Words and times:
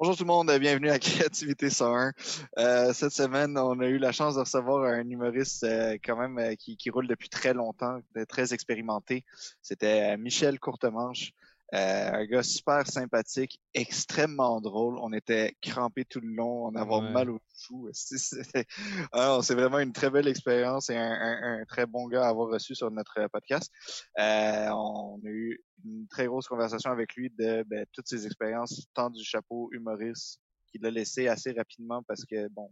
Bonjour 0.00 0.16
tout 0.16 0.22
le 0.22 0.28
monde, 0.28 0.56
bienvenue 0.60 0.90
à 0.90 1.00
Créativité 1.00 1.70
101. 1.70 2.12
Euh, 2.58 2.92
cette 2.92 3.10
semaine, 3.10 3.58
on 3.58 3.80
a 3.80 3.86
eu 3.88 3.98
la 3.98 4.12
chance 4.12 4.36
de 4.36 4.40
recevoir 4.40 4.84
un 4.84 5.10
humoriste 5.10 5.64
euh, 5.64 5.96
quand 6.04 6.16
même 6.16 6.38
euh, 6.38 6.54
qui, 6.54 6.76
qui, 6.76 6.88
roule 6.88 7.08
depuis 7.08 7.28
très 7.28 7.52
longtemps, 7.52 7.98
très 8.28 8.54
expérimenté. 8.54 9.24
C'était 9.60 10.16
Michel 10.16 10.60
Courtemanche. 10.60 11.32
Euh, 11.74 12.10
un 12.12 12.24
gars 12.24 12.42
super 12.42 12.86
sympathique, 12.86 13.60
extrêmement 13.74 14.60
drôle. 14.60 14.98
On 15.00 15.12
était 15.12 15.54
crampés 15.60 16.06
tout 16.06 16.20
le 16.20 16.34
long, 16.34 16.66
on 16.66 16.74
avait 16.74 17.12
mal 17.12 17.30
au 17.30 17.40
chou. 17.56 17.90
Ah 19.12 19.38
c'est 19.42 19.54
vraiment 19.54 19.78
une 19.78 19.92
très 19.92 20.10
belle 20.10 20.28
expérience 20.28 20.88
et 20.88 20.96
un, 20.96 21.60
un, 21.60 21.64
très 21.66 21.84
bon 21.84 22.06
gars 22.08 22.24
à 22.24 22.28
avoir 22.28 22.48
reçu 22.48 22.74
sur 22.74 22.90
notre 22.90 23.28
podcast. 23.30 23.70
Euh, 24.18 24.68
on 24.70 25.20
a 25.24 25.28
eu 25.28 25.62
une 25.84 26.06
très 26.08 26.26
grosse 26.26 26.48
conversation 26.48 26.90
avec 26.90 27.14
lui 27.14 27.30
de 27.38 27.64
ben, 27.64 27.84
toutes 27.92 28.08
ses 28.08 28.26
expériences, 28.26 28.86
tant 28.94 29.10
du 29.10 29.22
chapeau 29.22 29.68
humoriste 29.72 30.40
qu'il 30.70 30.84
a 30.86 30.90
laissé 30.90 31.28
assez 31.28 31.52
rapidement 31.52 32.02
parce 32.04 32.24
que, 32.24 32.48
bon, 32.48 32.70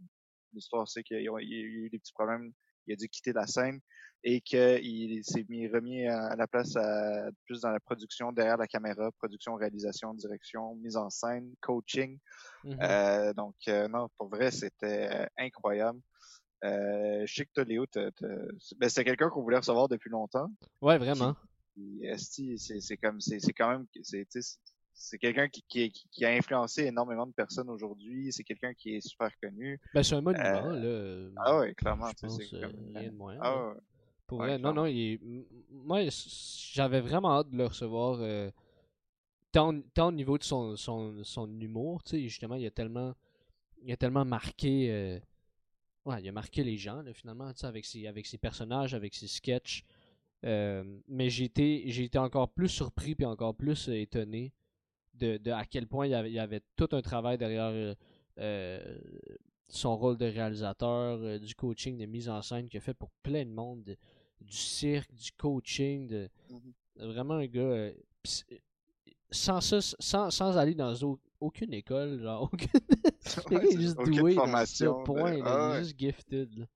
l'histoire 0.53 0.87
c'est 0.87 1.03
qu'il 1.03 1.21
y 1.21 1.27
a 1.27 1.39
eu 1.41 1.89
des 1.91 1.99
petits 1.99 2.13
problèmes, 2.13 2.51
il 2.87 2.93
a 2.93 2.95
dû 2.95 3.07
quitter 3.09 3.33
la 3.33 3.47
scène 3.47 3.79
et 4.23 4.41
qu'il 4.41 5.23
s'est 5.23 5.45
mis 5.47 5.67
remis 5.67 6.05
à 6.07 6.35
la 6.35 6.47
place 6.47 6.75
à, 6.75 7.29
plus 7.45 7.61
dans 7.61 7.69
la 7.69 7.79
production 7.79 8.31
derrière 8.31 8.57
la 8.57 8.67
caméra, 8.67 9.11
production, 9.19 9.55
réalisation, 9.55 10.13
direction, 10.13 10.75
mise 10.75 10.97
en 10.97 11.09
scène, 11.09 11.53
coaching. 11.61 12.17
Mm-hmm. 12.63 12.77
euh, 12.81 13.33
donc 13.33 13.55
euh, 13.67 13.87
non, 13.87 14.09
pour 14.17 14.29
vrai, 14.29 14.51
c'était 14.51 15.09
euh, 15.11 15.25
incroyable. 15.37 15.99
Euh, 16.63 17.23
je 17.25 17.33
sais 17.33 17.45
que 17.45 17.51
toi, 17.53 17.63
Léo, 17.63 17.85
ben, 17.93 18.89
c'est 18.89 19.03
quelqu'un 19.03 19.29
qu'on 19.29 19.43
voulait 19.43 19.57
recevoir 19.57 19.87
depuis 19.87 20.09
longtemps. 20.09 20.51
Ouais, 20.81 20.97
vraiment. 20.97 21.35
C'est 22.17 22.97
comme 22.97 23.21
c'est 23.21 23.53
quand 23.53 23.69
même 23.69 23.85
c'est 24.01 24.27
quelqu'un 25.19 25.47
qui, 25.47 25.63
qui, 25.67 25.91
qui, 25.91 26.25
a 26.25 26.29
influencé 26.29 26.85
énormément 26.85 27.25
de 27.25 27.33
personnes 27.33 27.69
aujourd'hui. 27.69 28.31
C'est 28.31 28.43
quelqu'un 28.43 28.73
qui 28.73 28.95
est 28.95 29.01
super 29.01 29.29
connu. 29.39 29.79
Ben, 29.93 30.03
c'est 30.03 30.15
un 30.15 30.21
monument, 30.21 30.69
là. 30.69 31.29
Ah 31.37 31.59
ouais, 31.59 31.73
clairement. 31.73 32.09
c'est 32.15 32.27
comme... 32.59 32.73
rien 32.95 33.09
de 33.09 33.15
moins. 33.15 33.37
Ah 33.41 33.67
ouais. 33.67 33.79
Pour 34.27 34.39
vrai, 34.39 34.59
non, 34.59 34.73
non, 34.73 34.85
il 34.85 35.19
moi, 35.71 36.01
j'avais 36.73 36.99
vraiment 36.99 37.39
hâte 37.39 37.49
de 37.49 37.57
le 37.57 37.65
recevoir. 37.65 38.19
Euh, 38.19 38.51
tant, 39.53 39.79
tant, 39.93 40.09
au 40.09 40.11
niveau 40.11 40.37
de 40.37 40.43
son, 40.43 40.75
son, 40.75 41.23
son 41.23 41.47
humour, 41.61 42.03
tu 42.03 42.11
sais, 42.11 42.21
justement, 42.23 42.55
il 42.55 42.65
a 42.65 42.71
tellement, 42.71 43.13
il 43.81 43.91
a 43.93 43.97
tellement 43.97 44.25
marqué, 44.25 44.91
euh, 44.91 45.19
ouais, 46.05 46.21
il 46.21 46.27
a 46.27 46.33
marqué 46.33 46.63
les 46.65 46.75
gens, 46.75 47.01
là, 47.01 47.13
finalement, 47.13 47.53
tu 47.53 47.61
sais, 47.61 47.67
avec 47.67 47.85
ses, 47.85 48.05
avec 48.05 48.25
ses 48.25 48.37
personnages, 48.37 48.93
avec 48.93 49.15
ses 49.15 49.27
sketchs. 49.27 49.85
Euh, 50.45 50.83
mais 51.07 51.29
j'ai 51.29 51.45
été, 51.45 51.83
j'ai 51.87 52.03
été 52.03 52.17
encore 52.17 52.49
plus 52.49 52.69
surpris 52.69 53.15
puis 53.15 53.25
encore 53.25 53.55
plus 53.55 53.87
étonné 53.87 54.53
de, 55.19 55.37
de, 55.37 55.51
à 55.51 55.65
quel 55.65 55.87
point 55.87 56.07
il 56.07 56.11
y 56.11 56.15
avait, 56.15 56.29
il 56.29 56.35
y 56.35 56.39
avait 56.39 56.61
tout 56.75 56.89
un 56.91 57.01
travail 57.01 57.37
derrière 57.37 57.95
son 59.69 59.97
rôle 59.97 60.17
de 60.17 60.25
réalisateur, 60.25 61.39
du 61.39 61.55
coaching, 61.55 61.97
de 61.97 62.05
mise 62.05 62.29
en 62.29 62.41
scène 62.41 62.69
qu'il 62.69 62.77
a 62.77 62.81
fait 62.81 62.93
pour 62.93 63.09
plein 63.23 63.45
de 63.45 63.51
monde 63.51 63.97
du 64.41 64.55
cirque, 64.55 65.13
du 65.13 65.31
coaching, 65.31 66.07
de 66.07 66.29
mhm. 66.49 67.07
vraiment 67.09 67.35
un 67.35 67.47
gars. 67.47 67.61
Euh, 67.61 67.91
euh, 68.51 68.55
sans 69.29 69.59
ça, 69.59 69.79
sans, 69.81 70.31
sans 70.31 70.57
aller 70.57 70.73
dans 70.73 70.93
aucune 71.41 71.73
école, 71.73 72.21
genre 72.21 72.43
aucune. 72.43 72.69
il 73.51 73.57
est 73.57 73.81
juste 73.81 73.97
doué 73.97 74.33
formation, 74.33 75.03
point, 75.03 75.33
il 75.33 75.39
est 75.39 75.43
ah 75.45 75.79
juste 75.79 75.99
gifted. 75.99 76.67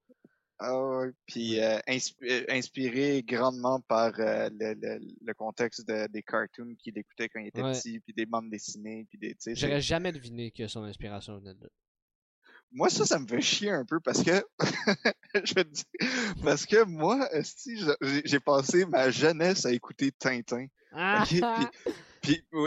Ah 0.64 0.80
ouais. 0.80 1.12
Puis 1.26 1.60
euh, 1.60 1.80
inspiré 1.88 3.24
grandement 3.24 3.80
par 3.80 4.14
le, 4.18 5.00
le, 5.22 5.34
contexte 5.34 5.86
des 5.88 6.22
cartoons 6.22 6.76
qu'il 6.78 6.98
écoutait 6.98 7.30
quand 7.30 7.40
il 7.40 7.48
était 7.48 7.64
petit, 7.64 8.00
puis 8.00 8.14
des 8.14 8.28
bandes 8.28 8.50
dessinées, 8.50 9.06
puis 9.10 9.18
des. 9.18 9.36
J'aurais 9.56 9.82
jamais 9.82 10.12
deviné 10.12 10.52
que 10.52 10.68
son 10.68 10.84
inspiration 10.84 11.40
venait 11.40 11.56
de 11.56 11.64
là 11.64 11.70
moi, 12.74 12.90
ça, 12.90 13.06
ça 13.06 13.20
me 13.20 13.28
fait 13.28 13.42
chier 13.42 13.72
un 13.72 13.86
peu 13.86 14.00
parce 14.00 14.24
que, 14.24 14.44
je 15.44 15.54
veux 15.56 15.64
dire, 15.64 15.84
parce 16.44 16.66
que 16.66 16.84
moi, 16.86 17.28
si 17.44 17.78
j'ai 18.26 18.40
passé 18.40 18.86
ma 18.86 19.12
jeunesse 19.12 19.66
à 19.66 19.72
écouter 19.72 20.12
Tintin. 20.12 20.68
Ah, 20.94 21.24
puis, 21.26 21.42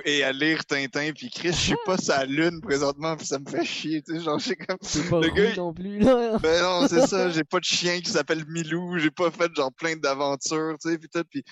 et 0.04 0.24
à 0.24 0.32
lire 0.32 0.64
Tintin 0.64 1.12
puis 1.14 1.30
Chris 1.30 1.52
je 1.52 1.58
suis 1.58 1.74
pas 1.86 1.96
sa 1.96 2.24
lune 2.24 2.60
présentement 2.60 3.16
puis 3.16 3.26
ça 3.26 3.38
me 3.38 3.48
fait 3.48 3.64
chier 3.64 4.02
tu 4.02 4.14
sais 4.14 4.20
genre 4.20 4.38
j'ai 4.38 4.56
comme 4.56 4.78
pas 5.10 5.20
le 5.20 5.30
gars 5.30 5.54
non 5.56 5.72
plus 5.72 5.98
là. 6.00 6.38
Ben 6.38 6.62
non 6.62 6.88
c'est 6.88 7.06
ça 7.06 7.30
j'ai 7.30 7.44
pas 7.44 7.60
de 7.60 7.64
chien 7.64 8.00
qui 8.00 8.10
s'appelle 8.10 8.44
Milou 8.48 8.98
j'ai 8.98 9.10
pas 9.10 9.30
fait 9.30 9.54
genre 9.54 9.72
plein 9.72 9.96
d'aventures 9.96 10.76
tu 10.80 10.90
sais 10.90 10.98
puis 10.98 11.08
tout 11.08 11.24
puis 11.30 11.44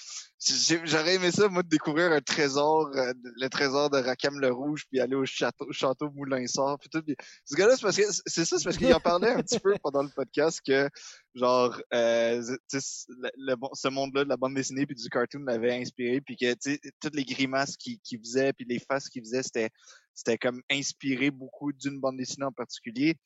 j'aurais 0.84 1.14
aimé 1.14 1.30
ça 1.30 1.48
moi 1.48 1.62
de 1.62 1.68
découvrir 1.68 2.10
un 2.10 2.20
trésor 2.20 2.90
euh, 2.96 3.12
le 3.36 3.48
trésor 3.48 3.90
de 3.90 3.98
Rakam 3.98 4.40
le 4.40 4.50
Rouge 4.50 4.84
puis 4.90 5.00
aller 5.00 5.14
au 5.14 5.24
château 5.24 5.70
château 5.70 6.10
Moulin 6.10 6.46
Sort 6.46 6.78
puis 6.78 6.88
tout 6.88 7.02
puis 7.02 7.16
ce 7.44 7.54
gars 7.54 7.66
là 7.66 7.76
c'est 7.76 7.82
parce 7.82 7.96
que 7.96 8.02
c'est 8.26 8.44
ça 8.44 8.58
c'est 8.58 8.64
parce 8.64 8.76
qu'il 8.76 8.92
en 8.92 9.00
parlait 9.00 9.30
un 9.30 9.42
petit 9.42 9.60
peu 9.60 9.74
pendant 9.82 10.02
le 10.02 10.08
podcast 10.08 10.60
que 10.66 10.88
genre 11.34 11.80
euh, 11.94 12.42
le, 12.72 13.54
ce 13.72 13.88
monde-là 13.88 14.24
de 14.24 14.28
la 14.28 14.36
bande 14.36 14.54
dessinée 14.54 14.86
puis 14.86 14.96
du 14.96 15.08
cartoon 15.08 15.44
l'avait 15.46 15.80
inspiré 15.80 16.20
puis 16.20 16.36
que 16.36 16.54
toutes 17.00 17.14
les 17.14 17.24
grimaces 17.24 17.76
qu'il 17.76 18.00
qui 18.00 18.18
faisait 18.18 18.52
puis 18.52 18.66
les 18.68 18.80
faces 18.80 19.08
qu'il 19.08 19.22
faisait 19.22 19.42
c'était 19.42 19.70
c'était 20.14 20.38
comme 20.38 20.60
inspiré 20.70 21.30
beaucoup 21.30 21.72
d'une 21.72 22.00
bande 22.00 22.16
dessinée 22.16 22.46
en 22.46 22.52
particulier 22.52 23.16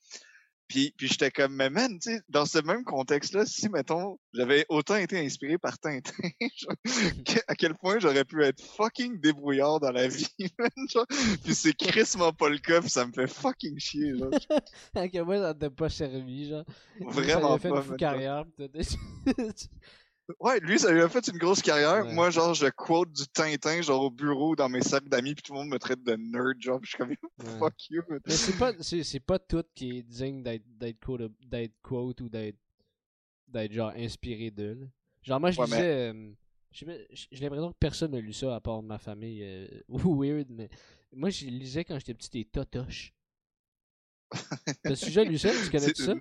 puis, 0.68 0.92
puis 0.96 1.08
j'étais 1.08 1.30
comme, 1.30 1.54
mais 1.54 1.70
man, 1.70 1.98
tu 2.00 2.10
sais, 2.10 2.20
dans 2.28 2.44
ce 2.44 2.58
même 2.58 2.84
contexte-là, 2.84 3.46
si, 3.46 3.68
mettons, 3.68 4.18
j'avais 4.32 4.66
autant 4.68 4.96
été 4.96 5.18
inspiré 5.18 5.58
par 5.58 5.78
Tintin, 5.78 6.12
à 7.48 7.54
quel 7.54 7.74
point 7.74 7.98
j'aurais 7.98 8.24
pu 8.24 8.42
être 8.44 8.62
fucking 8.62 9.20
débrouillard 9.20 9.78
dans 9.80 9.92
la 9.92 10.08
vie, 10.08 10.28
man, 10.58 10.70
genre. 10.88 11.06
Puis 11.44 11.54
c'est 11.54 11.74
crissement 11.74 12.32
pas 12.32 12.48
le 12.48 12.58
cas, 12.58 12.82
ça 12.82 13.06
me 13.06 13.12
fait 13.12 13.28
fucking 13.28 13.78
chier, 13.78 14.16
genre. 14.16 14.30
à 14.94 15.08
quel 15.08 15.24
point 15.24 15.40
ça 15.40 15.54
t'a 15.54 15.70
pas 15.70 15.88
servi, 15.88 16.48
genre. 16.48 16.64
Vraiment 17.00 17.52
ça 17.54 17.58
fait 17.58 17.68
pas. 17.70 17.84
Une 17.88 17.96
carrière, 17.96 18.44
Ouais, 20.40 20.58
lui, 20.60 20.78
ça 20.78 20.90
lui 20.90 21.00
a 21.00 21.08
fait 21.08 21.26
une 21.28 21.38
grosse 21.38 21.62
carrière. 21.62 22.04
Moi, 22.06 22.30
genre, 22.30 22.52
je 22.52 22.66
quote 22.66 23.12
du 23.12 23.26
Tintin, 23.28 23.80
genre, 23.82 24.02
au 24.02 24.10
bureau, 24.10 24.56
dans 24.56 24.68
mes 24.68 24.82
sacs 24.82 25.08
d'amis, 25.08 25.34
puis 25.34 25.42
tout 25.42 25.52
le 25.52 25.60
monde 25.60 25.68
me 25.68 25.78
traite 25.78 26.02
de 26.02 26.16
nerd, 26.16 26.60
genre, 26.60 26.80
je 26.82 26.88
suis 26.88 26.98
comme, 26.98 27.14
fuck 27.58 27.90
you. 27.90 28.02
Mais 28.08 28.18
c'est 28.34 28.58
pas, 28.58 28.72
c'est, 28.80 29.20
pas 29.20 29.38
tout 29.38 29.64
qui 29.74 29.98
est 29.98 30.02
digne 30.02 30.42
d'être, 30.42 30.98
quote, 31.00 31.30
d'être 31.40 31.74
quote 31.80 32.20
ou 32.20 32.28
d'être, 32.28 32.58
d'être, 33.46 33.72
genre, 33.72 33.92
inspiré 33.96 34.50
d'eux. 34.50 34.88
Genre, 35.22 35.38
moi, 35.38 35.52
je 35.52 35.62
disais, 35.62 36.12
euh, 36.12 36.32
j'ai 36.72 36.86
l'impression 37.40 37.72
que 37.72 37.78
personne 37.78 38.10
n'a 38.12 38.20
lu 38.20 38.32
ça 38.32 38.54
à 38.54 38.60
part 38.60 38.82
ma 38.82 38.98
famille. 38.98 39.42
Euh, 39.42 39.66
weird, 39.88 40.48
mais 40.50 40.68
moi, 41.12 41.30
je 41.30 41.46
lisais 41.46 41.84
quand 41.84 41.98
j'étais 41.98 42.14
petit 42.14 42.30
des 42.30 42.44
Totoches. 42.44 43.14
Le 44.84 44.94
sujet 44.96 45.24
lu 45.24 45.38
ça? 45.38 45.50
Tu 45.50 45.70
connais 45.70 45.94
ça? 45.94 46.14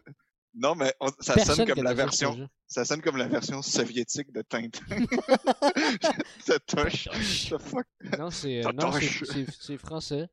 Non, 0.56 0.74
mais 0.74 0.94
ça 1.20 1.38
sonne 1.38 1.68
comme 1.68 1.84
la 1.84 1.94
version. 1.94 2.50
Ça 2.68 2.86
sonne 2.86 3.02
comme 3.02 3.18
la 3.18 3.28
version 3.28 3.62
soviétique 3.62 4.32
de 4.32 4.42
Tintin. 4.42 4.86
Totoche. 6.46 7.10
Non, 8.18 8.32
c'est 8.32 8.66
euh, 8.66 8.72
c'est 9.60 9.78
français. 9.78 10.28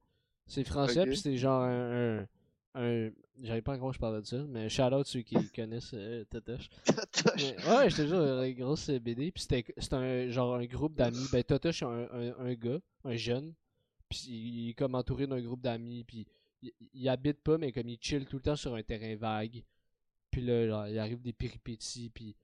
C'est 0.46 0.64
français, 0.64 1.04
puis 1.04 1.16
c'est 1.16 1.36
genre 1.36 1.62
un. 1.62 2.26
un, 2.74 3.10
J'avais 3.40 3.62
pas 3.62 3.74
encore 3.74 3.92
je 3.92 3.98
parlais 3.98 4.20
de 4.20 4.26
ça, 4.26 4.44
mais 4.48 4.68
shout 4.68 4.82
out 4.82 5.06
ceux 5.06 5.22
qui 5.22 5.34
connaissent 5.54 5.94
euh, 5.94 6.24
Totoche. 6.24 6.68
ouais, 6.86 7.90
je 7.90 7.96
te 7.96 8.06
jure, 8.06 8.42
une 8.42 8.54
grosse 8.54 8.90
BD. 8.90 9.32
Puis 9.32 9.42
c'était 9.42 9.64
un 9.92 10.30
genre 10.30 10.54
un 10.54 10.66
groupe 10.66 10.94
d'amis. 10.94 11.26
Ben, 11.32 11.42
Totoche, 11.42 11.80
c'est 11.80 11.84
un, 11.84 12.08
un, 12.12 12.34
un, 12.38 12.54
gars, 12.54 12.78
un 13.04 13.16
jeune. 13.16 13.54
Puis 14.08 14.28
il 14.28 14.70
est 14.70 14.74
comme 14.74 14.94
entouré 14.94 15.26
d'un 15.26 15.40
groupe 15.40 15.62
d'amis. 15.62 16.04
Puis 16.04 16.28
il, 16.62 16.72
il, 16.92 17.08
habite 17.08 17.40
pas, 17.42 17.58
mais 17.58 17.72
comme 17.72 17.88
il 17.88 17.98
chill 18.00 18.24
tout 18.26 18.36
le 18.36 18.42
temps 18.42 18.56
sur 18.56 18.74
un 18.74 18.82
terrain 18.82 19.16
vague. 19.16 19.64
Puis 20.32 20.40
là, 20.40 20.88
il 20.88 20.98
arrive 20.98 21.20
des 21.20 21.34
péripéties, 21.34 22.10
puis 22.10 22.34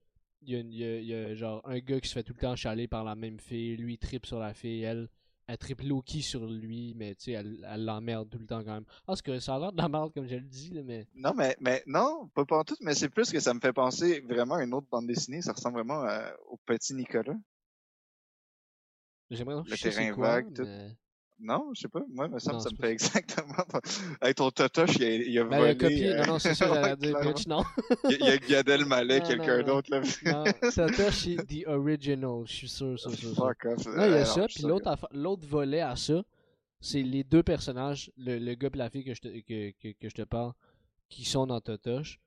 il 0.43 0.75
y, 0.75 0.85
a, 0.85 1.01
y 1.01 1.15
a, 1.15 1.35
genre 1.35 1.63
un 1.65 1.79
gars 1.79 2.01
qui 2.01 2.09
se 2.09 2.15
fait 2.15 2.23
tout 2.23 2.35
le 2.35 2.39
temps 2.39 2.55
chaler 2.55 2.87
par 2.87 3.03
la 3.03 3.17
même 3.17 3.41
fille. 3.41 3.77
Lui, 3.77 3.95
il 3.95 3.99
tripe 3.99 4.27
sur 4.27 4.39
la 4.39 4.53
fille, 4.53 4.83
elle, 4.83 5.09
elle 5.47 5.57
tripe 5.57 5.81
Loki 5.81 6.21
sur 6.21 6.47
lui, 6.47 6.93
mais 6.95 7.15
tu 7.15 7.25
sais, 7.25 7.33
elle, 7.33 7.85
l'emmerde 7.85 8.29
tout 8.29 8.39
le 8.39 8.47
temps 8.47 8.63
quand 8.63 8.75
même. 8.75 8.85
Ah, 8.89 9.03
parce 9.07 9.23
que 9.23 9.41
ça 9.41 9.57
a 9.57 9.59
l'air 9.59 9.73
de 9.73 9.79
la 9.79 9.89
merde, 9.89 10.13
comme 10.13 10.29
je 10.29 10.37
le 10.37 10.43
dis, 10.43 10.71
là, 10.71 10.83
mais. 10.85 11.09
Non, 11.15 11.33
mais, 11.35 11.57
mais 11.61 11.83
non, 11.87 12.29
pas 12.35 12.45
pour 12.45 12.63
tout, 12.67 12.77
mais 12.83 12.95
c'est 12.95 13.09
plus 13.09 13.33
que 13.33 13.41
ça 13.41 13.55
me 13.55 13.61
fait 13.61 13.73
penser 13.73 14.21
vraiment 14.21 14.57
à 14.57 14.63
une 14.63 14.75
autre 14.75 14.87
bande 14.91 15.07
dessinée. 15.07 15.41
Ça 15.41 15.55
ressemble 15.55 15.77
vraiment 15.77 16.05
au 16.51 16.59
petit 16.59 16.95
Nicolas. 16.95 17.37
J'aimerais 19.31 19.63
Le 19.67 19.77
terrain 19.77 20.15
vague, 20.15 20.55
tout. 20.55 20.67
Non, 21.41 21.71
je 21.73 21.83
sais 21.83 21.89
pas. 21.89 22.03
Moi, 22.09 22.29
semble 22.41 22.61
ça 22.61 22.71
me 22.71 22.77
fait 22.77 22.91
exactement. 22.91 23.65
Hey, 24.21 24.35
ton 24.35 24.51
Totoche, 24.51 24.97
il 24.97 25.05
a, 25.05 25.15
il 25.15 25.39
a 25.39 25.45
ben, 25.45 25.59
volé. 25.59 25.71
Il 25.71 25.71
a 25.71 25.75
copié. 25.75 26.17
Non, 26.17 26.27
non, 26.27 26.39
c'est 26.39 26.55
ça, 26.55 26.67
j'allais 26.67 26.97
dire, 26.97 27.21
bitch, 27.21 27.47
non. 27.47 27.63
il, 28.11 28.19
y 28.19 28.29
a 28.29 28.39
Gad 28.39 28.69
Elmaleh, 28.69 29.21
quelqu'un 29.27 29.63
d'autre, 29.63 29.91
là. 29.91 30.01
non, 30.25 30.45
Totoche, 30.45 31.15
c'est 31.15 31.47
the 31.47 31.67
original, 31.67 32.43
je 32.45 32.53
suis 32.53 32.69
sûr, 32.69 32.99
sûr, 32.99 33.15
sûr. 33.15 33.35
Fuck 33.35 33.67
off. 33.67 33.87
Non, 33.87 34.05
il 34.07 34.11
y 34.11 34.15
a 34.15 34.25
ça, 34.25 34.47
puis 34.47 34.65
l'autre 34.65 35.49
volet 35.49 35.81
à 35.81 35.95
ça, 35.95 36.25
c'est 36.81 37.03
les 37.03 37.25
deux 37.25 37.43
personnages, 37.43 38.11
le, 38.17 38.39
le 38.39 38.55
gars 38.55 38.71
et 38.73 38.77
la 38.77 38.91
fille 38.91 39.05
que 39.05 39.15
je 39.15 39.21
te, 39.21 39.29
que, 39.29 39.71
que, 39.81 39.93
que 39.99 40.09
je 40.09 40.15
te 40.15 40.23
parle, 40.23 40.53
qui 41.09 41.25
sont 41.25 41.47
dans 41.47 41.61
Totoche. 41.61 42.21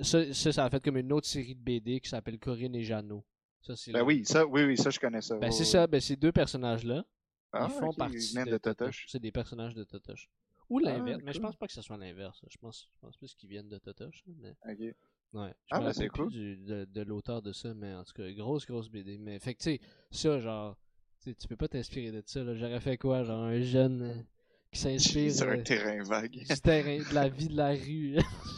Ça, 0.00 0.32
ça, 0.32 0.52
ça 0.52 0.64
a 0.64 0.70
fait 0.70 0.82
comme 0.82 0.96
une 0.96 1.12
autre 1.12 1.26
série 1.26 1.54
de 1.54 1.60
BD 1.60 2.00
qui 2.00 2.08
s'appelle 2.08 2.38
Corinne 2.38 2.74
et 2.74 2.82
Jeannot. 2.82 3.22
Ça, 3.62 3.74
ben 3.92 4.02
oui, 4.02 4.24
ça, 4.24 4.46
oui, 4.46 4.64
oui, 4.64 4.76
ça, 4.78 4.88
je 4.88 4.98
connais 4.98 5.20
ça. 5.20 5.36
Ben, 5.36 5.52
c'est 5.52 5.66
ça, 5.66 5.86
ben, 5.86 6.00
ces 6.00 6.16
deux 6.16 6.32
personnages-là, 6.32 7.04
ah, 7.52 7.68
ils 7.68 7.78
font 7.78 7.92
partie 7.92 8.34
de, 8.34 8.50
de 8.50 8.58
Totoche. 8.58 9.06
C'est 9.08 9.20
des 9.20 9.32
personnages 9.32 9.74
de 9.74 9.84
Totoche. 9.84 10.28
Ou 10.68 10.78
ah, 10.78 10.90
l'inverse, 10.90 11.20
mais 11.24 11.32
je 11.32 11.40
pense 11.40 11.56
pas 11.56 11.66
que 11.66 11.72
ce 11.72 11.82
soit 11.82 11.96
l'inverse. 11.96 12.44
Je 12.48 12.56
pense, 12.58 12.88
je 12.94 13.00
pense 13.00 13.16
plus 13.16 13.34
qu'ils 13.34 13.48
viennent 13.48 13.68
de 13.68 13.78
Totoche. 13.78 14.24
Mais... 14.26 14.56
Ok. 14.68 14.94
Ouais. 15.32 15.54
Je 15.66 15.74
ah, 15.74 15.80
ben 15.80 15.92
c'est 15.92 16.08
cool. 16.08 16.32
de, 16.32 16.84
de 16.84 17.02
l'auteur 17.02 17.42
de 17.42 17.52
ça, 17.52 17.72
mais 17.74 17.94
en 17.94 18.04
tout 18.04 18.12
cas, 18.12 18.30
grosse, 18.32 18.66
grosse 18.66 18.88
BD. 18.88 19.18
Mais 19.18 19.38
fait 19.38 19.54
que, 19.54 19.62
tu 19.62 19.70
sais, 19.70 19.80
ça, 20.10 20.38
genre, 20.40 20.76
tu 21.22 21.34
peux 21.48 21.56
pas 21.56 21.68
t'inspirer 21.68 22.10
de 22.10 22.22
ça. 22.24 22.54
J'aurais 22.54 22.80
fait 22.80 22.98
quoi 22.98 23.22
Genre, 23.24 23.42
un 23.42 23.60
jeune 23.60 24.26
qui 24.72 24.80
s'inspire. 24.80 25.32
Sur 25.32 25.48
un 25.48 25.58
euh, 25.58 25.62
terrain 25.62 26.02
vague. 26.02 26.30
Du 26.30 26.60
terrain, 26.60 26.98
de 26.98 27.14
la 27.14 27.28
vie 27.28 27.48
de 27.48 27.56
la 27.56 27.70
rue. 27.70 28.16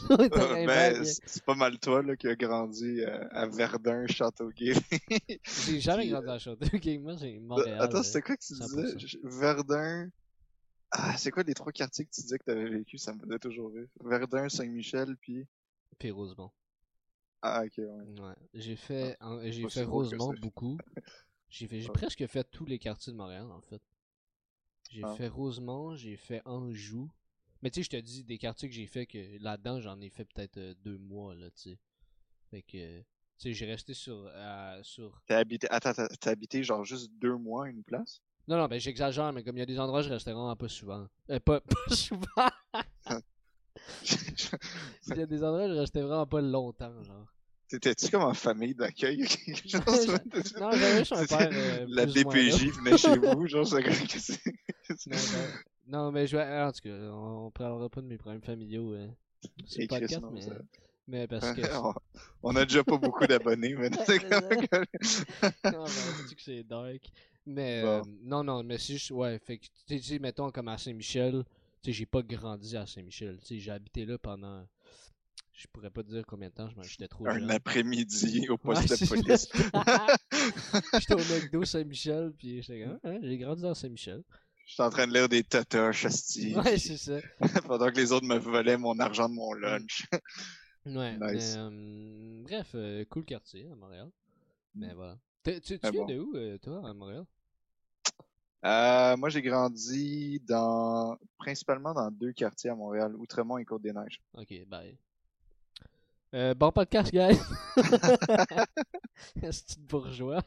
ben, 0.67 1.03
c'est 1.03 1.43
pas 1.43 1.55
mal 1.55 1.79
toi 1.79 2.01
là, 2.01 2.15
qui 2.15 2.27
a 2.27 2.35
grandi 2.35 3.01
euh, 3.01 3.27
à 3.31 3.47
Verdun, 3.47 4.05
Châteauguay. 4.07 4.73
j'ai 5.65 5.79
jamais 5.79 6.07
grandi 6.07 6.29
à 6.29 6.39
Châteauguay. 6.39 6.97
Moi, 6.99 7.15
j'ai 7.19 7.39
Montréal. 7.39 7.81
Attends, 7.81 8.03
c'était 8.03 8.21
quoi 8.21 8.37
que 8.37 8.43
tu 8.43 8.53
disais? 8.53 9.17
Verdun. 9.23 10.09
Ah, 10.91 11.17
c'est 11.17 11.31
quoi 11.31 11.41
les 11.41 11.55
trois 11.55 11.71
quartiers 11.71 12.05
que 12.05 12.11
tu 12.11 12.21
disais 12.21 12.37
que 12.37 12.43
t'avais 12.43 12.69
vécu? 12.69 12.99
Ça 12.99 13.13
me 13.13 13.19
faisait 13.19 13.39
toujours 13.39 13.71
rire. 13.73 13.87
Verdun, 14.03 14.49
Saint-Michel, 14.49 15.15
puis. 15.19 15.47
Puis 15.97 16.11
Rosemont. 16.11 16.51
Ah, 17.41 17.63
ok, 17.65 17.73
ouais. 17.77 17.85
ouais. 17.85 18.35
J'ai 18.53 18.75
fait, 18.75 19.17
ah, 19.19 19.37
j'ai 19.43 19.67
fait 19.67 19.83
Rosemont 19.83 20.33
beaucoup. 20.39 20.77
J'ai 21.49 21.67
presque 21.89 22.25
fait 22.27 22.43
tous 22.51 22.65
les 22.65 22.77
quartiers 22.77 23.11
de 23.11 23.17
Montréal, 23.17 23.47
en 23.51 23.61
fait. 23.61 23.81
J'ai 24.93 25.03
ah. 25.03 25.13
fait 25.15 25.27
Rosemont, 25.27 25.95
j'ai 25.95 26.15
fait 26.15 26.41
Anjou. 26.45 27.09
Mais 27.61 27.71
tu 27.71 27.79
sais, 27.79 27.83
je 27.83 27.89
te 27.89 28.01
dis, 28.01 28.23
des 28.23 28.37
quartiers 28.37 28.69
que 28.69 28.75
j'ai 28.75 28.85
fait, 28.85 29.05
que 29.05 29.41
là-dedans, 29.41 29.79
j'en 29.79 29.99
ai 30.01 30.09
fait 30.09 30.25
peut-être 30.25 30.57
euh, 30.57 30.73
deux 30.83 30.97
mois, 30.97 31.33
là, 31.33 31.49
tu 31.51 31.61
sais. 31.61 31.79
Fait 32.51 32.61
que, 32.61 32.99
tu 32.99 33.05
sais, 33.37 33.53
j'ai 33.53 33.65
resté 33.65 33.93
sur... 33.93 34.31
sur... 34.83 35.19
T'as 35.25 35.39
habité... 35.39 35.67
Attends, 35.71 35.93
t'as 35.93 36.31
habité 36.31 36.63
genre 36.63 36.83
juste 36.83 37.11
deux 37.19 37.37
mois 37.37 37.65
à 37.65 37.69
une 37.69 37.83
place? 37.83 38.21
Non, 38.47 38.57
non, 38.57 38.67
ben 38.67 38.79
j'exagère, 38.79 39.31
mais 39.31 39.43
comme 39.43 39.55
il 39.55 39.61
y 39.61 39.63
a 39.63 39.65
des 39.65 39.79
endroits, 39.79 40.01
je 40.01 40.09
restais 40.09 40.33
vraiment 40.33 40.55
pas 40.55 40.67
souvent. 40.67 41.07
Euh, 41.29 41.39
pas, 41.39 41.61
pas 41.61 41.95
souvent! 41.95 42.49
il 45.07 45.17
y 45.17 45.21
a 45.21 45.25
des 45.25 45.43
endroits, 45.43 45.67
je 45.69 45.73
restais 45.73 46.01
vraiment 46.01 46.27
pas 46.27 46.41
longtemps, 46.41 47.01
genre. 47.03 47.33
T'étais-tu 47.73 48.11
comme 48.11 48.21
en 48.21 48.35
famille 48.35 48.75
d'accueil 48.75 49.17
Non, 50.59 50.71
j'avais 50.73 51.11
un 51.11 51.25
père. 51.25 51.49
Euh, 51.51 51.85
la 51.87 52.05
DPJ 52.05 52.67
venait 52.67 52.97
chez 52.99 53.17
vous, 53.17 53.47
genre, 53.47 53.65
c'est 53.65 53.81
que 53.81 54.19
c'est. 54.19 54.45
Non, 55.07 55.17
ben, 55.17 55.47
non, 55.87 56.11
mais 56.11 56.27
je 56.27 56.37
vais. 56.37 56.61
En 56.61 56.71
tout 56.71 56.81
cas, 56.83 56.91
on, 56.91 57.49
parlera 57.49 57.89
pas 57.89 58.01
de 58.01 58.05
mes 58.05 58.19
problèmes 58.19 58.43
familiaux 58.43 58.93
euh, 58.93 59.07
sur 59.65 59.81
le 59.81 59.87
podcast, 59.87 60.21
mais. 60.31 60.41
Mais 61.07 61.27
parce 61.27 61.51
que. 61.53 61.61
on 62.43 62.55
a 62.55 62.63
déjà 62.63 62.83
pas 62.83 62.97
beaucoup 62.97 63.25
d'abonnés, 63.25 63.73
mais 63.73 63.89
c'est 64.05 64.19
comme. 64.19 64.45
non, 65.73 65.85
mais 65.85 66.27
dis 66.27 66.35
que 66.35 66.43
c'est 66.43 66.63
dark. 66.63 67.01
Mais 67.47 67.81
euh, 67.83 68.03
non, 68.21 68.43
non, 68.43 68.61
mais 68.61 68.77
si 68.77 68.99
je. 68.99 69.11
Ouais, 69.11 69.39
fait 69.39 69.57
que, 69.57 69.65
tu 69.87 69.99
sais, 69.99 70.19
mettons 70.19 70.51
comme 70.51 70.67
à 70.67 70.77
Saint-Michel, 70.77 71.43
tu 71.81 71.89
sais, 71.89 71.91
j'ai 71.91 72.05
pas 72.05 72.21
grandi 72.21 72.77
à 72.77 72.85
Saint-Michel. 72.85 73.39
Tu 73.39 73.47
sais, 73.47 73.59
j'ai 73.59 73.71
habité 73.71 74.05
là 74.05 74.19
pendant 74.19 74.63
je 75.53 75.67
pourrais 75.67 75.91
pas 75.91 76.03
dire 76.03 76.23
combien 76.27 76.49
de 76.49 76.53
temps, 76.53 76.69
j'étais 76.81 77.07
trop 77.07 77.27
Un 77.27 77.49
après-midi 77.49 78.47
au 78.49 78.57
poste 78.57 78.89
de 78.89 79.07
police. 79.07 79.47
j'étais 80.99 81.13
au 81.13 81.17
McDo 81.17 81.63
Saint-Michel, 81.63 82.33
puis 82.37 82.61
j'étais 82.61 82.83
comme, 82.83 82.99
hein, 83.03 83.19
j'ai 83.21 83.37
grandi 83.37 83.61
dans 83.61 83.73
Saint-Michel. 83.73 84.23
J'étais 84.65 84.83
en 84.83 84.89
train 84.89 85.07
de 85.07 85.13
lire 85.13 85.29
des 85.29 85.43
totoches, 85.43 86.05
hostie. 86.05 86.55
Ouais, 86.55 86.77
c'est 86.77 86.97
ça. 86.97 87.19
Pendant 87.67 87.91
que 87.91 87.97
les 87.97 88.11
autres 88.11 88.25
me 88.25 88.37
volaient 88.37 88.77
mon 88.77 88.97
argent 88.99 89.29
de 89.29 89.35
mon 89.35 89.53
lunch. 89.53 90.07
ouais, 90.85 91.17
nice. 91.21 91.55
Euh, 91.57 92.41
bref, 92.43 92.71
euh, 92.75 93.05
cool 93.05 93.25
quartier 93.25 93.69
à 93.69 93.75
Montréal. 93.75 94.09
Mais 94.75 94.93
mm. 94.93 94.95
voilà. 94.95 95.17
Tu, 95.43 95.59
tu 95.61 95.91
viens 95.91 96.05
de 96.05 96.17
où, 96.17 96.35
euh, 96.35 96.57
toi, 96.57 96.81
à 96.87 96.93
Montréal? 96.93 97.25
moi, 99.17 99.29
j'ai 99.29 99.41
grandi 99.41 100.39
dans 100.47 101.17
principalement 101.37 101.93
dans 101.93 102.09
deux 102.09 102.31
quartiers 102.31 102.69
à 102.69 102.75
Montréal, 102.75 103.13
Outremont 103.17 103.57
et 103.57 103.65
Côte-des-Neiges. 103.65 104.21
Ok, 104.33 104.53
bye. 104.67 104.97
Euh, 106.33 106.55
bon 106.55 106.71
podcast, 106.71 107.13
guys! 107.13 107.37
C'est 109.51 109.77
une 109.77 109.85
bourgeois. 109.85 110.41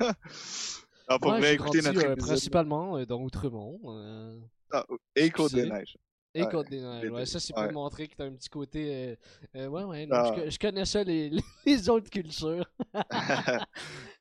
Ah, 1.08 1.18
pour 1.18 1.32
vrai, 1.32 1.54
écouter 1.54 1.82
notre 1.82 1.98
euh, 1.98 2.12
épisode. 2.12 2.28
Principalement 2.28 2.96
euh, 2.96 3.04
dans 3.04 3.20
Outremont. 3.20 3.80
Euh, 3.86 4.38
ah, 4.72 4.86
et 5.16 5.28
Côte-des-Neiges. 5.30 5.98
Et 6.32 6.46
Côte-des-Neiges, 6.46 7.10
ouais. 7.10 7.26
Ça, 7.26 7.40
c'est 7.40 7.52
pour 7.52 7.70
montrer 7.72 8.06
que 8.06 8.14
t'as 8.14 8.24
un 8.24 8.32
petit 8.32 8.48
côté. 8.48 9.18
ouais, 9.52 9.66
ouais, 9.66 10.06
non, 10.06 10.48
je, 10.48 10.58
connais 10.58 10.86
ça, 10.86 11.02
les, 11.02 11.30
les 11.66 11.88
autres 11.90 12.08
cultures. 12.08 12.64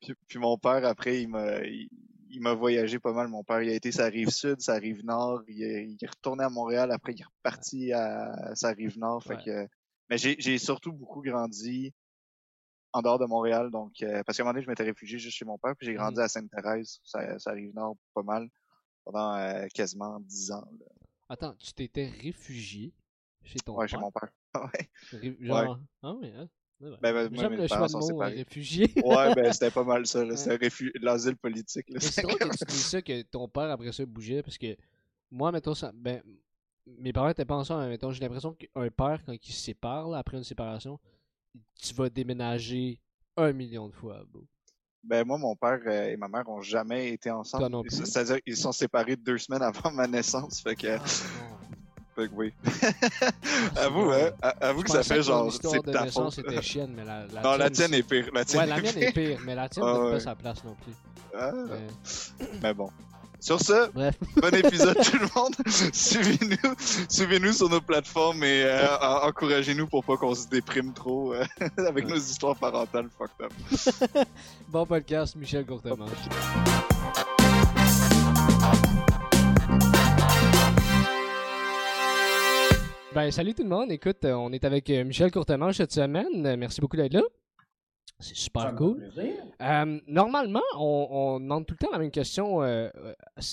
puis, 0.01 0.13
puis, 0.27 0.39
mon 0.39 0.57
père, 0.57 0.83
après, 0.83 1.21
il 1.21 1.29
m'a. 1.29 1.59
Il, 1.63 2.41
m'a 2.41 2.55
voyagé 2.55 2.97
pas 2.97 3.13
mal. 3.13 3.27
Mon 3.27 3.43
père, 3.43 3.61
il 3.61 3.69
a 3.69 3.73
été 3.73 3.91
sa 3.91 4.05
rive 4.05 4.29
sud, 4.29 4.59
sa 4.59 4.73
rive 4.75 5.05
nord. 5.05 5.43
Il, 5.47 5.59
il 5.59 5.97
est 6.01 6.09
retourné 6.09 6.43
à 6.43 6.49
Montréal. 6.49 6.91
Après, 6.91 7.13
il 7.13 7.21
est 7.21 7.25
reparti 7.25 7.93
à 7.93 8.55
sa 8.55 8.71
rive 8.71 8.97
nord. 8.97 9.23
Fait 9.23 9.37
que 9.37 9.67
mais 10.11 10.17
j'ai 10.17 10.57
surtout 10.57 10.91
beaucoup 10.91 11.21
grandi 11.21 11.93
en 12.91 13.01
dehors 13.01 13.17
de 13.17 13.25
Montréal, 13.25 13.71
donc 13.71 13.93
euh, 14.01 14.21
parce 14.25 14.37
qu'à 14.37 14.43
un 14.43 14.45
moment 14.45 14.53
donné, 14.53 14.65
je 14.65 14.69
m'étais 14.69 14.83
réfugié 14.83 15.17
juste 15.17 15.37
chez 15.37 15.45
mon 15.45 15.57
père, 15.57 15.73
puis 15.77 15.87
j'ai 15.87 15.93
grandi 15.93 16.19
mmh. 16.19 16.23
à 16.23 16.27
Sainte-Thérèse, 16.27 16.99
ça, 17.05 17.39
ça, 17.39 17.51
arrive 17.51 17.73
nord 17.73 17.95
pas 18.13 18.21
mal, 18.21 18.49
pendant 19.05 19.35
euh, 19.35 19.65
quasiment 19.73 20.19
dix 20.19 20.51
ans. 20.51 20.67
Attends, 21.29 21.55
tu 21.55 21.71
t'étais 21.73 22.09
réfugié 22.09 22.93
chez 23.43 23.59
ton 23.59 23.77
ouais, 23.77 23.87
père? 23.87 23.89
chez 23.89 23.97
mon 23.97 24.11
père. 24.11 24.29
ouais. 25.23 25.37
Genre... 25.39 25.79
Ah 26.03 26.13
oui, 26.15 26.33
hein? 26.35 26.49
Ben, 26.81 26.97
ben, 27.01 27.29
J'aime 27.33 27.53
le 27.53 27.67
choix 27.67 27.87
de 27.87 27.93
mot, 27.93 28.17
réfugié. 28.17 28.91
ouais, 29.05 29.35
ben 29.35 29.53
c'était 29.53 29.71
pas 29.71 29.83
mal 29.83 30.05
ça, 30.05 30.25
c'était 30.35 30.69
l'asile 30.99 31.37
politique. 31.37 31.85
C'est 31.99 32.23
drôle 32.23 32.39
que 32.39 32.57
tu 32.57 32.65
dis 32.65 32.77
ça, 32.77 33.01
que 33.01 33.21
ton 33.21 33.47
père 33.47 33.69
après 33.71 33.93
ça 33.93 34.05
bougeait, 34.05 34.43
parce 34.43 34.57
que 34.57 34.75
moi, 35.29 35.53
mettons, 35.53 35.75
ça, 35.75 35.91
ben, 35.93 36.21
mes 36.85 37.13
parents 37.13 37.29
étaient 37.29 37.45
pas 37.45 37.55
ensemble, 37.55 37.87
mais 37.87 37.97
j'ai 38.11 38.19
l'impression 38.19 38.53
qu'un 38.53 38.89
père, 38.89 39.21
quand 39.25 39.33
il 39.33 39.53
se 39.53 39.61
sépare, 39.61 40.13
après 40.13 40.37
une 40.37 40.43
séparation, 40.43 40.99
tu 41.75 41.93
vas 41.93 42.09
déménager 42.09 42.99
un 43.37 43.53
million 43.53 43.87
de 43.87 43.93
fois. 43.93 44.23
Ben 45.03 45.25
moi, 45.25 45.37
mon 45.37 45.55
père 45.55 45.79
euh, 45.87 46.11
et 46.11 46.17
ma 46.17 46.27
mère 46.27 46.47
ont 46.47 46.61
jamais 46.61 47.09
été 47.09 47.31
ensemble. 47.31 47.89
C'est-à-dire 47.89 48.41
qu'ils 48.41 48.57
sont 48.57 48.71
séparés 48.71 49.15
deux 49.15 49.37
semaines 49.37 49.63
avant 49.63 49.91
ma 49.91 50.07
naissance. 50.07 50.61
Fait 50.61 50.75
que, 50.75 50.87
ah, 50.87 50.99
fait 52.15 52.27
que 52.27 52.33
oui. 52.33 52.53
avoue, 53.77 54.11
hein, 54.11 54.31
avoue 54.61 54.83
que 54.83 54.91
ça 54.91 55.01
fait 55.01 55.23
genre. 55.23 55.51
C'est 55.51 55.81
ta 55.81 56.03
naissance 56.03 56.37
était 56.37 56.61
chienne, 56.61 56.93
mais 56.95 57.03
la, 57.03 57.25
la 57.27 57.41
non, 57.41 57.57
la 57.57 57.69
tienne 57.71 57.93
est 57.95 58.03
pire. 58.03 58.29
La 58.31 58.45
tienne 58.45 58.61
ouais, 58.61 58.67
la 58.67 58.81
mienne 58.81 58.97
est 58.97 59.11
pire, 59.11 59.39
mais 59.43 59.55
la 59.55 59.69
tienne 59.69 59.85
n'a 59.85 60.07
ah, 60.07 60.11
pas 60.11 60.19
sa 60.19 60.35
place 60.35 60.63
non 60.63 60.75
plus. 60.75 60.93
Ah. 61.33 61.51
mais 62.61 62.73
bon. 62.73 62.91
Sur 63.41 63.59
ce, 63.59 63.91
bon 63.91 64.53
épisode 64.53 64.97
tout 65.03 65.17
le 65.17 65.27
monde. 65.35 65.55
Suivez-nous, 65.93 66.75
suivez-nous 67.09 67.53
sur 67.53 67.69
nos 67.69 67.81
plateformes 67.81 68.43
et 68.43 68.61
euh, 68.65 68.85
encouragez-nous 69.23 69.87
pour 69.87 70.05
pas 70.05 70.15
qu'on 70.15 70.35
se 70.35 70.47
déprime 70.47 70.93
trop 70.93 71.33
euh, 71.33 71.43
avec 71.87 72.05
nos 72.07 72.17
histoires 72.17 72.55
parentales 72.55 73.09
fucked 73.17 73.43
up. 73.43 74.27
bon 74.67 74.85
podcast, 74.85 75.35
Michel 75.35 75.65
Courtemanche. 75.65 76.11
Ben, 83.15 83.31
salut 83.31 83.55
tout 83.55 83.63
le 83.63 83.69
monde. 83.69 83.91
Écoute, 83.91 84.23
on 84.23 84.53
est 84.53 84.63
avec 84.65 84.87
euh, 84.91 85.03
Michel 85.03 85.31
Courtemanche 85.31 85.77
cette 85.77 85.93
semaine. 85.93 86.55
Merci 86.57 86.79
beaucoup 86.79 86.95
d'être 86.95 87.13
là. 87.13 87.23
C'est 88.21 88.35
super 88.35 88.75
cool. 88.75 89.09
Euh, 89.61 89.99
normalement, 90.07 90.61
on, 90.75 91.07
on, 91.09 91.39
demande 91.39 91.65
tout 91.65 91.75
le 91.79 91.85
temps 91.85 91.91
la 91.91 91.99
même 91.99 92.11
question. 92.11 92.61
Euh, 92.63 92.89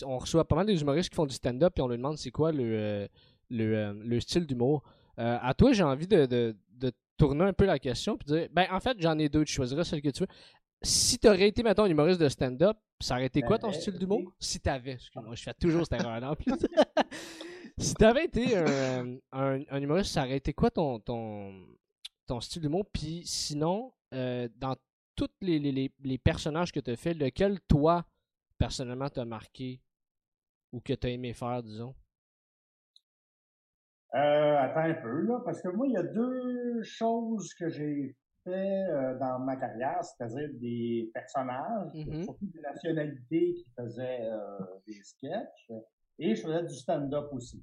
on 0.05 0.19
reçoit 0.19 0.47
pas 0.47 0.57
mal 0.57 0.67
des 0.67 0.81
humoristes 0.81 1.11
qui 1.11 1.17
font 1.17 1.27
du 1.27 1.35
stand-up 1.35 1.73
et 1.79 1.83
on 1.83 1.89
leur 1.89 1.97
demande 1.97 2.19
c'est 2.19 2.31
quoi 2.31 2.53
le, 2.53 2.65
euh, 2.65 3.09
le, 3.51 3.93
le 3.93 4.21
style 4.21 4.47
d'humour. 4.47 4.83
à 5.17 5.55
toi, 5.55 5.73
j'ai 5.73 5.83
envie 5.83 6.07
de, 6.07 6.27
de, 6.27 6.57
de, 6.73 6.93
tourner 7.17 7.45
un 7.45 7.53
peu 7.53 7.65
la 7.65 7.81
question 7.81 8.17
et 8.17 8.25
dire 8.25 8.49
ben 8.53 8.67
en 8.71 8.79
fait, 8.79 8.97
j'en 9.01 9.19
ai 9.19 9.29
deux, 9.29 9.45
tu 9.45 9.53
choisiras 9.53 9.83
celle 9.83 10.03
que 10.03 10.11
tu 10.11 10.21
veux. 10.21 10.29
Si 10.83 11.19
tu 11.19 11.27
aurais 11.27 11.49
été, 11.49 11.65
mettons, 11.65 11.83
un 11.83 11.89
humoriste 11.89 12.21
de 12.21 12.29
stand-up, 12.29 12.77
ça 13.01 13.15
aurait 13.15 13.27
été 13.27 13.43
quoi 13.43 13.59
ton 13.59 13.73
style 13.73 13.99
d'humour? 13.99 14.33
Si 14.39 14.61
t'avais, 14.61 14.93
excuse-moi, 14.93 15.35
je 15.35 15.43
fais 15.43 15.55
toujours 15.55 15.85
cette 15.85 16.01
erreur-là 16.01 16.31
en 16.31 16.37
plus. 16.37 16.53
si 17.79 17.95
t'avais 17.95 18.27
été 18.27 18.57
un, 18.57 19.17
un, 19.33 19.61
un, 19.69 19.83
humoriste, 19.83 20.13
ça 20.13 20.23
aurait 20.23 20.37
été 20.37 20.53
quoi 20.53 20.71
ton, 20.71 21.01
ton, 21.01 21.53
ton 22.29 22.41
style 22.41 22.63
d'humour? 22.63 22.85
Puis 22.93 23.23
sinon, 23.25 23.93
euh, 24.15 24.49
dans 24.57 24.77
tous 25.17 25.29
les, 25.41 25.59
les, 25.59 25.93
les, 25.99 26.19
personnages 26.19 26.73
que 26.73 26.81
tu 26.81 26.91
as 26.91 26.97
fait, 26.97 27.15
lequel 27.15 27.61
toi, 27.62 28.07
personnellement, 28.57 29.09
t'a 29.09 29.25
marqué 29.25 29.81
ou 30.73 30.81
que 30.81 30.93
tu 30.93 31.07
as 31.07 31.11
aimé 31.11 31.33
faire, 31.33 31.62
disons? 31.62 31.95
Euh, 34.15 34.57
attends 34.57 34.81
un 34.81 34.95
peu, 34.95 35.21
là, 35.23 35.41
parce 35.45 35.61
que 35.61 35.69
moi, 35.69 35.87
il 35.87 35.93
y 35.93 35.97
a 35.97 36.03
deux 36.03 36.83
choses 36.83 37.53
que 37.55 37.69
j'ai 37.69 38.17
fait 38.43 38.87
euh, 38.91 39.19
dans 39.19 39.38
ma 39.41 39.57
carrière, 39.57 40.03
c'est-à-dire 40.03 40.49
des 40.55 41.11
personnages, 41.12 41.93
mm-hmm. 41.93 42.25
surtout 42.25 42.47
des 42.47 42.61
nationalités 42.61 43.55
qui 43.55 43.71
faisaient 43.77 44.23
euh, 44.23 44.59
des 44.87 45.03
sketchs, 45.03 45.71
et 46.19 46.35
je 46.35 46.43
faisais 46.43 46.62
du 46.62 46.75
stand-up 46.75 47.29
aussi. 47.33 47.62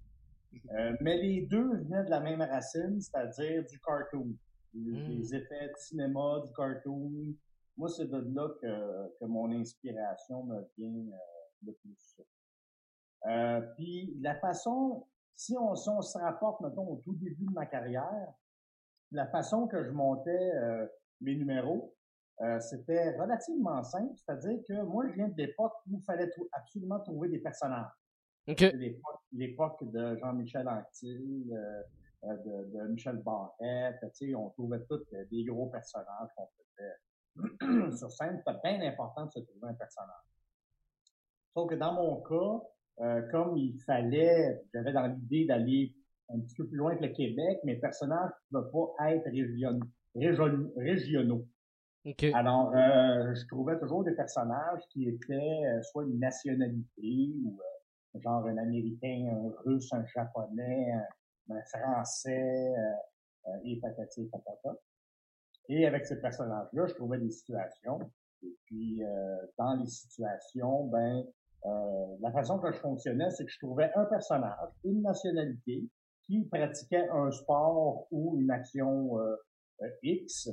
Mm-hmm. 0.53 0.97
mais 1.01 1.17
les 1.17 1.41
deux 1.47 1.77
venaient 1.77 2.05
de 2.05 2.09
la 2.09 2.19
même 2.19 2.41
racine, 2.41 3.01
c'est-à-dire 3.01 3.63
du 3.65 3.79
cartoon. 3.79 4.35
Hmm. 4.75 5.07
Les 5.07 5.33
effets 5.33 5.69
de 5.69 5.77
cinéma, 5.77 6.41
du 6.45 6.53
cartoon. 6.53 7.33
Moi, 7.77 7.89
c'est 7.89 8.09
de 8.09 8.17
là 8.17 8.49
que, 8.61 9.17
que 9.19 9.25
mon 9.25 9.51
inspiration 9.51 10.43
me 10.43 10.61
vient 10.77 11.13
euh, 11.13 11.17
le 11.65 11.73
plus. 11.73 12.19
Euh, 13.27 13.61
puis 13.75 14.17
la 14.21 14.35
façon, 14.35 15.07
si 15.35 15.57
on, 15.57 15.75
si 15.75 15.89
on 15.89 16.01
se 16.01 16.17
rapporte, 16.17 16.61
mettons, 16.61 16.87
au 16.87 16.97
tout 16.97 17.15
début 17.15 17.45
de 17.45 17.53
ma 17.53 17.65
carrière, 17.65 18.33
la 19.11 19.27
façon 19.27 19.67
que 19.67 19.83
je 19.83 19.91
montais 19.91 20.51
euh, 20.55 20.87
mes 21.21 21.35
numéros, 21.35 21.95
euh, 22.41 22.59
c'était 22.59 23.17
relativement 23.17 23.81
simple, 23.83 24.13
c'est-à-dire 24.15 24.59
que 24.67 24.81
moi, 24.83 25.07
je 25.07 25.13
viens 25.13 25.29
de 25.29 25.37
l'époque 25.37 25.73
où 25.87 25.97
il 25.97 26.03
fallait 26.03 26.29
absolument 26.51 26.99
trouver 26.99 27.29
des 27.29 27.39
personnages. 27.39 27.91
Okay. 28.47 28.97
L'époque 29.31 29.89
de 29.91 30.17
Jean-Michel 30.17 30.67
Anctil, 30.67 31.51
de, 32.25 32.77
de, 32.77 32.87
Michel 32.87 33.17
Barrette, 33.17 33.99
tu 34.01 34.27
sais, 34.29 34.35
on 34.35 34.49
trouvait 34.49 34.83
tous 34.89 35.03
des 35.31 35.43
gros 35.45 35.67
personnages 35.67 36.29
qu'on 36.35 36.47
faisait 36.47 37.91
sur 37.97 38.11
scène. 38.11 38.41
C'était 38.45 38.59
bien 38.63 38.87
important 38.87 39.25
de 39.25 39.31
se 39.31 39.39
trouver 39.39 39.69
un 39.69 39.73
personnage. 39.73 40.25
Sauf 41.53 41.69
que 41.69 41.75
dans 41.75 41.93
mon 41.93 42.21
cas, 42.21 42.65
euh, 43.01 43.21
comme 43.31 43.57
il 43.57 43.77
fallait, 43.85 44.61
j'avais 44.73 44.93
dans 44.93 45.07
l'idée 45.07 45.45
d'aller 45.45 45.93
un 46.29 46.39
petit 46.39 46.55
peu 46.55 46.67
plus 46.67 46.77
loin 46.77 46.95
que 46.95 47.03
le 47.03 47.09
Québec, 47.09 47.59
mes 47.63 47.75
personnages 47.75 48.31
ne 48.51 48.59
peuvent 48.59 48.71
pas 48.97 49.13
être 49.13 49.25
régionaux. 49.25 49.85
régionaux. 50.15 51.45
Alors, 52.33 52.71
euh, 52.75 53.33
je 53.33 53.47
trouvais 53.47 53.79
toujours 53.79 54.03
des 54.03 54.13
personnages 54.13 54.81
qui 54.89 55.07
étaient 55.07 55.65
euh, 55.65 55.81
soit 55.81 56.03
une 56.03 56.19
nationalité 56.19 57.33
ou 57.43 57.59
genre 58.21 58.45
un 58.45 58.57
Américain, 58.57 59.27
un 59.31 59.51
Russe, 59.65 59.91
un 59.91 60.05
Japonais, 60.05 60.93
un, 61.49 61.61
Français, 61.63 62.73
et 63.63 63.79
patati 63.79 64.23
et 64.23 64.29
patata. 64.29 64.75
Et 65.69 65.85
avec 65.85 66.05
ces 66.05 66.19
personnages-là, 66.19 66.85
je 66.87 66.93
trouvais 66.93 67.19
des 67.19 67.31
situations. 67.31 67.99
Et 68.43 68.55
puis, 68.65 69.01
dans 69.57 69.75
les 69.75 69.87
situations, 69.87 70.85
ben, 70.85 71.25
euh, 71.65 72.17
la 72.21 72.31
façon 72.31 72.59
que 72.59 72.71
je 72.71 72.77
fonctionnais, 72.77 73.31
c'est 73.31 73.45
que 73.45 73.51
je 73.51 73.59
trouvais 73.59 73.91
un 73.95 74.05
personnage, 74.05 74.69
une 74.83 75.01
nationalité, 75.01 75.87
qui 76.23 76.43
pratiquait 76.45 77.07
un 77.09 77.31
sport 77.31 78.07
ou 78.11 78.37
une 78.39 78.51
action 78.51 79.19
euh, 79.19 79.35
euh, 79.81 79.89
X. 80.03 80.49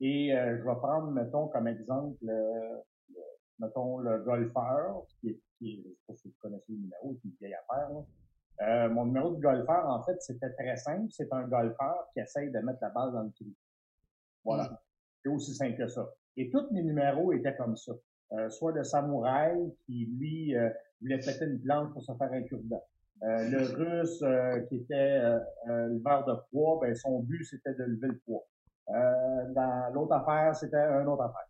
Et 0.00 0.30
je 0.30 0.62
vais 0.62 0.76
prendre, 0.76 1.10
mettons, 1.10 1.48
comme 1.48 1.68
exemple, 1.68 2.18
le, 2.20 2.82
mettons, 3.58 3.96
le 3.96 4.18
golfeur, 4.18 5.06
qui 5.18 5.30
est, 5.30 5.40
qui 5.58 5.82
je 5.82 5.88
sais 5.88 5.96
pas 6.06 6.14
si 6.16 6.28
vous 6.28 6.34
connaissez 6.38 6.72
le 6.72 6.78
numéro, 6.80 7.14
c'est 7.14 7.28
une 7.28 7.34
vieille 7.40 7.54
affaire. 7.54 7.88
Euh, 8.62 8.88
mon 8.88 9.06
numéro 9.06 9.32
de 9.32 9.40
golfeur, 9.40 9.86
en 9.86 10.02
fait, 10.02 10.20
c'était 10.20 10.50
très 10.50 10.76
simple. 10.76 11.06
C'est 11.10 11.32
un 11.32 11.42
golfeur 11.42 12.08
qui 12.12 12.20
essaye 12.20 12.50
de 12.50 12.58
mettre 12.60 12.78
la 12.82 12.90
balle 12.90 13.12
dans 13.12 13.22
le 13.22 13.30
trou. 13.32 13.52
Voilà. 14.44 14.64
Mm. 14.64 14.78
C'est 15.22 15.28
aussi 15.30 15.54
simple 15.54 15.76
que 15.76 15.88
ça. 15.88 16.08
Et 16.36 16.50
tous 16.50 16.70
mes 16.70 16.82
numéros 16.82 17.32
étaient 17.32 17.56
comme 17.56 17.76
ça. 17.76 17.92
Euh, 18.32 18.48
soit 18.50 18.72
le 18.72 18.82
samouraï 18.82 19.72
qui, 19.84 20.06
lui, 20.18 20.56
euh, 20.56 20.68
voulait 21.00 21.18
péter 21.18 21.44
une 21.44 21.60
plante 21.60 21.92
pour 21.92 22.02
se 22.02 22.12
faire 22.14 22.32
un 22.32 22.42
cure-dent. 22.42 22.84
Euh, 23.22 23.48
le 23.48 23.58
russe 23.76 24.24
qui 24.68 24.76
était 24.76 25.20
le 25.66 26.02
verre 26.02 26.24
de 26.24 26.34
poids, 26.50 26.78
ben, 26.80 26.94
son 26.94 27.20
but, 27.20 27.44
c'était 27.44 27.74
de 27.74 27.84
lever 27.84 28.08
le 28.08 28.18
poids. 28.26 28.46
dans 28.88 29.92
l'autre 29.94 30.14
affaire, 30.14 30.54
c'était 30.56 30.76
un 30.76 31.06
autre 31.06 31.22
affaire. 31.22 31.48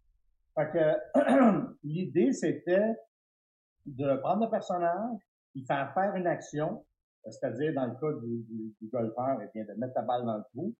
Fait 0.54 0.70
que 0.72 1.76
l'idée, 1.84 2.32
c'était 2.32 2.94
de 3.86 4.16
prendre 4.16 4.44
le 4.44 4.50
personnage, 4.50 5.18
il 5.54 5.64
faire 5.64 5.92
faire 5.94 6.14
une 6.14 6.26
action, 6.26 6.84
c'est-à-dire 7.30 7.74
dans 7.74 7.86
le 7.86 7.94
cas 7.94 8.18
du, 8.20 8.88
golfeur, 8.90 9.40
eh 9.42 9.48
bien, 9.54 9.64
de 9.64 9.78
mettre 9.78 9.94
la 9.96 10.02
balle 10.02 10.24
dans 10.24 10.36
le 10.36 10.44
trou, 10.54 10.74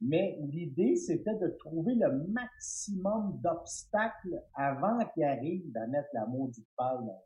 mais 0.00 0.38
l'idée, 0.42 0.94
c'était 0.96 1.34
de 1.34 1.48
trouver 1.58 1.94
le 1.94 2.26
maximum 2.28 3.40
d'obstacles 3.42 4.42
avant 4.54 4.98
qu'il 5.12 5.24
arrive 5.24 5.76
à 5.76 5.86
mettre 5.86 6.08
la 6.12 6.26
maudite 6.26 6.68
balle 6.78 6.98
dans 6.98 7.22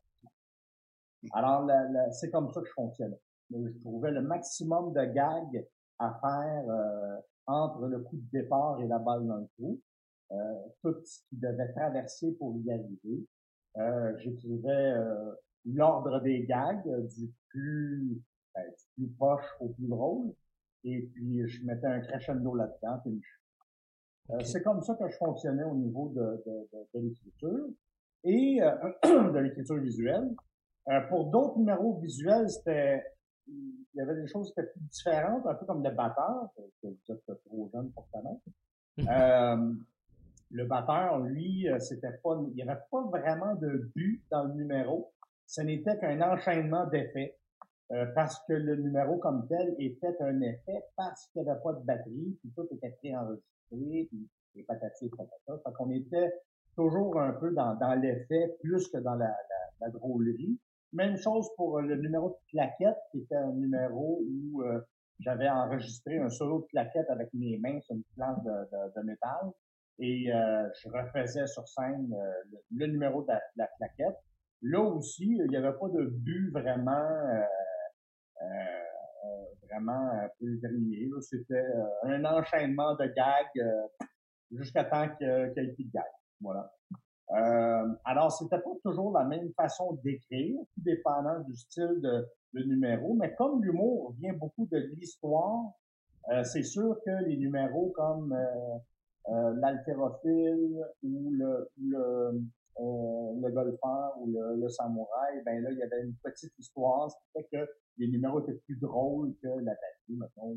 le 1.22 1.28
Alors, 1.32 2.12
c'est 2.12 2.30
comme 2.30 2.50
ça 2.52 2.60
que 2.60 2.66
je 2.66 2.72
fonctionnais. 2.72 3.20
Je 3.50 3.78
trouvais 3.80 4.10
le 4.10 4.22
maximum 4.22 4.94
de 4.94 5.04
gags 5.04 5.66
à 5.98 6.18
faire 6.20 6.70
euh, 6.70 7.20
entre 7.46 7.86
le 7.86 8.00
coup 8.00 8.16
de 8.16 8.40
départ 8.40 8.80
et 8.80 8.86
la 8.86 8.98
balle 8.98 9.26
dans 9.26 9.36
le 9.36 9.46
trou. 9.58 9.78
Euh, 10.32 10.54
tout 10.82 10.94
ce 11.04 11.18
qui 11.28 11.36
devait 11.36 11.70
traverser 11.72 12.32
pour 12.38 12.56
y 12.64 12.72
arriver. 12.72 13.26
Euh, 13.76 14.16
J'écrivais 14.18 14.92
euh, 14.92 15.32
l'ordre 15.66 16.20
des 16.20 16.44
gags 16.44 16.88
du 17.14 17.30
plus 17.48 18.18
ben, 18.54 18.64
du 18.98 19.06
plus 19.06 19.14
proche 19.16 19.44
au 19.60 19.68
plus 19.68 19.88
drôle 19.88 20.32
et 20.84 21.02
puis 21.14 21.46
je 21.48 21.64
mettais 21.64 21.86
un 21.86 22.00
crescendo 22.00 22.54
là-dedans. 22.54 23.02
Euh, 24.30 24.40
c'est 24.44 24.62
comme 24.62 24.80
ça 24.82 24.94
que 24.94 25.08
je 25.08 25.16
fonctionnais 25.16 25.64
au 25.64 25.74
niveau 25.74 26.08
de, 26.14 26.42
de, 26.46 26.68
de, 26.94 27.00
l'écriture 27.00 27.66
et 28.24 28.62
euh, 28.62 28.72
de 29.32 29.38
l'écriture 29.38 29.76
visuelle. 29.76 30.34
Euh, 30.88 31.00
pour 31.08 31.30
d'autres 31.30 31.58
numéros 31.58 31.98
visuels, 32.00 32.48
c'était 32.50 33.04
il 33.48 33.98
y 33.98 34.00
avait 34.00 34.14
des 34.14 34.26
choses 34.28 34.52
qui 34.52 34.60
étaient 34.60 34.70
plus 34.70 34.80
différentes, 34.82 35.44
un 35.46 35.54
peu 35.54 35.66
comme 35.66 35.82
le 35.82 35.90
batteur, 35.90 36.48
que 36.56 36.86
vous 36.86 36.96
êtes 37.08 37.44
trop 37.44 37.68
jeune 37.72 37.90
pour 37.90 38.08
connaître. 38.10 38.40
euh, 39.00 39.74
le 40.50 40.64
batteur, 40.66 41.18
lui, 41.18 41.66
c'était 41.80 42.12
pas, 42.22 42.38
il 42.48 42.54
n'y 42.54 42.62
avait 42.62 42.80
pas 42.90 43.02
vraiment 43.02 43.54
de 43.56 43.90
but 43.96 44.22
dans 44.30 44.44
le 44.44 44.54
numéro. 44.54 45.12
Ce 45.46 45.60
n'était 45.60 45.98
qu'un 45.98 46.20
enchaînement 46.20 46.86
d'effets. 46.86 47.36
Euh, 47.90 48.06
parce 48.14 48.38
que 48.46 48.54
le 48.54 48.76
numéro 48.76 49.18
comme 49.18 49.46
tel 49.48 49.74
était 49.78 50.16
un 50.20 50.40
effet 50.40 50.84
parce 50.96 51.26
qu'il 51.26 51.42
n'y 51.42 51.50
avait 51.50 51.60
pas 51.60 51.72
de 51.74 51.84
batterie, 51.84 52.38
puis 52.40 52.52
tout 52.54 52.66
était 52.70 52.96
préenregistré, 53.00 54.08
puis 54.08 54.28
et 54.54 54.62
patati 54.64 55.06
et 55.06 55.10
patata. 55.10 55.58
Fait 55.64 55.72
qu'on 55.74 55.90
était 55.90 56.32
toujours 56.76 57.20
un 57.20 57.32
peu 57.32 57.52
dans, 57.52 57.74
dans 57.74 57.94
l'effet 57.94 58.54
plus 58.60 58.88
que 58.88 58.98
dans 58.98 59.14
la, 59.14 59.26
la, 59.26 59.86
la, 59.86 59.90
drôlerie. 59.90 60.58
Même 60.92 61.16
chose 61.16 61.48
pour 61.56 61.80
le 61.80 61.96
numéro 61.96 62.30
de 62.30 62.36
claquette, 62.50 62.98
qui 63.10 63.18
était 63.18 63.36
un 63.36 63.52
numéro 63.52 64.22
où 64.26 64.62
euh, 64.62 64.80
j'avais 65.20 65.48
enregistré 65.48 66.18
un 66.18 66.28
solo 66.28 66.60
de 66.60 66.66
claquette 66.66 67.08
avec 67.08 67.32
mes 67.34 67.58
mains 67.58 67.80
sur 67.80 67.94
une 67.94 68.04
planche 68.14 68.42
de, 68.44 68.50
de, 68.50 69.00
de 69.00 69.06
métal. 69.06 69.52
Et 69.98 70.32
euh, 70.32 70.68
je 70.82 70.88
refaisais 70.88 71.46
sur 71.46 71.66
scène 71.68 72.14
le, 72.70 72.86
numéro 72.86 73.22
de 73.22 73.28
la, 73.28 73.36
de 73.36 73.58
la, 73.58 73.68
claquette. 73.78 74.18
Là 74.62 74.80
aussi, 74.80 75.24
il 75.24 75.46
n'y 75.48 75.56
avait 75.56 75.76
pas 75.78 75.88
de 75.88 76.04
but 76.06 76.50
vraiment 76.50 76.90
euh, 76.92 77.40
euh, 77.40 77.71
vraiment 79.68 80.10
un 80.10 80.28
peu 80.38 80.58
terminé. 80.60 81.08
C'était 81.20 81.54
euh, 81.54 81.84
un 82.04 82.24
enchaînement 82.24 82.94
de 82.94 83.06
gags 83.06 83.86
jusqu'à 84.50 84.84
temps 84.84 85.08
qu'il 85.16 85.26
y 85.26 85.60
ait 85.60 85.72
plus 85.72 85.84
de 85.84 85.92
gags. 85.92 86.04
Voilà. 86.40 86.70
Euh, 87.34 87.88
alors, 88.04 88.32
c'était 88.32 88.58
pas 88.58 88.70
toujours 88.84 89.12
la 89.12 89.24
même 89.24 89.52
façon 89.54 89.98
d'écrire, 90.04 90.58
tout 90.74 90.82
dépendant 90.82 91.40
du 91.40 91.56
style 91.56 92.00
de, 92.02 92.26
de 92.52 92.64
numéro, 92.64 93.14
mais 93.14 93.34
comme 93.34 93.62
l'humour 93.64 94.14
vient 94.18 94.34
beaucoup 94.34 94.66
de 94.70 94.78
l'histoire, 94.96 95.72
euh, 96.30 96.44
c'est 96.44 96.62
sûr 96.62 96.98
que 97.04 97.24
les 97.24 97.36
numéros 97.36 97.90
comme 97.96 98.36
euh, 99.28 99.54
l'haltérophile 99.60 100.84
ou 101.02 101.30
le, 101.32 101.70
le, 101.80 102.42
le 102.78 103.50
golfeur 103.50 104.14
ou 104.18 104.26
le, 104.28 104.60
le, 104.60 104.68
samouraï, 104.68 105.42
ben 105.44 105.62
là, 105.62 105.70
il 105.70 105.78
y 105.78 105.82
avait 105.82 106.02
une 106.02 106.14
petite 106.22 106.52
histoire, 106.58 107.10
ce 107.10 107.16
qui 107.16 107.32
fait 107.32 107.48
que 107.52 107.70
les 107.98 108.08
numéros 108.08 108.40
étaient 108.42 108.58
plus 108.66 108.76
drôles 108.76 109.34
que 109.42 109.48
la 109.48 109.72
batterie, 109.72 110.16
mettons, 110.16 110.56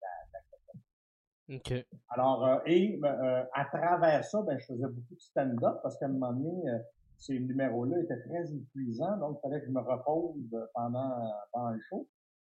la, 0.00 0.08
la 0.32 1.56
OK. 1.56 1.84
Alors, 2.10 2.46
euh, 2.46 2.58
et 2.66 2.98
euh, 3.02 3.42
à 3.52 3.64
travers 3.64 4.24
ça, 4.24 4.42
ben, 4.42 4.58
je 4.58 4.66
faisais 4.66 4.86
beaucoup 4.86 5.14
de 5.14 5.20
stand-up 5.20 5.80
parce 5.82 5.98
qu'à 5.98 6.06
un 6.06 6.10
moment 6.10 6.32
donné, 6.32 6.68
euh, 6.68 6.78
ces 7.18 7.38
numéros-là 7.38 7.98
étaient 8.00 8.20
très 8.20 8.52
épuisants, 8.52 9.16
donc 9.18 9.38
il 9.38 9.48
fallait 9.48 9.60
que 9.60 9.66
je 9.66 9.72
me 9.72 9.80
repose 9.80 10.68
pendant, 10.74 11.16
pendant 11.52 11.70
le 11.70 11.80
show. 11.88 12.08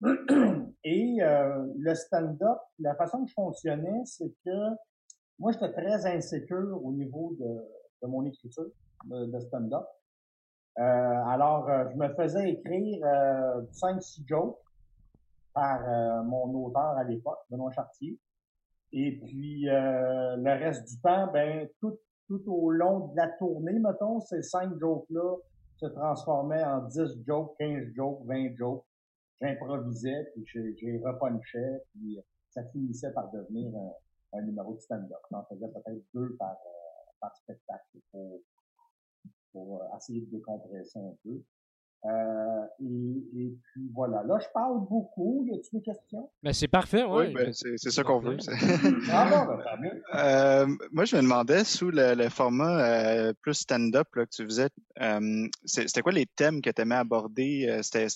Et 0.83 1.17
le 1.19 1.95
stand-up, 1.95 2.59
la 2.79 2.95
façon 2.95 3.23
que 3.23 3.29
je 3.29 3.33
fonctionnais, 3.33 4.01
c'est 4.05 4.33
que 4.45 4.69
moi, 5.39 5.51
j'étais 5.51 5.71
très 5.73 6.05
insécure 6.05 6.79
au 6.81 6.93
niveau 6.93 7.35
de, 7.39 7.45
de 8.03 8.07
mon 8.07 8.25
écriture 8.25 8.69
de, 9.05 9.39
stand-up. 9.39 9.85
Euh, 10.79 10.81
alors, 10.81 11.69
euh, 11.69 11.85
je 11.91 11.97
me 11.97 12.13
faisais 12.15 12.49
écrire 12.49 13.05
euh, 13.05 13.61
5-6 13.71 14.27
jokes 14.27 14.59
par 15.53 15.81
mon 16.25 16.51
auteur 16.65 16.97
à 16.97 17.03
l'époque, 17.03 17.37
Benoît 17.51 17.71
Chartier. 17.71 18.17
Et 18.91 19.19
puis, 19.19 19.65
le 19.65 20.49
reste 20.49 20.87
du 20.87 20.99
temps, 20.99 21.31
ben 21.31 21.69
tout, 21.79 21.95
tout 22.27 22.41
au 22.47 22.71
long 22.71 23.09
de 23.09 23.15
la 23.15 23.27
tournée, 23.37 23.77
mettons, 23.77 24.19
ces 24.21 24.41
cinq 24.41 24.75
jokes-là 24.79 25.35
se 25.75 25.85
transformaient 25.85 26.63
en 26.63 26.79
10 26.87 27.23
jokes, 27.27 27.55
15 27.59 27.93
jokes, 27.93 28.21
20 28.25 28.55
jokes. 28.55 28.83
J'improvisais, 29.41 30.31
puis 30.33 30.75
j'ai 30.79 30.97
repunchais, 31.05 31.83
puis 31.91 32.19
ça 32.49 32.63
finissait 32.71 33.13
par 33.13 33.29
devenir 33.29 33.71
un, 34.33 34.41
numéro 34.41 34.73
de 34.73 34.79
stand-up. 34.79 35.21
J'en 35.29 35.43
faisais 35.43 35.67
peut-être 35.67 36.01
deux 36.15 36.35
par, 36.39 36.57
par 37.19 37.35
spectacle 37.35 37.99
pour 39.53 39.81
euh, 39.81 39.97
essayer 39.97 40.21
de 40.21 40.31
décompresser 40.31 40.99
un 40.99 41.13
peu. 41.23 41.41
Euh, 42.05 42.65
et, 42.81 43.55
puis 43.63 43.89
voilà. 43.93 44.23
Là, 44.23 44.37
je 44.39 44.47
parle 44.53 44.85
beaucoup. 44.89 45.45
Y 45.47 45.53
a-t-il 45.55 45.79
des 45.79 45.83
questions? 45.83 46.29
Ben, 46.41 46.51
c'est 46.51 46.67
parfait, 46.67 47.03
oui. 47.03 47.27
oui 47.27 47.33
ben, 47.33 47.53
c'est 47.53 47.77
ça 47.77 48.03
qu'on 48.03 48.19
veut. 48.19 48.37
ah 49.09 49.47
ben, 49.81 50.01
euh, 50.15 50.67
moi, 50.91 51.05
je 51.05 51.15
me 51.15 51.21
demandais, 51.21 51.63
sous 51.63 51.91
le, 51.91 52.27
format 52.27 52.83
euh, 52.83 53.33
plus 53.41 53.53
stand-up 53.53 54.07
que 54.11 54.25
tu 54.25 54.43
faisais, 54.43 54.69
euh, 54.99 55.47
c'était 55.65 56.01
quoi 56.01 56.11
les 56.11 56.25
thèmes 56.25 56.61
que 56.61 56.69
tu 56.69 56.81
aimais 56.81 56.95
aborder? 56.95 57.79
C'était 57.81 58.09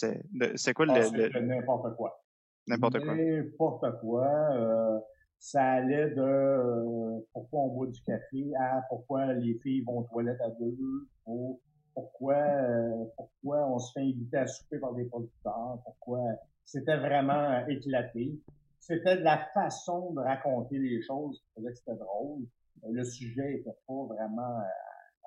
quoi 0.73 0.85
ah, 0.89 0.99
le. 0.99 1.39
N'importe 1.39 1.95
quoi. 1.95 2.21
N'importe 2.67 2.99
quoi. 2.99 3.15
N'importe 3.15 3.99
quoi. 4.01 5.01
Ça 5.39 5.63
allait 5.63 6.11
de 6.11 7.23
pourquoi 7.33 7.61
on 7.61 7.67
boit 7.69 7.87
du 7.87 8.01
café 8.01 8.51
à 8.59 8.81
pourquoi 8.89 9.33
les 9.33 9.55
filles 9.59 9.81
vont 9.81 9.99
aux 9.99 10.03
toilettes 10.03 10.41
à 10.41 10.49
deux, 10.49 11.07
pourquoi, 11.93 12.35
euh, 12.35 13.05
pourquoi 13.15 13.67
on 13.71 13.79
se 13.79 13.91
fait 13.93 14.01
inviter 14.01 14.37
à 14.37 14.47
souper 14.47 14.79
par 14.79 14.93
des 14.93 15.05
producteurs, 15.05 15.79
pourquoi 15.83 16.21
c'était 16.63 16.97
vraiment 16.97 17.65
éclaté. 17.67 18.39
C'était 18.79 19.17
de 19.17 19.23
la 19.23 19.49
façon 19.53 20.13
de 20.13 20.19
raconter 20.19 20.77
les 20.77 21.01
choses 21.01 21.41
qui 21.41 21.49
faisait 21.55 21.71
que 21.71 21.77
c'était 21.77 21.95
drôle. 21.95 22.43
Le 22.87 23.03
sujet 23.03 23.55
était 23.55 23.75
pas 23.87 24.05
vraiment 24.05 24.59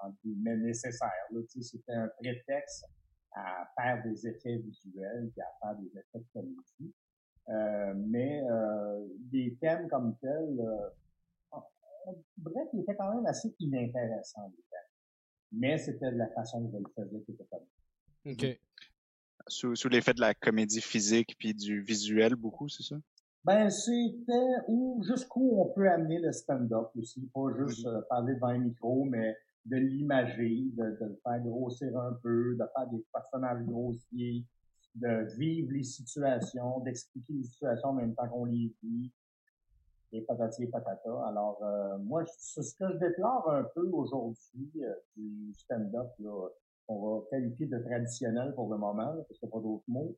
euh, 0.05 0.11
nécessaire. 0.25 1.11
C'était 1.61 1.93
un 1.93 2.09
prétexte 2.19 2.85
à 3.33 3.69
faire 3.77 4.03
des 4.05 4.27
effets 4.27 4.57
visuels 4.57 5.31
et 5.37 5.41
à 5.41 5.53
faire 5.61 5.77
des 5.77 5.89
effets 5.89 6.19
de 6.19 6.27
comédie. 6.33 6.95
Euh, 7.49 7.95
mais 7.97 8.43
euh, 8.43 9.07
des 9.33 9.57
thèmes 9.61 9.89
comme 9.89 10.17
tels, 10.21 10.61
euh, 10.61 11.59
bref, 12.37 12.69
ils 12.73 12.81
étaient 12.81 12.95
quand 12.95 13.15
même 13.15 13.27
assez 13.27 13.55
inintéressants 13.59 14.53
mais 15.53 15.79
c'était 15.79 16.13
de 16.13 16.17
la 16.17 16.29
façon 16.29 16.61
dont 16.61 16.71
je 16.73 16.79
le 16.79 17.05
faisais 17.05 17.23
qui 17.25 17.33
était 17.33 17.47
comme 17.51 18.33
OK. 18.33 18.61
Sous, 19.47 19.75
sous 19.75 19.89
l'effet 19.89 20.15
de 20.15 20.21
la 20.21 20.35
comédie 20.35 20.81
physique 20.81 21.35
puis 21.39 21.55
du 21.55 21.81
visuel, 21.83 22.37
beaucoup, 22.37 22.69
c'est 22.69 22.83
ça? 22.83 22.97
Ben, 23.43 23.71
c'était 23.71 24.57
où, 24.69 25.03
jusqu'où 25.03 25.61
on 25.61 25.73
peut 25.73 25.91
amener 25.91 26.19
le 26.19 26.31
stand-up 26.31 26.91
aussi. 26.95 27.29
Pas 27.35 27.49
juste 27.59 27.87
mm-hmm. 27.87 27.97
euh, 27.97 28.03
parler 28.09 28.35
devant 28.35 28.49
un 28.49 28.59
micro, 28.59 29.05
mais 29.05 29.35
de 29.65 29.77
l'imager, 29.77 30.67
de, 30.77 30.85
de, 31.01 31.07
le 31.07 31.21
faire 31.23 31.41
grossir 31.41 31.99
un 31.99 32.13
peu, 32.23 32.55
de 32.55 32.65
faire 32.77 32.87
des 32.89 33.05
personnages 33.13 33.63
grossiers, 33.65 34.45
de 34.95 35.37
vivre 35.37 35.73
les 35.73 35.85
situations, 35.85 36.81
d'expliquer 36.81 37.33
les 37.33 37.45
situations 37.45 37.91
en 37.91 37.95
même 37.95 38.15
temps 38.15 38.29
qu'on 38.29 38.45
les 38.45 38.75
vit 38.83 39.13
et 40.13 40.23
patati 40.23 40.65
et 40.65 40.67
patata. 40.67 41.27
Alors, 41.27 41.63
euh, 41.63 41.99
moi, 41.99 42.25
c'est 42.27 42.63
ce 42.63 42.75
que 42.75 42.93
je 42.93 42.99
déplore 42.99 43.49
un 43.51 43.65
peu 43.75 43.89
aujourd'hui 43.93 44.71
euh, 44.83 44.95
du 45.17 45.55
stand-up, 45.55 46.11
on 46.89 47.19
va 47.19 47.25
qualifier 47.31 47.67
de 47.67 47.79
traditionnel 47.79 48.53
pour 48.55 48.69
le 48.69 48.79
moment, 48.79 49.15
parce 49.29 49.39
qu'il 49.39 49.49
n'y 49.49 49.53
a 49.53 49.57
pas 49.57 49.61
d'autres 49.61 49.85
mots. 49.87 50.17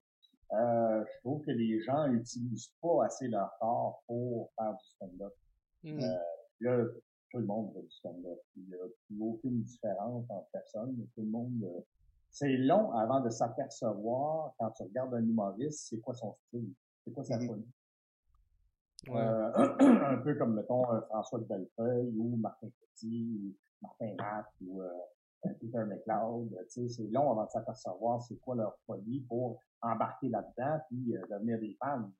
Euh, 0.52 1.04
je 1.04 1.20
trouve 1.20 1.42
que 1.44 1.50
les 1.50 1.80
gens 1.80 2.08
n'utilisent 2.08 2.72
pas 2.80 3.04
assez 3.04 3.28
leur 3.28 3.50
corps 3.60 4.02
pour 4.06 4.50
faire 4.56 4.72
du 4.72 4.86
stand-up. 4.86 5.34
Mmh. 5.84 6.00
là, 6.60 6.84
tout 7.30 7.38
le 7.38 7.46
monde 7.46 7.72
fait 7.74 7.82
du 7.82 7.90
stand-up. 7.90 8.38
Il 8.56 8.66
n'y 8.66 8.74
a 8.74 8.86
plus 9.06 9.20
aucune 9.20 9.62
différence 9.62 10.24
entre 10.30 10.48
personnes. 10.52 10.96
Tout 11.14 11.22
le 11.22 11.28
monde... 11.28 11.84
c'est 12.32 12.56
long 12.56 12.90
avant 12.92 13.20
de 13.20 13.30
s'apercevoir, 13.30 14.54
quand 14.58 14.70
tu 14.70 14.82
regardes 14.82 15.14
un 15.14 15.22
humoriste, 15.22 15.86
c'est 15.90 16.00
quoi 16.00 16.14
son 16.14 16.34
style, 16.48 16.72
c'est 17.04 17.12
quoi 17.12 17.22
sa 17.22 17.38
mmh. 17.38 17.46
folie? 17.46 17.68
Euh, 19.10 19.52
un 19.80 20.16
peu 20.18 20.34
comme, 20.34 20.54
mettons, 20.54 20.84
François 21.08 21.38
de 21.40 21.44
Bellefeuille 21.44 22.16
ou 22.16 22.36
Martin 22.36 22.68
Petit 22.80 23.38
ou 23.38 23.54
Martin 23.82 24.14
Matt 24.18 24.46
ou 24.64 24.82
euh, 24.82 24.88
Peter 25.60 25.84
McLeod. 25.84 26.56
C'est 26.68 26.88
long 27.10 27.32
avant 27.32 27.44
de 27.44 27.50
s'apercevoir 27.50 28.22
c'est 28.22 28.36
quoi 28.36 28.54
leur 28.54 28.76
folie 28.86 29.20
pour 29.28 29.60
embarquer 29.80 30.28
là-dedans 30.28 30.80
puis 30.88 31.16
euh, 31.16 31.22
devenir 31.30 31.58
des 31.58 31.76
fans. 31.80 32.10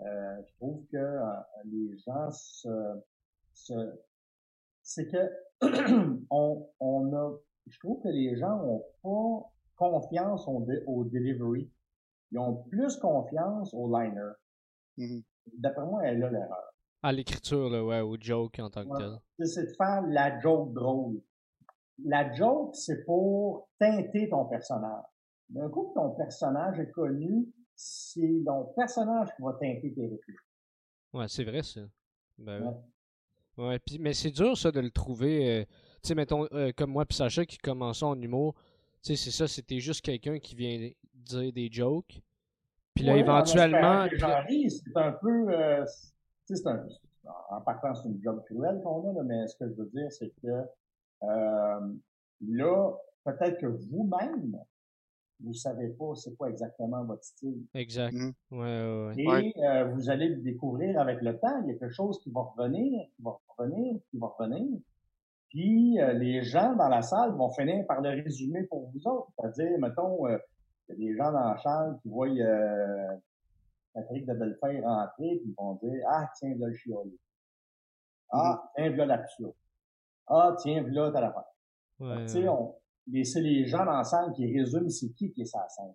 Euh, 0.00 0.42
je 0.44 0.54
trouve 0.56 0.84
que 0.86 0.96
euh, 0.96 1.34
les 1.64 1.96
gens 1.98 2.30
se, 2.30 3.00
se 3.52 4.00
c'est 4.82 5.06
que 5.06 5.30
on, 6.30 6.68
on 6.80 7.14
a 7.14 7.38
je 7.66 7.78
trouve 7.78 8.02
que 8.02 8.08
les 8.08 8.36
gens 8.36 8.60
ont 8.62 8.84
pas 9.02 9.50
confiance 9.76 10.46
au, 10.46 10.66
au 10.86 11.04
delivery. 11.04 11.70
Ils 12.30 12.38
ont 12.38 12.62
plus 12.70 12.96
confiance 12.96 13.72
au 13.74 13.88
liner. 13.88 14.32
Mm-hmm 14.98 15.22
d'après 15.46 15.84
moi, 15.84 16.02
elle 16.04 16.22
a 16.22 16.30
l'erreur. 16.30 16.74
À 17.02 17.12
l'écriture, 17.12 17.68
là, 17.68 17.84
ouais, 17.84 18.00
au 18.00 18.16
joke 18.20 18.58
en 18.60 18.70
tant 18.70 18.84
que 18.84 18.96
tel. 18.96 19.46
C'est 19.46 19.66
de 19.66 19.74
faire 19.76 20.02
la 20.06 20.38
joke 20.40 20.72
drôle. 20.72 21.20
La 22.04 22.32
joke, 22.32 22.74
c'est 22.74 23.04
pour 23.04 23.68
teinter 23.78 24.28
ton 24.28 24.44
personnage. 24.46 25.04
un 25.56 25.68
coup 25.68 25.88
que 25.88 25.94
ton 25.94 26.10
personnage 26.10 26.78
est 26.78 26.90
connu, 26.90 27.48
c'est 27.74 28.42
ton 28.46 28.66
personnage 28.76 29.28
qui 29.36 29.42
va 29.42 29.52
teinter 29.54 29.92
tes 29.92 30.02
répliques. 30.02 30.38
Ouais, 31.12 31.26
c'est 31.28 31.44
vrai, 31.44 31.62
ça. 31.62 31.80
Ben, 32.38 32.62
ouais. 33.56 33.64
ouais 33.64 33.78
mais 34.00 34.14
c'est 34.14 34.30
dur, 34.30 34.56
ça, 34.56 34.70
de 34.70 34.80
le 34.80 34.90
trouver. 34.90 35.60
Euh, 35.60 35.64
sais, 36.08 36.14
mettons, 36.14 36.46
euh, 36.52 36.72
comme 36.76 36.90
moi 36.90 37.04
puis 37.04 37.16
Sacha 37.16 37.44
qui 37.44 37.58
commençons 37.58 38.06
en 38.06 38.20
humour, 38.20 38.54
tu 39.02 39.14
sais, 39.14 39.16
c'est 39.16 39.30
ça, 39.30 39.48
c'était 39.48 39.80
juste 39.80 40.04
quelqu'un 40.04 40.38
qui 40.38 40.54
vient 40.54 40.90
dire 41.14 41.52
des 41.52 41.68
jokes. 41.70 42.20
Puis 42.94 43.04
là, 43.04 43.16
éventuellement. 43.16 44.06
C'est 44.08 44.96
un 44.96 45.12
peu. 45.12 45.46
Euh, 45.48 45.84
c'est 46.44 46.66
un, 46.66 46.86
en 47.50 47.60
partant, 47.60 47.94
c'est 47.94 48.08
une 48.08 48.22
job 48.22 48.42
cruelle 48.44 48.80
qu'on 48.82 49.10
a, 49.10 49.12
là, 49.14 49.22
mais 49.22 49.46
ce 49.46 49.56
que 49.56 49.68
je 49.68 49.74
veux 49.74 49.90
dire, 49.94 50.10
c'est 50.10 50.32
que 50.42 50.48
euh, 51.22 51.94
là, 52.48 52.92
peut-être 53.24 53.58
que 53.60 53.66
vous-même, 53.66 54.58
vous 55.40 55.54
savez 55.54 55.88
pas 55.88 56.14
c'est 56.14 56.36
quoi 56.36 56.50
exactement 56.50 57.04
votre 57.04 57.24
style. 57.24 57.64
Exact. 57.74 58.14
Mmh. 58.14 58.32
Ouais, 58.50 59.14
ouais, 59.26 59.52
Et 59.52 59.64
euh, 59.64 59.84
vous 59.86 60.10
allez 60.10 60.28
le 60.28 60.36
découvrir 60.36 61.00
avec 61.00 61.20
le 61.22 61.38
temps. 61.38 61.62
Il 61.62 61.72
y 61.72 61.76
a 61.76 61.78
quelque 61.78 61.94
chose 61.94 62.18
qui 62.20 62.30
va 62.30 62.42
revenir, 62.42 63.06
qui 63.16 63.22
va 63.22 63.38
revenir, 63.56 64.00
qui 64.10 64.18
va 64.18 64.26
revenir. 64.38 64.78
Puis 65.52 66.00
euh, 66.00 66.14
les 66.14 66.42
gens 66.42 66.74
dans 66.76 66.88
la 66.88 67.02
salle 67.02 67.32
vont 67.32 67.50
finir 67.50 67.86
par 67.86 68.00
le 68.00 68.08
résumer 68.22 68.62
pour 68.64 68.90
vous 68.90 69.06
autres. 69.06 69.28
C'est-à-dire, 69.36 69.78
mettons, 69.78 70.26
euh, 70.26 70.38
il 70.88 71.04
y 71.04 71.08
a 71.08 71.10
des 71.10 71.16
gens 71.16 71.30
dans 71.30 71.44
la 71.44 71.56
chambre 71.58 72.00
qui 72.00 72.08
voient 72.08 72.26
euh, 72.26 73.16
Patrick 73.92 74.24
de 74.24 74.32
Bellefeuille 74.32 74.80
rentrer, 74.80 75.36
puis 75.36 75.50
ils 75.50 75.54
vont 75.58 75.74
dire 75.74 76.02
Ah, 76.08 76.26
tiens, 76.38 76.54
là, 76.58 76.68
le 76.68 76.74
chiolé. 76.74 77.18
Ah, 78.30 78.62
tiens, 78.74 78.88
là, 78.96 79.04
l'absurde. 79.04 79.52
Ah, 80.26 80.56
tiens, 80.58 80.82
là, 80.88 81.10
t'as 81.12 81.20
l'affaire. 81.20 81.44
Ouais, 82.00 82.24
tu 82.24 82.32
sais, 82.32 82.48
on, 82.48 82.74
c'est 83.22 83.42
les 83.42 83.66
gens 83.66 83.84
dans 83.84 83.98
la 83.98 84.04
salle 84.04 84.32
qui 84.32 84.46
résument 84.58 84.88
c'est 84.88 85.10
qui 85.10 85.32
qui 85.32 85.42
est 85.42 85.46
sa 85.46 85.68
scène. 85.68 85.94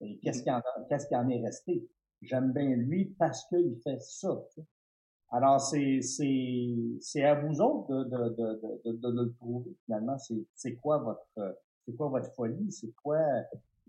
Et 0.00 0.20
qu'est-ce 0.20 0.44
qui 0.44 0.50
en, 0.50 0.62
qu'est-ce 0.88 1.08
qui 1.08 1.16
en 1.16 1.28
est 1.28 1.42
resté? 1.42 1.88
J'aime 2.20 2.52
bien 2.52 2.68
lui 2.76 3.06
parce 3.18 3.44
qu'il 3.48 3.76
fait 3.82 4.00
ça. 4.00 4.30
Alors, 5.32 5.60
c'est, 5.60 6.02
c'est, 6.02 6.74
c'est 7.00 7.24
à 7.24 7.34
vous 7.34 7.60
autres 7.60 7.88
de, 7.88 8.04
de, 8.04 8.28
de, 8.28 8.82
de, 8.84 8.92
de, 8.98 9.22
le 9.22 9.32
trouver, 9.32 9.74
finalement. 9.84 10.18
C'est, 10.18 10.44
c'est 10.54 10.74
quoi 10.74 10.98
votre, 10.98 11.56
c'est 11.84 11.96
quoi 11.96 12.08
votre 12.08 12.30
folie? 12.34 12.70
C'est 12.70 12.92
quoi, 13.02 13.18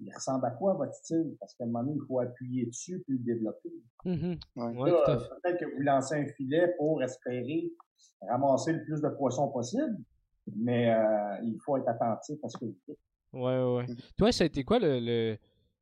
il 0.01 0.13
ressemble 0.13 0.45
à 0.45 0.51
quoi 0.51 0.73
votre 0.73 0.93
style? 0.95 1.36
Parce 1.39 1.53
qu'à 1.53 1.65
un 1.65 1.67
moment 1.67 1.84
donné, 1.84 1.97
il 2.01 2.08
faut 2.08 2.19
appuyer 2.19 2.65
dessus 2.65 3.03
puis 3.06 3.17
le 3.17 3.23
développer. 3.23 3.73
Mm-hmm. 4.06 4.39
Peut-être 4.56 5.60
que 5.60 5.75
vous 5.75 5.82
lancez 5.82 6.15
un 6.15 6.25
filet 6.27 6.73
pour 6.77 7.03
espérer 7.03 7.71
ramasser 8.27 8.73
le 8.73 8.84
plus 8.84 9.01
de 9.01 9.10
poissons 9.10 9.49
possible, 9.49 9.97
mais 10.56 10.93
euh, 10.93 11.38
il 11.43 11.58
faut 11.60 11.77
être 11.77 11.88
attentif 11.88 12.38
à 12.43 12.49
ce 12.49 12.58
que 12.58 12.65
vous 12.65 12.77
faites. 12.86 12.97
Ouais, 13.34 13.63
ouais. 13.63 13.86
Toi, 14.17 14.32
ça 14.32 14.43
a 14.43 14.47
été 14.47 14.63
quoi 14.63 14.79
le, 14.79 15.38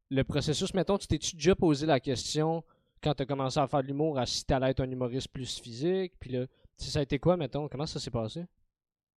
le, 0.09 0.23
processus? 0.23 0.73
Mettons, 0.73 0.97
tu 0.97 1.07
t'es-tu 1.07 1.35
déjà 1.35 1.55
posé 1.55 1.85
la 1.85 1.99
question 1.99 2.63
quand 3.03 3.13
tu 3.13 3.23
as 3.23 3.25
commencé 3.25 3.59
à 3.59 3.67
faire 3.67 3.81
de 3.81 3.87
l'humour 3.87 4.17
à 4.17 4.25
si 4.25 4.45
t'allais 4.45 4.71
être 4.71 4.81
un 4.81 4.89
humoriste 4.89 5.29
plus 5.29 5.59
physique? 5.59 6.13
Puis 6.19 6.31
là, 6.31 6.45
ça 6.77 6.99
a 6.99 7.01
été 7.01 7.19
quoi, 7.19 7.37
mettons? 7.37 7.67
Comment 7.67 7.85
ça 7.85 7.99
s'est 7.99 8.11
passé? 8.11 8.45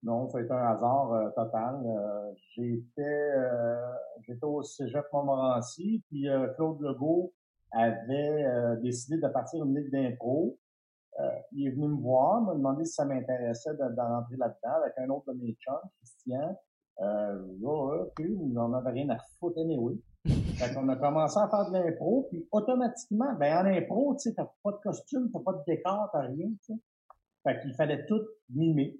Non, 0.03 0.29
ça 0.29 0.39
a 0.39 0.41
été 0.43 0.53
un 0.53 0.67
hasard 0.67 1.13
euh, 1.13 1.31
total. 1.31 1.83
Euh, 1.87 2.33
j'étais 2.55 3.03
euh, 3.03 3.77
j'étais 4.27 4.45
au 4.45 4.63
Cégep 4.63 5.07
Montmorency, 5.13 6.03
puis 6.09 6.27
Claude 6.57 6.81
Legault 6.81 7.33
avait 7.73 8.77
décidé 8.83 9.17
de 9.17 9.29
partir 9.29 9.65
une 9.65 9.75
ligue 9.77 9.91
d'impro. 9.91 10.59
il 11.53 11.67
est 11.67 11.71
venu 11.71 11.89
me 11.89 12.01
voir, 12.01 12.43
m'a 12.43 12.55
demandé 12.55 12.85
si 12.85 12.93
ça 12.93 13.05
m'intéressait 13.05 13.75
de, 13.75 14.01
rentrer 14.01 14.37
là-dedans 14.37 14.83
avec 14.83 14.93
un 14.99 15.09
autre 15.09 15.33
de 15.33 15.39
mes 15.41 15.55
chums, 15.55 15.91
Christian. 15.99 16.57
Euh, 17.01 17.47
là, 17.61 18.05
puis 18.15 18.37
on 18.41 18.47
n'en 18.49 18.73
avait 18.75 18.91
rien 18.91 19.09
à 19.11 19.19
foutre 19.39 19.59
anyway. 19.59 19.97
Fait 20.57 20.75
qu'on 20.75 20.89
a 20.89 20.97
commencé 20.97 21.39
à 21.39 21.49
faire 21.49 21.71
de 21.71 21.73
l'impro, 21.73 22.27
puis 22.31 22.47
automatiquement, 22.53 23.35
ben 23.35 23.59
en 23.59 23.67
impro, 23.67 24.15
tu 24.15 24.29
sais, 24.29 24.35
t'as 24.35 24.49
pas 24.63 24.73
de 24.73 24.79
costume, 24.83 25.31
t'as 25.33 25.41
pas 25.41 25.53
de 25.53 25.63
décor, 25.67 26.09
t'as 26.13 26.21
rien, 26.21 26.49
tu 26.49 26.75
sais. 26.75 26.81
Fait 27.43 27.61
qu'il 27.61 27.75
fallait 27.75 28.07
tout 28.07 28.23
mimer. 28.51 28.97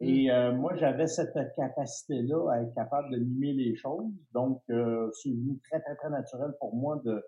Et 0.00 0.26
mm. 0.26 0.30
euh, 0.30 0.52
moi, 0.52 0.74
j'avais 0.76 1.06
cette 1.06 1.34
capacité-là 1.56 2.50
à 2.50 2.62
être 2.62 2.74
capable 2.74 3.10
de 3.10 3.18
mimer 3.18 3.52
les 3.52 3.74
choses. 3.76 4.12
Donc, 4.32 4.62
euh, 4.70 5.10
c'est 5.22 5.30
devenu 5.30 5.58
très, 5.60 5.80
très, 5.80 5.94
très 5.96 6.10
naturel 6.10 6.52
pour 6.58 6.74
moi 6.74 7.00
de 7.04 7.24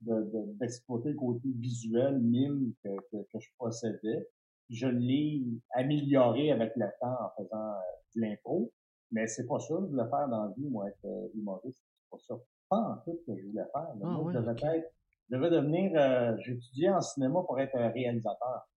d'exploiter 0.00 1.08
le 1.08 1.16
côté 1.16 1.48
visuel, 1.56 2.20
mime 2.20 2.72
que, 2.84 2.88
que, 3.10 3.38
je 3.40 3.48
possédais. 3.58 4.28
Je 4.70 4.86
l'ai 4.86 5.42
amélioré 5.72 6.52
avec 6.52 6.72
le 6.76 6.86
temps 7.00 7.16
en 7.20 7.30
faisant 7.36 7.70
euh, 7.72 7.80
de 8.14 8.20
l'impro, 8.20 8.70
mais 9.10 9.26
c'est 9.26 9.48
pas 9.48 9.58
ça, 9.58 9.74
je 9.80 9.86
voulais 9.86 10.08
faire 10.08 10.28
dans 10.28 10.44
la 10.44 10.52
vie, 10.56 10.68
moi, 10.68 10.88
être 10.88 11.30
humoriste. 11.34 11.82
pas 12.12 12.18
ça 12.18 12.36
pas 12.68 12.76
en 12.76 12.96
tout 12.98 13.18
que 13.26 13.36
je 13.36 13.46
voulais 13.46 13.64
faire. 13.72 13.88
Ah 13.90 13.94
moi, 13.94 14.32
je 14.32 14.38
devais 14.38 14.76
être, 14.76 14.92
je 15.28 15.36
devais 15.36 15.50
devenir, 15.50 15.92
euh, 15.94 16.36
j'étudiais 16.40 16.90
en 16.90 17.00
cinéma 17.00 17.42
pour 17.42 17.58
être 17.60 17.76
réalisateur. 17.76 18.68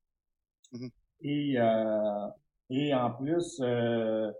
Mmh 0.71 0.87
et, 1.23 1.53
euh, 1.59 2.27
et 2.71 2.93
en 2.95 3.11
plus, 3.11 3.59
euh, 3.61 4.31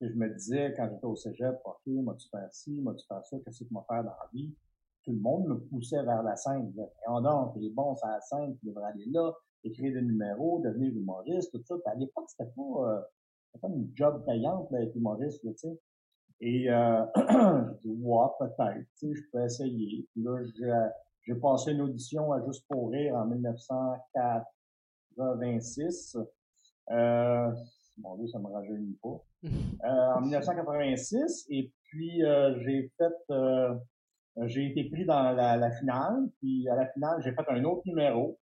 je 0.00 0.14
me 0.14 0.32
disais 0.34 0.72
quand 0.76 0.88
j'étais 0.90 1.04
au 1.04 1.16
cégep, 1.16 1.60
OK, 1.64 1.80
moi-tu 1.86 2.28
faire 2.28 2.48
ci, 2.50 2.80
moi-tu 2.80 3.06
faire 3.06 3.24
ça, 3.24 3.36
qu'est-ce 3.44 3.64
que 3.64 3.68
je 3.68 3.74
vais 3.74 3.80
faire 3.88 4.04
dans 4.04 4.10
la 4.10 4.28
vie? 4.32 4.54
Tout 5.04 5.12
le 5.12 5.18
monde 5.18 5.48
me 5.48 5.58
poussait 5.58 6.02
vers 6.02 6.22
la 6.22 6.36
scène. 6.36 6.72
On 7.08 7.20
donc, 7.20 7.54
t'es 7.54 7.68
bon 7.70 7.94
sur 7.96 8.08
la 8.08 8.20
scène, 8.20 8.56
tu 8.58 8.66
devrais 8.66 8.90
aller 8.90 9.06
là, 9.10 9.32
écrire 9.64 9.92
des 9.92 10.02
numéros, 10.02 10.60
devenir 10.64 10.94
humoriste, 10.94 11.52
tout 11.52 11.62
ça. 11.64 11.74
Puis 11.74 11.92
à 11.92 11.94
l'époque, 11.94 12.28
c'était 12.28 12.50
pas, 12.50 12.62
euh, 12.62 13.00
c'était 13.46 13.60
pas 13.60 13.68
une 13.68 13.90
job 13.94 14.24
payante, 14.26 14.70
d'être 14.70 14.94
humoriste, 14.96 15.42
tu 15.42 15.56
sais. 15.56 15.78
Et 16.40 16.70
euh, 16.70 17.04
j'ai 17.82 17.90
dit, 17.90 18.02
ouais, 18.02 18.26
peut-être, 18.38 18.86
tu 18.98 19.08
sais, 19.08 19.14
je 19.14 19.22
peux 19.30 19.44
essayer. 19.44 20.08
Puis 20.12 20.22
là, 20.22 20.38
j'ai 21.22 21.34
passé 21.34 21.72
une 21.72 21.82
audition 21.82 22.32
à 22.32 22.42
Juste 22.46 22.64
pour 22.68 22.90
rire 22.90 23.16
en 23.16 23.26
1986. 23.26 26.16
Euh, 26.90 27.52
mon 27.98 28.16
Dieu, 28.16 28.28
ça 28.28 28.38
me 28.38 28.46
rajeunit 28.46 28.96
pas. 29.02 29.22
Euh, 29.82 30.14
en 30.14 30.20
1986, 30.20 31.46
et 31.48 31.72
puis 31.84 32.22
euh, 32.22 32.54
j'ai 32.60 32.92
fait, 32.98 33.14
euh, 33.30 33.74
j'ai 34.44 34.66
été 34.66 34.90
pris 34.90 35.06
dans 35.06 35.32
la, 35.32 35.56
la, 35.56 35.70
finale, 35.70 36.28
puis 36.38 36.68
à 36.68 36.74
la 36.74 36.86
finale, 36.88 37.22
j'ai 37.24 37.32
fait 37.32 37.48
un 37.48 37.64
autre 37.64 37.80
numéro, 37.86 38.38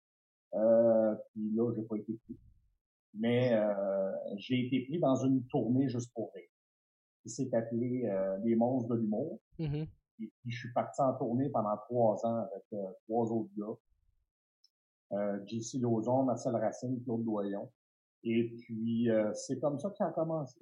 euh, 0.53 1.13
puis 1.33 1.51
là, 1.53 1.73
j'ai 1.75 1.81
pas 1.81 1.97
été 1.97 2.13
pris. 2.23 2.37
Mais 3.15 3.51
euh, 3.51 4.13
j'ai 4.37 4.65
été 4.65 4.85
pris 4.85 4.97
dans 4.97 5.17
une 5.17 5.45
tournée 5.47 5.89
juste 5.89 6.13
pour 6.13 6.31
rire 6.33 6.47
qui 7.25 7.31
s'est 7.31 7.53
appelé 7.55 8.05
euh, 8.05 8.37
Les 8.43 8.55
Monstres 8.55 8.89
de 8.89 8.99
l'humour. 8.99 9.39
Mm-hmm. 9.59 9.87
Et 10.21 10.31
puis, 10.39 10.51
je 10.51 10.59
suis 10.59 10.73
parti 10.73 11.01
en 11.01 11.13
tournée 11.13 11.49
pendant 11.49 11.75
trois 11.89 12.23
ans 12.25 12.37
avec 12.51 12.63
euh, 12.73 12.91
trois 13.07 13.31
autres 13.31 13.49
gars. 13.57 15.17
Euh, 15.17 15.39
JC 15.47 15.79
Lauzon, 15.81 16.23
Marcel 16.23 16.55
Racine, 16.55 17.01
Claude 17.03 17.23
Doyon. 17.25 17.69
Et 18.23 18.55
puis, 18.59 19.09
euh, 19.09 19.33
c'est 19.33 19.59
comme 19.59 19.79
ça 19.79 19.89
que 19.89 19.97
ça 19.97 20.07
a 20.07 20.11
commencé. 20.11 20.59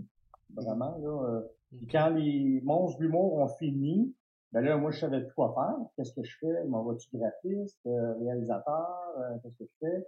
Vraiment, 0.56 0.98
là. 1.00 1.42
Mm-hmm. 1.74 1.92
quand 1.92 2.10
les 2.10 2.62
Monstres 2.64 3.00
de 3.00 3.04
l'humour 3.04 3.34
ont 3.40 3.48
fini, 3.50 4.16
ben 4.54 4.62
là, 4.62 4.78
moi, 4.78 4.92
je 4.92 5.00
savais 5.00 5.22
plus 5.22 5.34
quoi 5.34 5.54
faire. 5.54 5.76
Qu'est-ce 5.96 6.14
que 6.14 6.24
je 6.24 6.38
fais? 6.40 6.64
M'envoie-tu 6.66 7.10
graphiste, 7.14 7.82
réalisateur? 7.84 9.42
Qu'est-ce 9.42 9.58
que 9.58 9.66
je 9.66 9.78
fais? 9.80 10.08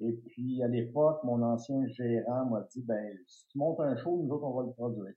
Et 0.00 0.12
puis, 0.12 0.62
à 0.62 0.68
l'époque, 0.68 1.22
mon 1.22 1.42
ancien 1.42 1.86
gérant 1.86 2.46
m'a 2.46 2.62
dit, 2.72 2.82
ben, 2.82 3.16
si 3.26 3.46
tu 3.48 3.58
montes 3.58 3.78
un 3.80 3.94
show, 3.96 4.16
nous 4.16 4.32
autres, 4.32 4.44
on 4.44 4.54
va 4.54 4.62
le 4.62 4.72
produire. 4.72 5.14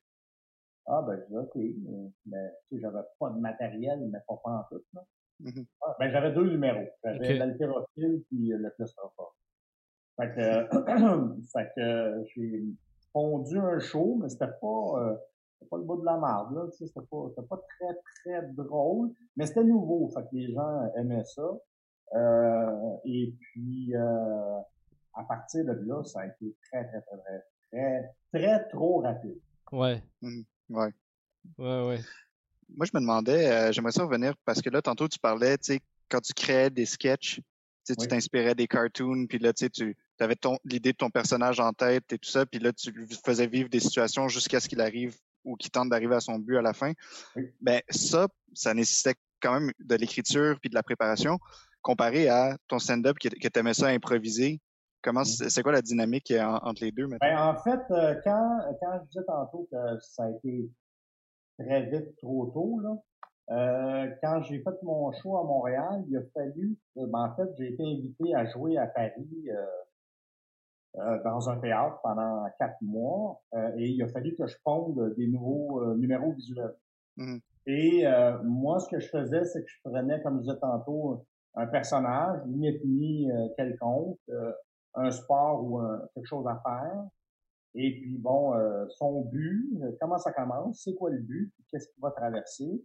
Ah, 0.88 1.02
ben, 1.02 1.19
je 1.19 1.26
dis, 1.26 1.38
OK, 1.38 1.56
mais, 2.26 2.52
tu 2.69 2.76
sais, 2.76 2.82
j'avais 2.82 3.00
pas 3.19 3.30
de 3.32 3.39
matériel, 3.39 4.08
mais 4.12 4.19
pas, 4.28 4.39
pas 4.43 4.52
en 4.52 4.63
tout, 4.69 4.84
là. 4.93 5.04
Mm-hmm. 5.41 5.65
ah, 5.82 5.95
ben, 6.00 6.12
j'avais 6.12 6.32
deux 6.32 6.50
numéros. 6.50 6.88
J'avais 7.04 7.34
l'haltérophile 7.38 8.24
puis 8.30 8.50
le 8.50 8.69
claustrophore. 8.71 9.36
Fait 10.17 10.32
que, 10.34 11.41
fait 11.52 11.71
que, 11.76 12.24
j'ai 12.36 12.63
fondu 13.12 13.58
un 13.58 13.80
show, 13.80 14.17
mais 14.21 14.30
c'était 14.30 14.52
pas, 14.62 14.93
euh, 14.98 15.15
c'était 15.54 15.69
pas 15.69 15.78
le 15.78 15.84
bout 15.84 15.98
de 15.98 16.06
la 16.06 16.17
marde, 16.17 16.56
là, 16.56 16.67
tu 16.71 16.78
sais, 16.78 16.88
c'était 16.88 17.06
pas, 17.10 17.26
c'était 17.30 17.48
pas 17.48 17.58
très, 17.58 18.00
très 18.24 18.48
drôle, 18.54 19.12
mais 19.36 19.45
c'était 19.45 19.63
nouveau, 19.63 20.10
fait 20.10 20.21
que 20.21 20.36
les 20.36 20.54
gens 20.54 20.93
aimaient 20.95 21.26
ça. 21.26 21.50
Euh, 22.13 22.98
et 23.04 23.34
puis, 23.39 23.95
euh, 23.95 24.60
à 25.15 25.24
partir 25.24 25.65
de 25.65 25.71
là, 25.71 26.04
ça 26.04 26.21
a 26.21 26.28
été 26.28 26.56
très, 26.69 26.86
très, 26.88 27.02
très, 27.02 27.17
très, 27.17 27.43
très, 27.71 28.15
très 28.34 28.67
trop 28.69 29.00
rapide. 29.00 29.39
Ouais. 29.71 30.02
Mm-hmm. 30.21 30.45
Ouais. 30.69 30.91
Ouais, 31.58 31.88
ouais. 31.88 32.01
Moi, 32.69 32.86
je 32.86 32.91
me 32.93 32.99
demandais, 32.99 33.51
euh, 33.51 33.71
j'aimerais 33.71 33.91
ça 33.91 34.04
revenir 34.04 34.34
parce 34.45 34.62
que 34.62 34.69
là, 34.69 34.82
tantôt, 34.82 35.08
tu 35.08 35.19
parlais, 35.19 35.58
tu 35.58 35.73
sais, 35.73 35.80
quand 36.10 36.21
tu 36.21 36.34
créais 36.34 36.69
des 36.69 36.86
sketchs, 36.86 37.41
tu 37.86 37.95
t'inspirais 37.95 38.56
des 38.56 38.67
cartoons, 38.67 39.28
puis 39.28 39.38
là, 39.38 39.54
tu 39.54 39.65
sais, 39.65 39.69
tu 39.69 39.95
avais 40.19 40.36
l'idée 40.63 40.91
de 40.91 40.97
ton 40.97 41.12
personnage 41.12 41.60
en 41.60 41.71
tête 41.71 42.12
et 42.12 42.17
tout 42.17 42.30
ça, 42.30 42.45
puis 42.45 42.60
là, 42.60 42.73
tu 42.73 42.91
faisais 43.23 43.45
vivre 43.47 43.69
des 43.69 43.80
situations 43.80 44.28
jusqu'à 44.28 44.60
ce 44.60 44.67
qu'il 44.67 44.82
arrive 44.82 45.15
ou 45.43 45.56
qu'il 45.56 45.69
tente 45.69 45.89
d'arriver 45.89 46.15
à 46.15 46.19
son 46.19 46.39
but 46.39 46.58
à 46.58 46.63
la 46.63 46.73
fin. 46.73 46.93
Ben, 47.62 47.82
ça, 47.89 48.28
ça 48.54 48.73
nécessitait 48.73 49.15
quand 49.39 49.60
même 49.60 49.71
de 49.80 49.95
l'écriture 49.95 50.58
puis 50.60 50.69
de 50.69 50.75
la 50.75 50.82
préparation 50.82 51.38
comparé 51.84 52.28
à 52.28 52.58
ton 52.67 52.80
stand-up 52.80 53.17
que, 53.19 53.30
que 53.30 53.47
tu 53.47 53.60
aimais 53.60 53.75
ça 53.75 53.88
improviser 53.88 54.60
Comment 55.05 55.21
mmh. 55.21 55.49
c'est 55.49 55.61
quoi 55.61 55.71
la 55.71 55.83
dynamique 55.83 56.31
euh, 56.31 56.43
entre 56.43 56.83
les 56.83 56.91
deux 56.91 57.05
maintenant? 57.05 57.27
Ben, 57.29 57.37
en 57.37 57.55
fait, 57.61 57.91
euh, 57.91 58.19
quand, 58.23 58.59
quand 58.81 58.99
je 58.99 59.07
disais 59.09 59.25
tantôt 59.27 59.67
que 59.71 59.77
ça 59.99 60.23
a 60.23 60.31
été 60.31 60.67
très 61.59 61.83
vite, 61.83 62.15
trop 62.17 62.47
tôt, 62.47 62.79
là, 62.79 62.97
euh, 63.51 64.09
quand 64.23 64.41
j'ai 64.41 64.63
fait 64.63 64.81
mon 64.81 65.11
show 65.11 65.37
à 65.37 65.43
Montréal, 65.43 66.03
il 66.09 66.17
a 66.17 66.21
fallu, 66.33 66.75
ben, 66.95 67.19
en 67.19 67.35
fait, 67.35 67.47
j'ai 67.59 67.73
été 67.73 67.83
invité 67.83 68.33
à 68.33 68.45
jouer 68.47 68.79
à 68.79 68.87
Paris 68.87 69.47
dans 71.25 71.49
un 71.49 71.59
théâtre 71.59 71.99
pendant 72.01 72.47
quatre 72.57 72.81
mois, 72.81 73.43
et 73.77 73.89
il 73.89 74.01
a 74.01 74.07
fallu 74.07 74.33
que 74.35 74.47
je 74.47 74.55
ponde 74.63 75.13
des 75.17 75.27
nouveaux 75.27 75.93
numéros 75.95 76.31
visuels. 76.31 76.73
Mmh. 77.17 77.37
Et 77.67 78.05
moi, 78.43 78.79
ce 78.79 78.89
que 78.89 78.99
je 78.99 79.09
faisais, 79.09 79.43
c'est 79.43 79.61
que 79.61 79.69
je 79.69 79.89
prenais, 79.89 80.19
comme 80.23 80.37
je 80.37 80.47
disais 80.47 80.59
tantôt, 80.59 81.25
un 81.53 81.67
personnage, 81.67 82.39
une 82.47 82.63
ethnie 82.63 83.29
quelconque, 83.57 84.17
un 84.95 85.12
sport 85.12 85.63
ou 85.63 85.81
quelque 86.13 86.27
chose 86.27 86.47
à 86.47 86.62
faire. 86.63 87.05
Et 87.77 87.91
puis, 87.99 88.17
bon, 88.17 88.55
euh, 88.55 88.88
son 88.97 89.21
but, 89.21 89.77
euh, 89.81 89.91
comment 89.99 90.17
ça 90.17 90.31
commence, 90.31 90.81
c'est 90.84 90.95
quoi 90.95 91.10
le 91.10 91.19
but, 91.19 91.53
qu'est-ce 91.69 91.89
qu'il 91.89 92.01
va 92.01 92.12
traverser? 92.12 92.81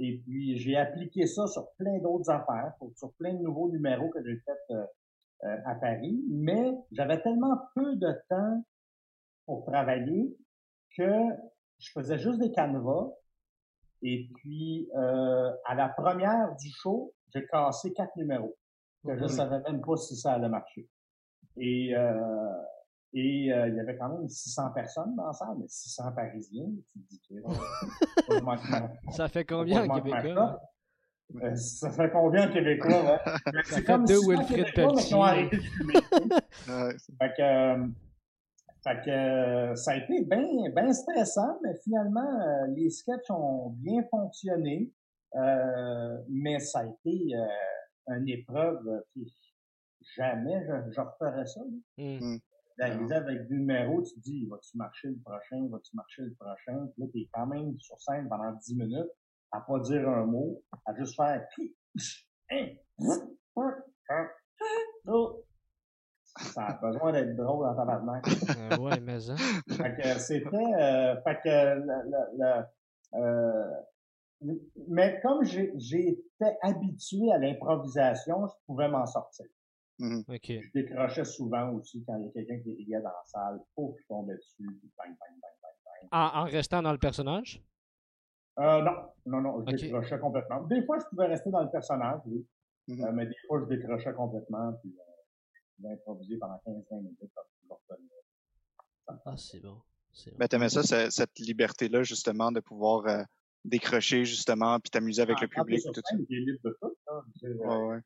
Et 0.00 0.18
puis, 0.18 0.56
j'ai 0.56 0.76
appliqué 0.76 1.26
ça 1.26 1.46
sur 1.46 1.70
plein 1.78 1.98
d'autres 1.98 2.28
affaires, 2.30 2.72
sur 2.96 3.12
plein 3.14 3.32
de 3.32 3.38
nouveaux 3.38 3.70
numéros 3.70 4.10
que 4.10 4.18
j'ai 4.24 4.36
fait 4.38 4.74
euh, 4.74 5.56
à 5.64 5.76
Paris. 5.76 6.20
Mais 6.28 6.72
j'avais 6.90 7.22
tellement 7.22 7.56
peu 7.76 7.94
de 7.94 8.12
temps 8.28 8.64
pour 9.46 9.64
travailler 9.66 10.36
que 10.96 11.12
je 11.78 11.92
faisais 11.92 12.18
juste 12.18 12.40
des 12.40 12.50
canevas. 12.50 13.12
Et 14.02 14.28
puis, 14.34 14.90
à 14.92 15.74
la 15.76 15.88
première 15.90 16.56
du 16.56 16.70
show, 16.70 17.14
j'ai 17.32 17.46
cassé 17.46 17.92
quatre 17.92 18.16
numéros. 18.16 18.56
Que 19.06 19.16
je 19.16 19.22
ne 19.22 19.28
savais 19.28 19.60
même 19.60 19.80
pas 19.80 19.96
si 19.96 20.16
ça 20.16 20.32
allait 20.32 20.48
marcher. 20.48 20.88
Et, 21.56 21.94
euh, 21.94 22.52
et 23.12 23.52
euh, 23.52 23.68
il 23.68 23.76
y 23.76 23.80
avait 23.80 23.96
quand 23.96 24.08
même 24.08 24.28
600 24.28 24.70
personnes 24.70 25.14
dans 25.14 25.26
la 25.26 25.32
salle, 25.32 25.56
mais 25.58 25.68
600 25.68 26.12
Parisiens. 26.12 26.66
Tu 26.92 26.98
te 27.00 27.08
dis 27.08 27.20
que, 27.28 27.34
ça 29.12 29.28
fait 29.28 29.44
combien 29.44 29.88
en 29.88 30.00
Québécois? 30.00 30.60
Euh, 31.42 31.54
ça 31.54 31.90
fait 31.90 32.10
combien 32.10 32.48
en 32.48 32.52
Québécois? 32.52 33.20
Hein? 33.24 33.62
Ça 33.64 33.80
fait 33.80 33.98
deux 34.04 34.18
Wilfrid 34.26 34.74
Pelletier. 34.74 35.48
fait 37.20 37.32
que, 37.36 37.86
fait 38.82 39.00
que 39.04 39.76
ça 39.76 39.92
a 39.92 39.96
été 39.96 40.24
bien 40.24 40.70
ben 40.74 40.92
stressant, 40.92 41.58
mais 41.62 41.74
finalement, 41.84 42.66
les 42.74 42.90
sketchs 42.90 43.30
ont 43.30 43.70
bien 43.78 44.02
fonctionné. 44.10 44.92
Euh, 45.36 46.18
mais 46.28 46.58
ça 46.58 46.80
a 46.80 46.84
été 46.84 47.32
une 48.08 48.28
épreuve 48.28 49.02
jamais 50.16 50.64
je, 50.66 50.92
je 50.92 51.00
referais 51.00 51.46
ça. 51.46 51.60
Mmh. 51.98 52.36
D'arriver 52.78 53.14
avec 53.14 53.46
du 53.46 53.58
numéro, 53.58 54.02
tu 54.02 54.14
te 54.14 54.20
dis, 54.20 54.46
vas-tu 54.46 54.76
marcher 54.76 55.08
le 55.08 55.18
prochain, 55.24 55.68
vas-tu 55.70 55.94
marcher 55.94 56.22
le 56.22 56.34
prochain? 56.34 56.88
Puis 56.92 57.02
là, 57.02 57.06
t'es 57.12 57.28
quand 57.32 57.46
même 57.46 57.78
sur 57.78 58.00
scène 58.00 58.28
pendant 58.28 58.52
10 58.52 58.76
minutes 58.76 59.10
à 59.52 59.60
pas 59.60 59.78
dire 59.80 60.08
un 60.08 60.26
mot, 60.26 60.60
à 60.84 60.94
juste 60.96 61.14
faire 61.14 61.46
ça 66.36 66.66
a 66.66 66.72
besoin 66.74 67.12
d'être 67.12 67.36
drôle 67.36 67.64
dans 67.64 67.74
ta 67.74 67.84
euh, 68.58 68.76
ouais, 68.78 69.00
mais 69.00 69.20
ça. 69.20 69.36
Fait 69.36 69.96
que 69.96 70.18
c'était, 70.18 70.56
euh, 70.56 71.20
fait 71.22 71.38
que 71.44 71.74
le, 71.78 72.02
le, 72.38 72.64
euh, 73.14 74.50
mais 74.88 75.20
comme 75.22 75.44
j'étais 75.44 76.58
habitué 76.62 77.32
à 77.32 77.38
l'improvisation, 77.38 78.46
je 78.46 78.52
pouvais 78.66 78.88
m'en 78.88 79.06
sortir. 79.06 79.46
Mmh 79.98 80.22
je 80.28 80.72
décrochais 80.74 81.24
souvent 81.24 81.70
aussi 81.74 82.04
quand 82.04 82.16
il 82.18 82.24
y 82.24 82.28
a 82.28 82.32
quelqu'un 82.32 82.58
qui 82.64 82.74
riait 82.74 83.00
dans 83.00 83.10
la 83.10 83.24
salle. 83.24 83.60
Oh, 83.76 83.94
je 83.96 84.06
tombais 84.08 84.34
dessus. 84.34 84.66
Bang, 84.98 85.16
bang, 85.20 85.40
bang, 85.40 85.52
bang, 85.62 86.08
En, 86.10 86.40
en, 86.40 86.44
restant 86.44 86.82
dans 86.82 86.90
le 86.90 86.98
personnage? 86.98 87.62
Euh, 88.58 88.82
non, 88.82 88.92
non, 89.26 89.40
non, 89.40 89.64
je 89.66 89.76
décrochais 89.76 90.18
complètement. 90.18 90.62
Des 90.62 90.84
fois, 90.84 90.98
je 90.98 91.04
pouvais 91.10 91.26
rester 91.26 91.50
dans 91.50 91.62
le 91.62 91.70
personnage, 91.70 92.20
oui. 92.26 92.44
Mmh 92.88 93.04
euh, 93.04 93.12
mais 93.12 93.26
des 93.26 93.36
fois, 93.46 93.60
je 93.60 93.74
décrochais 93.76 94.12
complètement, 94.14 94.72
puis 94.82 94.90
euh, 94.98 95.02
je 95.52 95.60
pouvais 95.76 95.94
improviser 95.94 96.38
pendant 96.38 96.60
15-20 96.66 96.96
minutes 97.02 97.18
pour 97.68 97.80
Ah, 99.24 99.36
c'est 99.36 99.60
bon. 99.60 99.74
bon. 99.74 99.82
Ben, 100.38 100.48
t'aimais 100.48 100.68
ça, 100.68 101.10
cette 101.10 101.38
liberté-là, 101.38 102.02
justement, 102.02 102.52
de 102.52 102.60
pouvoir 102.60 103.06
euh, 103.06 103.22
décrocher 103.64 104.24
justement 104.24 104.78
puis 104.78 104.90
t'amuser 104.90 105.22
avec 105.22 105.36
ah, 105.38 105.42
le 105.42 105.48
public 105.48 105.82
tout 105.84 105.94
ça. 105.94 106.16
Il 106.28 106.36
est 106.36 106.40
libre 106.40 106.60
de 106.64 106.76
tout. 106.80 106.96
C'est 107.40 107.46
euh, 107.46 107.86
ouais, 107.88 108.00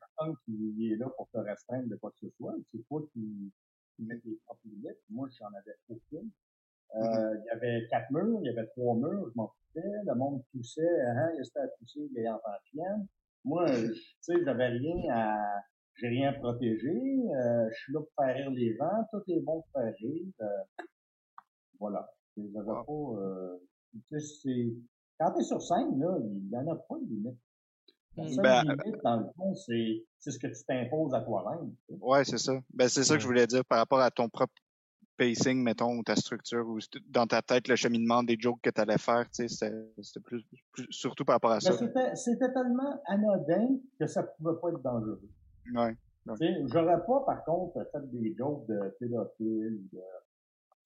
qui 0.45 0.91
est 0.91 0.95
là 0.95 1.07
pour 1.17 1.29
te 1.29 1.37
restreindre 1.37 1.87
de 1.87 1.95
quoi 1.95 2.11
que 2.11 2.27
ce 2.27 2.29
soit. 2.37 2.55
C'est 2.71 2.87
toi 2.87 3.01
qui, 3.13 3.51
qui 3.95 4.03
mets 4.03 4.19
tes 4.19 4.37
propres 4.45 4.61
limites. 4.65 4.99
Moi, 5.09 5.27
j'en 5.37 5.47
avais 5.47 5.75
aucune. 5.89 6.29
Euh, 6.95 6.99
mm-hmm. 6.99 7.41
Il 7.41 7.45
y 7.45 7.49
avait 7.49 7.87
quatre 7.89 8.11
murs, 8.11 8.39
il 8.41 8.45
y 8.45 8.49
avait 8.49 8.67
trois 8.67 8.95
murs, 8.95 9.29
je 9.29 9.35
m'en 9.35 9.47
foutais. 9.47 9.87
Le 10.05 10.15
monde 10.15 10.43
poussait, 10.51 11.01
hein, 11.01 11.29
il 11.35 11.45
était 11.45 11.59
à 11.59 11.67
pousser 11.79 12.09
les 12.13 12.27
enfants 12.27 12.49
chiennes. 12.71 13.07
Moi, 13.45 13.65
tu 13.69 13.95
sais, 14.21 14.33
j'avais 14.43 14.67
rien 14.67 14.97
à, 15.11 15.61
j'ai 15.99 16.07
rien 16.07 16.33
protégé. 16.33 16.89
Euh, 16.89 17.69
je 17.71 17.77
suis 17.77 17.93
là 17.93 17.99
pour 17.99 18.25
faire 18.25 18.35
rire 18.35 18.51
les 18.51 18.75
gens. 18.75 19.05
Tout 19.11 19.23
est 19.27 19.39
bon 19.41 19.61
pour 19.61 19.69
faire 19.73 19.93
rire. 19.99 20.27
Euh, 20.41 20.83
voilà. 21.79 22.09
J'avais 22.37 22.65
pas, 22.65 22.85
euh, 22.87 23.57
c'est, 24.17 24.73
quand 25.19 25.31
t'es 25.31 25.43
sur 25.43 25.61
scène, 25.61 25.99
là, 25.99 26.17
il 26.19 26.49
y 26.49 26.57
en 26.57 26.67
a 26.67 26.75
pas 26.75 26.95
de 26.99 27.05
limite. 27.05 27.37
La 28.17 28.27
seule 28.27 28.43
ben, 28.43 28.63
limite, 28.63 29.03
dans 29.03 29.17
le 29.17 29.25
fond, 29.35 29.55
c'est, 29.55 30.03
c'est 30.17 30.31
ce 30.31 30.39
que 30.39 30.47
tu 30.47 30.63
t'imposes 30.65 31.13
à 31.13 31.21
toi-même. 31.21 31.73
Ouais, 32.01 32.23
c'est 32.25 32.37
ça. 32.37 32.53
Ben, 32.73 32.89
c'est 32.89 33.03
ça 33.03 33.15
que 33.15 33.21
je 33.21 33.27
voulais 33.27 33.47
dire 33.47 33.63
par 33.65 33.77
rapport 33.77 33.99
à 33.99 34.11
ton 34.11 34.29
propre 34.29 34.53
pacing, 35.17 35.61
mettons, 35.61 35.97
ou 35.97 36.03
ta 36.03 36.15
structure, 36.15 36.67
ou 36.67 36.79
dans 37.07 37.27
ta 37.27 37.41
tête, 37.41 37.67
le 37.67 37.75
cheminement 37.75 38.23
des 38.23 38.37
jokes 38.39 38.61
que 38.61 38.69
tu 38.69 38.81
allais 38.81 38.97
faire, 38.97 39.29
tu 39.29 39.47
sais, 39.47 39.71
c'était 40.01 40.19
plus, 40.21 40.43
surtout 40.89 41.25
par 41.25 41.35
rapport 41.35 41.51
à 41.51 41.59
ça. 41.59 41.71
Ben, 41.93 42.15
c'était 42.15 42.51
tellement 42.53 43.01
anodin 43.05 43.77
que 43.99 44.07
ça 44.07 44.23
pouvait 44.23 44.59
pas 44.61 44.69
être 44.69 44.81
dangereux. 44.81 45.29
Ouais. 45.75 45.95
J'aurais 46.71 47.05
pas, 47.05 47.23
par 47.25 47.43
contre, 47.43 47.85
fait 47.91 48.11
des 48.11 48.33
jokes 48.35 48.65
de 48.67 48.95
pédophiles. 48.99 49.81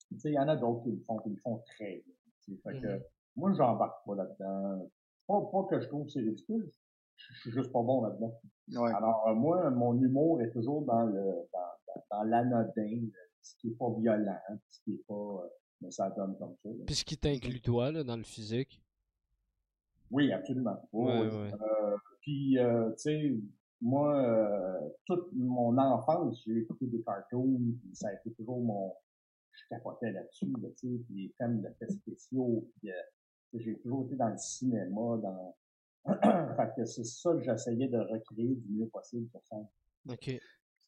Tu 0.10 0.20
sais, 0.20 0.30
il 0.30 0.36
y 0.36 0.40
en 0.40 0.48
a 0.48 0.56
d'autres 0.56 0.84
qui 0.84 0.92
le 0.92 1.04
font, 1.06 1.20
qui 1.20 1.30
le 1.30 1.38
font 1.38 1.64
très 1.76 2.04
bien. 2.06 2.58
Fait 2.64 2.80
que, 2.80 2.86
mm-hmm. 2.86 3.02
Moi, 3.36 3.54
j'embarque 3.54 4.06
pas 4.06 4.16
là-dedans. 4.16 4.90
Pas, 5.28 5.42
pas 5.52 5.64
que 5.70 5.82
je 5.82 5.88
trouve 5.88 6.06
que 6.06 6.12
c'est 6.12 6.22
ridicule. 6.22 6.70
Je 7.16 7.34
suis 7.42 7.52
juste 7.52 7.72
pas 7.72 7.82
bon 7.82 8.04
là-dedans. 8.04 8.34
Ouais. 8.72 8.92
Alors, 8.94 9.28
euh, 9.28 9.34
moi, 9.34 9.70
mon 9.70 10.00
humour 10.00 10.42
est 10.42 10.52
toujours 10.52 10.84
dans 10.84 11.04
le, 11.04 11.24
dans, 11.54 12.04
dans, 12.12 12.24
l'anodin, 12.24 13.02
ce 13.42 13.56
qui 13.58 13.70
est 13.70 13.78
pas 13.78 13.90
violent, 13.98 14.40
ce 14.70 14.82
qui 14.84 14.94
est 14.94 15.04
pas, 15.08 15.14
euh, 15.14 15.48
mais 15.82 15.92
ça 15.92 16.10
donne 16.10 16.38
comme 16.38 16.56
ça. 16.64 16.70
Puis 16.86 16.96
ce 16.96 17.06
qui 17.06 17.18
t'inclut 17.18 17.62
toi, 17.62 17.92
là, 17.92 18.04
dans 18.04 18.18
le 18.18 18.24
physique? 18.24 18.82
Oui, 20.12 20.32
absolument. 20.32 20.78
ouais, 20.92 21.28
ouais. 21.28 21.52
Euh, 21.54 21.98
puis, 22.22 22.58
euh, 22.58 22.92
tu 22.92 22.98
sais, 22.98 23.36
moi, 23.82 24.16
euh, 24.16 24.90
toute 25.06 25.28
mon 25.34 25.78
enfance, 25.78 26.42
j'ai 26.46 26.60
écouté 26.60 26.88
des 26.88 27.02
cartoons, 27.02 27.60
puis 27.82 27.96
ça 27.96 28.10
a 28.10 28.14
été 28.14 28.32
toujours 28.34 28.62
mon... 28.62 28.94
Je 29.52 29.76
capotais 29.76 30.12
là-dessus, 30.12 30.52
là, 30.62 30.70
tu 30.80 30.88
sais, 30.88 31.04
puis 31.06 31.16
les 31.16 31.34
thèmes 31.38 31.62
d'effets 31.62 31.90
spéciaux, 31.90 32.68
puis 32.80 32.92
euh, 32.92 32.96
j'ai 33.54 33.78
toujours 33.80 34.06
été 34.06 34.16
dans 34.16 34.30
le 34.30 34.38
cinéma, 34.38 35.18
dans... 35.18 35.56
fait 36.56 36.76
que 36.76 36.86
c'est 36.86 37.06
ça 37.06 37.34
que 37.34 37.42
j'essayais 37.42 37.88
de 37.88 37.98
recréer 37.98 38.56
du 38.56 38.70
mieux 38.70 38.88
possible 38.88 39.30
sur 39.30 39.42
ça. 39.44 39.56
OK. 40.10 40.40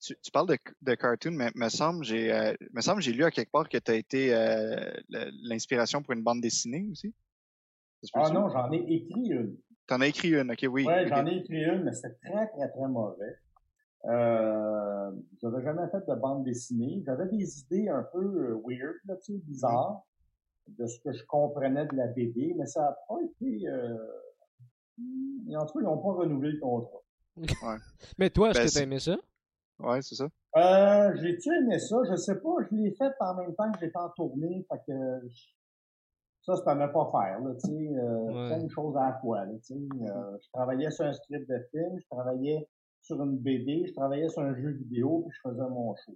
Tu, 0.01 0.15
tu, 0.21 0.31
parles 0.31 0.47
de, 0.47 0.57
de 0.81 0.95
cartoon, 0.95 1.31
mais 1.31 1.51
me 1.55 1.69
semble 1.69 2.03
j'ai 2.03 2.31
euh, 2.31 2.53
me 2.73 2.81
semble 2.81 3.01
j'ai 3.01 3.13
lu 3.13 3.23
à 3.23 3.31
quelque 3.31 3.49
part 3.49 3.69
que 3.69 3.77
tu 3.77 3.91
as 3.91 3.95
été 3.95 4.35
euh, 4.35 4.91
l'inspiration 5.09 6.03
pour 6.03 6.13
une 6.13 6.21
bande 6.21 6.41
dessinée 6.41 6.85
aussi. 6.91 7.13
Ah 8.13 8.29
non, 8.29 8.49
j'en 8.49 8.71
ai 8.71 8.77
écrit 8.77 9.29
une. 9.29 9.57
T'en 9.87 10.01
as 10.01 10.07
écrit 10.07 10.29
une, 10.29 10.51
ok, 10.51 10.65
oui. 10.69 10.85
Oui, 10.87 11.07
j'en 11.07 11.25
ai 11.25 11.37
écrit 11.37 11.63
une, 11.63 11.83
mais 11.83 11.93
c'était 11.93 12.15
très, 12.23 12.47
très, 12.47 12.69
très 12.69 12.87
mauvais. 12.87 13.37
Euh, 14.05 15.11
j'avais 15.41 15.63
jamais 15.63 15.87
fait 15.89 16.05
de 16.07 16.15
bande 16.15 16.43
dessinée. 16.43 17.01
J'avais 17.05 17.27
des 17.27 17.59
idées 17.61 17.89
un 17.89 18.03
peu 18.11 18.19
euh, 18.19 18.61
weird, 18.65 18.95
là, 19.05 19.15
tu 19.17 19.33
sais, 19.33 19.39
bizarres, 19.39 20.03
de 20.67 20.85
ce 20.87 20.99
que 20.99 21.11
je 21.11 21.23
comprenais 21.25 21.85
de 21.85 21.95
la 21.95 22.07
BD, 22.07 22.53
mais 22.57 22.65
ça 22.65 22.81
n'a 22.81 22.97
pas 23.07 23.21
été... 23.23 23.67
Euh... 23.67 23.97
Et 25.49 25.57
en 25.57 25.65
tout 25.65 25.73
cas, 25.73 25.79
ils 25.81 25.85
n'ont 25.85 25.97
pas 25.97 26.13
renouvelé 26.13 26.53
le 26.53 26.59
contrat. 26.59 27.01
Ouais. 27.37 27.77
mais 28.17 28.29
toi, 28.29 28.51
est-ce 28.51 28.59
ben, 28.59 28.65
que 28.65 28.71
tu 28.71 28.79
aimé 28.79 28.99
ça? 28.99 29.17
Ouais, 29.79 30.01
c'est 30.01 30.15
ça. 30.15 30.29
Euh, 30.55 31.11
j'ai-tu 31.21 31.49
aimé 31.49 31.79
ça? 31.79 31.97
Je 32.09 32.15
sais 32.15 32.39
pas. 32.39 32.55
Je 32.69 32.75
l'ai 32.75 32.91
fait 32.91 33.11
en 33.19 33.35
même 33.35 33.53
temps 33.55 33.69
que 33.73 33.79
j'étais 33.79 33.97
en 33.97 34.09
tournée. 34.09 34.65
Fait 34.69 34.79
que 34.87 35.27
ça, 36.45 36.53
à 36.65 36.75
ne 36.75 36.87
pas 36.87 37.11
faire, 37.11 37.39
là, 37.39 37.55
tu 37.55 37.67
sais, 37.67 37.97
euh, 37.97 38.47
plein 38.47 38.63
de 38.63 38.69
choses 38.69 38.95
à 38.97 39.09
la 39.09 39.13
fois, 39.19 39.45
là, 39.45 39.53
tu 39.57 39.73
sais. 39.73 39.73
Euh, 39.73 40.37
je 40.43 40.49
travaillais 40.53 40.91
sur 40.91 41.05
un 41.05 41.13
script 41.13 41.49
de 41.49 41.59
film, 41.71 41.99
je 41.99 42.05
travaillais 42.07 42.67
sur 43.01 43.21
une 43.23 43.37
BD, 43.37 43.85
je 43.87 43.93
travaillais 43.93 44.29
sur 44.29 44.43
un 44.43 44.53
jeu 44.55 44.69
vidéo, 44.69 45.25
puis 45.27 45.35
je 45.35 45.49
faisais 45.49 45.69
mon 45.69 45.95
show. 45.95 46.15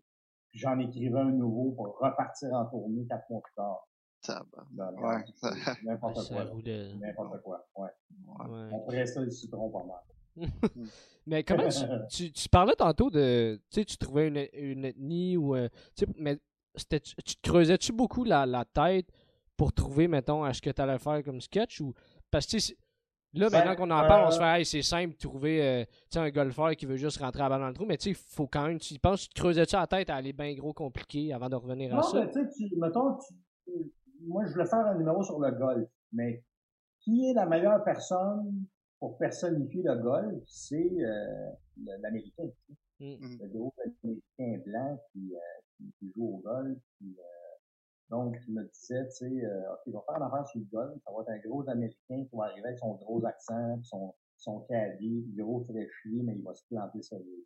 Puis 0.51 0.59
j'en 0.59 0.77
écrivais 0.79 1.19
un 1.19 1.31
nouveau 1.31 1.71
pour 1.71 1.97
repartir 1.99 2.53
en 2.53 2.65
tournée 2.65 3.05
quatre 3.07 3.27
mois 3.29 3.41
plus 3.41 3.53
tard. 3.55 3.87
Ça 4.21 4.45
va. 4.73 4.91
Ouais. 4.91 5.23
N'importe 5.83 6.27
quoi. 6.27 6.45
N'importe 6.45 7.41
quoi. 7.41 7.67
Ouais. 7.77 7.87
ouais. 8.17 8.69
On 8.71 8.79
pourrait 8.81 9.05
ça 9.05 9.21
le 9.21 9.31
citron 9.31 9.69
pas 9.69 9.83
mal. 9.83 10.47
mais 11.25 11.43
comment 11.43 11.69
tu, 12.09 12.31
tu, 12.31 12.49
parlais 12.49 12.75
tantôt 12.75 13.09
de, 13.09 13.59
tu 13.69 13.79
sais, 13.79 13.85
tu 13.85 13.97
trouvais 13.97 14.27
une, 14.27 14.47
une 14.53 14.85
ethnie 14.85 15.37
ou, 15.37 15.55
euh, 15.55 15.69
tu 15.95 16.05
sais, 16.05 16.11
mais 16.17 16.37
tu, 16.89 16.99
tu 16.99 17.35
creusais-tu 17.41 17.91
beaucoup 17.91 18.23
la, 18.23 18.45
la 18.45 18.65
tête 18.65 19.09
pour 19.57 19.73
trouver, 19.73 20.07
mettons, 20.07 20.43
à 20.43 20.53
ce 20.53 20.61
que 20.61 20.69
tu 20.69 20.81
allais 20.81 20.99
faire 20.99 21.23
comme 21.23 21.41
sketch 21.41 21.81
ou. 21.81 21.93
Parce 22.31 22.45
que, 22.45 22.57
là, 23.33 23.49
maintenant 23.49 23.75
qu'on 23.75 23.91
en 23.91 24.07
parle, 24.07 24.27
on 24.27 24.31
se 24.31 24.37
fait, 24.37 24.59
hey, 24.59 24.65
c'est 24.65 24.81
simple, 24.81 25.15
trouver 25.15 25.61
euh, 25.61 25.85
un 26.15 26.29
golfeur 26.29 26.75
qui 26.75 26.85
veut 26.85 26.95
juste 26.95 27.17
rentrer 27.17 27.43
à 27.43 27.49
balle 27.49 27.61
dans 27.61 27.67
le 27.67 27.73
trou, 27.73 27.85
mais 27.85 27.97
tu 27.97 28.05
sais, 28.05 28.09
il 28.11 28.15
faut 28.15 28.47
quand 28.47 28.67
même, 28.67 28.79
tu 28.79 28.97
penses, 28.99 29.27
tu 29.29 29.41
creusais-tu 29.41 29.75
la 29.75 29.87
tête 29.87 30.09
à 30.09 30.15
aller 30.15 30.33
bien 30.33 30.53
gros 30.53 30.73
compliqué 30.73 31.33
avant 31.33 31.49
de 31.49 31.55
revenir 31.55 31.97
à 31.97 32.03
ça? 32.03 32.19
Non, 32.19 32.25
mais 32.25 32.31
tu 32.31 32.69
sais, 32.69 32.75
mettons, 32.77 33.17
moi, 34.21 34.45
je 34.45 34.53
voulais 34.53 34.65
faire 34.65 34.85
un 34.85 34.95
numéro 34.95 35.23
sur 35.23 35.39
le 35.39 35.51
golf, 35.51 35.89
mais 36.11 36.43
qui 36.99 37.29
est 37.29 37.33
la 37.33 37.45
meilleure 37.45 37.83
personne 37.83 38.65
pour 38.99 39.17
personnifier 39.17 39.83
le 39.83 39.95
golf? 39.95 40.43
C'est 40.47 40.91
euh, 40.99 41.51
l'Américain. 42.01 42.49
Mm. 42.99 43.15
Le 43.41 43.47
gros 43.47 43.73
Américain 44.03 44.63
blanc 44.65 44.99
qui, 45.11 45.33
euh, 45.33 45.85
qui, 45.99 46.11
joue 46.15 46.35
au 46.35 46.37
golf, 46.39 46.77
qui, 46.97 47.15
donc, 48.09 48.35
je 48.39 48.51
me 48.51 48.63
disais, 48.63 49.05
tu 49.09 49.11
sais, 49.11 49.45
euh, 49.45 49.73
OK, 49.73 49.79
il 49.85 49.93
va 49.93 50.01
faire 50.01 50.21
un 50.21 50.27
affaire 50.27 50.47
sur 50.47 50.59
le 50.59 50.65
golf, 50.65 50.99
ça 51.03 51.11
va 51.11 51.21
être 51.21 51.29
un 51.29 51.47
gros 51.47 51.69
Américain 51.69 52.25
qui 52.25 52.35
va 52.35 52.45
arriver 52.45 52.65
avec 52.65 52.79
son 52.79 52.95
gros 52.95 53.23
accent, 53.23 53.79
son, 53.83 54.15
son 54.37 54.61
caddie, 54.61 55.25
gros 55.37 55.63
fraîchier, 55.65 56.23
mais 56.23 56.33
il 56.35 56.43
va 56.43 56.55
se 56.55 56.63
planter 56.69 57.03
sur 57.03 57.19
lui. 57.19 57.45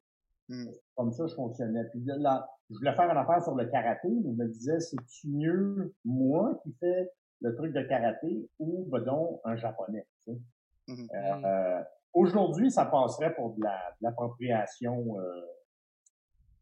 Hmm. 0.49 0.65
Comme 0.95 1.11
ça, 1.11 1.25
je 1.27 1.35
fonctionnais. 1.35 1.83
Puis 1.91 2.01
là, 2.05 2.47
je 2.69 2.77
voulais 2.77 2.93
faire 2.93 3.09
un 3.09 3.17
affaire 3.17 3.41
sur 3.41 3.55
le 3.55 3.65
karaté, 3.65 4.09
mais 4.09 4.31
je 4.31 4.37
me 4.37 4.47
disais, 4.47 4.79
c'est-tu 4.79 5.29
mieux 5.29 5.93
moi 6.05 6.59
qui 6.63 6.73
fais 6.79 7.11
le 7.41 7.55
truc 7.55 7.73
de 7.73 7.81
karaté 7.81 8.49
ou, 8.59 8.85
ben 8.89 8.99
donc, 9.01 9.41
un 9.43 9.55
japonais, 9.55 10.05
tu 10.25 10.33
sais? 10.33 10.39
Hmm. 10.87 11.07
Euh, 11.45 11.83
Aujourd'hui, 12.13 12.69
ça 12.69 12.85
passerait 12.85 13.33
pour 13.33 13.55
de 13.55 13.63
l'appropriation, 14.01 15.19
euh, 15.19 15.41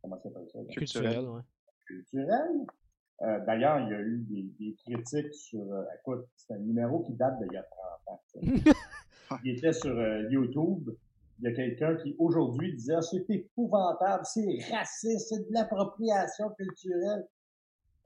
comment 0.02 0.17
ça 0.17 0.24
s'appelle 0.24 0.48
ça? 0.50 0.60
Culturelle, 0.72 1.28
ouais. 1.28 1.41
Culturelle. 1.86 2.65
Euh, 3.22 3.39
d'ailleurs, 3.46 3.80
il 3.82 3.89
y 3.89 3.94
a 3.94 4.00
eu 4.00 4.54
des, 4.58 4.76
critiques 4.86 5.34
sur... 5.34 5.62
Euh, 5.62 5.84
écoute, 6.00 6.26
c'est 6.38 6.54
un 6.54 6.60
numéro 6.60 7.02
qui 7.02 7.13
date 7.13 7.38
d'il 7.39 7.54
y 7.54 7.58
a 7.58 7.63
30 8.06 8.15
ans. 8.15 8.22
il 9.44 9.58
était 9.58 9.74
sur 9.74 9.96
euh, 9.96 10.24
YouTube. 10.30 10.89
Il 11.42 11.50
y 11.50 11.54
a 11.54 11.56
quelqu'un 11.56 11.96
qui, 11.96 12.16
aujourd'hui, 12.20 12.74
disait 12.74 12.96
ah, 12.96 13.02
c'est 13.02 13.26
épouvantable, 13.30 14.24
c'est 14.26 14.60
raciste, 14.72 15.30
c'est 15.30 15.50
de 15.50 15.54
l'appropriation 15.54 16.50
culturelle. 16.52 17.28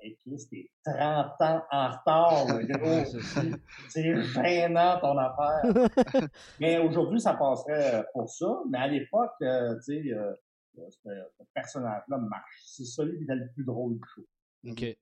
Et 0.02 0.18
qui 0.18 0.38
c'était 0.38 0.70
30 0.86 1.42
ans 1.42 1.62
en 1.72 1.90
retard, 1.90 2.46
gros. 2.64 3.06
c'est 3.90 4.24
gênant, 4.26 5.00
ton 5.00 5.18
affaire. 5.18 6.30
mais 6.60 6.78
aujourd'hui, 6.78 7.20
ça 7.20 7.34
passerait 7.34 8.06
pour 8.14 8.30
ça. 8.30 8.62
Mais 8.70 8.78
à 8.78 8.88
l'époque, 8.88 9.32
tu 9.40 9.46
sais, 9.82 10.04
ce, 10.90 11.44
personnage-là 11.54 12.18
marche. 12.18 12.62
C'est 12.66 12.84
celui 12.84 13.18
qui 13.18 13.24
était 13.24 13.36
le 13.36 13.50
plus 13.54 13.64
drôle 13.64 13.96
du 13.96 14.02
show. 14.14 14.26
OK 14.70 14.96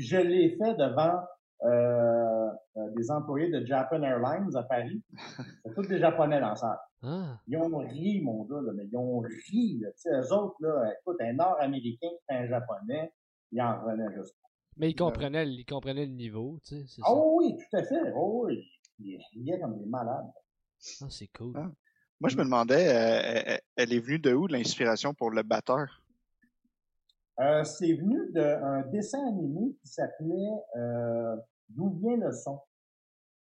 je 0.00 0.16
l'ai 0.16 0.56
fait 0.56 0.74
devant 0.74 1.20
euh, 1.62 2.48
euh, 2.76 2.90
des 2.96 3.10
employés 3.10 3.50
de 3.50 3.64
Japan 3.66 4.02
Airlines 4.02 4.56
à 4.56 4.62
Paris. 4.62 5.02
C'est 5.64 5.74
tous 5.74 5.86
des 5.86 5.98
Japonais 5.98 6.40
dans 6.40 6.56
ça. 6.56 6.80
Ah. 7.02 7.38
Ils 7.46 7.56
ont 7.56 7.78
ri, 7.78 8.20
mon 8.22 8.44
gars, 8.44 8.60
là, 8.62 8.72
mais 8.74 8.86
ils 8.90 8.96
ont 8.96 9.20
ri. 9.20 9.78
Là. 9.80 9.90
Tu 9.92 10.00
sais, 10.00 10.10
eux 10.10 10.32
autres, 10.32 10.56
là, 10.60 10.92
écoute, 10.98 11.16
un 11.20 11.34
Nord-Américain 11.34 12.08
qui 12.08 12.34
un 12.34 12.46
Japonais, 12.46 13.12
ils 13.52 13.60
en 13.60 13.80
revenaient 13.80 14.14
juste. 14.14 14.36
Mais 14.76 14.90
ils 14.90 14.94
comprenaient, 14.94 15.46
ils 15.46 15.64
comprenaient 15.64 16.06
le 16.06 16.12
niveau, 16.12 16.58
tu 16.64 16.86
sais. 16.86 17.02
Oh 17.06 17.38
oui, 17.38 17.56
tout 17.56 17.76
à 17.76 17.82
fait. 17.82 18.12
Oh 18.16 18.46
oui. 18.46 18.66
Ils 18.98 19.20
riaient 19.34 19.60
comme 19.60 19.78
des 19.78 19.86
malades. 19.86 20.30
Ah, 21.02 21.06
c'est 21.10 21.28
cool. 21.36 21.52
Ah. 21.56 21.70
Moi, 22.20 22.28
je 22.28 22.36
me 22.36 22.44
demandais, 22.44 22.88
euh, 22.88 23.56
elle 23.76 23.92
est 23.92 23.98
venue 23.98 24.18
de 24.18 24.32
où 24.32 24.46
l'inspiration 24.46 25.14
pour 25.14 25.30
le 25.30 25.42
batteur? 25.42 26.02
Euh, 27.40 27.64
c'est 27.64 27.94
venu 27.94 28.30
d'un 28.32 28.82
dessin 28.92 29.26
animé 29.26 29.74
qui 29.80 29.88
s'appelait 29.88 30.50
euh, 30.76 31.36
D'où 31.70 31.90
vient 32.00 32.16
le 32.16 32.32
son? 32.32 32.60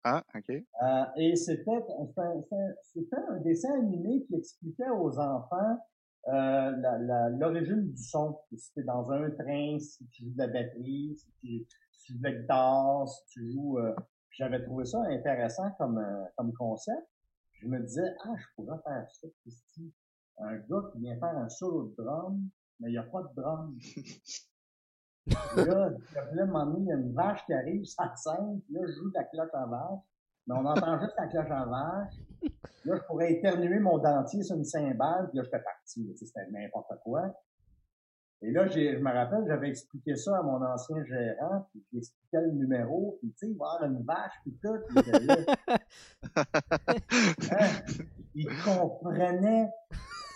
Ah, 0.04 0.24
OK. 0.36 0.50
Euh, 0.50 1.06
et 1.18 1.36
c'était 1.36 1.66
un 1.70 3.40
dessin 3.42 3.74
animé 3.80 4.24
qui 4.26 4.36
expliquait 4.36 4.90
aux 4.90 5.18
enfants 5.20 5.80
l'origine 6.28 7.92
du 7.92 7.98
son. 7.98 8.38
Si 8.56 8.72
tu 8.74 8.84
dans 8.84 9.12
un 9.12 9.30
train, 9.32 9.80
si 9.80 10.06
tu 10.08 10.24
joues 10.24 10.34
de 10.34 10.38
la 10.38 10.48
batterie, 10.48 11.16
si 11.16 11.32
tu, 11.42 12.14
joues 12.14 12.20
de 12.20 12.24
la 12.24 12.32
guitare, 12.34 13.08
si 13.08 13.26
tu 13.28 13.52
joues... 13.52 13.80
J'avais 14.32 14.62
trouvé 14.64 14.84
ça 14.84 15.02
intéressant 15.10 15.72
comme, 15.78 16.04
comme 16.36 16.52
concept. 16.54 17.08
Je 17.54 17.68
me 17.68 17.80
disais, 17.80 18.14
ah, 18.26 18.36
je 18.38 18.46
pourrais 18.56 18.78
faire 18.84 19.08
ça. 19.10 19.28
Un 20.40 20.58
gars 20.58 20.90
qui 20.92 21.00
vient 21.00 21.18
faire 21.18 21.38
un 21.38 21.50
solo 21.50 21.94
de 21.98 22.04
drum, 22.04 22.50
mais 22.80 22.90
il 22.90 22.92
n'y 22.92 22.98
a 22.98 23.04
pas 23.04 23.24
de 23.24 23.34
drum. 23.36 23.78
là, 25.28 25.90
il 26.32 26.86
y 26.86 26.92
a 26.92 26.96
une 26.96 27.14
vache 27.14 27.46
qui 27.46 27.54
arrive, 27.54 27.86
ça 27.86 28.14
scène, 28.16 28.62
puis 28.66 28.74
là, 28.76 28.82
je 28.86 28.94
joue 28.94 29.10
de 29.10 29.16
la 29.16 29.24
cloche 29.24 29.54
à 29.54 29.66
vache. 29.66 30.00
mais 30.48 30.56
on 30.56 30.66
entend 30.66 31.00
juste 31.00 31.16
la 31.18 31.28
cloche 31.28 31.52
en 31.52 31.66
vache. 31.68 32.14
Là, 32.86 32.96
je 32.96 33.02
pourrais 33.08 33.34
éternuer 33.34 33.80
mon 33.80 33.98
dentier 33.98 34.44
sur 34.44 34.56
une 34.56 34.66
cymbale, 34.66 35.30
puis 35.30 35.38
là, 35.38 35.44
j'étais 35.44 35.64
parti. 35.64 36.16
C'était 36.16 36.48
n'importe 36.52 36.94
quoi. 37.04 37.34
Et 38.42 38.52
là, 38.52 38.68
je 38.68 39.00
me 39.00 39.12
rappelle, 39.12 39.46
j'avais 39.48 39.70
expliqué 39.70 40.16
ça 40.16 40.38
à 40.38 40.44
mon 40.44 40.64
ancien 40.64 41.04
gérant, 41.06 41.68
puis 41.72 41.84
j'expliquais 41.92 42.42
le 42.42 42.52
numéro, 42.52 43.18
puis 43.20 43.32
tu 43.32 43.38
sais, 43.38 43.48
il 43.52 43.58
va 43.58 43.66
y 43.66 43.76
avoir 43.76 43.90
une 43.90 44.04
vache, 44.04 44.34
puis 44.44 44.60
tout. 44.62 44.78
Puis 44.90 45.12
hein, 47.52 47.70
il 48.36 48.48
comprenait 48.64 49.70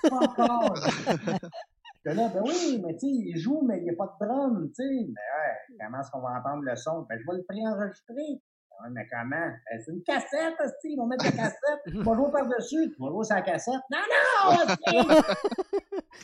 pas 0.10 0.16
encore. 0.16 0.74
Là, 2.14 2.30
ben 2.34 2.42
oui, 2.44 2.82
mais 2.84 2.94
tu 2.94 3.02
sais, 3.02 3.08
il 3.08 3.38
joue, 3.38 3.62
mais 3.62 3.78
il 3.78 3.84
n'y 3.84 3.90
a 3.92 3.94
pas 3.94 4.18
de 4.20 4.26
drum, 4.26 4.68
tu 4.70 4.76
sais. 4.76 4.84
Mais 4.90 4.98
ouais, 4.98 5.78
comment 5.80 6.00
est-ce 6.00 6.10
qu'on 6.12 6.22
va 6.22 6.40
entendre 6.40 6.64
le 6.64 6.76
son? 6.76 7.06
Ben, 7.10 7.20
je 7.20 7.26
vais 7.30 7.38
le 7.38 7.44
préenregistrer. 7.44 8.42
Ouais, 8.82 8.90
mais 8.92 9.08
comment? 9.12 9.30
Ben, 9.30 9.80
c'est 9.86 9.92
une 9.92 10.04
cassette, 10.04 10.56
aussi, 10.64 10.94
ils 10.94 10.98
vont 10.98 11.06
mettre 11.06 11.26
la 11.26 11.32
cassette. 11.32 11.82
Tu 11.88 12.02
vas 12.02 12.16
jouer 12.16 12.32
par-dessus, 12.32 12.92
tu 12.92 13.02
vas 13.02 13.10
jouer 13.10 13.26
la 13.30 13.42
cassette. 13.42 13.82
Non, 13.92 14.00
non! 14.00 14.58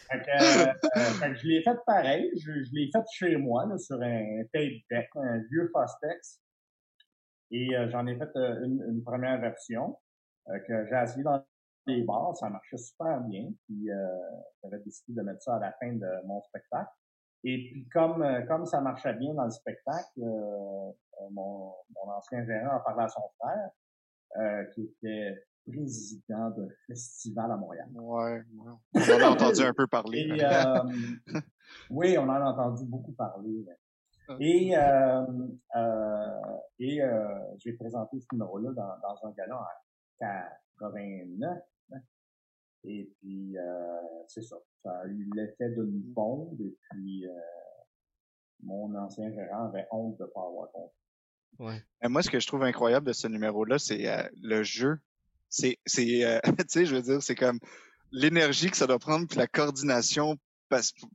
fait, 0.10 0.22
que, 0.22 0.64
euh, 0.64 0.74
euh, 0.96 1.00
fait 1.00 1.30
que 1.30 1.36
je 1.36 1.48
l'ai 1.48 1.62
fait 1.62 1.78
pareil. 1.86 2.32
Je, 2.36 2.64
je 2.64 2.74
l'ai 2.74 2.90
fait 2.92 3.04
chez 3.14 3.36
moi, 3.38 3.66
là, 3.68 3.78
sur 3.78 4.02
un 4.02 4.44
tape 4.54 4.82
deck, 4.90 5.10
un 5.16 5.38
vieux 5.52 5.70
Fostex. 5.72 6.42
Et 7.52 7.76
euh, 7.76 7.90
j'en 7.90 8.08
ai 8.08 8.18
fait 8.18 8.32
une, 8.36 8.84
une, 8.90 9.04
première 9.04 9.40
version 9.40 9.98
que 10.68 10.86
j'ai 10.90 10.96
essayé 11.04 11.24
dans 11.24 11.44
les 11.88 12.04
bars. 12.04 12.36
Ça 12.38 12.50
marchait 12.50 12.78
super 12.78 13.22
bien. 13.22 13.52
Puis 13.66 13.90
j'avais 14.64 14.80
décidé 14.80 15.14
de 15.14 15.22
mettre 15.22 15.42
ça 15.42 15.56
à 15.56 15.60
la 15.60 15.72
fin 15.74 15.94
de 15.94 16.26
mon 16.26 16.42
spectacle. 16.44 16.92
Et 17.48 17.58
puis 17.64 17.88
comme 17.90 18.24
euh, 18.24 18.42
comme 18.48 18.66
ça 18.66 18.82
marchait 18.82 19.14
bien 19.14 19.36
dans 19.36 19.44
le 19.44 19.52
spectacle, 19.52 20.20
euh, 20.20 20.90
euh, 21.22 21.30
mon, 21.30 21.74
mon 21.96 22.12
ancien 22.12 22.44
gérant 22.44 22.78
a 22.78 22.80
parlé 22.80 23.04
à 23.04 23.08
son 23.08 23.22
frère, 23.40 23.70
euh, 24.38 24.64
qui 24.74 24.82
était 24.82 25.46
président 25.64 26.50
de 26.50 26.68
festival 26.88 27.52
à 27.52 27.56
Montréal. 27.56 27.88
Ouais, 27.94 28.42
on 28.56 29.00
en 29.00 29.22
a 29.22 29.30
entendu 29.30 29.62
un 29.62 29.74
peu 29.74 29.86
parler. 29.86 30.22
Et, 30.22 30.44
euh, 30.44 30.84
oui, 31.92 32.18
on 32.18 32.24
en 32.24 32.30
a 32.30 32.46
entendu 32.46 32.84
beaucoup 32.86 33.12
parler. 33.12 33.64
Et, 34.40 34.74
et 36.80 37.02
j'ai 37.60 37.74
présenté 37.74 38.20
ce 38.20 38.26
numéro-là 38.32 38.72
dans, 38.72 38.98
dans 39.08 39.28
un 39.28 39.32
galon 39.34 39.58
à 39.58 40.50
89. 40.80 41.60
Et 42.88 43.10
puis, 43.20 43.58
euh, 43.58 44.02
c'est 44.28 44.44
ça. 44.44 44.58
Ça 44.84 44.92
a 44.92 45.08
eu 45.08 45.30
l'effet 45.36 45.70
d'une 45.70 46.02
bombe. 46.02 46.60
Et 46.62 46.76
puis, 46.90 47.28
euh, 47.28 47.32
mon 48.64 48.94
ancien 48.96 49.32
gérant 49.32 49.68
avait 49.70 49.88
honte 49.92 50.18
de 50.18 50.24
ne 50.24 50.30
pas 50.30 50.42
avoir 50.42 50.72
compris. 50.72 50.96
Ouais. 51.60 51.82
moi, 52.10 52.22
ce 52.22 52.30
que 52.30 52.40
je 52.40 52.48
trouve 52.48 52.64
incroyable 52.64 53.08
de 53.08 53.14
ce 53.14 53.28
numéro-là, 53.28 53.80
c'est 53.80 54.08
euh, 54.08 54.28
le 54.42 54.64
jeu. 54.64 54.98
C'est, 55.50 55.78
c'est, 55.86 56.26
euh, 56.26 56.40
tu 56.60 56.66
sais, 56.68 56.86
je 56.86 56.96
veux 56.96 57.02
dire, 57.02 57.22
c'est 57.22 57.36
comme 57.36 57.60
l'énergie 58.12 58.70
que 58.70 58.78
ça 58.78 58.88
doit 58.88 59.00
prendre, 59.00 59.28
puis 59.28 59.38
la 59.38 59.48
coordination 59.48 60.38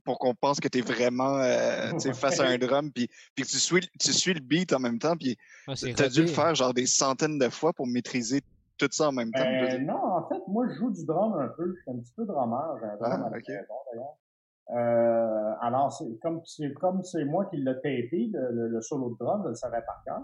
pour 0.05 0.17
qu'on 0.17 0.33
pense 0.33 0.59
que 0.59 0.67
tu 0.67 0.79
es 0.79 0.81
vraiment 0.81 1.37
euh, 1.37 1.91
face 2.13 2.39
à 2.39 2.47
un 2.47 2.57
drum, 2.57 2.91
puis, 2.91 3.09
puis 3.35 3.45
que 3.45 3.49
tu 3.49 3.59
suis, 3.59 3.87
tu 3.99 4.13
suis 4.13 4.33
le 4.33 4.39
beat 4.39 4.71
en 4.73 4.79
même 4.79 4.97
temps, 4.97 5.15
puis 5.15 5.37
ah, 5.67 5.75
tu 5.75 5.93
as 6.01 6.09
dû 6.09 6.21
le 6.21 6.27
faire 6.27 6.55
genre 6.55 6.73
des 6.73 6.85
centaines 6.85 7.37
de 7.37 7.49
fois 7.49 7.73
pour 7.73 7.85
maîtriser 7.85 8.41
tout 8.87 8.95
ça 8.95 9.09
en 9.09 9.11
même 9.11 9.31
temps? 9.31 9.43
Euh, 9.43 9.79
non, 9.79 10.03
en 10.03 10.27
fait, 10.27 10.41
moi, 10.47 10.67
je 10.69 10.73
joue 10.75 10.91
du 10.91 11.05
drum 11.05 11.33
un 11.33 11.49
peu. 11.49 11.73
Je 11.75 11.81
suis 11.81 11.91
un 11.91 11.99
petit 11.99 12.13
peu 12.15 12.25
drummer. 12.25 12.77
J'ai 12.79 12.85
un 12.85 12.97
drum 12.97 13.29
ah, 13.31 13.37
okay. 13.37 13.59
d'ailleurs. 13.91 14.17
Euh, 14.71 15.53
alors, 15.59 15.91
c'est 15.91 16.17
comme 16.21 16.41
c'est 16.45 16.73
comme 16.73 17.03
c'est 17.03 17.25
moi 17.25 17.45
qui 17.45 17.57
l'ai 17.57 17.73
tapé, 17.75 18.29
le, 18.31 18.67
le, 18.69 18.81
solo 18.81 19.09
de 19.11 19.17
drum, 19.17 19.41
je 19.43 19.49
le 19.49 19.55
savais 19.55 19.81
par 19.85 20.01
cœur. 20.05 20.21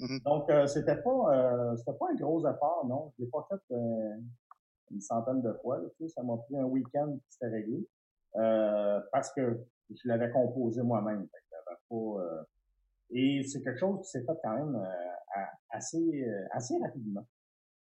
Mm-hmm. 0.00 0.22
Donc, 0.22 0.48
euh, 0.48 0.66
c'était 0.66 0.96
pas 0.96 1.10
euh, 1.10 1.76
c'était 1.76 1.92
pas 1.98 2.06
un 2.10 2.14
gros 2.14 2.40
effort, 2.46 2.86
non. 2.86 3.12
Je 3.18 3.24
l'ai 3.24 3.30
pas 3.30 3.46
fait 3.50 3.74
euh, 3.74 4.14
une 4.90 5.00
centaine 5.00 5.42
de 5.42 5.52
fois. 5.60 5.78
Là, 5.78 5.84
tu 5.98 6.04
sais, 6.04 6.14
ça 6.14 6.22
m'a 6.22 6.36
pris 6.38 6.56
un 6.56 6.64
week-end 6.64 7.12
qui 7.12 7.32
s'était 7.32 7.48
réglé. 7.48 7.86
Euh, 8.36 9.00
parce 9.12 9.32
que 9.32 9.66
je 9.90 10.08
l'avais 10.08 10.30
composé 10.30 10.82
moi-même. 10.82 11.26
Et 13.10 13.42
c'est 13.42 13.60
quelque 13.60 13.78
chose 13.78 14.00
qui 14.02 14.10
s'est 14.10 14.22
fait 14.24 14.38
quand 14.42 14.54
même 14.54 14.80
assez 15.70 16.24
assez 16.52 16.78
rapidement. 16.78 17.26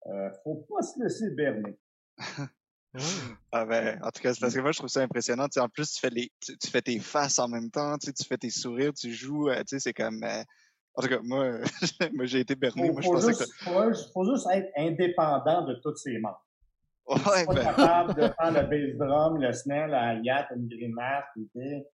Euh, 0.07 0.31
faut 0.43 0.67
pas 0.69 0.83
se 0.83 1.03
laisser 1.03 1.31
berner. 1.31 1.79
ah 3.53 3.65
ben, 3.65 3.99
en 4.03 4.11
tout 4.11 4.23
cas, 4.23 4.35
c'est 4.35 4.41
parce 4.41 4.55
que 4.55 4.61
moi, 4.61 4.73
je 4.73 4.79
trouve 4.79 4.91
ça 4.91 5.03
impressionnant. 5.03 5.47
Tu 5.47 5.55
sais, 5.55 5.61
en 5.61 5.69
plus, 5.69 5.93
tu 5.93 6.01
fais, 6.01 6.11
les, 6.11 6.31
tu, 6.41 6.71
fais 6.71 6.83
tes 6.83 6.99
faces 7.01 7.39
en 7.39 7.49
même 7.49 7.71
temps, 7.71 7.97
tu, 7.99 8.07
sais, 8.07 8.13
tu 8.13 8.25
fais 8.25 8.37
tes 8.37 8.51
sourires, 8.51 8.93
tu 8.93 9.13
joues. 9.13 9.49
Euh, 9.49 9.59
tu 9.61 9.65
sais, 9.69 9.81
c'est 9.81 9.95
comme... 9.95 10.23
Euh, 10.23 10.43
en 10.97 11.03
tout 11.03 11.09
cas, 11.09 11.19
moi, 11.23 11.59
moi 12.15 12.25
j'ai 12.27 12.41
été 12.41 12.55
berné. 12.55 12.87
Faut, 12.87 12.93
moi, 12.93 13.03
je 13.03 13.09
pensais 13.09 13.29
juste, 13.29 13.41
que... 13.41 13.65
faut, 13.65 14.13
faut, 14.13 14.33
juste 14.33 14.47
être 14.53 14.71
indépendant 14.77 15.63
de 15.63 15.75
tous 15.83 15.97
ses 15.97 16.19
membres. 16.19 16.45
Ouais, 17.07 17.45
pas 17.47 17.55
ben... 17.55 17.65
capable 17.65 18.15
de 18.15 18.29
faire 18.29 18.53
le 18.53 18.63
bass 18.63 18.97
drum, 18.97 19.41
le 19.41 19.53
snare, 19.53 19.89
la 19.89 20.15
yacht, 20.15 20.47
une 20.55 20.69
grimace, 20.69 21.25
tu 21.35 21.49
sais. 21.55 21.87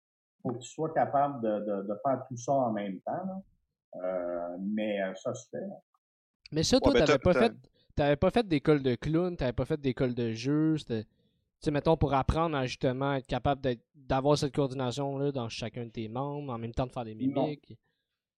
Faut 0.41 0.53
que 0.53 0.59
tu 0.59 0.69
sois 0.69 0.93
capable 0.93 1.41
de, 1.41 1.59
de, 1.59 1.87
de 1.87 1.99
faire 2.05 2.23
tout 2.27 2.37
ça 2.37 2.51
en 2.51 2.71
même 2.71 2.99
temps. 3.01 3.43
Euh, 3.95 4.57
mais 4.59 4.99
ça 5.15 5.33
se 5.33 5.47
fait. 5.49 5.63
Mais 6.51 6.63
ça, 6.63 6.79
toi, 6.79 6.91
ouais, 6.91 6.99
ben, 6.99 7.05
t'avais 7.05 7.19
pas 7.19 7.33
fait 7.33 7.53
t'avais 7.99 8.15
pas 8.15 8.31
fait 8.31 8.47
d'école 8.47 8.81
de 8.81 8.95
clown, 8.95 9.35
t'avais 9.35 9.51
pas 9.51 9.65
fait 9.65 9.79
d'école 9.79 10.13
de 10.13 10.31
jeu, 10.31 10.77
tu 10.77 11.03
sais, 11.59 11.71
mettons, 11.71 11.97
pour 11.97 12.13
apprendre 12.13 12.55
à 12.55 12.65
justement 12.65 13.15
être 13.15 13.27
capable 13.27 13.61
d'avoir 13.93 14.37
cette 14.37 14.55
coordination-là 14.55 15.33
dans 15.33 15.49
chacun 15.49 15.83
de 15.83 15.89
tes 15.89 16.07
membres, 16.07 16.53
en 16.53 16.57
même 16.57 16.73
temps 16.73 16.87
de 16.87 16.93
faire 16.93 17.03
des 17.03 17.13
mimiques. 17.13 17.77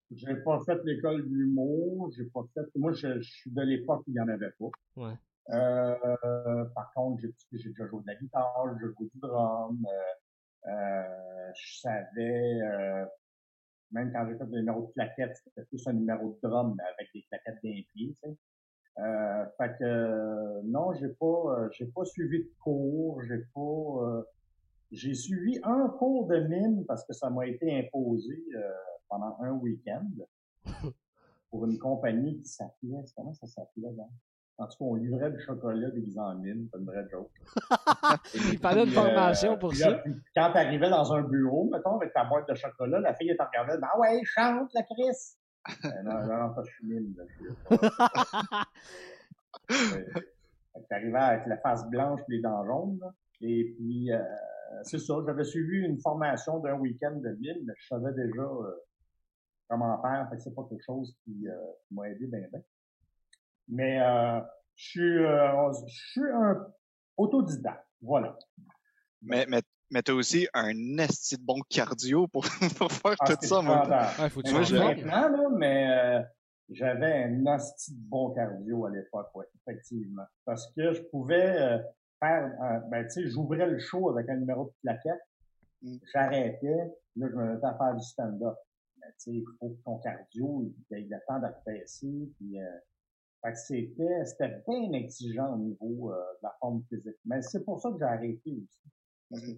J'ai 0.09 0.35
pas 0.37 0.59
fait 0.65 0.83
l'école 0.83 1.29
de 1.29 1.35
l'humour, 1.35 2.11
j'ai 2.17 2.25
pas 2.25 2.41
fait. 2.55 2.65
Moi, 2.75 2.91
je, 2.93 3.21
suis 3.21 3.51
de 3.51 3.61
l'époque 3.61 4.01
où 4.07 4.11
il 4.11 4.15
y 4.15 4.19
en 4.19 4.27
avait 4.29 4.49
pas. 4.59 4.71
Ouais. 4.95 5.13
Euh, 5.51 6.65
par 6.73 6.91
contre, 6.95 7.21
j'ai 7.21 7.69
déjà 7.69 7.87
joué 7.87 8.01
de 8.01 8.07
la 8.07 8.15
guitare, 8.15 8.75
j'ai 8.79 8.87
joué 8.87 9.09
du 9.13 9.19
drum. 9.19 9.85
Euh, 9.85 10.71
euh, 10.71 11.51
je 11.55 11.79
savais, 11.81 12.61
euh, 12.63 13.05
même 13.91 14.11
quand 14.11 14.27
j'ai 14.27 14.37
fait 14.39 14.45
des 14.47 14.57
numéros 14.57 14.87
de 14.87 14.93
claquettes, 14.93 15.37
c'était 15.43 15.65
plus 15.65 15.87
un 15.87 15.93
numéro 15.93 16.39
de 16.43 16.49
drum, 16.49 16.75
mais 16.75 16.83
avec 16.83 17.13
des 17.13 17.21
claquettes 17.29 17.63
d'un 17.63 17.81
pied, 17.93 18.13
tu 18.13 18.15
sais. 18.15 18.35
Euh, 18.99 19.45
fait 19.57 19.77
que 19.79 19.83
euh, 19.83 20.61
non, 20.65 20.93
j'ai 20.93 21.07
pas 21.07 21.25
euh, 21.25 21.69
j'ai 21.71 21.85
pas 21.85 22.03
suivi 22.03 22.39
de 22.39 22.49
cours, 22.61 23.21
j'ai 23.23 23.39
pas 23.53 23.61
euh, 23.61 24.23
j'ai 24.91 25.13
suivi 25.13 25.59
un 25.63 25.87
cours 25.97 26.27
de 26.27 26.37
mime 26.39 26.85
parce 26.85 27.05
que 27.05 27.13
ça 27.13 27.29
m'a 27.29 27.47
été 27.47 27.79
imposé 27.79 28.43
pendant 29.07 29.37
un 29.39 29.51
week-end 29.51 30.05
pour 31.49 31.65
une 31.65 31.77
compagnie 31.77 32.41
qui 32.41 32.49
s'appelait 32.49 33.05
comment 33.15 33.33
ça 33.33 33.47
s'appelait 33.47 33.93
là? 33.95 34.03
En 34.57 34.67
tout 34.67 34.77
cas, 34.77 34.85
on 34.85 34.95
livrait 34.95 35.31
du 35.31 35.39
chocolat 35.39 35.89
des 35.89 36.19
en 36.19 36.35
mime, 36.35 36.67
c'est 36.71 36.77
une 36.77 36.85
vraie 36.85 37.07
joke. 37.09 37.31
Il 38.35 38.59
fallait 38.59 38.83
une 38.83 38.91
formation 38.91 39.57
pour 39.57 39.73
ça. 39.73 39.93
Puis, 39.93 40.13
quand 40.35 40.51
t'arrivais 40.53 40.89
dans 40.89 41.11
un 41.13 41.23
bureau, 41.23 41.67
mettons, 41.71 41.95
avec 41.95 42.13
ta 42.13 42.25
boîte 42.25 42.47
de 42.47 42.53
chocolat, 42.53 42.99
la 42.99 43.15
fille 43.15 43.35
te 43.35 43.41
regardait, 43.41 43.79
ah 43.81 43.99
ouais, 43.99 44.21
chante 44.23 44.71
la 44.75 44.83
Chris! 44.83 45.35
Euh, 45.69 46.01
non, 46.03 46.25
non, 46.25 46.55
ça, 46.55 46.63
je 46.65 46.71
suis 46.71 46.87
mine. 46.87 47.15
T'arrivais 50.89 51.19
avec 51.19 51.45
la 51.47 51.57
face 51.57 51.87
blanche 51.89 52.21
et 52.27 52.33
les 52.33 52.41
dents 52.41 52.65
jaunes. 52.65 52.99
Et 53.41 53.75
puis, 53.75 54.11
euh, 54.11 54.19
c'est 54.83 54.99
ça, 54.99 55.15
j'avais 55.25 55.43
suivi 55.43 55.85
une 55.85 55.99
formation 55.99 56.59
d'un 56.59 56.75
week-end 56.75 57.15
de 57.15 57.29
mine, 57.39 57.63
mais 57.65 57.73
je 57.77 57.87
savais 57.87 58.13
déjà 58.13 58.41
euh, 58.41 58.75
comment 59.67 60.01
faire. 60.01 60.27
Fait 60.29 60.37
que 60.37 60.41
c'est 60.41 60.55
pas 60.55 60.65
quelque 60.69 60.83
chose 60.83 61.15
qui, 61.23 61.47
euh, 61.47 61.55
m'a 61.91 62.09
aidé 62.09 62.25
bien, 62.27 62.47
bien. 62.51 62.61
Mais 63.67 63.99
je 64.75 64.83
suis, 64.83 65.17
je 65.19 66.11
suis 66.11 66.29
un 66.33 66.67
autodidacte. 67.17 67.87
Voilà. 68.01 68.37
Mais, 69.21 69.45
mais 69.47 69.61
mais 69.91 70.01
t'as 70.01 70.13
aussi 70.13 70.47
un 70.53 70.97
esti 70.97 71.37
de 71.37 71.43
bon 71.43 71.59
cardio 71.69 72.27
pour, 72.27 72.43
pour 72.77 72.91
faire 72.91 73.15
ah, 73.19 73.35
tout 73.35 73.45
ça 73.45 73.61
même 73.61 73.83
temps. 73.83 74.29
faut 74.29 74.41
moi, 74.49 74.93
maintenant, 74.93 75.29
là, 75.29 75.49
mais 75.49 75.89
euh, 75.89 76.23
j'avais 76.69 77.25
un 77.25 77.45
esti 77.55 77.93
de 77.93 78.09
bon 78.09 78.31
cardio 78.31 78.85
à 78.85 78.89
l'époque, 78.89 79.35
ouais, 79.35 79.45
effectivement. 79.55 80.25
Parce 80.45 80.71
que 80.71 80.93
je 80.93 81.01
pouvais 81.03 81.61
euh, 81.61 81.77
faire, 82.19 82.51
euh, 82.63 82.79
ben, 82.89 83.03
tu 83.03 83.21
sais, 83.21 83.27
j'ouvrais 83.27 83.67
le 83.67 83.79
show 83.79 84.09
avec 84.09 84.29
un 84.29 84.37
numéro 84.37 84.65
de 84.65 84.73
plaquette, 84.81 85.21
mm. 85.81 85.97
j'arrêtais, 86.13 86.91
là, 87.17 87.27
je 87.29 87.35
me 87.35 87.53
mettais 87.53 87.65
à 87.65 87.77
faire 87.77 87.95
du 87.95 88.03
stand-up. 88.05 88.55
Mais 88.97 89.07
tu 89.07 89.15
sais, 89.17 89.31
il 89.31 89.45
faut 89.59 89.69
que 89.69 89.83
ton 89.83 89.97
cardio, 89.97 90.63
il 90.89 90.97
ait 90.97 91.01
le 91.01 91.17
temps 91.27 91.39
d'affaisser, 91.39 92.31
puis... 92.37 92.57
Fait 93.43 93.53
que 93.53 93.57
c'était, 93.57 94.23
c'était 94.25 94.61
bien 94.67 94.91
exigeant 94.91 95.55
au 95.55 95.57
niveau 95.57 96.11
de 96.11 96.43
la 96.43 96.55
forme 96.59 96.83
physique. 96.87 97.17
Mais 97.25 97.41
c'est 97.41 97.65
pour 97.65 97.81
ça 97.81 97.89
que 97.89 97.97
j'ai 97.97 98.05
arrêté 98.05 98.51
aussi. 98.51 98.91
Parce 99.31 99.41
que 99.43 99.51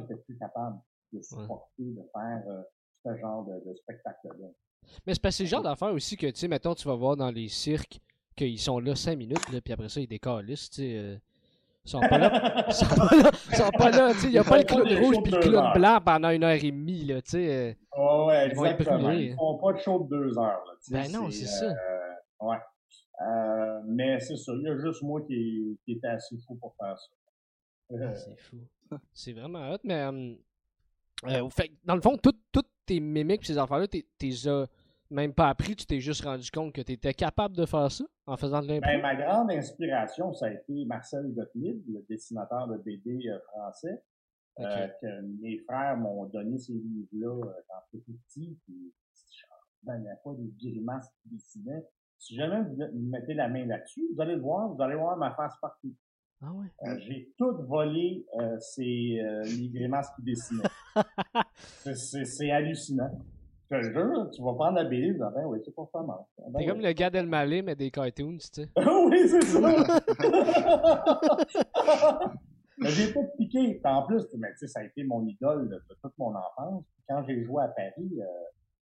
j'étais 0.00 0.20
plus 0.22 0.36
capable 0.38 0.78
de 1.12 1.22
supporter, 1.22 1.84
de 1.84 2.02
faire 2.12 2.42
euh, 2.48 2.62
ce 3.04 3.16
genre 3.20 3.44
de, 3.44 3.74
spectacle-là. 3.74 4.48
Mais 5.06 5.14
c'est 5.14 5.22
parce 5.22 5.34
que 5.34 5.36
c'est 5.38 5.44
le 5.44 5.48
genre 5.48 5.62
d'affaire 5.62 5.92
aussi 5.92 6.16
que, 6.16 6.26
tu 6.26 6.36
sais, 6.36 6.48
mettons, 6.48 6.74
tu 6.74 6.86
vas 6.86 6.94
voir 6.94 7.16
dans 7.16 7.30
les 7.30 7.48
cirques 7.48 7.98
qu'ils 8.36 8.58
sont 8.58 8.78
là 8.78 8.94
5 8.94 9.16
minutes, 9.16 9.52
là, 9.52 9.60
puis 9.60 9.72
après 9.72 9.88
ça, 9.88 10.00
ils 10.00 10.06
décalissent, 10.06 10.70
tu 10.70 10.82
sais. 10.82 10.96
Euh, 10.96 11.16
ils 11.84 11.90
sont 11.90 12.00
pas 12.00 12.18
là. 12.18 12.64
Ils 12.68 12.74
sont 12.74 12.86
pas 12.96 13.16
là. 13.16 13.30
Ils 13.50 13.56
sont 13.56 13.70
pas 13.70 13.90
là. 13.90 14.12
Il 14.24 14.30
n'y 14.30 14.38
a 14.38 14.42
pas 14.42 14.58
le 14.58 14.64
clown 14.64 15.04
rouge 15.04 15.22
puis 15.22 15.32
le 15.32 15.38
clown 15.38 15.72
blanc 15.72 16.00
pendant 16.04 16.30
une 16.30 16.42
heure 16.42 16.50
et 16.50 16.72
demie. 16.72 17.04
Là, 17.04 17.20
sais. 17.24 17.78
oh, 17.96 18.24
ouais, 18.26 18.48
exactement. 18.48 19.10
Ils 19.12 19.36
font 19.36 19.56
pas 19.58 19.72
de 19.72 19.78
show 19.78 20.00
de 20.00 20.08
deux 20.08 20.36
heures. 20.36 20.64
Là, 20.66 20.72
ben 20.90 21.12
non, 21.12 21.30
c'est 21.30 21.46
ça. 21.46 21.72
ouais. 22.40 22.56
Euh, 23.20 23.80
mais 23.86 24.20
c'est 24.20 24.36
ça, 24.36 24.52
il 24.54 24.62
y 24.62 24.68
a 24.68 24.76
juste 24.76 25.02
moi 25.02 25.22
qui, 25.22 25.78
qui 25.84 25.92
était 25.92 26.08
assez 26.08 26.36
fou 26.46 26.54
pour 26.56 26.74
faire 26.78 26.98
ça. 26.98 27.08
Ah, 27.90 28.14
c'est 28.14 28.36
fou. 28.38 28.58
C'est 29.12 29.32
vraiment 29.32 29.72
hot, 29.72 29.78
mais 29.84 30.02
euh, 30.02 31.50
fait, 31.50 31.72
dans 31.84 31.94
le 31.94 32.00
fond, 32.00 32.16
toutes 32.16 32.70
tes 32.84 33.00
mimiques 33.00 33.44
ces 33.44 33.58
affaires-là, 33.58 33.88
t'es 33.88 34.04
même 35.10 35.32
pas 35.32 35.48
appris, 35.48 35.76
tu 35.76 35.86
t'es 35.86 36.00
juste 36.00 36.24
rendu 36.24 36.50
compte 36.50 36.72
que 36.72 36.80
tu 36.80 36.92
étais 36.92 37.14
capable 37.14 37.56
de 37.56 37.66
faire 37.66 37.90
ça 37.90 38.04
en 38.26 38.36
faisant 38.36 38.60
de 38.60 38.68
l'impro? 38.68 38.90
Ben, 38.90 39.00
ma 39.00 39.14
grande 39.14 39.50
inspiration, 39.50 40.32
ça 40.34 40.46
a 40.46 40.50
été 40.50 40.84
Marcel 40.84 41.32
Gottlieb, 41.32 41.82
le 41.88 42.04
dessinateur 42.08 42.66
de 42.68 42.78
BD 42.78 43.28
euh, 43.28 43.38
français. 43.52 44.02
Euh, 44.58 44.88
que 45.02 45.20
mes 45.42 45.58
frères 45.58 45.98
m'ont 45.98 46.24
donné 46.24 46.56
ces 46.56 46.72
livres-là 46.72 47.46
euh, 47.46 47.52
quand 47.68 47.76
j'étais 47.92 48.12
petit, 48.26 48.58
puis 48.64 48.94
je 49.30 49.92
ne 49.92 50.04
pas 50.24 50.32
des 50.38 50.50
grimaces 50.58 51.10
qui 51.22 51.28
dessinaient. 51.28 51.84
Si 52.16 52.34
jamais 52.34 52.62
vous 52.62 52.88
mettez 52.94 53.34
la 53.34 53.48
main 53.48 53.66
là-dessus, 53.66 54.08
vous 54.14 54.20
allez 54.22 54.36
le 54.36 54.40
voir, 54.40 54.70
vous 54.72 54.82
allez 54.82 54.96
voir 54.96 55.18
ma 55.18 55.34
face 55.34 55.52
partout. 55.60 55.94
Ah 56.42 56.52
ouais? 56.52 56.66
Euh, 56.84 56.98
j'ai 57.00 57.32
tout 57.38 57.56
volé 57.66 58.26
euh, 58.40 58.58
ces, 58.60 59.20
les 59.44 59.70
grimaces 59.72 60.10
qui 60.16 60.22
dessinaient. 60.22 60.68
c'est 61.94 62.50
hallucinant. 62.50 63.10
Je 63.68 63.78
te 63.78 63.82
jure, 63.82 64.30
tu 64.30 64.40
vas 64.42 64.54
prendre 64.54 64.76
la 64.76 64.84
BD, 64.84 65.12
tu 65.12 65.18
vas 65.18 65.30
ben 65.30 65.44
oui, 65.46 65.58
c'est 65.64 65.74
pas 65.74 65.88
ça 65.92 66.00
mal. 66.02 66.18
Ben 66.38 66.60
c'est 66.60 66.66
comme 66.66 66.80
le 66.80 66.92
gars 66.92 67.10
d'Elmalé, 67.10 67.62
mais 67.62 67.74
des 67.74 67.90
cartoons, 67.90 68.38
tu 68.38 68.46
sais. 68.52 68.68
oui, 68.76 69.28
c'est 69.28 69.42
ça! 69.42 69.60
mais 72.78 72.90
j'ai 72.90 73.12
pas 73.12 73.24
piqué. 73.36 73.80
En 73.84 74.06
plus, 74.06 74.22
mais, 74.38 74.54
ça 74.54 74.78
a 74.80 74.84
été 74.84 75.02
mon 75.02 75.26
idole 75.26 75.68
de, 75.68 75.82
toute 76.00 76.16
mon 76.16 76.32
enfance. 76.34 76.84
Quand 77.08 77.24
j'ai 77.26 77.42
joué 77.44 77.64
à 77.64 77.68
Paris, 77.68 78.20
euh, 78.20 78.24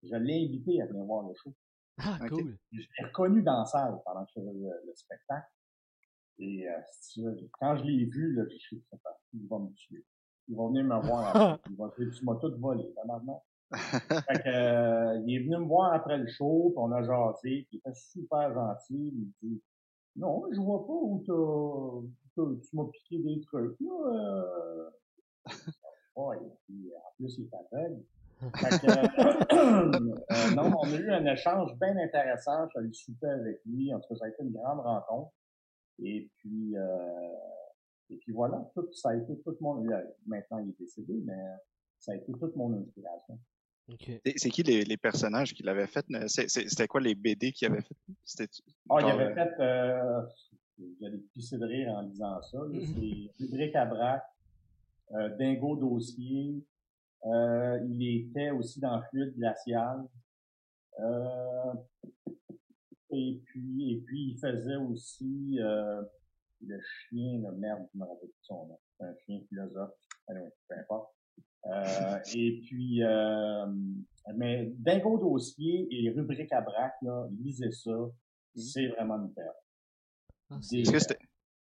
je 0.02 0.16
l'ai 0.16 0.46
invité 0.46 0.82
à 0.82 0.86
venir 0.86 1.04
voir 1.04 1.28
le 1.28 1.34
show. 1.34 1.54
Ah, 1.98 2.18
cool. 2.28 2.58
Je 2.72 2.78
l'ai 2.78 3.06
reconnu 3.06 3.42
dans 3.42 3.60
la 3.60 3.66
salle 3.66 4.00
pendant 4.04 4.24
que 4.24 4.30
je 4.34 4.40
faisais 4.40 4.52
le, 4.52 4.92
spectacle. 4.96 5.46
Et 6.38 6.66
euh, 6.68 7.30
quand 7.58 7.76
je 7.76 7.84
l'ai 7.84 8.04
vu, 8.06 8.34
là, 8.34 8.44
je 8.50 8.56
suis 8.56 8.82
il 9.34 9.48
va 9.48 9.58
me 9.58 9.72
tuer. 9.74 10.04
Il 10.48 10.56
va 10.56 10.66
venir 10.66 10.84
me 10.84 11.00
voir. 11.06 11.58
il 11.70 11.76
va 11.76 11.92
dire, 11.98 12.10
tu 12.12 12.24
m'as 12.24 12.36
tout 12.36 12.54
volé, 12.58 12.92
là, 12.96 13.02
maintenant 13.06 13.42
fait 13.72 14.42
que, 14.42 14.48
euh, 14.48 15.22
il 15.26 15.34
est 15.34 15.38
venu 15.44 15.56
me 15.56 15.66
voir 15.66 15.94
après 15.94 16.18
le 16.18 16.26
show, 16.26 16.72
puis 16.74 16.78
on 16.78 16.92
a 16.92 17.02
jasé, 17.02 17.66
puis 17.68 17.68
il 17.72 17.78
était 17.78 17.94
super 17.94 18.52
gentil. 18.52 18.92
Il 18.92 19.32
dit 19.42 19.62
Non, 20.16 20.44
je 20.52 20.60
vois 20.60 20.86
pas 20.86 20.92
où 20.92 21.22
t'as, 21.26 22.44
tu 22.60 22.76
m'as 22.76 22.84
piqué 22.84 23.18
des 23.18 23.40
trucs. 23.40 23.80
Là, 23.80 23.90
euh... 24.12 24.90
ouais, 26.16 26.36
puis, 26.66 26.92
en 26.94 27.14
plus, 27.16 27.38
il 27.38 27.44
est 27.44 27.54
aveugle. 27.54 28.02
Fait 28.56 28.78
que, 28.78 28.86
euh, 29.54 30.54
non, 30.54 30.76
on 30.78 30.92
a 30.92 30.96
eu 30.96 31.10
un 31.10 31.24
échange 31.26 31.74
bien 31.78 31.96
intéressant. 31.96 32.68
Je 32.74 32.92
suis 32.92 33.12
super 33.12 33.32
avec 33.32 33.60
lui. 33.64 33.94
En 33.94 34.00
tout 34.00 34.08
cas, 34.08 34.16
ça 34.16 34.24
a 34.26 34.28
été 34.28 34.42
une 34.42 34.52
grande 34.52 34.80
rencontre. 34.80 35.32
Et 35.98 36.28
puis, 36.36 36.76
euh, 36.76 37.34
et 38.10 38.16
puis 38.16 38.32
voilà, 38.32 38.70
tout, 38.74 38.92
ça 38.92 39.10
a 39.10 39.16
été 39.16 39.38
tout 39.42 39.56
mon. 39.60 39.84
Maintenant, 40.26 40.58
il 40.58 40.70
est 40.70 40.78
décédé, 40.78 41.14
mais 41.24 41.38
ça 41.98 42.12
a 42.12 42.16
été 42.16 42.32
toute 42.32 42.56
mon 42.56 42.72
inspiration. 42.74 43.38
C'est 44.36 44.50
qui 44.50 44.62
les, 44.62 44.84
les, 44.84 44.96
personnages 44.96 45.52
qu'il 45.52 45.68
avait 45.68 45.86
fait? 45.86 46.06
C'était 46.28 46.86
quoi 46.86 47.00
les 47.00 47.14
BD 47.14 47.52
qu'il 47.52 47.68
avait 47.68 47.82
fait? 47.82 48.50
Ah, 48.88 48.98
il 49.00 49.06
avait 49.06 49.24
euh, 49.24 49.34
fait, 49.34 49.60
euh, 49.60 50.22
j'allais 51.00 51.18
pisser 51.32 51.58
de 51.58 51.66
rire 51.66 51.90
en 51.90 52.02
lisant 52.02 52.40
ça. 52.42 52.58
C'est 53.38 53.86
braque, 53.86 54.24
euh, 55.12 55.28
Dingo 55.36 55.76
Dossier. 55.76 56.64
Euh, 57.24 57.78
il 57.88 58.26
était 58.26 58.50
aussi 58.50 58.80
dans 58.80 59.00
Fluide 59.10 59.34
Glacial. 59.36 60.06
Euh, 61.00 61.72
et 63.12 63.42
puis, 63.44 63.92
et 63.92 64.00
puis, 64.00 64.30
il 64.30 64.38
faisait 64.38 64.76
aussi 64.76 65.58
euh, 65.60 66.02
le 66.66 66.78
chien, 66.80 67.38
le 67.38 67.52
merde, 67.56 67.86
je 67.92 67.98
me 67.98 68.04
rappelle 68.04 68.30
son 68.42 68.66
nom. 68.66 68.80
un 69.00 69.14
chien 69.24 69.40
philosophe. 69.48 69.94
Allez, 70.28 70.48
peu 70.68 70.74
importe. 70.78 71.14
Euh, 71.66 72.18
et 72.34 72.60
puis, 72.62 73.02
euh, 73.02 73.66
mais 74.34 74.72
Dingo 74.78 75.18
Dossier 75.18 75.86
et 75.90 76.10
Rubrique 76.10 76.52
à 76.52 76.60
braque, 76.60 76.96
là, 77.02 77.28
lisez 77.38 77.70
ça. 77.70 77.90
Mmh. 77.90 78.60
C'est 78.60 78.88
vraiment 78.88 79.16
une 79.16 79.32
perte. 79.32 79.56
Ah, 80.50 80.58
est-ce 80.58 80.90
que 80.90 80.98
c'était 80.98 81.18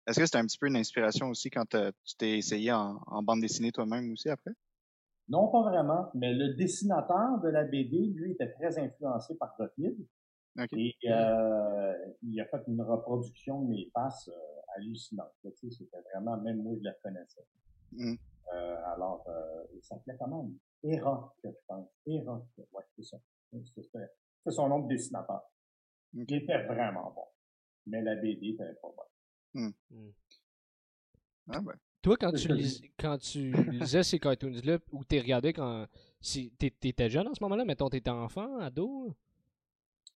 est-ce 0.06 0.18
que 0.18 0.26
c'était 0.26 0.38
un 0.38 0.46
petit 0.46 0.58
peu 0.58 0.66
une 0.66 0.76
inspiration 0.76 1.28
aussi 1.28 1.48
quand 1.48 1.64
tu 1.66 2.16
t'es 2.18 2.38
essayé 2.38 2.72
en, 2.72 3.22
bande 3.22 3.40
dessinée 3.40 3.70
toi-même 3.70 4.12
aussi 4.12 4.28
après? 4.28 4.50
Non, 5.28 5.48
pas 5.48 5.62
vraiment. 5.62 6.10
Mais 6.14 6.34
le 6.34 6.54
dessinateur 6.54 7.40
de 7.40 7.48
la 7.48 7.64
BD, 7.64 8.12
lui, 8.14 8.32
était 8.32 8.50
très 8.50 8.78
influencé 8.78 9.36
par 9.36 9.54
Gottlieb. 9.56 9.96
Et 10.72 10.94
euh, 11.06 11.94
il 12.22 12.40
a 12.40 12.46
fait 12.46 12.62
une 12.68 12.82
reproduction 12.82 13.62
de 13.62 13.70
mes 13.70 13.90
faces 13.92 14.28
euh, 14.28 14.60
hallucinante. 14.76 15.32
C'était 15.54 16.00
vraiment, 16.12 16.36
même 16.38 16.62
moi, 16.62 16.74
je 16.78 16.84
la 16.84 16.92
connaissais. 17.02 17.46
Mmh. 17.92 18.14
Euh, 18.52 18.76
alors, 18.86 19.24
euh, 19.28 19.64
il 19.74 19.82
s'appelait 19.82 20.16
comment? 20.18 20.50
Eroc, 20.82 21.32
je 21.42 21.48
pense. 21.66 21.88
Eroc, 22.06 22.44
ouais, 22.72 22.84
c'est 22.96 23.04
ça. 23.04 23.18
C'est 23.52 24.50
son 24.50 24.68
nom 24.68 24.80
de 24.80 24.88
dessinateur. 24.88 25.42
Il 26.12 26.22
était 26.22 26.62
vraiment 26.64 27.12
bon. 27.14 27.24
Mais 27.86 28.02
la 28.02 28.16
BD 28.16 28.50
était 28.50 28.74
pas 28.74 28.88
bonne. 28.88 29.64
Hmm. 29.64 29.72
Hmm. 29.90 30.10
Ah 31.48 31.60
ben. 31.60 31.74
Toi, 32.02 32.16
quand 32.16 32.32
tu, 32.32 32.48
quand 32.98 33.18
tu 33.18 33.52
lisais 33.70 34.02
ces 34.02 34.18
cartoons-là, 34.18 34.78
ou 34.90 35.04
t'es 35.04 35.20
regardé 35.20 35.52
quand. 35.52 35.86
Si, 36.20 36.50
t'étais 36.52 37.08
jeune 37.08 37.28
en 37.28 37.34
ce 37.34 37.42
moment-là, 37.44 37.64
mettons, 37.64 37.88
t'étais 37.88 38.10
enfant, 38.10 38.58
ado? 38.58 39.16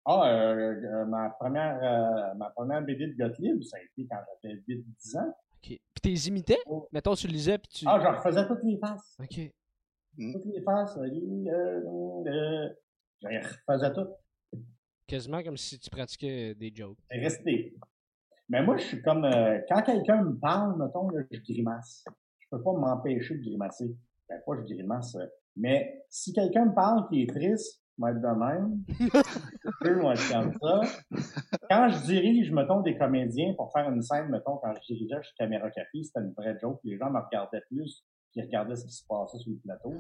Ah, 0.06 0.30
euh, 0.30 0.76
euh 0.84 1.06
ma 1.06 1.30
première 1.32 1.80
euh, 1.84 2.34
ma 2.36 2.50
première 2.52 2.82
BD 2.84 3.08
de 3.08 3.18
Gottlieb, 3.18 3.64
ça 3.64 3.78
a 3.78 3.80
été 3.82 4.08
quand 4.10 4.20
j'avais 4.44 4.56
8-10 4.68 5.18
ans. 5.18 5.34
Puis 5.62 5.80
t'es 6.02 6.14
imité? 6.28 6.58
Oh. 6.68 6.88
Mettons, 6.92 7.16
tu 7.16 7.28
lisais, 7.28 7.58
puis 7.58 7.70
tu... 7.70 7.86
Ah, 7.88 8.00
je 8.00 8.08
refaisais 8.08 8.48
toutes 8.48 8.64
les 8.64 8.78
faces. 8.78 9.18
OK. 9.20 9.52
Toutes 10.34 10.46
les 10.46 10.62
faces. 10.62 10.98
Euh, 10.98 12.24
euh, 12.28 12.70
je 13.22 13.28
refaisais 13.28 13.94
tout. 13.94 14.08
Quasiment 15.08 15.44
comme 15.44 15.58
si 15.58 15.80
tu 15.80 15.90
pratiquais 15.90 16.56
des 16.56 16.72
jokes. 16.74 16.98
Resté. 17.10 17.76
Mais 18.50 18.64
moi, 18.64 18.78
je 18.78 18.84
suis 18.84 19.02
comme... 19.02 19.26
Euh, 19.26 19.60
quand 19.68 19.82
quelqu'un 19.82 20.24
me 20.24 20.38
parle, 20.38 20.78
mettons, 20.78 21.10
là, 21.10 21.24
je 21.32 21.40
grimace. 21.40 22.06
Je 22.40 22.48
peux 22.52 22.62
pas 22.62 22.74
m'empêcher 22.74 23.36
de 23.36 23.42
grimacer. 23.42 23.96
Ben, 24.30 24.40
pas 24.46 24.54
je 24.58 24.74
grimace. 24.74 25.18
mais 25.56 26.04
si 26.10 26.34
quelqu'un 26.34 26.66
me 26.66 26.76
parle 26.76 27.08
qui 27.10 27.24
est 27.24 27.28
triste, 27.28 27.82
moi 27.98 28.12
être 28.12 28.22
de 28.22 28.28
même. 28.28 28.84
je 29.66 29.72
peux 29.82 30.12
être 30.12 30.32
comme 30.32 30.54
ça. 30.62 30.82
Quand 31.70 31.90
je 31.90 32.06
dirige, 32.06 32.52
mettons, 32.52 32.82
des 32.82 32.98
comédiens 32.98 33.54
pour 33.56 33.72
faire 33.72 33.90
une 33.90 34.02
scène, 34.02 34.30
mettons, 34.30 34.58
quand 34.58 34.74
je 34.74 34.94
dirigeais 34.94 35.22
chez 35.24 35.32
Caméra 35.38 35.70
Café, 35.72 36.04
c'était 36.04 36.20
une 36.20 36.34
vraie 36.34 36.58
joke. 36.62 36.80
Les 36.84 36.98
gens 36.98 37.10
me 37.10 37.20
regardaient 37.20 37.64
plus 37.70 38.06
qu'ils 38.32 38.44
regardaient 38.44 38.76
ce 38.76 38.86
qui 38.86 38.94
se 38.94 39.06
passait 39.08 39.38
sur 39.38 39.52
le 39.52 39.58
plateau. 39.58 39.94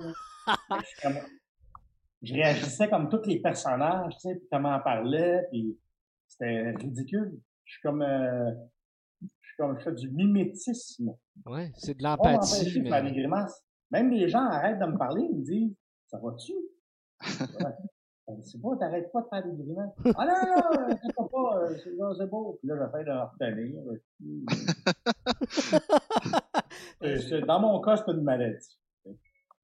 je, 2.22 2.34
réagissais 2.34 2.89
comme 2.89 3.09
tous 3.09 3.26
les 3.28 3.41
personnages, 3.41 4.13
tu 4.13 4.30
sais, 4.30 4.36
puis 4.36 4.47
comment 4.51 4.76
on 4.78 4.84
parlait, 4.84 5.45
puis 5.51 5.80
c'était 6.28 6.72
ridicule. 6.72 7.39
Je 7.66 7.74
suis 7.74 7.82
comme... 7.82 8.01
Euh, 8.01 8.51
je 9.22 9.28
suis 9.28 9.57
comme, 9.57 9.80
je 9.80 9.84
fais 9.84 9.93
du 9.93 10.09
mimétisme. 10.11 11.16
Ouais, 11.45 11.72
c'est 11.76 11.97
de 11.97 12.03
l'empathie. 12.03 12.82
Mais... 12.82 12.89
faire 12.89 13.03
des 13.03 13.11
grimaces. 13.13 13.63
Même 13.91 14.11
les 14.11 14.28
gens 14.28 14.45
arrêtent 14.45 14.80
de 14.80 14.86
me 14.86 14.97
parler, 14.97 15.24
ils 15.24 15.38
me 15.38 15.43
disent, 15.43 15.76
ça 16.07 16.20
va-tu? 16.20 16.53
C'est 18.43 18.59
pas, 18.59 18.76
t'arrêtes 18.80 19.11
pas 19.11 19.21
de 19.21 19.28
faire 19.28 19.43
des 19.43 19.63
grimaces. 19.63 19.93
Ah 20.17 20.26
non, 20.26 20.34
non, 20.34 20.55
non, 20.88 20.97
c'est 21.03 21.15
pas, 21.15 21.59
euh, 21.59 22.13
c'est 22.17 22.30
beau. 22.30 22.57
Puis 22.59 22.67
là, 22.67 22.76
j'essaie 22.86 23.03
de 23.03 23.11
retenir. 23.11 23.84
Dans 27.47 27.59
mon 27.59 27.80
cas, 27.82 27.97
c'est 27.97 28.11
une 28.11 28.21
maladie. 28.21 28.80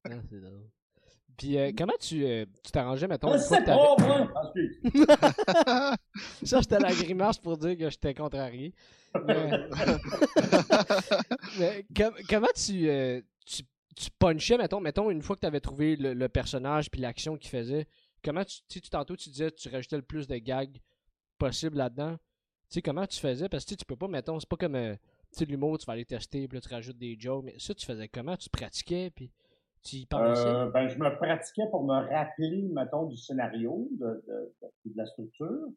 Ah, 0.06 0.10
c'est 0.30 0.40
drôle. 0.40 0.68
Puis 1.38 1.58
euh, 1.58 1.72
comment 1.76 1.94
tu 2.00 2.24
euh, 2.24 2.46
tu 2.64 2.72
t'arrangeais, 2.72 3.08
mettons, 3.08 3.36
C'est 3.40 3.66
pas, 3.66 3.96
moi! 4.00 4.32
Ça, 6.44 6.62
c'était 6.62 6.80
la 6.80 6.92
grimace 6.92 7.40
pour 7.40 7.58
dire 7.58 7.76
que 7.76 7.90
j'étais 7.90 8.14
contrarié. 8.14 8.76
Mais, 9.26 9.50
mais 11.60 11.86
comment 12.30 12.48
tu, 12.56 12.88
tu 13.46 13.64
tu 13.96 14.10
punchais, 14.18 14.58
mettons, 14.58 14.80
mettons, 14.80 15.10
une 15.12 15.22
fois 15.22 15.36
que 15.36 15.42
tu 15.42 15.48
avais 15.48 15.60
trouvé 15.60 15.96
le, 15.96 16.30
personnage 16.30 16.90
puis 16.90 17.02
l'action 17.02 17.38
qu'il 17.38 17.50
faisait, 17.50 17.88
comment 18.24 18.44
tu, 18.44 18.82
tu 18.82 18.90
tantôt 18.90 19.16
tu 19.16 19.30
disais 19.30 19.52
tu 19.52 19.70
rajoutais 19.70 19.98
le 19.98 20.02
plus 20.02 20.28
de 20.28 20.38
gags 20.38 20.78
possible 21.38 21.78
là-dedans. 21.78 22.18
Tu 22.70 22.76
sais, 22.76 22.82
comment 22.82 23.06
tu 23.06 23.20
faisais? 23.20 23.50
Parce 23.50 23.66
que 23.66 23.76
tu 23.76 23.86
peux 23.86 23.96
pas, 23.96 24.08
mettons, 24.08 24.40
c'est 24.40 24.48
pas 24.48 24.58
comme 24.58 24.76
euh, 24.76 24.96
tu 25.36 25.46
l'humour, 25.46 25.78
tu 25.78 25.86
vas 25.86 25.94
aller 25.94 26.06
tester, 26.06 26.48
puis 26.48 26.58
là, 26.58 26.62
tu 26.62 26.70
rajoutes 26.70 26.98
des 26.98 27.18
jokes. 27.20 27.44
Mais 27.44 27.56
ça, 27.60 27.74
tu 27.74 27.86
faisais 27.86 28.08
comment? 28.08 28.38
Tu 28.38 28.50
pratiquais, 28.50 29.12
puis 29.14 29.32
tu 29.84 29.98
y 29.98 30.06
pensais? 30.06 30.48
Euh, 30.48 30.70
ben, 30.70 30.88
je 30.88 30.98
me 30.98 31.16
pratiquais 31.18 31.68
pour 31.70 31.84
me 31.84 31.94
rappeler, 31.94 32.70
mettons, 32.72 33.08
du 33.08 33.18
scénario, 33.18 33.90
de, 34.00 34.24
de, 34.28 34.54
de, 34.86 34.98
la 34.98 35.06
structure. 35.06 35.68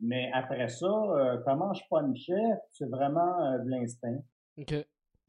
Mais 0.00 0.30
après 0.32 0.68
ça, 0.68 0.86
euh, 0.86 1.38
comment 1.44 1.72
je 1.72 1.82
punchais, 1.88 2.58
c'est 2.72 2.88
vraiment 2.88 3.58
de 3.58 3.68
l'instinct. 3.68 4.18
OK 4.58 4.74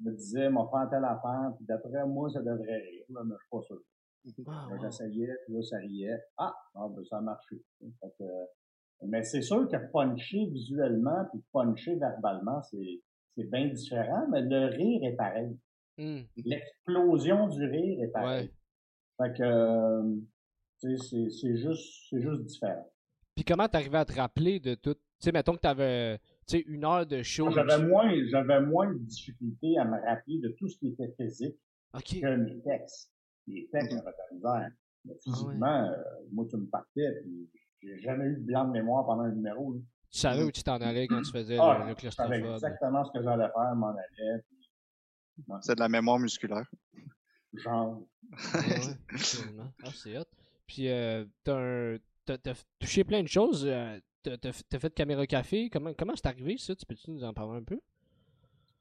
me 0.02 0.12
disait, 0.14 0.50
m'a 0.50 0.68
fait 0.72 0.90
telle 0.90 1.06
affaire, 1.06 1.52
puis 1.56 1.66
d'après 1.66 2.06
moi, 2.06 2.30
ça 2.30 2.42
devrait 2.42 2.78
rire, 2.78 3.06
là, 3.10 3.22
mais 3.24 3.36
je 3.36 3.42
suis 3.42 3.50
pas 3.52 3.62
sûr. 3.62 3.82
Ah, 4.48 4.68
J'essayais, 4.82 5.34
puis 5.46 5.56
là, 5.56 5.64
ça 5.64 5.78
riait. 5.78 6.20
Ah, 6.38 6.54
ben, 6.76 7.04
ça 7.10 7.18
a 7.18 7.22
marché. 7.22 7.62
Fait 7.80 8.14
que, 8.20 8.24
Mais 9.04 9.24
c'est 9.24 9.42
sûr 9.42 9.68
que 9.68 9.78
puncher 9.92 10.46
visuellement 10.48 11.26
puis 11.32 11.42
puncher 11.52 11.96
verbalement, 11.96 12.62
c'est, 12.64 13.02
c'est 13.36 13.50
bien 13.50 13.68
différent, 13.68 14.28
mais 14.30 14.42
le 14.42 14.68
rire 14.68 15.04
est 15.04 15.16
pareil. 15.16 15.58
Hmm. 15.98 16.22
L'explosion 16.38 17.48
du 17.48 17.66
rire 17.66 18.04
est 18.04 18.12
pareil. 18.12 18.52
Fait 19.18 19.34
que, 19.34 19.44
euh, 19.44 20.16
c'est, 20.78 20.98
c'est 21.30 21.58
juste, 21.58 22.08
c'est 22.10 22.22
juste 22.22 22.44
différent. 22.46 22.92
Puis 23.36 23.46
comment 23.46 23.68
t'arrivais 23.68 24.00
à 24.00 24.06
te 24.06 24.14
rappeler 24.14 24.60
de 24.60 24.76
tout? 24.76 24.94
Tu 24.94 25.26
sais, 25.26 25.32
mettons 25.32 25.54
que 25.54 25.60
t'avais 25.60 26.20
une 26.68 26.84
heure 26.84 27.06
de 27.06 27.22
show. 27.24 27.50
J'avais 27.52 27.84
moins, 27.86 28.12
j'avais 28.30 28.62
moins 28.62 28.92
de 28.92 29.00
difficulté 29.00 29.78
à 29.78 29.86
me 29.86 30.00
rappeler 30.02 30.40
de 30.40 30.50
tout 30.58 30.68
ce 30.68 30.78
qui 30.78 30.90
était 30.90 31.14
physique 31.18 31.58
que 31.94 32.36
mes 32.36 32.62
textes. 32.62 33.12
Les 33.52 33.68
textes, 33.72 33.92
j'avais 33.92 34.12
de 34.12 34.18
la 34.18 34.36
misère. 34.36 34.72
Mais 35.06 35.14
ah 35.16 35.22
physiquement, 35.24 35.84
euh, 35.90 35.98
moi, 36.32 36.46
tu 36.50 36.58
me 36.58 36.68
partais, 36.68 37.22
puis 37.22 37.50
j'ai 37.82 38.00
jamais 38.00 38.26
eu 38.26 38.36
de 38.36 38.46
blanc 38.46 38.66
de 38.66 38.72
mémoire 38.72 39.06
pendant 39.06 39.24
un 39.24 39.32
numéro. 39.32 39.76
Tu 40.12 40.20
savais 40.20 40.44
où 40.44 40.52
tu 40.52 40.62
t'en 40.62 40.80
allais 40.80 41.08
quand 41.08 41.22
tu 41.22 41.32
faisais 41.32 41.58
ah, 41.60 41.84
le, 41.86 41.92
le 41.92 41.96
Je 41.98 42.10
savais 42.10 42.40
exactement 42.40 43.04
ce 43.06 43.12
que 43.12 43.24
j'allais 43.24 43.50
faire, 43.50 43.76
m'en 43.76 43.90
allais. 43.90 44.44
C'est 45.62 45.76
de 45.76 45.80
la 45.80 45.90
mémoire 45.90 46.20
musculaire. 46.20 46.70
Genre. 47.54 48.02
ah, 48.54 49.90
c'est 49.94 50.18
hot. 50.18 50.26
Puis, 50.68 50.90
euh, 50.90 51.26
t'as, 51.44 52.54
touché 52.80 53.04
plein 53.04 53.24
de 53.24 53.28
choses. 53.28 53.66
Euh, 53.68 54.00
t'as, 54.24 54.80
fait 54.80 54.94
Caméra 54.94 55.26
Café. 55.26 55.70
Comment, 55.70 55.94
comment 55.94 56.14
c'est 56.16 56.28
arrivé, 56.28 56.58
ça? 56.58 56.76
Tu 56.76 56.86
peux-tu 56.86 57.12
nous 57.12 57.24
en 57.24 57.34
parler 57.34 57.58
un 57.58 57.64
peu? 57.64 57.80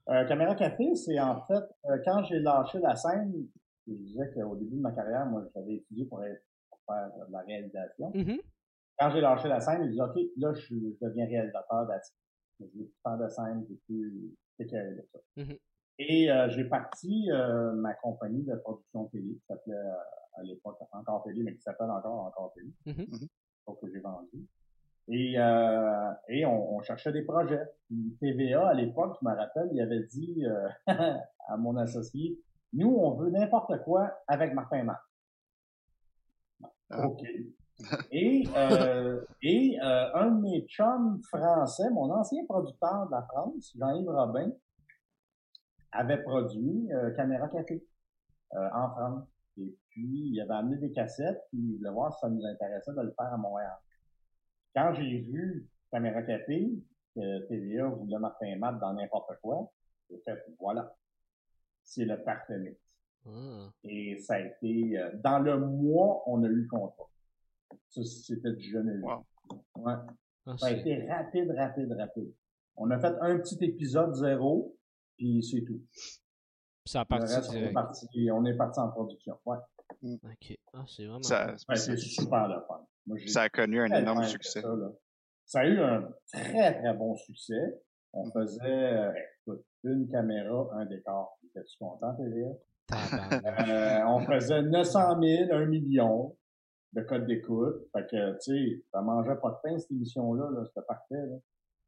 Euh, 0.09 0.25
Caméra 0.27 0.55
Café, 0.55 0.95
c'est 0.95 1.19
en 1.21 1.41
fait, 1.47 1.63
euh, 1.87 1.99
quand 2.05 2.25
j'ai 2.25 2.41
lâché 2.41 2.79
la 2.81 2.97
scène, 2.97 3.47
je 3.87 3.93
disais 3.95 4.31
qu'au 4.35 4.57
début 4.57 4.77
de 4.77 4.81
ma 4.81 4.93
carrière, 4.93 5.27
moi, 5.27 5.45
j'avais 5.55 5.75
étudié 5.75 6.05
pour, 6.05 6.23
être, 6.25 6.43
faire 6.87 7.11
de 7.27 7.33
la 7.33 7.41
réalisation. 7.41 8.11
Mm-hmm. 8.13 8.41
Quand 8.99 9.11
j'ai 9.11 9.21
lâché 9.21 9.49
la 9.49 9.61
scène, 9.61 9.85
j'ai 9.85 9.93
dit, 9.93 10.01
OK, 10.01 10.19
là, 10.37 10.53
je, 10.55 10.75
deviens 11.01 11.27
réalisateur 11.27 11.87
d'artistes. 11.87 12.17
Je 12.59 12.65
veux 12.65 12.71
plus 12.71 12.93
faire 13.03 13.19
de 13.19 13.29
scène, 13.29 13.65
j'ai 13.69 13.77
plus 13.87 14.35
éclairé 14.59 14.95
de 14.95 15.07
ça. 15.13 15.19
Mm-hmm. 15.39 15.59
Et 15.99 16.31
euh, 16.31 16.49
j'ai 16.51 16.65
parti 16.65 17.31
euh, 17.31 17.73
ma 17.73 17.95
compagnie 17.95 18.43
de 18.43 18.55
production 18.57 19.07
télé, 19.07 19.35
qui 19.35 19.45
s'appelait 19.47 19.75
euh, 19.75 20.39
à 20.39 20.43
l'époque 20.43 20.79
encore 20.93 21.25
télé, 21.25 21.43
mais 21.43 21.55
qui 21.55 21.63
s'appelle 21.63 21.91
encore 21.91 22.27
encore 22.27 22.53
télé. 22.55 22.73
Mm-hmm. 22.87 23.29
Donc 23.67 23.81
que 23.81 23.91
j'ai 23.93 24.01
vendu. 24.01 24.47
Et, 25.09 25.35
euh, 25.39 26.13
et 26.29 26.47
on, 26.47 26.77
on, 26.77 26.83
cherchait 26.83 27.13
des 27.13 27.23
projets. 27.23 27.65
Puis 27.87 28.17
TVA, 28.21 28.69
à 28.69 28.75
l'époque, 28.75 29.17
je 29.21 29.29
me 29.29 29.35
rappelle, 29.35 29.69
il 29.73 29.81
avait 29.81 30.05
dit 30.05 30.45
à 30.87 31.57
mon 31.59 31.77
associé, 31.77 32.39
nous, 32.73 32.95
on 32.95 33.15
veut 33.15 33.31
n'importe 33.31 33.83
quoi 33.85 34.11
avec 34.27 34.55
Martin 34.55 34.85
Marc. 34.85 35.03
Ah. 36.91 37.07
OK. 37.07 37.23
Et, 38.11 38.45
euh, 38.57 39.25
et 39.43 39.79
euh, 39.83 40.15
un 40.15 40.31
de 40.33 40.41
mes 40.43 40.67
chums 40.67 41.21
français, 41.23 41.89
mon 41.91 42.11
ancien 42.13 42.45
producteur 42.47 43.07
de 43.07 43.13
la 43.13 43.23
France, 43.23 43.75
Jean-Yves 43.79 44.09
Robin, 44.09 44.51
avait 45.93 46.23
produit 46.23 46.93
euh, 46.93 47.11
Caméra 47.13 47.49
Café 47.49 47.83
euh, 48.55 48.69
en 48.75 48.91
France. 48.91 49.29
Et 49.57 49.75
puis, 49.89 50.31
il 50.33 50.41
avait 50.41 50.55
amené 50.55 50.77
des 50.77 50.93
cassettes, 50.93 51.41
puis 51.49 51.59
il 51.59 51.79
voulait 51.79 51.91
voir 51.91 52.13
si 52.13 52.21
ça 52.21 52.29
nous 52.29 52.45
intéressait 52.45 52.93
de 52.93 53.03
le 53.03 53.13
faire 53.13 53.33
à 53.33 53.37
Montréal. 53.37 53.77
Quand 54.75 54.93
j'ai 54.95 55.21
vu 55.21 55.67
Caméra 55.91 56.23
Café, 56.23 56.71
que 57.17 57.49
TVA 57.49 57.87
voulait 57.89 58.19
Martin 58.19 58.57
Matt 58.57 58.79
dans 58.79 58.93
n'importe 58.93 59.33
quoi, 59.43 59.71
c'est 61.91 62.05
le 62.05 62.59
mix. 62.59 62.81
Ah. 63.27 63.73
Et 63.85 64.17
ça 64.19 64.35
a 64.35 64.41
été, 64.41 64.97
euh, 64.97 65.11
dans 65.23 65.41
le 65.41 65.59
mois, 65.59 66.23
on 66.27 66.43
a 66.45 66.47
eu 66.47 66.63
le 66.63 66.69
contrat. 66.69 67.11
Ça, 67.89 68.03
c'était 68.05 68.53
du 68.53 68.71
jamais 68.71 68.95
vu. 68.95 69.05
Ouais. 69.05 69.95
Ah, 70.47 70.57
ça 70.57 70.67
a 70.69 70.71
été 70.71 71.07
rapide, 71.07 71.51
rapide, 71.51 71.93
rapide. 71.93 72.33
On 72.77 72.91
a 72.91 72.99
fait 72.99 73.15
un 73.21 73.39
petit 73.39 73.59
épisode 73.63 74.15
zéro, 74.15 74.77
puis 75.17 75.43
c'est 75.43 75.65
tout. 75.65 75.83
Ça 76.87 77.01
a 77.01 77.05
parti, 77.05 77.35
reste, 77.35 77.51
on, 77.51 77.57
est 77.57 77.73
parti 77.73 78.31
on 78.33 78.45
est 78.47 78.57
parti 78.57 78.81
en 78.81 78.89
production. 78.89 79.39
Ouais. 79.45 79.59
Mm. 80.01 80.15
OK. 80.15 80.59
Ah, 80.73 80.85
c'est 80.87 81.07
vraiment... 81.07 81.23
Ça, 81.23 81.57
c'est 81.75 81.97
super 81.97 82.49
le 82.49 82.61
fun. 82.67 82.87
ça 83.27 83.43
a 83.43 83.49
connu 83.49 83.81
un 83.81 83.93
énorme 83.93 84.25
succès. 84.25 84.63
Ça, 84.63 84.69
ça, 85.45 85.61
a 85.61 85.67
eu 85.67 85.81
un 85.81 86.09
très, 86.33 86.81
très 86.81 86.95
bon 86.95 87.17
succès. 87.17 87.83
On 88.13 88.27
mm. 88.27 88.33
faisait, 88.33 88.63
euh, 88.63 89.13
écoute, 89.43 89.65
une 89.85 90.09
caméra, 90.09 90.69
un 90.75 90.87
décor. 90.87 91.39
Étais-tu 91.45 91.79
content, 91.79 92.15
TVA? 92.15 92.51
euh, 92.93 94.05
on 94.07 94.21
faisait 94.21 94.63
900 94.63 95.21
000, 95.21 95.53
1 95.53 95.67
million 95.67 96.37
de 96.93 97.03
code 97.03 97.27
d'écoute. 97.27 97.87
Fait 97.93 98.07
que, 98.11 98.33
tu 98.45 98.77
sais, 98.77 98.83
ça 98.93 99.01
mangeait 99.01 99.37
pas 99.37 99.51
de 99.51 99.57
pain, 99.63 99.79
cette 99.79 99.91
émission-là. 99.93 100.45
-là, 100.51 100.67
c'était 100.67 100.87
parfait. 100.87 101.27
Là. 101.27 101.37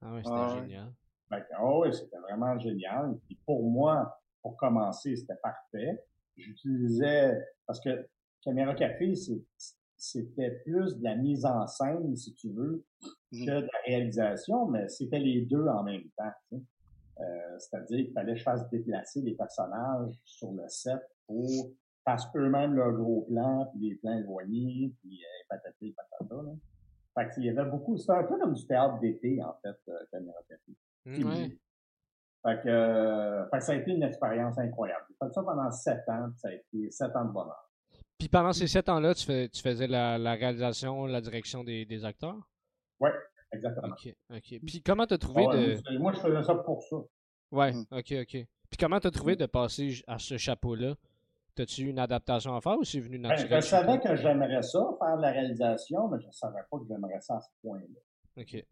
Ah 0.02 0.12
ouais, 0.12 0.22
c'était 0.22 0.36
ah 0.36 0.56
génial. 0.60 0.92
Fait 1.28 1.40
que, 1.40 1.62
oh, 1.62 1.80
ouais, 1.80 1.92
c'était 1.92 2.18
vraiment 2.18 2.58
génial. 2.58 3.18
Puis 3.26 3.38
pour 3.46 3.62
moi, 3.62 4.20
pour 4.42 4.56
commencer, 4.56 5.16
c'était 5.16 5.38
parfait. 5.42 6.02
J'utilisais, 6.36 7.38
parce 7.66 7.80
que 7.80 8.08
Caméra 8.42 8.74
Café, 8.74 9.14
c'était 9.96 10.50
plus 10.64 10.96
de 10.98 11.04
la 11.04 11.14
mise 11.16 11.44
en 11.44 11.66
scène, 11.66 12.16
si 12.16 12.34
tu 12.34 12.50
veux, 12.50 12.84
mm-hmm. 13.32 13.46
que 13.46 13.60
de 13.60 13.68
la 13.72 13.78
réalisation, 13.86 14.66
mais 14.66 14.88
c'était 14.88 15.20
les 15.20 15.42
deux 15.42 15.66
en 15.66 15.84
même 15.84 16.04
temps. 16.16 16.58
Euh, 17.20 17.58
C'est-à-dire 17.58 18.04
qu'il 18.04 18.12
fallait 18.12 18.32
que 18.32 18.38
je 18.38 18.44
fasse 18.44 18.68
déplacer 18.70 19.20
les 19.20 19.34
personnages 19.34 20.14
sur 20.24 20.52
le 20.52 20.66
set 20.68 21.00
pour 21.26 21.72
fassent 22.04 22.28
eux-mêmes 22.34 22.74
leur 22.74 22.92
gros 22.92 23.22
plan, 23.22 23.66
puis 23.66 23.90
des 23.90 23.94
plans 23.96 24.18
éloignés, 24.18 24.92
puis 25.00 25.22
euh, 25.22 25.44
patati 25.48 25.92
patata. 25.92 26.42
Là. 26.42 26.52
Fait 27.14 27.34
qu'il 27.34 27.44
y 27.44 27.50
avait 27.50 27.68
beaucoup. 27.68 27.96
C'était 27.96 28.12
un 28.12 28.24
peu 28.24 28.38
comme 28.38 28.54
du 28.54 28.66
théâtre 28.66 28.98
d'été, 29.00 29.42
en 29.42 29.54
fait, 29.62 29.76
euh, 29.88 29.98
Caméra 30.10 30.38
Café. 30.48 30.72
Mmh, 31.04 31.48
fait, 32.42 32.62
que, 32.62 32.68
euh, 32.68 33.48
fait 33.50 33.58
que 33.58 33.64
ça 33.64 33.72
a 33.72 33.74
été 33.76 33.90
une 33.92 34.02
expérience 34.02 34.58
incroyable. 34.58 35.04
J'ai 35.08 35.26
fait 35.26 35.32
ça 35.32 35.42
pendant 35.42 35.70
sept 35.70 36.08
ans, 36.08 36.28
puis 36.30 36.38
ça 36.38 36.48
a 36.48 36.52
été 36.52 36.90
sept 36.90 37.14
ans 37.14 37.24
de 37.24 37.32
bonheur. 37.32 37.70
Puis 38.18 38.28
pendant 38.28 38.52
ces 38.52 38.66
sept 38.66 38.88
ans-là, 38.88 39.14
tu, 39.14 39.26
fais, 39.26 39.48
tu 39.48 39.60
faisais 39.60 39.86
la, 39.86 40.16
la, 40.16 40.34
réalisation, 40.34 41.06
la 41.06 41.20
direction 41.20 41.64
des, 41.64 41.84
des 41.84 42.04
acteurs? 42.04 42.48
Oui, 43.00 43.10
exactement. 43.52 43.88
OK, 43.88 44.14
OK. 44.30 44.60
Puis 44.66 44.82
comment 44.82 45.06
t'as 45.06 45.18
trouvé 45.18 45.46
de... 45.46 45.98
Moi, 45.98 46.12
je 46.12 46.20
faisais 46.20 46.42
ça 46.42 46.54
pour 46.54 46.82
ça. 46.82 46.96
Ouais, 47.50 47.72
mmh. 47.72 47.84
OK, 47.92 48.14
OK. 48.22 48.46
Puis 48.70 48.78
comment 48.78 49.00
t'as 49.00 49.10
trouvé 49.10 49.34
mmh. 49.34 49.38
de 49.38 49.46
passer 49.46 50.02
à 50.06 50.18
ce 50.18 50.36
chapeau-là? 50.36 50.94
T'as-tu 51.54 51.82
une 51.82 51.98
adaptation 51.98 52.56
à 52.56 52.62
faire 52.62 52.78
ou 52.78 52.84
c'est 52.84 53.00
venu 53.00 53.18
ben, 53.18 53.28
naturellement? 53.28 53.60
je 53.60 53.66
savais 53.66 54.00
que 54.00 54.16
j'aimerais 54.16 54.62
ça, 54.62 54.80
faire 54.98 55.16
de 55.18 55.22
la 55.22 55.30
réalisation, 55.32 56.08
mais 56.08 56.18
je 56.18 56.26
ne 56.26 56.32
savais 56.32 56.60
pas 56.70 56.78
que 56.78 56.86
j'aimerais 56.88 57.20
ça 57.20 57.36
à 57.36 57.40
ce 57.40 57.48
point-là. 57.60 58.42
OK. 58.42 58.64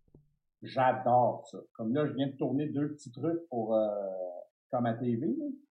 J'adore 0.62 1.46
ça. 1.50 1.58
Comme 1.74 1.92
là, 1.92 2.06
je 2.06 2.12
viens 2.12 2.28
de 2.28 2.36
tourner 2.36 2.68
deux 2.68 2.92
petits 2.92 3.10
trucs 3.10 3.46
pour 3.48 3.74
euh, 3.74 3.86
comme 4.70 4.86
à 4.86 4.94
TV. 4.94 5.28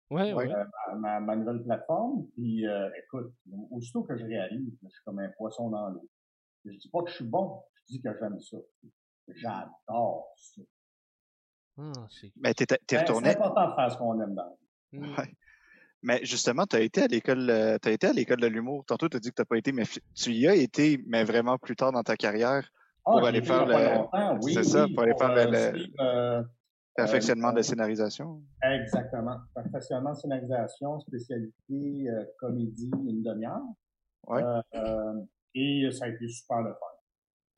Ouais, 0.10 0.34
ouais. 0.34 0.52
Euh, 0.52 0.96
ma, 0.96 1.20
ma, 1.20 1.36
nouvelle 1.36 1.64
plateforme. 1.64 2.26
Puis 2.34 2.68
euh, 2.68 2.90
écoute, 3.04 3.34
aussitôt 3.72 4.04
que 4.04 4.16
je 4.16 4.26
réalise, 4.26 4.74
je 4.84 4.90
suis 4.90 5.04
comme 5.04 5.20
un 5.20 5.30
poisson 5.38 5.70
dans 5.70 5.90
l'eau. 5.90 6.08
Je 6.66 6.72
dis 6.72 6.90
pas 6.90 7.02
que 7.04 7.10
je 7.10 7.16
suis 7.16 7.26
bon, 7.26 7.62
dis 7.88 8.02
que 8.02 8.10
j'aime 8.20 8.40
ça. 8.40 8.58
J'adore 9.28 10.34
ça. 10.38 10.62
Ah. 11.78 11.92
Mais 12.38 12.54
t'es, 12.54 12.66
t'es 12.66 12.98
retourné. 13.00 13.32
C'est 13.32 13.38
important 13.38 13.70
de 13.70 13.76
faire 13.76 13.92
ce 13.92 13.98
qu'on 13.98 14.22
aime 14.22 14.36
dans 14.36 14.58
Ouais. 14.94 15.36
Mais 16.04 16.24
justement, 16.24 16.66
tu 16.66 16.76
as 16.76 16.82
été 16.82 17.02
à 17.02 17.08
l'école, 17.08 17.50
euh, 17.50 17.78
tu 17.82 17.90
été 17.90 18.08
à 18.08 18.14
l'école 18.14 18.40
de 18.40 18.48
l'humour. 18.48 18.86
Tantôt, 18.86 19.10
tu 19.10 19.18
as 19.18 19.20
dit 19.20 19.30
que 19.30 19.36
tu 19.36 19.42
n'as 19.42 19.46
pas 19.46 19.58
été, 19.58 19.72
mais 19.72 19.86
tu 20.14 20.32
y 20.32 20.48
as 20.48 20.56
été, 20.56 21.04
mais 21.08 21.24
vraiment 21.24 21.58
plus 21.58 21.76
tard 21.76 21.92
dans 21.92 22.04
ta 22.04 22.16
carrière 22.16 22.70
pour 23.04 23.26
ah, 23.26 23.30
aller 23.30 23.42
faire 23.42 23.66
le. 23.66 24.38
Oui, 24.42 24.54
c'est 24.54 24.64
ça, 24.64 24.86
pour 24.94 25.04
aller 25.04 25.16
faire 25.18 25.34
le, 25.34 25.88
euh, 26.00 26.44
perfectionnement 26.96 27.52
de 27.54 27.62
scénarisation. 27.64 28.42
Exactement. 28.64 29.38
Perfectionnement 29.56 30.12
de 30.12 30.18
scénarisation, 30.18 31.00
spécialité 31.00 32.08
comédie, 32.38 32.92
une 33.08 33.24
demi-heure. 33.24 33.64
Ouais. 34.28 34.42
et 35.56 35.90
ça 35.92 36.06
a 36.06 36.10
été 36.10 36.28
super 36.28 36.62
le 36.62 36.74
fun. 36.74 36.95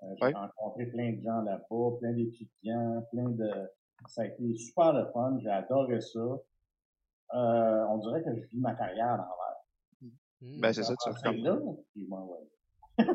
J'ai 0.02 0.34
rencontré 0.34 0.86
plein 0.88 1.14
de 1.14 1.22
gens 1.22 1.42
là-bas, 1.42 1.98
plein 2.00 2.14
d'étudiants, 2.14 3.04
plein 3.12 3.30
de. 3.30 3.50
Ça 4.08 4.22
a 4.22 4.26
été 4.26 4.56
super 4.56 4.94
le 4.94 5.06
fun. 5.12 5.38
J'ai 5.42 5.50
adoré 5.50 6.00
ça 6.02 6.40
euh, 7.34 7.86
on 7.90 7.98
dirait 7.98 8.24
que 8.24 8.34
je 8.36 8.42
vis 8.48 8.60
ma 8.60 8.74
carrière 8.74 9.14
à 9.14 9.18
l'envers. 9.18 9.58
Mmh. 10.42 10.62
Ben, 10.62 10.74
c'est 10.74 10.84
ça, 10.84 10.94
tu 10.96 11.10
fais 11.22 11.34
là, 11.38 11.58
puis 11.92 12.06
moi, 12.08 12.24
ouais. 12.24 12.48
euh, 13.00 13.06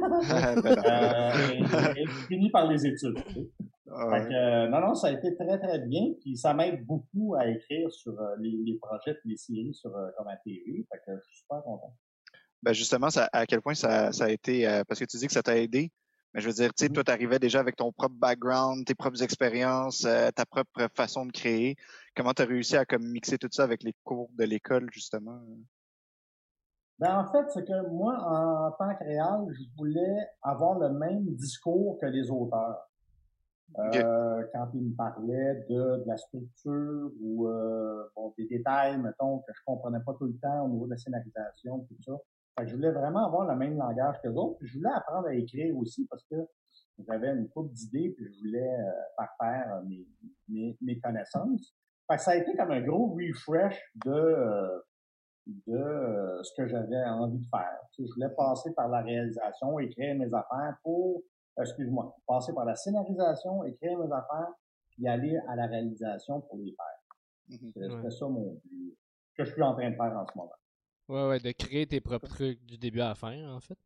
et, 1.96 2.06
fini 2.28 2.50
par 2.50 2.68
les 2.68 2.86
études. 2.86 3.18
Ah 3.90 4.08
fait 4.10 4.28
que, 4.28 4.34
euh, 4.34 4.68
non, 4.68 4.80
non, 4.80 4.94
ça 4.94 5.08
a 5.08 5.10
été 5.10 5.34
très, 5.34 5.58
très 5.58 5.80
bien. 5.80 6.12
Puis 6.20 6.36
ça 6.36 6.54
m'aide 6.54 6.86
beaucoup 6.86 7.34
à 7.34 7.48
écrire 7.48 7.90
sur 7.90 8.12
euh, 8.12 8.36
les, 8.38 8.56
les, 8.64 8.78
projets, 8.78 9.18
les 9.24 9.36
séries 9.36 9.74
sur 9.74 9.92
euh, 9.94 10.08
comme 10.16 10.28
à 10.28 10.36
TV. 10.36 10.86
Fait 10.90 10.98
que 11.04 11.16
je 11.16 11.22
suis 11.24 11.40
super 11.40 11.64
content. 11.64 11.92
Ben 12.62 12.72
justement, 12.72 13.10
ça, 13.10 13.28
à 13.32 13.44
quel 13.44 13.60
point 13.60 13.74
ça, 13.74 14.12
ça 14.12 14.26
a 14.26 14.30
été, 14.30 14.64
parce 14.86 15.00
que 15.00 15.04
tu 15.04 15.16
dis 15.16 15.26
que 15.26 15.32
ça 15.32 15.42
t'a 15.42 15.58
aidé, 15.58 15.90
mais 16.34 16.40
je 16.40 16.46
veux 16.46 16.54
dire, 16.54 16.72
tu 16.74 16.84
sais, 16.84 16.88
mm-hmm. 16.88 16.94
toi, 16.94 17.04
t'arrivais 17.04 17.38
déjà 17.38 17.60
avec 17.60 17.76
ton 17.76 17.92
propre 17.92 18.14
background, 18.16 18.84
tes 18.86 18.94
propres 18.94 19.22
expériences, 19.22 20.04
euh, 20.04 20.30
ta 20.30 20.46
propre 20.46 20.88
façon 20.94 21.26
de 21.26 21.32
créer. 21.32 21.76
Comment 22.16 22.32
tu 22.32 22.42
as 22.42 22.46
réussi 22.46 22.76
à 22.76 22.84
comme 22.84 23.06
mixer 23.06 23.38
tout 23.38 23.48
ça 23.50 23.64
avec 23.64 23.82
les 23.82 23.94
cours 24.04 24.30
de 24.38 24.44
l'école, 24.44 24.88
justement? 24.92 25.40
Ben, 26.98 27.18
en 27.18 27.32
fait, 27.32 27.44
c'est 27.52 27.66
que 27.66 27.88
moi, 27.90 28.16
en 28.20 28.70
tant 28.72 28.94
que 28.94 29.04
réal, 29.04 29.46
je 29.50 29.62
voulais 29.76 30.28
avoir 30.42 30.78
le 30.78 30.90
même 30.90 31.24
discours 31.34 31.98
que 32.00 32.06
les 32.06 32.30
auteurs. 32.30 32.88
Euh, 33.78 34.44
quand 34.52 34.68
il 34.74 34.82
me 34.82 34.94
parlait 34.94 35.64
de, 35.68 36.02
de 36.02 36.04
la 36.06 36.18
structure 36.18 37.10
ou 37.20 37.48
euh, 37.48 38.04
bon, 38.14 38.34
des 38.36 38.46
détails, 38.46 38.98
mettons, 38.98 39.38
que 39.38 39.52
je 39.54 39.60
comprenais 39.64 40.00
pas 40.00 40.12
tout 40.14 40.26
le 40.26 40.36
temps 40.36 40.66
au 40.66 40.68
niveau 40.68 40.84
de 40.84 40.90
la 40.90 40.98
scénarisation, 40.98 41.80
tout 41.80 41.96
ça. 42.04 42.12
Fait 42.58 42.64
que 42.64 42.70
je 42.70 42.76
voulais 42.76 42.90
vraiment 42.90 43.26
avoir 43.26 43.46
le 43.46 43.56
même 43.56 43.76
langage 43.76 44.20
que 44.22 44.28
d'autres. 44.28 44.58
je 44.60 44.78
voulais 44.78 44.90
apprendre 44.94 45.28
à 45.28 45.34
écrire 45.34 45.76
aussi 45.76 46.06
parce 46.06 46.24
que 46.24 46.36
j'avais 47.06 47.28
une 47.28 47.48
couple 47.48 47.72
d'idées 47.72 48.10
puis 48.16 48.26
je 48.32 48.38
voulais 48.40 48.74
euh, 48.74 48.90
faire 49.16 49.30
faire 49.40 49.82
mes, 49.86 50.06
mes, 50.48 50.76
mes, 50.80 51.00
connaissances. 51.00 51.74
Fait 52.10 52.16
que 52.16 52.22
ça 52.22 52.32
a 52.32 52.36
été 52.36 52.54
comme 52.56 52.70
un 52.70 52.82
gros 52.82 53.14
refresh 53.14 53.80
de 54.04 54.82
de 55.44 56.40
ce 56.44 56.54
que 56.56 56.68
j'avais 56.68 57.02
envie 57.04 57.38
de 57.38 57.46
faire. 57.46 57.80
je 57.98 58.04
voulais 58.14 58.32
passer 58.36 58.72
par 58.74 58.88
la 58.88 59.00
réalisation, 59.02 59.80
écrire 59.80 60.14
mes 60.16 60.32
affaires 60.32 60.76
pour 60.84 61.22
excuse-moi, 61.60 62.16
passer 62.26 62.52
par 62.52 62.64
la 62.64 62.74
scénarisation, 62.74 63.64
écrire 63.64 63.98
mes 63.98 64.12
affaires, 64.12 64.52
puis 64.90 65.06
aller 65.08 65.38
à 65.48 65.56
la 65.56 65.66
réalisation 65.66 66.40
pour 66.42 66.58
les 66.58 66.74
faire. 66.74 67.58
C'est 67.74 68.10
ça 68.10 68.28
mon 68.28 68.60
but, 68.64 68.96
que 69.36 69.44
je 69.44 69.52
suis 69.52 69.62
en 69.62 69.74
train 69.74 69.90
de 69.90 69.96
faire 69.96 70.16
en 70.16 70.26
ce 70.26 70.36
moment. 70.36 70.52
Ouais, 71.12 71.28
ouais, 71.28 71.40
de 71.40 71.52
créer 71.52 71.86
tes 71.86 72.00
propres 72.00 72.26
trucs 72.26 72.64
du 72.64 72.78
début 72.78 73.00
à 73.00 73.08
la 73.08 73.14
fin, 73.14 73.54
en 73.54 73.60
fait. 73.60 73.76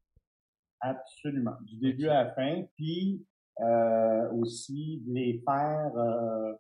Absolument, 0.79 1.57
du 1.63 1.77
début 1.77 2.07
à 2.07 2.23
la 2.23 2.33
fin, 2.35 2.63
puis 2.77 3.27
euh, 3.61 4.31
aussi 4.31 5.03
de 5.05 5.13
les 5.13 5.43
faire, 5.45 5.91
euh, 5.97 6.55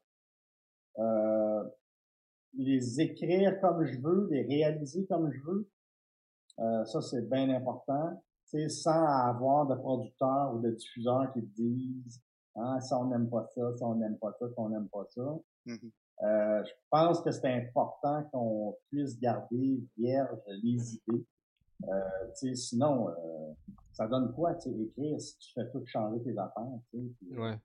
euh, 0.98 1.64
les 2.54 3.00
écrire 3.00 3.60
comme 3.60 3.84
je 3.84 4.00
veux, 4.00 4.26
les 4.28 4.42
réaliser 4.42 5.06
comme 5.06 5.30
je 5.30 5.40
veux. 5.44 5.70
Euh, 6.58 6.84
ça, 6.86 7.00
c'est 7.00 7.30
bien 7.30 7.48
important 7.50 8.20
sans 8.68 9.04
avoir 9.04 9.68
de 9.68 9.76
producteurs 9.76 10.52
ou 10.52 10.60
de 10.60 10.70
diffuseurs 10.72 11.32
qui 11.32 11.42
te 11.42 11.62
disent 11.62 12.20
ah, 12.56 12.80
ça 12.80 12.98
on 12.98 13.06
n'aime 13.06 13.28
pas 13.28 13.46
ça, 13.54 13.72
ça 13.72 13.86
on 13.86 13.94
n'aime 13.94 14.18
pas 14.18 14.32
ça, 14.32 14.48
ça 14.48 14.54
on 14.56 14.70
n'aime 14.70 14.88
pas 14.88 15.04
ça. 15.10 15.38
Mm-hmm. 15.66 15.90
Euh, 16.22 16.64
je 16.64 16.72
pense 16.90 17.20
que 17.20 17.30
c'est 17.30 17.52
important 17.52 18.24
qu'on 18.32 18.76
puisse 18.88 19.18
garder 19.18 19.82
vierge 19.96 20.38
les 20.48 20.94
idées. 20.94 21.26
Euh, 21.86 22.54
sinon, 22.54 23.10
euh, 23.10 23.52
ça 23.92 24.06
donne 24.06 24.32
quoi, 24.32 24.54
tu 24.54 24.70
écrire 24.70 25.20
si 25.20 25.36
tu 25.38 25.52
fais 25.52 25.70
tout 25.70 25.84
changer 25.86 26.22
tes 26.22 26.38
affaires, 26.38 26.78
tu 26.90 27.14
sais. 27.20 27.36
Ouais. 27.36 27.58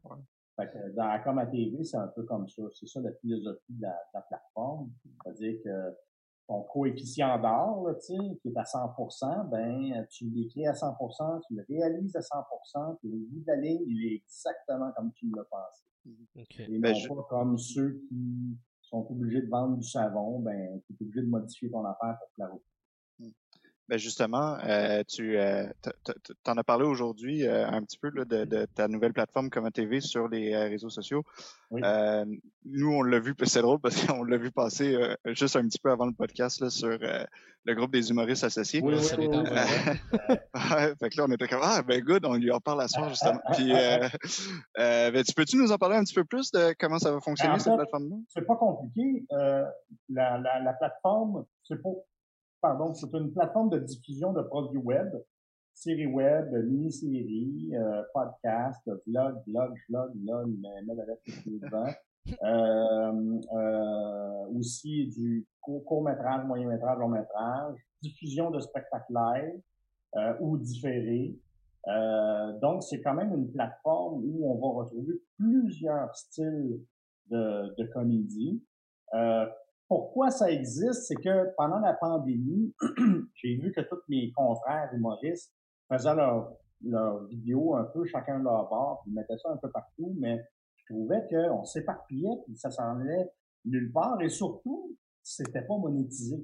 Fait 0.58 0.68
que 0.68 0.90
dans 0.96 1.24
comme 1.24 1.40
à 1.40 1.46
TV, 1.46 1.84
c'est 1.86 1.98
un 1.98 2.10
peu 2.10 2.24
comme 2.24 2.48
ça. 2.50 2.64
C'est 2.74 2.88
ça 2.88 3.00
la 3.00 3.14
philosophie 3.14 3.74
de 3.74 3.84
la, 3.84 3.92
de 3.92 4.14
la 4.14 4.22
plateforme. 4.22 4.92
C'est-à-dire 5.24 5.62
que 5.64 5.96
ton 6.48 6.64
coefficient 6.64 7.40
d'or, 7.40 7.88
qui 8.06 8.50
est 8.50 8.58
à 8.58 8.64
100%, 8.64 9.50
ben, 9.50 10.06
tu 10.10 10.26
l'écris 10.30 10.68
à 10.68 10.74
100%, 10.74 11.42
tu 11.48 11.56
le 11.56 11.66
réalises 11.70 12.18
à 12.18 12.20
100%, 12.20 12.98
puis 12.98 13.10
le 13.10 13.18
bout 13.18 13.40
de 13.40 13.48
la 13.48 13.56
ligne, 13.56 13.84
il 13.88 14.12
est 14.12 14.16
exactement 14.16 14.92
comme 14.92 15.14
tu 15.14 15.32
l'as 15.34 15.46
pensé. 15.46 15.86
Okay. 16.36 16.66
Et 16.70 16.80
ben, 16.80 16.96
non 17.10 17.16
pas 17.16 17.28
comme 17.30 17.58
ceux 17.58 18.02
qui 18.10 18.58
sont 18.82 19.06
obligés 19.10 19.42
de 19.42 19.50
vendre 19.50 19.78
du 19.78 19.88
savon, 19.88 20.40
ben, 20.40 20.82
tu 20.86 20.94
es 20.94 21.02
obligé 21.02 21.22
de 21.22 21.28
modifier 21.30 21.70
ton 21.70 21.86
affaire 21.86 22.18
pour 22.20 22.30
que 22.30 22.40
la 22.40 22.48
route. 22.48 22.64
Ben 23.92 24.00
justement, 24.00 24.58
euh, 24.64 25.04
tu 25.06 25.38
euh, 25.38 25.66
en 26.48 26.58
as 26.58 26.64
parlé 26.64 26.86
aujourd'hui 26.86 27.46
euh, 27.46 27.68
un 27.68 27.84
petit 27.84 27.98
peu 27.98 28.10
là, 28.16 28.24
de, 28.24 28.46
de, 28.46 28.66
ta 28.74 28.88
nouvelle 28.88 29.12
plateforme 29.12 29.50
comme 29.50 29.70
TV 29.70 30.00
sur 30.00 30.30
les 30.30 30.54
euh, 30.54 30.70
réseaux 30.70 30.90
sociaux. 30.90 31.24
Oui. 31.72 31.82
Euh, 31.84 32.24
nous, 32.64 32.90
on 32.90 33.02
l'a 33.02 33.20
vu, 33.20 33.36
c'est 33.44 33.62
drôle 33.62 33.82
parce 33.82 34.06
qu'on 34.06 34.24
l'a 34.24 34.38
vu 34.38 34.50
passer 34.50 34.98
juste 35.26 35.58
un 35.58 35.68
petit 35.68 35.78
peu 35.78 35.92
avant 35.92 36.06
le 36.06 36.14
podcast 36.14 36.62
là, 36.62 36.70
sur 36.70 36.98
le 37.66 37.76
groupe 37.76 37.92
des 37.92 38.12
humoristes 38.12 38.46
associés. 38.46 38.80
Oui, 38.82 38.96
oui, 38.96 39.28
oui, 39.28 39.28
ouais, 39.38 40.96
fait 40.98 41.10
que 41.10 41.18
là, 41.18 41.26
on 41.28 41.32
était 41.34 41.50
comme 41.50 41.62
ah 41.62 41.82
ben 41.82 42.00
good, 42.00 42.26
on 42.26 42.36
lui 42.36 42.50
en 42.50 42.62
parle 42.62 42.84
à 42.84 42.88
soir 42.88 43.10
justement. 43.10 43.42
Puis, 43.52 43.74
ben, 43.74 45.24
tu 45.24 45.34
peux-tu 45.34 45.58
nous 45.58 45.74
en 45.74 45.78
parler 45.78 45.98
un 45.98 46.06
petit 46.06 46.16
peu 46.16 46.24
plus 46.24 46.50
de 46.54 46.74
comment 46.80 46.98
ça 46.98 47.12
va 47.12 47.20
fonctionner 47.20 47.60
cette 47.60 47.76
plateforme-là? 47.76 48.16
C'est 48.30 48.48
pas 48.48 48.56
compliqué. 48.56 49.26
La, 49.30 50.38
la, 50.38 50.62
la, 50.62 50.74
plateforme, 50.80 51.44
c'est 51.66 51.82
pas 51.82 51.90
pardon, 52.62 52.94
c'est 52.94 53.12
une 53.14 53.32
plateforme 53.32 53.70
de 53.70 53.80
diffusion 53.80 54.32
de 54.34 54.42
produits 54.42 54.80
web, 54.80 55.10
séries 55.74 56.06
web, 56.06 56.52
mini-séries, 56.68 57.72
euh, 57.76 58.04
podcasts, 58.14 58.90
vlog, 59.08 59.42
vlog, 59.48 59.74
vlog, 59.90 60.12
vlog, 60.24 60.56
mais, 60.62 60.82
mais 60.86 60.94
le 60.96 61.04
euh, 62.44 63.40
euh, 63.54 64.60
aussi 64.60 65.08
du 65.08 65.48
court-métrage, 65.60 66.46
moyen-métrage, 66.46 67.00
long-métrage, 67.00 67.76
diffusion 68.02 68.52
de 68.52 68.60
spectacles 68.60 69.14
live 69.14 69.62
euh, 70.18 70.34
ou 70.40 70.58
différés. 70.58 71.36
Euh, 71.88 72.60
donc, 72.60 72.84
c'est 72.84 73.02
quand 73.02 73.16
même 73.16 73.34
une 73.34 73.52
plateforme 73.52 74.22
où 74.24 74.52
on 74.52 74.60
va 74.60 74.84
retrouver 74.84 75.20
plusieurs 75.38 76.16
styles 76.16 76.80
de, 77.32 77.76
de 77.76 77.88
comédie. 77.92 78.64
Pourquoi 79.92 80.32
ça 80.32 80.50
existe, 80.50 81.04
c'est 81.04 81.16
que 81.16 81.54
pendant 81.58 81.80
la 81.80 81.92
pandémie, 81.92 82.74
j'ai 83.36 83.58
vu 83.58 83.74
que 83.74 83.82
tous 83.82 84.00
mes 84.08 84.32
confrères 84.32 84.90
humoristes 84.94 85.54
faisaient 85.92 86.16
leurs 86.16 86.54
leur 86.82 87.26
vidéos 87.26 87.76
un 87.76 87.84
peu 87.84 88.06
chacun 88.06 88.40
de 88.40 88.46
leur 88.46 88.70
bord, 88.70 89.02
puis 89.04 89.12
mettaient 89.12 89.38
ça 89.38 89.52
un 89.52 89.58
peu 89.58 89.70
partout, 89.70 90.16
mais 90.18 90.42
je 90.78 90.94
trouvais 90.94 91.28
qu'on 91.30 91.66
s'éparpillait, 91.66 92.38
puis 92.46 92.56
ça 92.56 92.72
s'en 92.72 93.02
allait 93.02 93.34
nulle 93.66 93.92
part, 93.92 94.22
et 94.22 94.30
surtout, 94.30 94.96
c'était 95.24 95.64
pas 95.64 95.76
monétisé. 95.76 96.42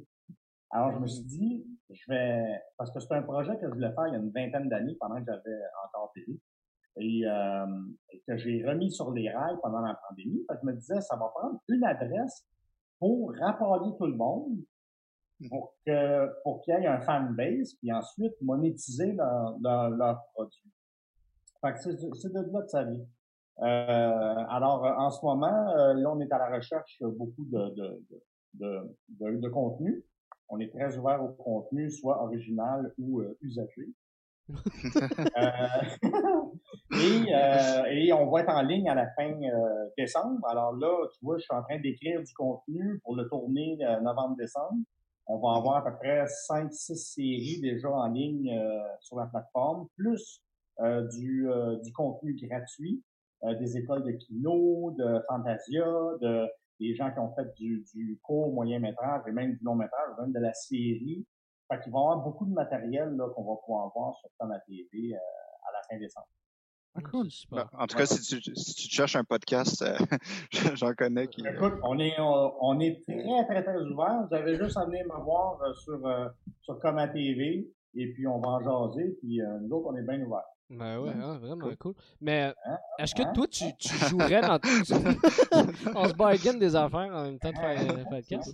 Alors, 0.70 0.92
je 0.96 1.00
me 1.00 1.08
suis 1.08 1.24
dit, 1.24 1.66
je 1.90 2.04
vais, 2.10 2.62
parce 2.78 2.92
que 2.92 3.00
c'est 3.00 3.14
un 3.14 3.24
projet 3.24 3.58
que 3.60 3.70
je 3.70 3.74
voulais 3.74 3.94
faire 3.94 4.08
il 4.08 4.14
y 4.14 4.18
a 4.18 4.20
une 4.20 4.32
vingtaine 4.32 4.68
d'années, 4.68 4.98
pendant 5.00 5.20
que 5.20 5.26
j'avais 5.26 5.60
encore 5.86 6.12
télé, 6.14 6.38
et, 6.98 7.26
euh, 7.26 7.66
et 8.12 8.22
que 8.28 8.36
j'ai 8.36 8.68
remis 8.68 8.92
sur 8.92 9.10
les 9.12 9.30
rails 9.30 9.58
pendant 9.64 9.80
la 9.80 9.98
pandémie. 10.10 10.44
Parce 10.50 10.60
que 10.60 10.68
je 10.68 10.74
me 10.74 10.78
disais, 10.78 11.00
ça 11.00 11.16
va 11.16 11.30
prendre 11.34 11.62
une 11.70 11.86
adresse 11.86 12.46
pour 13.00 13.34
rapporter 13.36 13.96
tout 13.98 14.08
le 14.08 14.16
monde, 14.16 14.58
mmh. 15.40 15.50
pour 15.50 15.76
que 15.86 16.42
pour 16.44 16.62
qu'il 16.62 16.74
y 16.74 16.78
ait 16.78 16.88
un 16.88 17.02
fanbase, 17.02 17.74
puis 17.76 17.92
ensuite 17.92 18.34
monétiser 18.42 19.14
leur, 19.14 19.58
leur, 19.62 19.90
leur 19.90 20.24
produit. 20.34 20.72
Fait 21.62 21.74
que 21.74 21.80
c'est 21.80 22.32
de 22.32 22.52
là 22.52 22.62
que 22.62 22.70
ça 22.70 22.84
vient. 22.84 23.06
Euh, 23.60 24.46
alors, 24.50 24.84
en 24.84 25.10
ce 25.10 25.26
moment, 25.26 25.70
euh, 25.76 25.94
là, 25.96 26.12
on 26.12 26.20
est 26.20 26.32
à 26.32 26.38
la 26.38 26.56
recherche 26.56 27.02
beaucoup 27.02 27.44
de, 27.46 27.70
de, 27.70 28.04
de, 28.54 28.96
de, 29.10 29.38
de 29.38 29.50
contenu. 29.50 30.06
On 30.50 30.60
est 30.60 30.72
très 30.72 30.96
ouvert 30.98 31.24
au 31.24 31.30
contenu, 31.30 31.90
soit 31.90 32.24
original 32.24 32.94
ou 33.00 33.22
euh, 33.22 33.38
usagé. 33.42 33.90
Euh, 34.50 35.50
et, 36.94 37.36
euh, 37.36 37.84
et, 37.90 38.14
on 38.14 38.30
va 38.30 38.42
être 38.42 38.50
en 38.50 38.62
ligne 38.62 38.90
à 38.90 38.96
la 38.96 39.08
fin 39.12 39.32
euh, 39.32 39.90
décembre. 39.98 40.46
Alors 40.48 40.74
là, 40.74 41.08
tu 41.14 41.20
vois, 41.22 41.38
je 41.38 41.44
suis 41.44 41.54
en 41.54 41.64
train 41.64 41.80
d'écrire 41.80 42.22
du 42.22 42.34
contenu 42.34 43.00
pour 43.04 43.16
le 43.16 43.28
tourner 43.28 43.78
novembre-décembre. 44.02 44.78
On 45.28 45.40
va 45.40 45.58
avoir 45.58 45.78
à 45.78 45.84
peu 45.84 45.98
près 45.98 46.24
5-6 46.24 46.96
séries 46.96 47.60
déjà 47.62 47.90
en 47.90 48.08
ligne 48.08 48.50
sur 49.02 49.18
la 49.18 49.26
plateforme, 49.26 49.88
plus 49.98 50.42
du, 51.12 51.50
du 51.84 51.92
contenu 51.92 52.34
gratuit, 52.42 53.04
des 53.60 53.78
écoles 53.78 54.04
de 54.04 54.12
kino, 54.12 54.96
de 54.98 55.22
Fantasia, 55.28 55.86
de 56.22 56.48
des 56.80 56.94
gens 56.94 57.12
qui 57.12 57.20
ont 57.20 57.34
fait 57.34 57.54
du, 57.56 57.84
du 57.94 58.20
court 58.22 58.54
moyen 58.54 58.80
métrage 58.80 59.24
et 59.28 59.32
même 59.32 59.56
du 59.56 59.64
long 59.64 59.76
métrage, 59.76 60.10
même 60.20 60.32
de 60.32 60.40
la 60.40 60.54
série. 60.54 61.26
Fait 61.70 61.82
qu'il 61.82 61.92
va 61.92 62.00
y 62.00 62.02
avoir 62.02 62.18
beaucoup 62.24 62.46
de 62.46 62.54
matériel 62.54 63.10
là, 63.16 63.30
qu'on 63.36 63.44
va 63.44 63.60
pouvoir 63.66 63.92
voir 63.94 64.16
sur 64.16 64.30
Thomas 64.40 64.60
TV 64.68 65.14
euh, 65.14 65.18
à 65.18 65.74
la 65.74 65.82
fin 65.90 66.00
décembre. 66.00 66.28
Ah, 66.96 67.02
cool. 67.02 67.28
Ben, 67.52 67.70
en 67.78 67.86
tout 67.86 67.98
cas, 67.98 68.06
si 68.06 68.22
tu, 68.22 68.56
si 68.56 68.74
tu 68.74 68.90
cherches 68.90 69.16
un 69.16 69.24
podcast, 69.24 69.82
euh, 69.82 69.98
j'en 70.76 70.94
connais 70.94 71.28
qui. 71.28 71.46
Écoute, 71.46 71.74
on 71.84 72.00
est, 72.00 72.16
on, 72.20 72.80
est 72.80 73.04
très, 73.06 73.46
très, 73.46 73.64
très 73.64 73.82
ouvert. 73.84 74.26
Vous 74.28 74.36
avez 74.36 74.56
juste 74.56 74.78
à 74.78 74.86
venir 74.86 75.06
me 75.06 75.24
voir 75.24 75.62
euh, 75.62 75.74
sur, 75.74 76.00
sur 76.62 76.80
Coma 76.80 77.08
TV 77.10 77.70
et 77.96 78.14
puis 78.14 78.28
on 78.28 78.40
va 78.40 78.50
en 78.50 78.62
jaser. 78.62 79.18
Puis 79.22 79.42
nous 79.62 79.76
autres, 79.76 79.90
on 79.92 79.96
est 79.98 80.04
bien 80.04 80.22
ouverts. 80.22 80.46
Ben 80.70 81.00
ouais, 81.00 81.12
hein, 81.12 81.38
vraiment 81.38 81.70
cool. 81.80 81.94
Mais 82.20 82.54
hein? 82.66 82.78
est-ce 83.00 83.16
que 83.16 83.22
hein? 83.22 83.32
toi, 83.34 83.48
tu, 83.48 83.66
tu 83.78 83.96
jouerais 84.10 84.42
dans. 84.42 84.60
on 85.96 86.10
se 86.10 86.14
bargaine 86.14 86.60
des 86.60 86.76
affaires 86.76 87.10
en 87.14 87.24
même 87.24 87.40
temps 87.40 87.52
de 87.52 87.58
faire 87.58 88.00
un 88.00 88.04
podcast? 88.04 88.54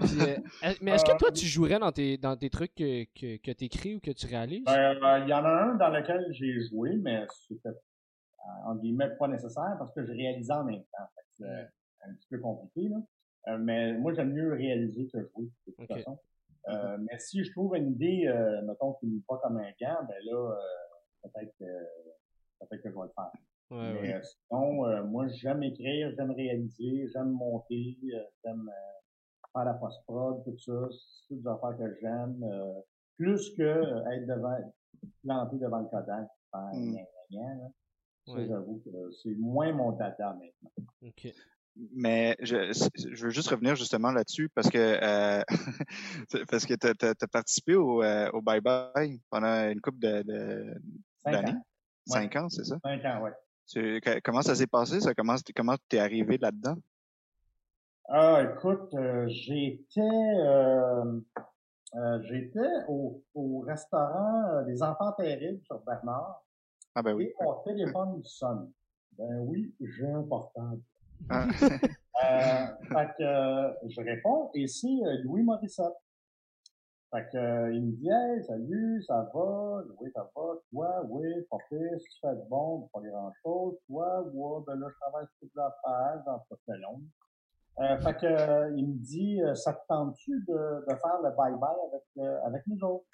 Euh, 0.00 0.72
mais 0.80 0.92
est-ce 0.92 1.04
que 1.04 1.16
toi, 1.16 1.30
tu 1.30 1.46
jouerais 1.46 1.78
dans 1.78 1.92
tes, 1.92 2.16
dans 2.16 2.36
tes 2.36 2.50
trucs 2.50 2.74
que, 2.74 3.04
que, 3.14 3.36
que 3.36 3.50
tu 3.52 3.64
écris 3.64 3.94
ou 3.96 4.00
que 4.00 4.10
tu 4.10 4.26
réalises? 4.26 4.64
Ben, 4.64 4.96
euh, 4.96 5.18
il 5.20 5.28
y 5.28 5.34
en 5.34 5.44
a 5.44 5.48
un 5.48 5.74
dans 5.74 5.88
lequel 5.88 6.26
j'ai 6.30 6.60
joué, 6.68 6.96
mais 6.96 7.26
c'était, 7.48 7.68
euh, 7.68 8.66
en 8.66 8.76
guillemets, 8.76 9.10
pas 9.16 9.28
nécessaire 9.28 9.76
parce 9.78 9.92
que 9.92 10.04
je 10.04 10.12
réalisais 10.12 10.52
en 10.52 10.64
même 10.64 10.82
temps. 10.96 11.08
C'est 11.32 11.44
un 11.44 12.14
petit 12.14 12.28
peu 12.30 12.38
compliqué, 12.38 12.88
là. 12.88 13.58
mais 13.58 13.94
moi, 13.94 14.12
j'aime 14.14 14.32
mieux 14.32 14.52
réaliser 14.52 15.06
que 15.06 15.20
jouer, 15.20 15.48
de 15.66 15.72
toute 15.72 15.88
façon. 15.88 16.18
mais 16.68 17.18
si 17.18 17.44
je 17.44 17.50
trouve 17.52 17.76
une 17.76 17.92
idée, 17.92 18.32
mettons, 18.66 18.94
qui 18.94 19.06
n'est 19.06 19.22
pas 19.26 19.38
comme 19.38 19.56
un 19.58 19.70
gant, 19.80 20.04
ben 20.08 20.16
là, 20.24 20.56
peut-être 21.22 21.52
que, 21.58 21.64
peut-être 22.60 22.82
que 22.82 22.90
je 22.90 22.94
vais 22.94 23.02
le 23.02 23.12
faire. 23.14 24.00
mais 24.02 24.22
sinon, 24.22 25.04
moi, 25.06 25.26
j'aime 25.28 25.62
écrire, 25.64 26.12
j'aime 26.16 26.30
réaliser, 26.30 27.08
j'aime 27.12 27.30
monter, 27.30 27.96
j'aime 28.44 28.70
faire 29.54 29.64
la 29.64 29.74
post-prod, 29.74 30.44
tout 30.44 30.58
ça, 30.58 30.88
c'est 31.28 31.36
des 31.36 31.46
affaires 31.46 31.76
que 31.78 31.96
j'aime. 32.00 32.42
Euh, 32.42 32.80
plus 33.16 33.54
que 33.56 33.62
euh, 33.62 34.10
être 34.10 34.26
devant, 34.26 34.74
planté 35.22 35.56
devant 35.56 35.78
le 35.78 35.86
Kodak, 35.86 36.28
faire 36.50 36.70
rien, 36.72 37.04
rien, 37.30 38.46
j'avoue 38.48 38.82
que 38.84 39.12
c'est 39.22 39.34
moins 39.36 39.72
mon 39.72 39.92
data 39.92 40.34
maintenant. 40.34 40.70
OK. 41.02 41.32
Mais 41.92 42.36
je, 42.40 42.72
je 42.72 43.24
veux 43.24 43.30
juste 43.30 43.48
revenir 43.48 43.74
justement 43.74 44.12
là-dessus 44.12 44.48
parce 44.54 44.68
que 44.70 44.78
euh, 44.78 45.42
parce 46.48 46.66
que 46.66 46.74
tu 46.74 46.86
as, 47.06 47.26
participé 47.26 47.74
au, 47.74 48.00
euh, 48.00 48.30
au 48.32 48.40
Bye 48.40 48.60
Bye 48.60 49.20
pendant 49.28 49.68
une 49.68 49.80
couple 49.80 49.98
de, 49.98 50.22
de 50.22 50.74
d'années? 51.26 51.58
Cinq 52.06 52.36
ans, 52.36 52.48
c'est 52.48 52.64
ça? 52.64 52.76
Cinq 52.84 53.04
ans, 53.04 53.24
oui. 53.24 54.20
comment 54.22 54.42
ça 54.42 54.54
s'est 54.54 54.68
passé? 54.68 55.00
Ça? 55.00 55.14
Comment 55.14 55.34
comment 55.56 55.76
t'es 55.88 55.98
arrivé 55.98 56.38
là-dedans? 56.38 56.76
Ah, 58.08 58.42
écoute, 58.42 58.92
euh, 58.94 59.26
j'étais 59.28 60.00
euh, 60.00 61.20
euh, 61.94 62.22
j'étais 62.24 62.68
au, 62.86 63.22
au 63.34 63.60
restaurant 63.60 64.62
des 64.66 64.82
Enfants 64.82 65.12
Terribles 65.12 65.62
sur 65.64 65.80
Bernard. 65.84 66.44
Ah 66.94 67.02
ben 67.02 67.14
oui. 67.14 67.32
Et 67.40 67.44
mon 67.44 67.54
téléphone 67.62 68.22
sonne. 68.24 68.70
Ben 69.16 69.38
oui, 69.40 69.74
j'ai 69.80 70.06
un 70.06 70.22
portable. 70.22 70.82
Ah. 71.30 71.46
fait 71.58 73.10
que 73.18 73.88
je 73.88 74.00
réponds 74.02 74.50
et 74.54 74.66
c'est 74.66 74.88
Louis 75.22 75.42
Morissette. 75.42 75.94
Fait 77.10 77.26
que 77.32 77.72
il 77.72 77.86
me 77.86 77.92
dit 77.92 78.10
Hey, 78.10 78.44
salut, 78.44 79.02
ça 79.02 79.30
va? 79.32 79.82
Oui, 79.98 80.10
ça 80.14 80.30
va, 80.36 80.42
toi, 80.70 81.06
oui, 81.08 81.26
pire, 81.70 81.98
tu 81.98 82.18
fais 82.20 82.34
de 82.34 82.48
bon, 82.50 82.90
pas 82.92 83.00
grand 83.00 83.32
chose, 83.42 83.76
toi, 83.86 84.20
ouais, 84.20 84.64
ben 84.66 84.74
là, 84.74 84.88
je 84.90 84.98
travaille 85.00 85.26
sur 85.26 85.48
toute 85.48 85.54
la 85.54 85.74
page, 85.82 86.20
dans 86.26 86.44
le 86.68 86.80
long. 86.80 87.00
Euh, 87.80 87.98
fait 87.98 88.14
que, 88.14 88.26
euh, 88.26 88.72
il 88.76 88.86
me 88.86 88.94
dit, 88.94 89.42
euh, 89.42 89.54
ça 89.54 89.72
te 89.72 89.84
tente-tu 89.88 90.30
de, 90.46 90.86
de 90.88 90.94
faire 90.96 91.20
le 91.22 91.30
bye-bye 91.30 91.88
avec, 91.88 92.04
euh, 92.18 92.40
avec 92.44 92.66
nous 92.68 92.78
autres? 92.84 93.06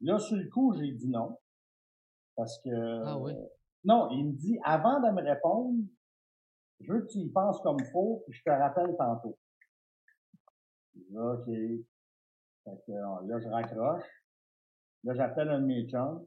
Là, 0.00 0.18
sur 0.18 0.36
le 0.36 0.48
coup, 0.50 0.74
j'ai 0.74 0.90
dit 0.92 1.08
non. 1.08 1.38
Parce 2.34 2.58
que... 2.62 3.04
Ah 3.04 3.18
oui? 3.18 3.34
non, 3.84 4.10
il 4.10 4.26
me 4.26 4.32
dit, 4.32 4.58
avant 4.64 5.00
de 5.00 5.10
me 5.12 5.22
répondre, 5.22 5.78
je 6.80 6.92
veux 6.92 7.02
que 7.02 7.06
tu 7.06 7.18
y 7.18 7.30
penses 7.30 7.60
comme 7.60 7.78
faut, 7.92 8.24
puis 8.26 8.36
je 8.36 8.42
te 8.42 8.50
rappelle 8.50 8.96
tantôt. 8.96 9.38
OK. 11.14 11.46
Fait 11.46 12.82
que, 12.84 12.92
là, 12.92 13.38
je 13.38 13.48
raccroche. 13.48 14.24
Là, 15.04 15.14
j'appelle 15.14 15.50
un 15.50 15.60
de 15.60 15.66
mes 15.66 15.88
chums. 15.88 16.26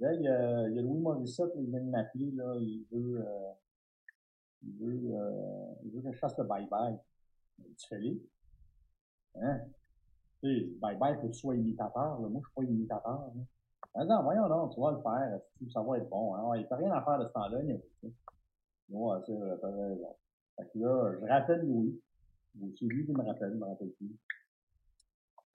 Là, 0.00 0.12
il 0.12 0.20
y 0.20 0.28
a, 0.28 0.68
il 0.68 0.74
y 0.74 0.78
a 0.78 0.82
Louis 0.82 1.00
Morissette, 1.00 1.52
il 1.56 1.70
vient 1.70 1.80
de 1.80 1.88
m'appeler, 1.88 2.30
là, 2.32 2.56
il 2.60 2.86
veut... 2.92 3.24
Il 4.66 4.74
veut, 4.78 5.14
euh, 5.14 5.74
il 5.84 5.90
veut 5.92 6.02
que 6.02 6.12
je 6.12 6.18
fasse 6.18 6.36
le 6.38 6.44
bye-bye. 6.44 6.98
Tu 7.78 7.88
fais 7.88 7.98
les. 7.98 8.20
Hein? 9.36 9.60
Tu 10.42 10.76
bye-bye, 10.80 11.16
faut 11.20 11.28
que 11.28 11.32
tu 11.32 11.38
sois 11.38 11.56
imitateur. 11.56 12.20
Là. 12.20 12.28
Moi, 12.28 12.40
je 12.42 12.46
suis 12.48 12.54
pas 12.54 12.62
imitateur. 12.62 13.20
Hein. 13.20 13.46
Ah 13.94 14.04
non, 14.04 14.22
voyons 14.22 14.48
non, 14.48 14.68
tu 14.68 14.80
vas 14.80 14.92
le 14.92 15.02
faire. 15.02 15.40
Ça 15.72 15.82
va 15.82 15.98
être 15.98 16.08
bon. 16.08 16.34
Hein? 16.34 16.56
Il 16.56 16.60
n'y 16.60 16.66
a 16.68 16.76
rien 16.76 16.92
à 16.92 17.02
faire 17.02 17.18
de 17.18 17.26
ce 17.26 17.32
temps-là. 17.32 17.58
C'est. 19.26 19.32
Fait 20.56 20.70
que 20.72 20.78
là, 20.78 21.12
je 21.20 21.26
rappelle 21.26 21.66
Louis. 21.66 22.00
C'est 22.78 22.86
lui 22.86 23.04
qui 23.04 23.12
me 23.12 23.22
rappelle, 23.22 23.52
je 23.52 23.56
me 23.56 23.64
rappelle 23.64 23.90
plus. 23.90 24.16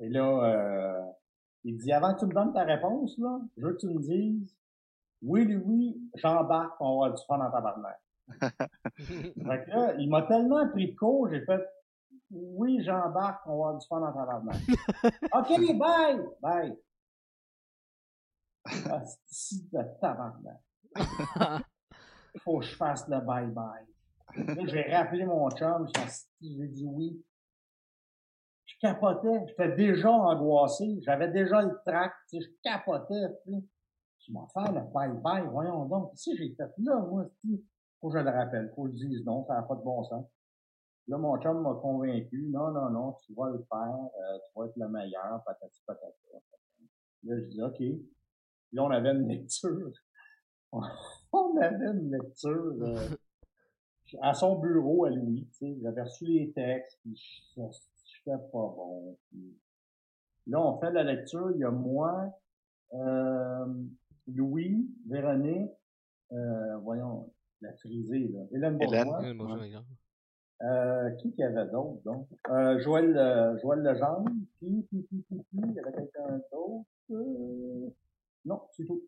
Et 0.02 0.10
là, 0.10 0.44
euh, 0.44 1.12
il 1.64 1.78
dit, 1.78 1.92
avant 1.92 2.14
que 2.14 2.20
tu 2.20 2.26
me 2.26 2.34
donnes 2.34 2.54
ta 2.54 2.64
réponse, 2.64 3.18
là, 3.18 3.40
je 3.58 3.66
veux 3.66 3.74
que 3.74 3.80
tu 3.80 3.88
me 3.88 4.00
dises, 4.00 4.56
oui, 5.22 5.46
Louis, 5.46 5.98
j'embarque, 6.16 6.76
on 6.82 6.86
va 6.86 6.92
avoir 6.92 7.14
du 7.14 7.26
fun 7.26 7.38
dans 7.38 7.52
ta 7.52 7.62
barnaque 7.62 8.02
fait 8.98 9.66
que 9.66 9.70
là, 9.70 9.94
il 9.98 10.10
m'a 10.10 10.24
tellement 10.24 10.68
pris 10.70 10.92
de 10.92 10.96
court, 10.96 11.30
j'ai 11.32 11.44
fait 11.46 11.62
Oui, 12.32 12.82
j'embarque, 12.84 13.42
on 13.46 13.50
va 13.50 13.56
avoir 13.56 13.78
du 13.78 13.88
fun 13.88 14.00
dans 14.00 14.14
tabarnak. 14.14 14.58
OK, 15.34 15.78
bye! 15.78 16.22
Bye! 16.42 16.78
Ah, 18.90 19.04
c'est 19.26 19.70
de 19.72 19.84
tabarnak? 20.00 20.62
Il 20.96 22.40
faut 22.42 22.60
que 22.60 22.66
je 22.66 22.76
fasse 22.76 23.08
le 23.08 23.18
bye-bye. 23.18 23.86
Là, 24.36 24.64
j'ai 24.66 24.84
rappelé 24.84 25.26
mon 25.26 25.50
chum, 25.52 25.88
j'ai 26.42 26.68
dit 26.68 26.86
oui. 26.86 27.24
Je 28.66 28.76
capotais, 28.80 29.48
j'étais 29.48 29.76
déjà 29.76 30.12
angoissé, 30.12 31.00
j'avais 31.02 31.30
déjà 31.30 31.64
le 31.64 31.76
trac, 31.86 32.14
je 32.32 32.46
capotais. 32.64 33.26
Je 33.48 34.32
m'en 34.32 34.48
fais 34.50 34.72
le 34.72 34.82
bye-bye, 34.82 35.50
voyons 35.50 35.86
donc. 35.86 36.12
Si 36.16 36.38
j'ai 36.38 36.54
fait 36.54 36.72
là, 36.78 36.98
moi, 36.98 37.26
faut 38.00 38.10
que 38.10 38.18
je 38.18 38.24
le 38.24 38.30
rappelle, 38.30 38.72
faut 38.76 38.84
que 38.84 38.92
je 38.92 39.06
dise 39.06 39.26
non, 39.26 39.46
ça 39.46 39.56
n'a 39.56 39.64
pas 39.64 39.76
de 39.76 39.84
bon 39.84 40.04
sens. 40.04 40.26
Là, 41.08 41.18
mon 41.18 41.40
chum 41.42 41.62
m'a 41.62 41.74
convaincu, 41.82 42.50
non, 42.52 42.72
non, 42.72 42.90
non, 42.92 43.14
tu 43.26 43.34
vas 43.34 43.50
le 43.50 43.66
faire, 43.68 43.98
euh, 44.20 44.38
tu 44.46 44.60
vas 44.60 44.66
être 44.68 44.78
le 44.78 44.90
meilleur, 44.90 45.44
patati 45.44 45.82
patata. 45.86 46.14
Là, 47.24 47.40
je 47.40 47.46
dis, 47.46 47.62
OK. 47.62 47.80
Là, 48.74 48.84
on 48.84 48.92
avait 48.92 49.12
une 49.12 49.28
lecture. 49.28 49.92
on 50.72 51.58
avait 51.58 51.88
une 51.88 52.12
lecture 52.12 52.76
euh, 52.82 53.08
à 54.22 54.34
son 54.36 54.60
bureau, 54.60 55.06
à 55.06 55.10
Louis, 55.10 55.48
tu 55.54 55.58
sais. 55.58 55.78
J'avais 55.82 56.04
reçu 56.04 56.26
les 56.26 56.52
textes, 56.52 57.00
puis 57.02 57.20
je 57.56 57.62
pas 58.36 58.38
bon. 58.54 59.18
là, 60.46 60.62
on 60.62 60.80
fait 60.80 60.92
la 60.92 61.04
lecture, 61.04 61.52
il 61.52 61.60
y 61.60 61.64
a 61.64 61.72
moi, 61.72 62.32
euh, 62.94 63.66
Louis, 64.28 64.88
Véronique, 65.08 65.72
euh, 66.32 66.78
voyons, 66.78 67.32
la 67.62 67.74
frisée, 67.74 68.28
là. 68.30 68.40
Hélène 68.52 68.78
Bourgeois. 68.78 69.20
Hélène 69.22 69.38
Bourgeois, 69.38 69.84
euh, 70.62 71.12
qui 71.12 71.32
qu'il 71.32 71.40
y 71.40 71.44
avait 71.44 71.72
d'autre, 71.72 72.02
donc? 72.04 72.28
Euh, 72.50 72.80
Joël, 72.80 73.16
euh, 73.18 73.58
Joël 73.60 73.80
Legendre, 73.80 74.30
puis, 74.58 74.86
puis, 74.90 75.04
puis, 75.04 75.24
puis, 75.30 75.38
puis, 75.38 75.46
il 75.54 75.74
y 75.74 75.80
avait 75.80 75.94
quelqu'un 75.94 76.42
d'autre? 76.52 76.86
Euh... 77.12 77.90
Non, 78.46 78.62
c'est 78.72 78.86
tout. 78.86 79.02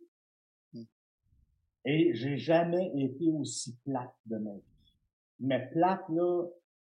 Et 1.84 2.14
j'ai 2.14 2.38
jamais 2.38 2.92
été 2.96 3.30
aussi 3.32 3.76
plate 3.84 4.14
de 4.28 4.38
ma 4.38 4.54
vie. 4.54 4.94
Mais 5.40 5.68
plate, 5.72 6.08
là, 6.10 6.46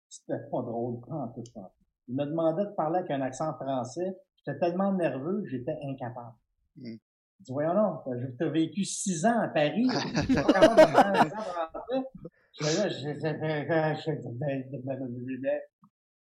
c'était 0.09 0.43
pas 0.51 0.63
drôle, 0.63 1.01
en 1.09 1.29
tout 1.29 1.43
temps. 1.55 1.73
Il 2.09 2.17
me 2.17 2.27
demandait 2.27 2.67
de 2.67 2.73
parler 2.73 2.99
avec 2.99 3.11
un 3.13 3.21
accent 3.21 3.55
français. 3.55 4.15
J'étais 4.37 4.59
tellement 4.59 4.93
nerveux 4.93 5.43
que 5.43 5.49
j'étais 5.49 5.79
incapable. 5.85 6.35
Hmm. 6.77 6.97
Je 7.41 7.45
dis, 7.47 7.53
voyons 7.53 7.75
non, 7.75 8.03
tu 8.37 8.45
as 8.45 8.51
vécu 8.51 8.85
six 8.85 9.25
ans 9.25 9.39
à 9.41 9.49
Paris. 9.49 9.89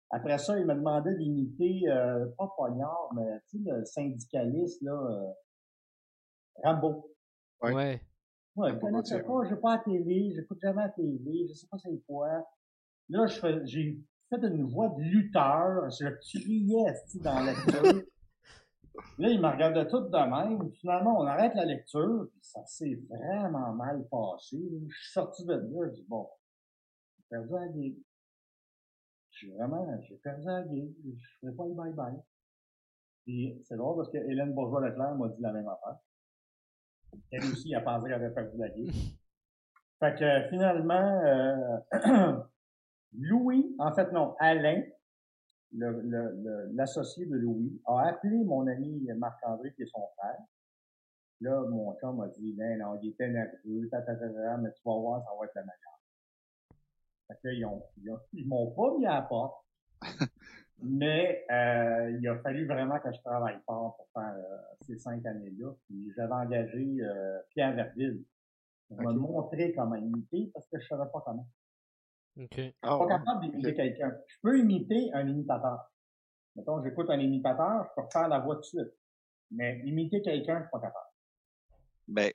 Après 0.10 0.38
ça, 0.38 0.58
il 0.58 0.66
m'a 0.66 0.76
demandé 0.76 1.16
d'imiter, 1.16 1.82
euh, 1.88 2.28
pas 2.38 2.50
Poignard, 2.56 3.10
mais 3.16 3.40
tu 3.50 3.64
sais, 3.64 3.72
le 3.72 3.86
syndicaliste, 3.86 4.82
là, 4.82 4.94
euh, 4.94 5.32
Rambo. 6.64 7.14
Ouais. 7.62 7.74
Ouais, 7.74 8.02
ouais 8.56 8.72
je 8.74 8.76
connaissais 8.78 9.24
pas, 9.24 9.44
j'ai 9.50 9.56
pas 9.58 9.74
à 9.74 9.80
télé, 9.80 10.34
j'écoute 10.34 10.60
jamais 10.62 10.84
à 10.84 10.90
télé, 10.90 11.48
je 11.50 11.54
sais 11.54 11.68
pas 11.70 11.78
c'est 11.78 12.02
quoi. 12.08 12.30
Là, 13.10 13.26
j'ai 13.66 14.00
fait 14.30 14.48
une 14.48 14.64
voix 14.64 14.90
de 14.90 15.02
lutteur, 15.02 15.90
je 15.90 16.08
criais, 16.20 16.94
dans 17.22 17.40
la 17.40 17.52
lecture. 17.52 18.04
Là, 19.18 19.30
il 19.30 19.40
me 19.40 19.48
regardait 19.48 19.88
tout 19.88 20.02
de 20.02 20.18
même. 20.18 20.72
Finalement, 20.74 21.20
on 21.20 21.26
arrête 21.26 21.56
la 21.56 21.66
lecture, 21.66 22.28
puis 22.32 22.42
ça 22.44 22.66
s'est 22.66 23.00
vraiment 23.10 23.74
mal 23.74 24.06
passé. 24.10 24.58
Je 24.58 24.96
suis 24.96 25.12
sorti 25.14 25.46
de 25.46 25.54
là, 25.54 25.88
je 25.88 25.94
dis, 25.94 26.06
bon, 26.08 26.28
j'ai 27.18 27.24
perdu 27.30 27.54
la 27.54 27.68
game. 27.68 27.96
J'ai 29.32 29.52
vraiment, 29.52 30.02
j'ai 30.02 30.16
perdu 30.18 30.46
la 30.46 30.64
game. 30.64 30.94
Je 31.06 31.28
ferai 31.40 31.56
pas 31.56 31.66
le 31.66 31.74
bye-bye. 31.74 32.22
Puis 33.24 33.62
c'est 33.64 33.78
drôle 33.78 33.98
parce 33.98 34.10
que 34.10 34.18
Hélène 34.18 34.54
Bourgeois-Leclerc 34.54 35.16
m'a 35.16 35.30
dit 35.30 35.42
la 35.42 35.54
même 35.54 35.68
affaire. 35.68 35.98
Elle 37.32 37.44
aussi, 37.46 37.74
a 37.76 37.82
pensé 37.82 38.08
qu'elle 38.08 38.24
avait 38.24 38.34
perdu 38.34 38.58
la 38.58 38.70
game. 38.70 38.92
Fait 40.00 40.18
que 40.18 40.50
finalement, 40.50 41.22
euh, 41.24 42.38
Louis, 43.14 43.76
en 43.78 43.94
fait 43.94 44.12
non, 44.12 44.36
Alain, 44.40 44.82
l'associé 45.74 47.26
de 47.26 47.36
Louis 47.36 47.82
a 47.86 48.08
appelé 48.08 48.44
mon 48.44 48.68
ami 48.68 49.08
Marc-André, 49.16 49.74
qui 49.74 49.84
est 49.84 49.92
son 49.92 50.08
frère. 50.18 50.40
Là, 51.42 51.62
mon 51.70 51.96
chum 52.00 52.18
m'a 52.18 52.28
dit, 52.28 52.54
ben 52.54 52.78
non, 52.78 53.00
il 53.02 53.10
était 53.10 53.28
nerveux, 53.28 53.90
ta, 53.90 54.02
ta, 54.02 54.16
ta, 54.16 54.58
mais 54.58 54.72
tu 54.74 54.82
vas 54.86 54.96
voir, 54.96 55.24
ça 55.24 55.32
va 55.38 55.46
être 55.46 55.56
la 55.56 55.62
meilleure. 55.62 56.02
Fait 57.28 57.38
que 57.42 57.54
ils 57.56 57.66
ont, 57.66 57.82
ils, 58.34 58.48
m'ont 58.48 58.72
pas 58.72 58.98
mis 58.98 59.06
à 59.08 59.16
la 59.16 59.22
porte. 59.24 59.66
mais 60.84 61.46
euh, 61.52 62.18
il 62.20 62.28
a 62.28 62.38
fallu 62.40 62.66
vraiment 62.68 63.00
que 63.00 63.12
je 63.12 63.20
travaille 63.22 63.60
fort 63.66 63.96
pour 63.98 64.08
faire 64.14 64.36
euh, 64.36 64.58
ces 64.82 64.98
cinq 64.98 65.26
années-là. 65.26 65.74
Puis 65.86 66.12
j'avais 66.16 66.34
engagé 66.34 66.98
euh, 67.02 67.40
Pierre 67.50 67.74
Verville 67.74 68.24
pour 68.88 69.02
me 69.02 69.14
montrer 69.14 69.74
comment 69.74 69.96
imiter 69.96 70.52
parce 70.54 70.68
que 70.68 70.80
je 70.80 70.88
savais 70.88 71.10
pas 71.12 71.24
comment. 71.26 71.48
Okay. 72.38 72.74
Je 72.84 72.90
suis 72.90 72.98
pas 72.98 73.06
ah, 73.06 73.08
capable 73.08 73.42
d'imiter 73.42 73.74
quelqu'un. 73.76 74.12
Je 74.28 74.36
peux 74.42 74.60
imiter 74.60 75.12
un 75.14 75.28
imitateur. 75.28 75.92
Mettons, 76.56 76.84
j'écoute 76.84 77.10
un 77.10 77.20
imitateur, 77.20 77.86
je 77.86 78.02
peux 78.02 78.08
faire 78.12 78.28
la 78.28 78.40
voix 78.40 78.56
de 78.56 78.64
suite. 78.64 78.94
Mais 79.52 79.82
imiter 79.86 80.22
quelqu'un, 80.22 80.60
je 80.60 80.64
suis 80.64 80.72
pas 80.72 80.80
capable. 80.80 81.06
Ben, 82.08 82.32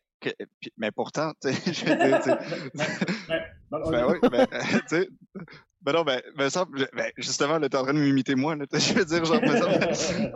mais 0.76 0.90
pourtant, 0.90 1.32
tu 1.40 1.52
sais, 1.52 1.72
je 1.72 1.84
veux 1.84 1.96
dire, 1.96 2.38
ben, 3.70 4.06
oui, 4.06 4.18
ben, 4.30 4.46
tu 4.88 4.88
sais, 4.88 5.08
Ben 5.82 5.92
non, 5.92 6.02
ben, 6.02 6.20
ben, 6.36 6.50
ça, 6.50 6.64
ben 6.64 7.10
justement, 7.16 7.58
là, 7.58 7.68
t'es 7.68 7.76
en 7.76 7.84
train 7.84 7.94
de 7.94 8.00
m'imiter 8.00 8.34
moi, 8.34 8.56
là, 8.56 8.64
je 8.72 8.94
veux 8.94 9.04
dire, 9.04 9.24
genre, 9.24 9.40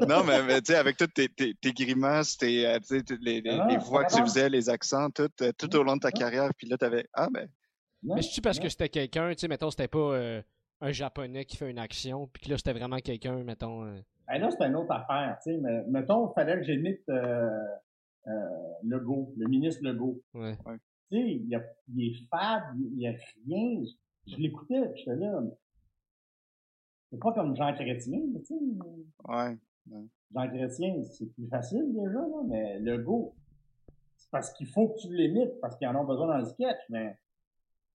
non, 0.06 0.24
mais, 0.24 0.42
mais 0.42 0.60
tu 0.60 0.72
sais, 0.72 0.78
avec 0.78 0.96
toutes 0.96 1.14
tes, 1.14 1.28
tes, 1.28 1.54
tes 1.54 1.72
grimaces, 1.72 2.36
tes, 2.36 2.66
euh, 2.66 2.78
les, 3.20 3.40
les, 3.40 3.50
ah, 3.50 3.66
les 3.68 3.78
voix 3.78 4.04
que 4.04 4.14
tu 4.14 4.22
faisais, 4.22 4.48
les 4.48 4.68
accents, 4.68 5.10
tout, 5.10 5.30
euh, 5.42 5.52
tout 5.56 5.74
au 5.76 5.82
long 5.82 5.96
de 5.96 6.00
ta 6.00 6.12
carrière, 6.12 6.50
puis 6.56 6.66
là, 6.66 6.76
t'avais, 6.76 7.06
ah, 7.14 7.28
ben. 7.32 7.48
Mais 8.02 8.22
c'est-tu 8.22 8.40
parce 8.40 8.58
que 8.58 8.68
c'était 8.68 8.88
quelqu'un, 8.88 9.30
tu 9.32 9.40
sais, 9.40 9.48
mettons, 9.48 9.70
c'était 9.70 9.88
pas 9.88 9.98
euh, 9.98 10.42
un 10.80 10.92
Japonais 10.92 11.44
qui 11.44 11.56
fait 11.56 11.70
une 11.70 11.78
action, 11.78 12.28
puis 12.32 12.44
que 12.44 12.50
là, 12.50 12.56
c'était 12.56 12.72
vraiment 12.72 12.98
quelqu'un, 12.98 13.42
mettons. 13.44 13.84
Ben 14.26 14.38
là, 14.38 14.50
c'est 14.50 14.64
une 14.64 14.76
autre 14.76 14.92
affaire, 14.92 15.38
tu 15.42 15.50
sais, 15.50 15.58
mais, 15.58 15.82
mettons, 15.88 16.30
il 16.30 16.34
fallait 16.34 16.56
que 16.56 16.62
j'imite 16.62 17.06
euh, 17.08 17.50
Legault, 18.84 19.32
le 19.36 19.48
ministre 19.48 19.82
Legault. 19.84 20.20
Ouais. 20.34 20.56
Tu 21.10 21.16
sais, 21.16 21.22
il, 21.22 21.60
il, 21.94 22.06
est 22.06 22.28
fade, 22.30 22.62
il 22.76 22.96
n'y 22.96 23.08
a 23.08 23.12
rien 23.46 23.82
je 24.26 24.36
l'écoutais, 24.36 24.88
puis 24.90 25.02
j'étais 25.04 25.16
là. 25.16 25.42
C'est 27.10 27.18
pas 27.18 27.32
comme 27.32 27.56
Jean 27.56 27.74
Chrétien, 27.74 28.20
tu 28.36 28.44
sais. 28.44 28.54
Ouais. 29.24 29.58
Jean 30.32 30.48
Chrétien, 30.48 31.02
c'est 31.04 31.26
plus 31.34 31.48
facile 31.48 31.92
déjà, 31.92 32.20
là, 32.20 32.42
mais 32.46 32.78
le 32.78 32.98
go, 32.98 33.34
c'est 34.16 34.30
parce 34.30 34.52
qu'il 34.52 34.68
faut 34.68 34.88
que 34.88 35.00
tu 35.00 35.14
l'imites, 35.14 35.60
parce 35.60 35.76
qu'ils 35.76 35.88
en 35.88 35.96
ont 35.96 36.04
besoin 36.04 36.28
dans 36.28 36.38
le 36.38 36.44
sketch, 36.44 36.78
mais 36.88 37.18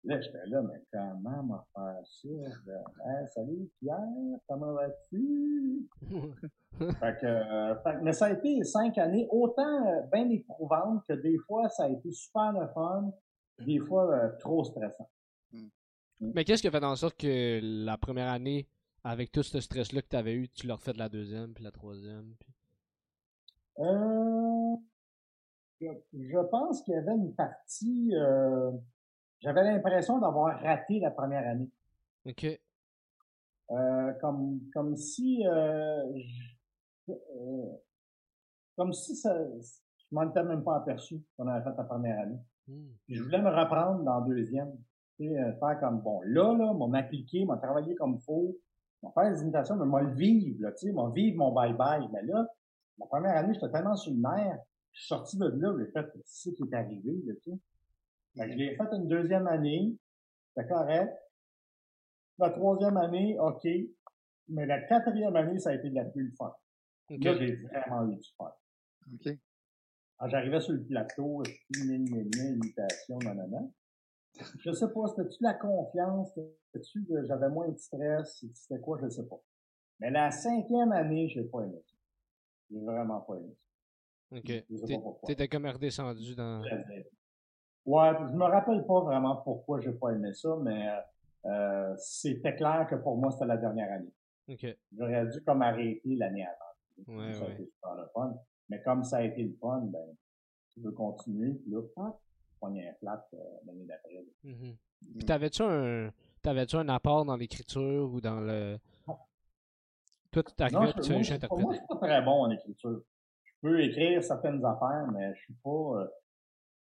là, 0.05 0.21
j'étais 0.21 0.45
là, 0.47 0.61
mais 0.61 0.81
comment 0.91 1.43
m'en 1.43 1.65
faire 1.73 2.01
ça? 2.05 2.29
Hey, 2.29 3.27
salut 3.33 3.69
Pierre, 3.79 4.39
comment 4.47 4.73
vas-tu? 4.73 5.89
fait, 6.77 7.17
que, 7.21 7.25
euh, 7.25 7.75
fait 7.81 8.01
mais 8.01 8.13
ça 8.13 8.25
a 8.25 8.31
été 8.31 8.63
cinq 8.63 8.97
années, 8.97 9.27
autant 9.31 9.87
euh, 9.87 10.01
bien 10.11 10.29
éprouvantes 10.29 11.03
que 11.07 11.13
des 11.13 11.37
fois, 11.47 11.69
ça 11.69 11.85
a 11.85 11.89
été 11.89 12.11
super 12.11 12.51
le 12.53 12.67
fun, 12.73 13.11
des 13.65 13.79
fois 13.79 14.13
euh, 14.13 14.29
trop 14.39 14.63
stressant. 14.63 15.09
Mm. 15.51 15.67
Mais 16.19 16.45
qu'est-ce 16.45 16.61
qui 16.61 16.67
a 16.67 16.71
fait 16.71 16.83
en 16.83 16.95
sorte 16.95 17.17
que 17.17 17.59
la 17.61 17.97
première 17.97 18.29
année, 18.29 18.67
avec 19.03 19.31
tout 19.31 19.43
ce 19.43 19.59
stress-là 19.59 20.01
que 20.01 20.09
tu 20.09 20.15
avais 20.15 20.33
eu, 20.33 20.49
tu 20.49 20.67
l'as 20.67 20.75
refait 20.75 20.93
de 20.93 20.99
la 20.99 21.09
deuxième, 21.09 21.53
puis 21.53 21.63
la 21.63 21.71
troisième? 21.71 22.35
Puis... 22.39 22.53
Euh, 23.79 24.75
je, 25.81 26.49
pense 26.49 26.81
qu'il 26.83 26.93
y 26.93 26.97
avait 26.97 27.15
une 27.15 27.33
partie... 27.35 28.11
Euh, 29.35 29.41
j'avais 29.41 29.63
l'impression 29.63 30.19
d'avoir 30.19 30.59
raté 30.61 30.99
la 30.99 31.11
première 31.11 31.47
année. 31.47 31.69
OK. 32.25 32.59
Euh, 33.71 34.13
comme, 34.21 34.59
comme 34.73 34.95
si... 34.95 35.45
Euh, 35.47 36.03
comme 38.75 38.93
si 38.93 39.15
ça, 39.15 39.37
je 39.37 40.05
m'en 40.11 40.29
étais 40.29 40.43
même 40.43 40.63
pas 40.63 40.77
aperçu 40.77 41.21
qu'on 41.37 41.47
avait 41.47 41.63
fait 41.63 41.75
la 41.77 41.83
première 41.83 42.19
année. 42.19 42.39
Hmm. 42.67 42.87
Je 43.07 43.23
voulais 43.23 43.41
me 43.41 43.49
reprendre 43.49 44.03
dans 44.03 44.19
la 44.19 44.25
deuxième. 44.25 44.75
Euh, 45.21 45.53
faire 45.53 45.79
comme, 45.79 46.01
bon, 46.01 46.21
là, 46.25 46.53
là, 46.57 46.73
m'en 46.73 46.91
appliquer, 46.93 47.45
m'en 47.45 47.57
travailler 47.57 47.95
comme 47.95 48.19
faut, 48.19 48.57
m'en 49.01 49.11
faire 49.11 49.31
des 49.31 49.41
imitations, 49.41 49.77
mais 49.77 49.85
m'en 49.85 49.99
le 49.99 50.13
vivre, 50.13 50.57
là, 50.61 50.71
tu 50.73 50.87
sais, 50.87 50.91
m'en 50.91 51.09
vivre 51.09 51.37
mon 51.37 51.53
bye-bye. 51.53 52.09
Mais 52.11 52.23
là, 52.23 52.45
la 52.99 53.05
première 53.05 53.37
année, 53.37 53.53
j'étais 53.53 53.71
tellement 53.71 53.95
sur 53.95 54.11
le 54.11 54.19
nerf, 54.19 54.57
je 54.91 54.99
suis 54.99 55.07
sorti 55.07 55.37
de 55.37 55.45
là, 55.45 55.73
j'ai 55.79 55.91
fait, 55.91 56.05
ce 56.25 56.49
qui 56.49 56.63
est 56.63 56.73
arrivé, 56.73 57.21
là, 57.25 57.33
tu 57.41 57.51
sais. 57.51 57.57
Fait 58.35 58.51
je 58.51 58.57
l'ai 58.57 58.75
fait 58.75 58.83
une 58.91 59.07
deuxième 59.07 59.47
année, 59.47 59.95
c'est 60.55 60.67
correct. 60.67 61.13
La 62.37 62.49
troisième 62.49 62.97
année, 62.97 63.37
OK. 63.39 63.67
Mais 64.47 64.65
la 64.65 64.81
quatrième 64.81 65.35
année, 65.35 65.59
ça 65.59 65.69
a 65.71 65.73
été 65.75 65.89
de 65.89 65.95
la 65.95 66.05
plus 66.05 66.31
fun. 66.37 66.53
Là, 67.09 67.37
j'ai 67.37 67.55
vraiment 67.55 68.11
eu 68.11 68.15
du 68.17 68.29
fun. 68.37 68.53
OK. 69.13 69.37
j'arrivais 70.27 70.59
sur 70.59 70.73
le 70.73 70.83
plateau, 70.83 71.43
je 71.45 71.51
suis 71.51 71.93
une 71.93 72.07
imitation, 72.07 73.19
non, 73.19 73.71
je 74.59 74.71
sais 74.71 74.87
pas, 74.91 75.07
c'était-tu 75.07 75.43
la 75.43 75.53
confiance, 75.53 76.33
c'était-tu 76.33 77.05
que 77.05 77.25
j'avais 77.25 77.49
moins 77.49 77.69
de 77.69 77.77
stress, 77.77 78.43
c'était 78.53 78.81
quoi, 78.81 78.97
je 79.01 79.09
sais 79.09 79.25
pas. 79.27 79.39
Mais 79.99 80.11
la 80.11 80.31
cinquième 80.31 80.91
année, 80.91 81.29
j'ai 81.29 81.43
pas 81.43 81.61
aimé 81.61 81.81
ça. 81.85 81.95
J'ai 82.69 82.79
vraiment 82.79 83.21
pas 83.21 83.35
aimé 83.35 83.55
ça. 83.55 84.37
Ok. 84.37 85.25
T'étais 85.25 85.47
comme 85.47 85.65
redescendu 85.67 86.35
dans... 86.35 86.61
Ouais, 87.85 88.11
je 88.19 88.33
me 88.35 88.45
rappelle 88.45 88.85
pas 88.85 89.01
vraiment 89.01 89.37
pourquoi 89.37 89.79
j'ai 89.79 89.91
pas 89.91 90.11
aimé 90.11 90.33
ça, 90.33 90.55
mais 90.61 90.89
euh, 91.45 91.93
c'était 91.97 92.55
clair 92.55 92.87
que 92.89 92.95
pour 92.95 93.17
moi, 93.17 93.31
c'était 93.31 93.45
la 93.45 93.57
dernière 93.57 93.91
année. 93.91 94.13
Ok. 94.47 94.65
J'aurais 94.97 95.27
dû 95.27 95.43
comme 95.43 95.61
arrêter 95.61 96.15
l'année 96.15 96.45
avant. 96.45 97.17
Ouais, 97.17 97.33
ça 97.33 97.45
ouais. 97.45 97.55
super 97.55 97.95
le 97.95 98.07
fun. 98.13 98.35
Mais 98.69 98.81
comme 98.81 99.03
ça 99.03 99.17
a 99.17 99.21
été 99.21 99.43
le 99.43 99.53
fun, 99.61 99.81
ben, 99.85 100.15
tu 100.73 100.81
veux 100.81 100.91
continuer, 100.91 101.53
puis 101.53 101.71
là, 101.71 101.81
un 102.73 102.93
flat 102.99 103.27
euh, 103.33 103.37
l'année 103.65 103.85
d'après. 103.85 104.25
Mm-hmm. 104.43 104.75
Puis 105.17 105.25
t'avais-tu 105.25 105.61
un, 105.61 106.11
t'avais-tu 106.41 106.75
un 106.77 106.89
apport 106.89 107.25
dans 107.25 107.35
l'écriture 107.35 108.11
ou 108.11 108.21
dans 108.21 108.39
le. 108.39 108.77
Toi, 110.31 110.43
tu 110.43 110.53
t'arrivais 110.53 110.89
et 110.89 111.01
tu 111.01 111.11
Moi, 111.13 111.21
je 111.21 111.77
suis 111.77 111.87
pas 111.87 111.95
très 111.95 112.21
bon 112.21 112.43
en 112.43 112.51
écriture. 112.51 113.01
Je 113.43 113.53
peux 113.61 113.81
écrire 113.81 114.21
certaines 114.23 114.63
affaires, 114.65 115.07
mais 115.13 115.33
je 115.35 115.41
suis 115.41 115.53
pas. 115.63 115.69
Euh, 115.69 116.07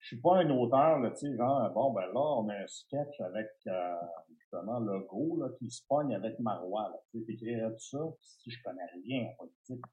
je 0.00 0.06
suis 0.06 0.20
pas 0.20 0.38
un 0.38 0.50
auteur, 0.50 0.98
là, 0.98 1.10
tu 1.10 1.28
sais, 1.28 1.36
genre, 1.36 1.70
bon, 1.72 1.92
ben 1.92 2.06
là, 2.06 2.20
on 2.20 2.48
a 2.48 2.54
un 2.54 2.66
sketch 2.66 3.20
avec, 3.20 3.48
euh, 3.66 3.94
justement, 4.38 4.80
le 4.80 5.00
go, 5.00 5.38
là, 5.40 5.50
qui 5.58 5.70
se 5.70 5.82
pogne 5.86 6.14
avec 6.14 6.38
Marois, 6.40 6.88
là. 6.88 6.96
Tu 7.10 7.20
sais, 7.20 7.26
t'écrirais 7.26 7.70
tout 7.70 7.78
ça, 7.78 7.98
si 8.20 8.50
je 8.50 8.62
connais 8.64 8.86
rien 9.04 9.28
en 9.28 9.34
politique? 9.36 9.84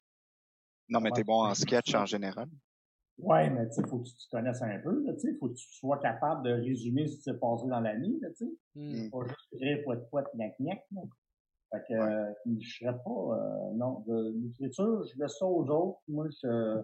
Non, 0.90 1.02
mais 1.02 1.12
t'es 1.12 1.26
bon 1.26 1.44
en 1.44 1.54
sketch 1.54 1.94
en 1.94 2.06
général. 2.06 2.48
Ouais, 3.18 3.50
mais 3.50 3.68
tu 3.68 3.74
sais, 3.74 3.88
faut 3.88 4.00
que 4.00 4.08
tu 4.08 4.16
te 4.16 4.30
connaisses 4.32 4.62
un 4.62 4.80
peu, 4.80 5.04
tu 5.14 5.20
sais, 5.20 5.34
faut 5.40 5.50
que 5.50 5.56
tu 5.56 5.68
sois 5.74 5.98
capable 5.98 6.44
de 6.44 6.52
résumer 6.52 7.08
ce 7.08 7.18
qui 7.18 7.22
s'est 7.24 7.40
passé 7.40 7.68
dans 7.68 7.82
la 7.82 7.98
nuit, 7.98 8.20
tu 8.22 8.46
sais. 8.46 8.52
Mm. 8.76 9.10
Pas 9.10 9.28
juste 9.28 9.54
écrire 9.54 9.84
poète 9.84 10.10
poète 10.10 10.28
gnac 10.36 10.56
gnac, 10.60 10.86
Fait 11.72 11.84
que, 11.90 11.94
euh, 11.94 12.34
je 12.46 12.78
serais 12.78 12.98
pas, 13.04 13.10
euh, 13.10 13.74
non, 13.74 14.04
de 14.08 14.34
l'écriture, 14.42 15.04
je 15.04 15.20
laisse 15.20 15.38
ça 15.38 15.46
aux 15.46 15.68
autres. 15.68 16.00
Moi, 16.08 16.28
je, 16.30 16.82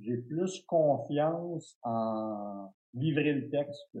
j'ai 0.00 0.16
plus 0.16 0.62
confiance 0.66 1.78
en 1.82 2.72
livrer 2.94 3.34
le 3.34 3.50
texte 3.50 3.80
que, 3.92 3.98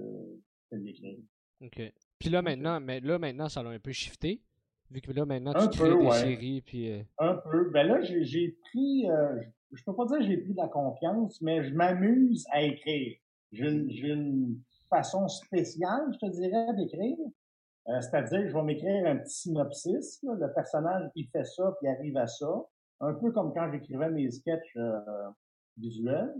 que 0.70 0.76
l'écrire. 0.76 1.18
OK. 1.62 1.92
Puis 2.18 2.28
là, 2.28 2.42
maintenant, 2.42 2.80
mais 2.80 3.00
là, 3.00 3.18
maintenant, 3.18 3.48
ça 3.48 3.62
l'a 3.62 3.70
un 3.70 3.78
peu 3.78 3.92
shifté. 3.92 4.42
Vu 4.90 5.00
que 5.00 5.12
là, 5.12 5.24
maintenant, 5.24 5.52
tu 5.54 5.78
crées 5.78 5.96
des 5.96 6.10
séries, 6.10 6.60
puis... 6.62 6.92
Euh, 6.92 7.02
un 7.18 7.34
peu. 7.34 7.70
Ben 7.70 7.86
là, 7.86 8.00
j'ai, 8.02 8.56
pris, 8.64 9.08
euh, 9.08 9.40
je 9.72 9.84
peux 9.84 9.94
pas 9.94 10.04
dire 10.06 10.18
que 10.18 10.24
j'ai 10.24 10.36
pris 10.38 10.52
de 10.52 10.56
la 10.56 10.68
confiance, 10.68 11.40
mais 11.40 11.62
je 11.62 11.72
m'amuse 11.74 12.44
à 12.50 12.62
écrire. 12.62 13.16
J'ai 13.52 13.68
une, 13.68 14.60
façon 14.88 15.28
spéciale, 15.28 16.12
je 16.12 16.18
te 16.18 16.32
dirais, 16.32 16.74
d'écrire. 16.74 17.16
Euh, 17.88 18.00
c'est-à-dire, 18.00 18.48
je 18.48 18.52
vais 18.52 18.62
m'écrire 18.62 19.06
un 19.06 19.18
petit 19.18 19.42
synopsis. 19.42 20.20
le 20.24 20.52
personnage, 20.52 21.08
il 21.14 21.28
fait 21.28 21.44
ça, 21.44 21.72
puis 21.78 21.88
il 21.88 21.94
arrive 21.94 22.16
à 22.16 22.26
ça. 22.26 22.50
Un 23.00 23.14
peu 23.14 23.30
comme 23.30 23.54
quand 23.54 23.70
j'écrivais 23.70 24.10
mes 24.10 24.28
sketchs 24.30 24.76
euh, 24.76 25.00
visuels. 25.76 26.34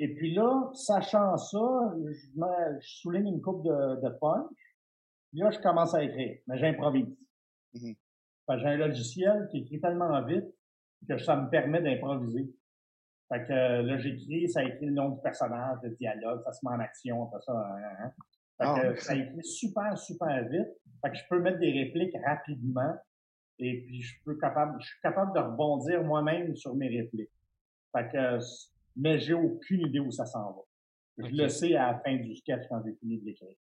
Et 0.00 0.14
puis 0.14 0.34
là, 0.34 0.70
sachant 0.74 1.36
ça, 1.36 1.94
je, 1.96 2.78
souligne 2.80 3.28
une 3.28 3.40
coupe 3.40 3.64
de, 3.64 4.00
de 4.00 4.08
punch. 4.20 4.46
Puis 5.30 5.40
là, 5.40 5.50
je 5.50 5.58
commence 5.58 5.94
à 5.94 6.02
écrire, 6.02 6.38
mais 6.46 6.56
j'improvise. 6.58 7.16
Mm-hmm. 7.74 7.96
J'ai 8.56 8.66
un 8.66 8.76
logiciel 8.76 9.48
qui 9.50 9.58
écrit 9.58 9.80
tellement 9.80 10.24
vite 10.24 10.46
que 11.06 11.18
ça 11.18 11.36
me 11.36 11.50
permet 11.50 11.82
d'improviser. 11.82 12.48
Fait 13.28 13.44
que 13.44 13.52
là, 13.52 13.98
j'écris, 13.98 14.48
ça 14.48 14.64
écrit 14.64 14.86
le 14.86 14.92
nom 14.92 15.10
du 15.10 15.20
personnage, 15.20 15.78
le 15.82 15.90
dialogue, 15.90 16.42
ça 16.44 16.52
se 16.52 16.64
met 16.64 16.74
en 16.74 16.80
action, 16.80 17.26
tout 17.26 17.40
ça. 17.40 17.52
Hein, 17.52 17.82
hein, 17.84 17.96
hein. 18.04 18.12
Fait 18.58 18.64
ah, 18.66 18.92
que 18.92 19.00
ça 19.00 19.14
écrit 19.14 19.44
super, 19.44 19.98
super 19.98 20.48
vite. 20.48 20.68
Fait 21.02 21.10
que 21.10 21.16
je 21.16 21.22
peux 21.28 21.40
mettre 21.40 21.58
des 21.58 21.70
répliques 21.70 22.16
rapidement. 22.24 22.94
Et 23.58 23.84
puis, 23.84 24.00
je 24.00 24.14
peux 24.24 24.36
capable, 24.38 24.80
je 24.80 24.86
suis 24.86 25.00
capable 25.02 25.34
de 25.34 25.40
rebondir 25.40 26.02
moi-même 26.04 26.56
sur 26.56 26.74
mes 26.74 26.88
répliques. 26.88 27.30
Fait 27.92 28.08
que, 28.10 28.38
mais 28.96 29.18
j'ai 29.18 29.34
aucune 29.34 29.86
idée 29.86 30.00
où 30.00 30.10
ça 30.10 30.26
s'en 30.26 30.52
va. 30.52 30.62
Je 31.18 31.34
le 31.34 31.48
sais 31.48 31.74
à 31.74 31.92
la 31.92 31.98
fin 31.98 32.16
du 32.16 32.34
sketch 32.36 32.62
quand 32.68 32.80
j'ai 32.84 32.94
fini 32.94 33.18
de 33.18 33.24
l'écrire. 33.24 33.56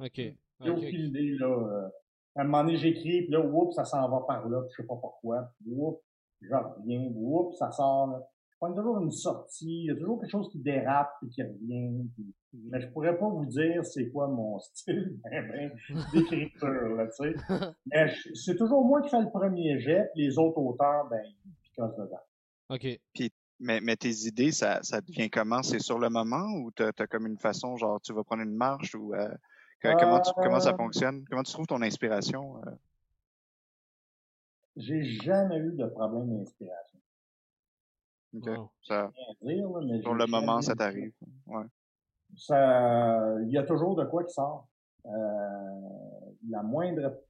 OK. 0.00 0.20
J'ai 0.60 0.70
aucune 0.70 1.06
idée, 1.06 1.36
là. 1.38 1.46
Euh, 1.46 1.88
à 2.36 2.40
un 2.40 2.44
moment 2.44 2.64
donné, 2.64 2.76
j'écris, 2.76 3.22
puis 3.22 3.30
là, 3.30 3.44
oups, 3.44 3.74
ça 3.74 3.84
s'en 3.84 4.08
va 4.08 4.24
par 4.26 4.48
là, 4.48 4.62
je 4.70 4.74
sais 4.76 4.86
pas 4.86 4.96
pourquoi. 4.96 5.52
Oups, 5.66 6.02
je 6.40 6.54
reviens, 6.54 7.10
oups, 7.14 7.56
ça 7.58 7.70
sort. 7.70 8.20
Je 8.50 8.56
prends 8.58 8.72
toujours 8.72 9.00
une 9.00 9.10
sortie, 9.10 9.82
il 9.82 9.86
y 9.86 9.90
a 9.90 9.96
toujours 9.96 10.20
quelque 10.20 10.30
chose 10.30 10.48
qui 10.50 10.58
dérape 10.58 11.12
et 11.24 11.28
qui 11.28 11.42
revient. 11.42 12.08
Mais 12.52 12.80
je 12.80 12.88
pourrais 12.88 13.18
pas 13.18 13.28
vous 13.28 13.46
dire 13.46 13.84
c'est 13.84 14.10
quoi 14.10 14.28
mon 14.28 14.58
style 14.60 15.18
ben, 15.24 15.48
ben, 15.48 16.04
d'écriture, 16.12 16.96
là, 16.96 17.06
tu 17.08 17.30
sais. 17.30 17.34
Mais 17.86 18.12
c'est 18.34 18.56
toujours 18.56 18.84
moi 18.84 19.02
qui 19.02 19.10
fais 19.10 19.20
le 19.20 19.30
premier 19.30 19.78
jet, 19.80 20.08
puis 20.14 20.26
les 20.26 20.38
autres 20.38 20.58
auteurs, 20.58 21.08
ben, 21.08 21.20
ils 21.24 21.52
picossent 21.62 21.96
dedans. 21.96 22.20
OK. 22.70 23.00
Puis, 23.12 23.32
mais, 23.60 23.80
mais 23.80 23.96
tes 23.96 24.26
idées, 24.26 24.52
ça, 24.52 24.82
ça 24.82 25.00
devient 25.00 25.30
comment? 25.30 25.62
C'est 25.62 25.78
sur 25.78 25.98
le 25.98 26.08
moment 26.08 26.46
ou 26.58 26.70
t'as 26.70 26.90
as 26.98 27.06
comme 27.06 27.26
une 27.26 27.38
façon, 27.38 27.76
genre, 27.76 28.00
tu 28.00 28.12
vas 28.12 28.24
prendre 28.24 28.42
une 28.42 28.54
marche 28.54 28.94
ou 28.94 29.14
euh, 29.14 29.28
comment, 29.82 30.20
tu, 30.20 30.32
comment 30.36 30.60
ça 30.60 30.72
euh, 30.72 30.76
fonctionne? 30.76 31.24
Comment 31.28 31.42
tu 31.42 31.52
trouves 31.52 31.66
ton 31.66 31.82
inspiration? 31.82 32.58
Euh? 32.66 32.70
J'ai 34.76 35.04
jamais 35.04 35.58
eu 35.58 35.72
de 35.72 35.86
problème 35.86 36.36
d'inspiration. 36.36 36.98
OK. 38.36 38.50
Ça, 38.82 39.12
dire, 39.42 39.68
là, 39.68 40.00
sur 40.02 40.14
le 40.14 40.26
moment, 40.26 40.60
ça 40.60 40.74
t'arrive. 40.74 41.12
Ouais. 41.46 41.64
Ça, 42.36 43.36
il 43.42 43.50
y 43.50 43.58
a 43.58 43.62
toujours 43.62 43.94
de 43.94 44.04
quoi 44.04 44.24
qui 44.24 44.32
sort. 44.32 44.66
Euh, 45.06 45.10
la 46.48 46.62
moindre 46.62 47.22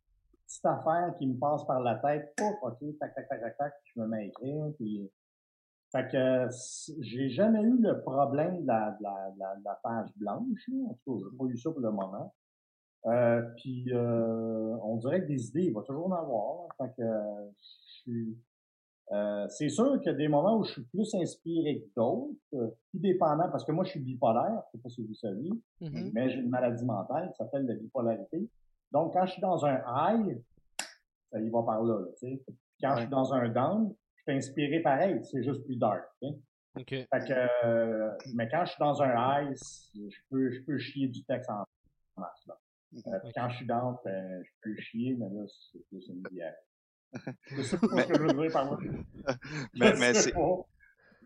petite 0.46 0.64
affaire 0.64 1.14
qui 1.18 1.26
me 1.26 1.38
passe 1.38 1.64
par 1.66 1.80
la 1.80 1.96
tête, 1.96 2.32
oh, 2.40 2.54
ok, 2.62 2.98
tac, 2.98 3.14
tac, 3.14 3.28
tac, 3.28 3.40
tac, 3.40 3.56
tac, 3.58 3.74
je 3.84 4.00
me 4.00 4.06
mets 4.06 4.18
à 4.18 4.22
écrire, 4.22 4.72
puis 4.78 5.10
fait 5.94 6.10
que 6.10 6.48
j'ai 7.02 7.28
jamais 7.28 7.62
eu 7.62 7.80
le 7.80 8.00
problème 8.00 8.62
de 8.62 8.66
la, 8.66 8.96
de 8.98 9.02
la, 9.04 9.30
de 9.30 9.64
la, 9.64 9.78
page 9.80 10.10
blanche. 10.16 10.68
En 10.88 10.94
tout 11.04 11.20
cas, 11.20 11.28
j'ai 11.30 11.36
pas 11.38 11.44
eu 11.44 11.56
ça 11.56 11.70
pour 11.70 11.80
le 11.80 11.92
moment. 11.92 12.34
Euh, 13.06 13.42
puis 13.58 13.92
euh, 13.92 14.76
on 14.82 14.96
dirait 14.96 15.22
que 15.22 15.28
des 15.28 15.46
idées, 15.48 15.66
il 15.66 15.72
va 15.72 15.82
toujours 15.82 16.06
en 16.06 16.12
avoir. 16.12 16.68
Fait 16.78 16.92
que 16.96 17.08
je 17.60 17.92
suis. 18.00 18.38
Euh, 19.12 19.46
c'est 19.50 19.68
sûr 19.68 20.00
qu'il 20.00 20.10
y 20.10 20.14
a 20.14 20.18
des 20.18 20.26
moments 20.26 20.58
où 20.58 20.64
je 20.64 20.72
suis 20.72 20.84
plus 20.84 21.14
inspiré 21.14 21.82
que 21.82 21.86
d'autres, 21.94 22.34
tout 22.50 22.98
dépendant, 22.98 23.48
parce 23.50 23.64
que 23.64 23.70
moi 23.70 23.84
je 23.84 23.90
suis 23.90 24.00
bipolaire, 24.00 24.62
je 24.66 24.78
sais 24.78 24.82
pas 24.82 24.88
si 24.88 25.06
vous 25.06 25.14
savez, 25.14 25.50
mm-hmm. 25.82 26.10
mais 26.14 26.30
j'ai 26.30 26.40
une 26.40 26.48
maladie 26.48 26.86
mentale 26.86 27.28
qui 27.30 27.36
s'appelle 27.36 27.66
la 27.66 27.74
bipolarité. 27.74 28.48
Donc 28.90 29.12
quand 29.12 29.26
je 29.26 29.32
suis 29.32 29.42
dans 29.42 29.64
un 29.66 29.76
high, 29.86 30.42
ça 31.30 31.38
y 31.38 31.50
va 31.50 31.62
par 31.62 31.84
là, 31.84 32.00
là 32.00 32.06
tu 32.18 32.30
sais. 32.30 32.42
Quand 32.80 32.96
je 32.96 33.00
suis 33.02 33.10
dans 33.10 33.34
un 33.34 33.50
down, 33.50 33.94
suis 34.24 34.36
inspiré 34.36 34.80
pareil, 34.80 35.20
c'est 35.24 35.42
juste 35.42 35.64
plus 35.64 35.76
dark. 35.76 36.04
OK. 36.22 36.88
Fait 36.88 37.06
que, 37.10 37.66
euh, 37.66 38.10
mais 38.34 38.48
quand 38.48 38.64
je 38.64 38.70
suis 38.70 38.80
dans 38.80 39.02
un 39.02 39.50
ice, 39.50 39.90
je 39.94 40.18
peux, 40.30 40.50
je 40.50 40.60
peux 40.62 40.78
chier 40.78 41.08
du 41.08 41.22
texte 41.24 41.50
en 41.50 41.64
masse. 42.16 42.46
Là. 42.46 42.58
Euh, 43.06 43.18
quand 43.34 43.48
je 43.48 43.56
suis 43.56 43.66
dans, 43.66 44.00
ben, 44.04 44.42
je 44.42 44.50
peux 44.62 44.76
chier, 44.80 45.16
mais 45.18 45.26
là, 45.28 45.46
c'est 45.72 45.86
plus 45.88 46.06
une 46.08 46.22
bière. 46.30 46.54
Je 47.46 47.62
sais 47.62 47.78
pas 47.78 48.02
ce 48.02 48.08
que 48.08 48.14
je 48.14 48.22
veux 48.22 48.42
dire 48.42 48.52
par 48.52 48.70
là. 48.70 48.76
mais, 49.74 49.92
mais 49.98 50.14
c'est. 50.14 50.34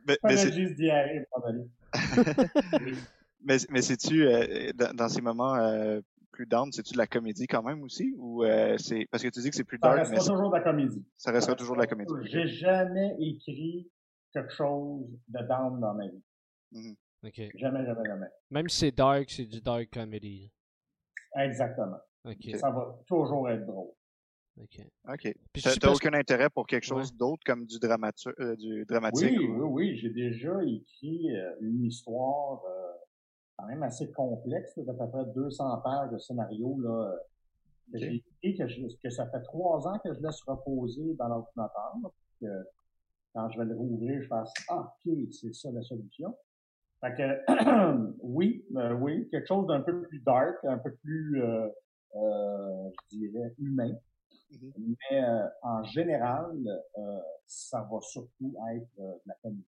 Mais, 0.07 0.17
mais 0.25 0.37
c'est 0.37 0.53
juste 0.53 0.75
diarrhée, 0.75 1.27
mais, 3.43 3.57
mais 3.71 3.83
c'est-tu, 3.83 4.27
euh, 4.27 4.73
dans, 4.75 4.95
dans, 4.95 5.09
ces 5.09 5.21
moments 5.21 5.55
euh, 5.57 6.01
plus 6.39 6.47
down, 6.47 6.71
c'est-tu 6.71 6.93
de 6.93 6.99
la 6.99 7.09
comédie 7.09 7.49
quand 7.49 7.65
même 7.65 7.83
aussi? 7.83 8.15
Ou 8.17 8.45
euh, 8.45 8.79
c'est 8.79 9.09
parce 9.11 9.25
que 9.25 9.29
tu 9.29 9.41
dis 9.41 9.51
que 9.51 9.57
c'est 9.57 9.65
plus 9.65 9.79
dark. 9.79 10.07
Ça 10.07 10.13
restera 10.13 10.35
toujours 10.37 10.51
de 10.51 10.57
la 10.57 10.63
comédie. 10.63 11.05
Ça 11.17 11.33
restera 11.33 11.57
toujours 11.57 11.75
de 11.75 11.81
la 11.81 11.87
comédie. 11.89 12.15
J'ai 12.27 12.47
jamais 12.47 13.17
écrit 13.19 13.91
quelque 14.33 14.53
chose 14.53 15.05
de 15.27 15.41
down 15.41 15.81
dans 15.81 15.95
ma 15.95 16.07
vie. 16.07 16.23
Mm 16.71 16.93
Jamais, 17.57 17.85
jamais, 17.85 18.05
jamais. 18.07 18.27
Même 18.53 18.69
si 18.69 18.79
c'est 18.79 18.97
dark, 18.97 19.29
c'est 19.29 19.47
du 19.47 19.61
dark 19.61 19.89
comedy. 19.93 20.53
Exactement. 21.35 21.99
Ça 22.55 22.71
va 22.71 22.97
toujours 23.09 23.51
être 23.51 23.67
drôle. 23.67 23.91
OK. 24.61 24.79
OK. 25.09 25.35
T'as 25.81 25.93
aucun 25.93 26.15
intérêt 26.15 26.49
pour 26.49 26.69
quelque 26.69 26.87
chose 26.87 27.13
d'autre 27.13 27.43
comme 27.45 27.67
du, 27.67 27.77
euh, 27.77 28.57
du 28.57 28.85
dramatique? 28.85 29.37
Oui, 29.37 29.49
oui, 29.49 29.67
oui. 29.69 29.97
J'ai 29.97 30.11
déjà 30.11 30.63
écrit 30.63 31.37
euh, 31.37 31.57
une 31.61 31.85
histoire 31.85 32.63
quand 33.59 33.67
même 33.67 33.83
assez 33.83 34.11
complexe, 34.13 34.79
d'à 34.79 34.95
peu 34.95 35.09
près 35.09 35.25
200 35.35 35.79
pages 35.79 36.11
de 36.11 36.19
scénario 36.19 36.79
là, 36.81 37.13
que 37.93 37.99
j'ai 37.99 38.25
écrit, 38.43 38.57
que, 38.57 39.03
que, 39.03 39.11
ça 39.11 39.27
fait 39.27 39.43
trois 39.43 39.87
ans 39.89 39.99
que 39.99 40.15
je 40.15 40.21
laisse 40.21 40.41
reposer 40.43 41.15
dans 41.15 41.29
l'ordinateur, 41.29 41.95
que 42.41 42.67
quand 43.35 43.51
je 43.51 43.59
vais 43.59 43.65
le 43.65 43.77
rouvrir, 43.77 44.23
je 44.23 44.29
fasse 44.29 44.53
Ah, 44.69 44.95
ok, 45.07 45.13
c'est 45.33 45.53
ça 45.55 45.71
la 45.73 45.83
solution. 45.83 46.37
Fait 47.01 47.15
que 47.15 48.13
oui, 48.23 48.65
euh, 48.77 48.93
oui, 48.95 49.29
quelque 49.31 49.47
chose 49.47 49.67
d'un 49.67 49.81
peu 49.81 50.03
plus 50.03 50.21
dark, 50.21 50.65
un 50.65 50.79
peu 50.79 50.95
plus 50.97 51.43
euh, 51.43 51.69
euh, 52.17 52.91
je 53.11 53.17
dirais 53.17 53.55
humain. 53.59 53.93
Mm-hmm. 54.53 54.97
Mais 55.11 55.25
euh, 55.25 55.49
en 55.63 55.83
général, 55.85 56.57
euh, 56.97 57.21
ça 57.47 57.87
va 57.91 58.01
surtout 58.01 58.57
être 58.73 58.97
de 58.97 59.21
la 59.27 59.35
famille. 59.43 59.65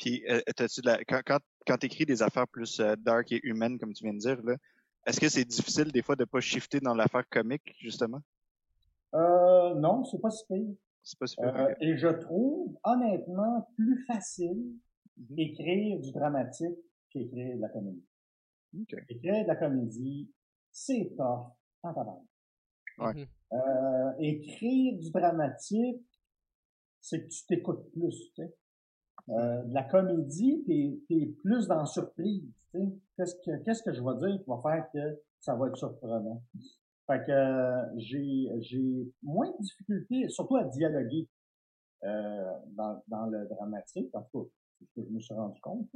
Puis, 0.00 0.24
euh, 0.30 0.40
de 0.46 0.86
la, 0.86 1.04
quand, 1.04 1.20
quand, 1.26 1.38
quand 1.66 1.76
tu 1.76 1.86
écris 1.86 2.06
des 2.06 2.22
affaires 2.22 2.48
plus 2.48 2.80
euh, 2.80 2.96
dark 2.96 3.30
et 3.32 3.40
humaines, 3.42 3.78
comme 3.78 3.92
tu 3.92 4.04
viens 4.04 4.14
de 4.14 4.18
dire, 4.18 4.42
là, 4.42 4.56
est-ce 5.06 5.20
que 5.20 5.28
c'est 5.28 5.44
difficile 5.44 5.92
des 5.92 6.02
fois 6.02 6.16
de 6.16 6.24
pas 6.24 6.40
shifter 6.40 6.80
dans 6.80 6.94
l'affaire 6.94 7.28
comique, 7.28 7.74
justement? 7.78 8.20
Euh, 9.14 9.74
non, 9.74 10.04
c'est 10.04 10.20
pas 10.20 10.30
si 10.30 10.46
pire. 10.46 10.74
C'est 11.02 11.18
pas 11.18 11.26
si 11.26 11.36
pire. 11.36 11.54
Euh, 11.54 11.74
et 11.80 11.98
je 11.98 12.08
trouve, 12.08 12.78
honnêtement, 12.82 13.68
plus 13.76 14.02
facile 14.06 14.72
mm-hmm. 15.18 15.38
écrire 15.38 16.00
du 16.00 16.12
dramatique 16.12 16.78
qu'écrire 17.10 17.56
de 17.56 17.60
la 17.60 17.68
comédie. 17.68 18.06
Okay. 18.82 19.02
Écrire 19.08 19.42
de 19.42 19.48
la 19.48 19.56
comédie, 19.56 20.30
c'est 20.70 21.12
tough 21.16 21.52
en 21.82 21.94
tabac. 21.94 22.22
Ouais. 22.98 23.28
Euh, 23.52 24.12
écrire 24.18 24.98
du 24.98 25.10
dramatique, 25.10 26.06
c'est 27.00 27.22
que 27.22 27.28
tu 27.28 27.44
t'écoutes 27.46 27.90
plus, 27.92 28.32
tu 28.34 28.42
sais. 28.42 28.54
Euh, 29.30 29.62
de 29.62 29.74
la 29.74 29.84
comédie, 29.84 30.64
t'es 30.66 31.14
es 31.14 31.26
plus 31.26 31.68
dans 31.68 31.86
surprise. 31.86 32.42
Qu'est-ce 33.16 33.36
que 33.44 33.56
qu'est-ce 33.64 33.82
que 33.82 33.92
je 33.92 34.02
vais 34.02 34.16
dire 34.18 34.42
qui 34.42 34.50
va 34.50 34.60
faire 34.62 34.90
que 34.92 35.20
ça 35.40 35.54
va 35.54 35.68
être 35.68 35.76
surprenant? 35.76 36.42
Fait 37.06 37.24
que 37.24 37.30
euh, 37.30 37.82
j'ai 37.96 38.50
j'ai 38.60 39.12
moins 39.22 39.50
de 39.50 39.62
difficultés, 39.62 40.28
surtout 40.28 40.56
à 40.56 40.64
dialoguer 40.64 41.28
euh, 42.04 42.52
dans, 42.72 43.02
dans 43.08 43.26
le 43.26 43.46
dramatique. 43.46 44.10
En 44.14 44.22
tout 44.22 44.44
cas, 44.44 44.48
c'est 44.78 44.86
ce 44.86 45.00
que 45.00 45.06
je 45.06 45.12
me 45.12 45.20
suis 45.20 45.34
rendu 45.34 45.60
compte. 45.60 45.88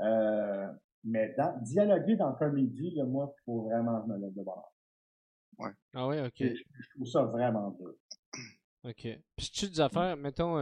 Euh, 0.00 0.72
mais 1.04 1.34
dans, 1.36 1.60
dialoguer 1.62 2.16
dans 2.16 2.30
la 2.30 2.36
comédie, 2.36 2.90
là, 2.96 3.04
moi, 3.04 3.32
il 3.36 3.42
faut 3.44 3.62
vraiment 3.62 4.00
que 4.00 4.06
je 4.08 4.12
me 4.12 4.18
lève 4.18 4.34
de 4.34 4.42
bonheur. 4.42 4.72
Ouais. 5.58 5.70
Ah 5.94 6.06
ouais, 6.08 6.20
ok. 6.26 6.34
Je, 6.38 6.46
je 6.54 6.90
trouve 6.94 7.06
ça 7.06 7.22
vraiment 7.22 7.70
dur. 7.70 7.94
Ok. 8.84 9.08
Puis 9.36 9.50
tu 9.52 9.68
des 9.68 9.80
affaires, 9.80 10.16
mettons, 10.16 10.58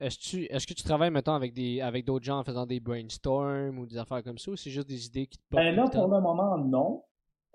euh, 0.00 0.06
est-ce, 0.06 0.36
est-ce 0.36 0.66
que 0.66 0.74
tu 0.74 0.82
travailles, 0.82 1.10
mettons, 1.10 1.34
avec 1.34 1.52
des 1.52 1.80
avec 1.80 2.04
d'autres 2.04 2.24
gens 2.24 2.38
en 2.38 2.44
faisant 2.44 2.66
des 2.66 2.80
brainstorms 2.80 3.78
ou 3.78 3.86
des 3.86 3.98
affaires 3.98 4.22
comme 4.22 4.38
ça, 4.38 4.50
ou 4.50 4.56
c'est 4.56 4.70
juste 4.70 4.88
des 4.88 5.06
idées 5.06 5.26
qui 5.26 5.38
te 5.38 5.44
Ben 5.50 5.74
là, 5.74 5.88
pour 5.88 6.08
le 6.08 6.20
moment, 6.20 6.58
non, 6.58 7.04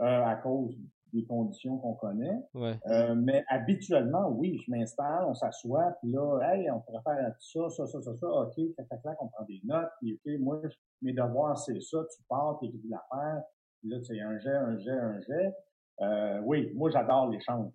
euh, 0.01 0.23
à 0.23 0.35
cause 0.35 0.77
des 1.13 1.23
conditions 1.23 1.77
qu'on 1.77 1.93
connaît. 1.93 2.37
Ouais. 2.53 2.77
Euh, 2.87 3.15
mais 3.15 3.43
habituellement, 3.47 4.29
oui, 4.29 4.61
je 4.65 4.69
m'installe, 4.69 5.25
on 5.25 5.33
s'assoit, 5.33 5.95
puis 6.01 6.11
là, 6.11 6.39
hey, 6.43 6.69
on 6.69 6.81
pourrait 6.81 7.01
faire 7.03 7.33
ça, 7.39 7.69
ça, 7.69 7.87
ça, 7.87 8.01
ça, 8.01 8.15
ça, 8.15 8.27
ok, 8.27 8.55
tac, 8.75 8.89
tac, 8.89 9.01
tac, 9.01 9.21
on 9.21 9.27
prend 9.27 9.45
des 9.45 9.61
notes, 9.63 9.89
puis 10.01 10.13
ok, 10.13 10.39
moi, 10.39 10.61
mes 11.01 11.13
devoirs, 11.13 11.57
c'est 11.57 11.79
ça, 11.81 11.99
tu 12.13 12.21
pars, 12.27 12.57
tu 12.59 12.65
écris 12.65 12.89
l'affaire, 12.89 13.43
puis 13.79 13.89
là, 13.89 13.97
c'est 14.03 14.19
un 14.19 14.37
jet, 14.39 14.55
un 14.55 14.77
jet, 14.77 14.91
un 14.91 15.21
jet. 15.21 15.53
Euh, 16.01 16.41
oui, 16.43 16.71
moi, 16.75 16.89
j'adore 16.89 17.29
l'échange. 17.29 17.71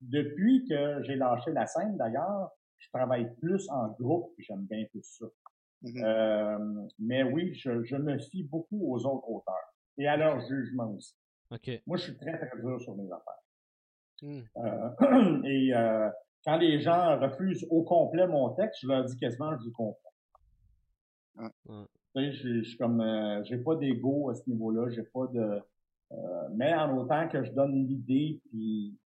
Depuis 0.00 0.64
que 0.68 1.02
j'ai 1.02 1.16
lâché 1.16 1.50
la 1.52 1.66
scène, 1.66 1.96
d'ailleurs, 1.96 2.50
je 2.84 2.90
travaille 2.90 3.34
plus 3.36 3.68
en 3.70 3.88
groupe, 4.00 4.32
j'aime 4.38 4.66
bien 4.66 4.84
tout 4.92 5.02
ça. 5.02 5.26
Mm-hmm. 5.82 6.04
euh, 6.04 6.88
mais 6.98 7.22
oui, 7.24 7.54
je, 7.54 7.82
je, 7.84 7.96
me 7.96 8.18
fie 8.18 8.44
beaucoup 8.44 8.92
aux 8.92 9.04
autres 9.04 9.28
auteurs 9.28 9.74
et 9.98 10.06
à 10.08 10.16
leur 10.16 10.40
jugement 10.40 10.90
aussi. 10.92 11.14
Okay. 11.50 11.82
Moi, 11.86 11.98
je 11.98 12.04
suis 12.04 12.16
très, 12.16 12.38
très 12.38 12.60
dur 12.60 12.80
sur 12.80 12.96
mes 12.96 13.10
affaires. 13.12 13.44
Mm. 14.22 14.40
Euh, 14.56 15.42
et 15.44 15.74
euh, 15.74 16.08
quand 16.44 16.56
les 16.56 16.80
gens 16.80 17.18
refusent 17.20 17.66
au 17.70 17.82
complet 17.82 18.26
mon 18.26 18.50
texte, 18.54 18.80
je 18.82 18.88
leur 18.88 19.04
dis 19.04 19.16
quasiment 19.16 19.56
je 19.58 19.64
vous 19.64 19.72
comprends. 19.72 20.12
Mm. 21.66 21.84
Tu 22.16 22.22
sais, 22.22 22.32
je, 22.32 22.62
suis 22.62 22.78
comme, 22.78 23.00
euh, 23.00 23.42
j'ai 23.44 23.58
pas 23.58 23.76
d'ego 23.76 24.30
à 24.30 24.34
ce 24.34 24.48
niveau-là, 24.48 24.88
j'ai 24.90 25.02
pas 25.02 25.26
de, 25.26 25.60
euh, 26.12 26.48
mais 26.54 26.72
en 26.74 26.96
autant 26.96 27.28
que 27.28 27.42
je 27.42 27.52
donne 27.52 27.86
l'idée 27.86 28.40
puis, 28.44 28.96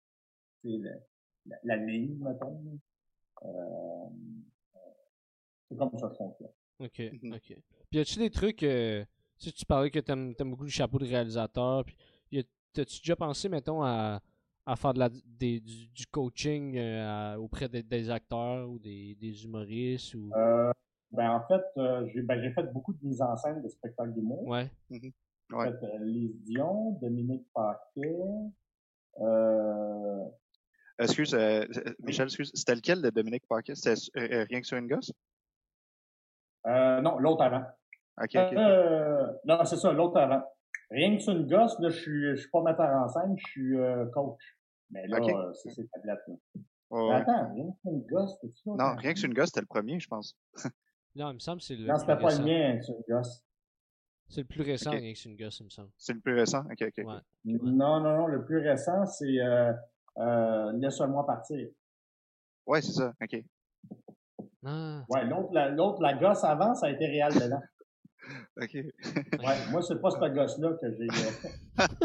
la, 0.65 0.91
la, 1.47 1.57
la 1.65 1.77
ligne, 1.77 2.19
mettons. 2.21 2.79
Euh, 3.45 4.09
c'est 5.69 5.77
comme 5.77 5.91
ça 5.99 6.09
que 6.09 6.15
ça 6.15 6.19
fonctionne. 6.19 6.51
OK, 6.81 6.99
mhm. 7.23 7.35
OK. 7.35 7.57
Puis, 7.91 7.99
y 7.99 7.99
a-tu 7.99 8.19
des 8.19 8.31
trucs, 8.31 8.63
euh, 8.63 9.05
tu, 9.39 9.53
tu 9.53 9.65
parlais 9.65 9.91
que 9.91 9.99
t'aimes 9.99 10.35
aimes 10.39 10.51
beaucoup 10.51 10.65
le 10.65 10.71
chapeau 10.71 10.99
de 10.99 11.07
réalisateur, 11.07 11.85
puis 11.85 11.97
t'as-tu 12.73 13.01
déjà 13.01 13.17
pensé, 13.17 13.49
mettons, 13.49 13.83
à, 13.83 14.21
à 14.67 14.77
faire 14.77 14.95
de 14.95 14.99
la, 15.01 15.09
des, 15.25 15.61
du, 15.61 16.07
coaching 16.11 16.77
euh, 16.77 17.37
auprès 17.37 17.69
des 17.69 18.11
acteurs 18.11 18.69
ou 18.69 18.79
des, 18.79 19.17
des 19.21 19.45
humoristes 19.45 20.15
ou... 20.15 20.31
Euh, 20.35 20.73
ben 21.11 21.31
en 21.31 21.41
fait, 21.47 21.63
j'ai 22.13 22.21
ben, 22.21 22.53
fait 22.53 22.73
beaucoup 22.73 22.93
de 22.93 22.99
mise 23.03 23.23
en 23.23 23.35
scène 23.37 23.63
de 23.63 23.69
spectacles 23.69 24.13
d'humour. 24.13 24.47
Ouais. 24.47 24.71
Mhm. 24.91 25.11
ouais. 25.53 25.69
En 25.69 25.73
fait, 25.73 25.99
Lise 26.01 26.37
Dion, 26.45 26.93
Dominique 27.01 27.47
Paquet, 27.55 28.15
euh, 29.21 30.25
Excuse, 30.99 31.35
euh, 31.35 31.65
Michel, 32.03 32.27
excuse, 32.27 32.51
c'était 32.55 32.75
lequel 32.75 33.03
de 33.03 33.11
Dominique 33.11 33.45
Parker? 33.49 33.75
C'était 33.75 34.01
euh, 34.17 34.45
Rien 34.49 34.61
que 34.61 34.67
sur 34.67 34.77
une 34.77 34.89
gosse? 34.89 35.13
Euh, 36.67 37.01
non, 37.01 37.19
l'autre 37.19 37.43
avant. 37.43 37.65
OK, 38.21 38.31
OK. 38.35 38.53
Euh, 38.53 39.27
non, 39.45 39.65
c'est 39.65 39.77
ça, 39.77 39.93
l'autre 39.93 40.19
avant. 40.19 40.43
Rien 40.91 41.17
que 41.17 41.23
sur 41.23 41.33
une 41.33 41.47
gosse, 41.47 41.79
là, 41.81 41.91
je 41.91 41.99
suis, 41.99 42.31
je 42.31 42.41
suis 42.41 42.51
pas 42.51 42.63
metteur 42.63 42.89
en 42.89 43.09
scène, 43.09 43.37
je 43.39 43.47
suis 43.51 43.79
euh, 43.79 44.07
coach. 44.07 44.59
Mais 44.91 45.07
là, 45.07 45.21
okay. 45.21 45.35
euh, 45.35 45.53
c'est 45.55 45.71
ces 45.71 45.87
tablettes-là. 45.89 46.35
Oh, 46.91 47.11
attends, 47.13 47.53
rien 47.53 47.71
que 47.71 47.79
sur 47.81 47.91
une 47.93 48.07
gosse, 48.07 48.39
c'est 48.41 48.55
ça? 48.55 48.71
Non, 48.71 48.97
rien 48.97 49.13
que 49.13 49.19
sur 49.19 49.29
une 49.29 49.35
gosse, 49.35 49.49
c'était 49.49 49.61
le 49.61 49.67
premier, 49.67 50.01
je 50.01 50.09
pense. 50.09 50.37
non, 51.15 51.31
il 51.31 51.35
me 51.35 51.39
semble 51.39 51.61
que 51.61 51.67
c'est 51.67 51.77
le. 51.77 51.87
Non, 51.87 51.99
c'était 51.99 52.17
pas 52.17 52.35
le 52.35 52.45
mien, 52.45 52.67
rien 52.67 52.79
que 52.79 52.85
sur 52.85 52.95
une 52.95 53.15
gosse. 53.15 53.45
C'est 54.29 54.41
le 54.41 54.47
plus 54.47 54.63
récent, 54.63 54.91
okay. 54.91 54.99
rien 54.99 55.13
que 55.13 55.19
sur 55.19 55.31
une 55.31 55.37
gosse, 55.37 55.61
il 55.61 55.65
me 55.65 55.71
semble. 55.71 55.91
C'est 55.97 56.13
le 56.15 56.21
plus 56.21 56.35
récent? 56.35 56.65
OK, 56.65 56.83
OK. 56.83 57.07
Ouais. 57.07 57.21
Non, 57.45 58.01
non, 58.01 58.01
non, 58.01 58.27
le 58.27 58.45
plus 58.45 58.59
récent, 58.59 59.07
c'est 59.07 59.41
euh, 59.41 59.73
euh, 60.19 60.73
laisse-moi 60.73 61.27
partir. 61.27 61.69
Ouais, 62.67 62.83
c'est 62.83 62.93
ça. 62.93 63.13
OK. 63.23 63.43
Ah. 64.65 65.03
Ouais, 65.09 65.25
l'autre, 65.25 65.51
la, 65.53 65.69
l'autre, 65.71 66.03
la 66.03 66.15
gosse 66.15 66.45
avant, 66.45 66.75
ça 66.75 66.87
a 66.87 66.91
été 66.91 67.07
Réal 67.07 67.33
Bélan. 67.33 67.61
OK. 68.61 68.75
ouais, 68.75 69.57
moi, 69.71 69.81
c'est 69.83 70.01
pas 70.01 70.11
ce 70.11 70.29
gosse-là 70.29 70.73
que 70.81 70.87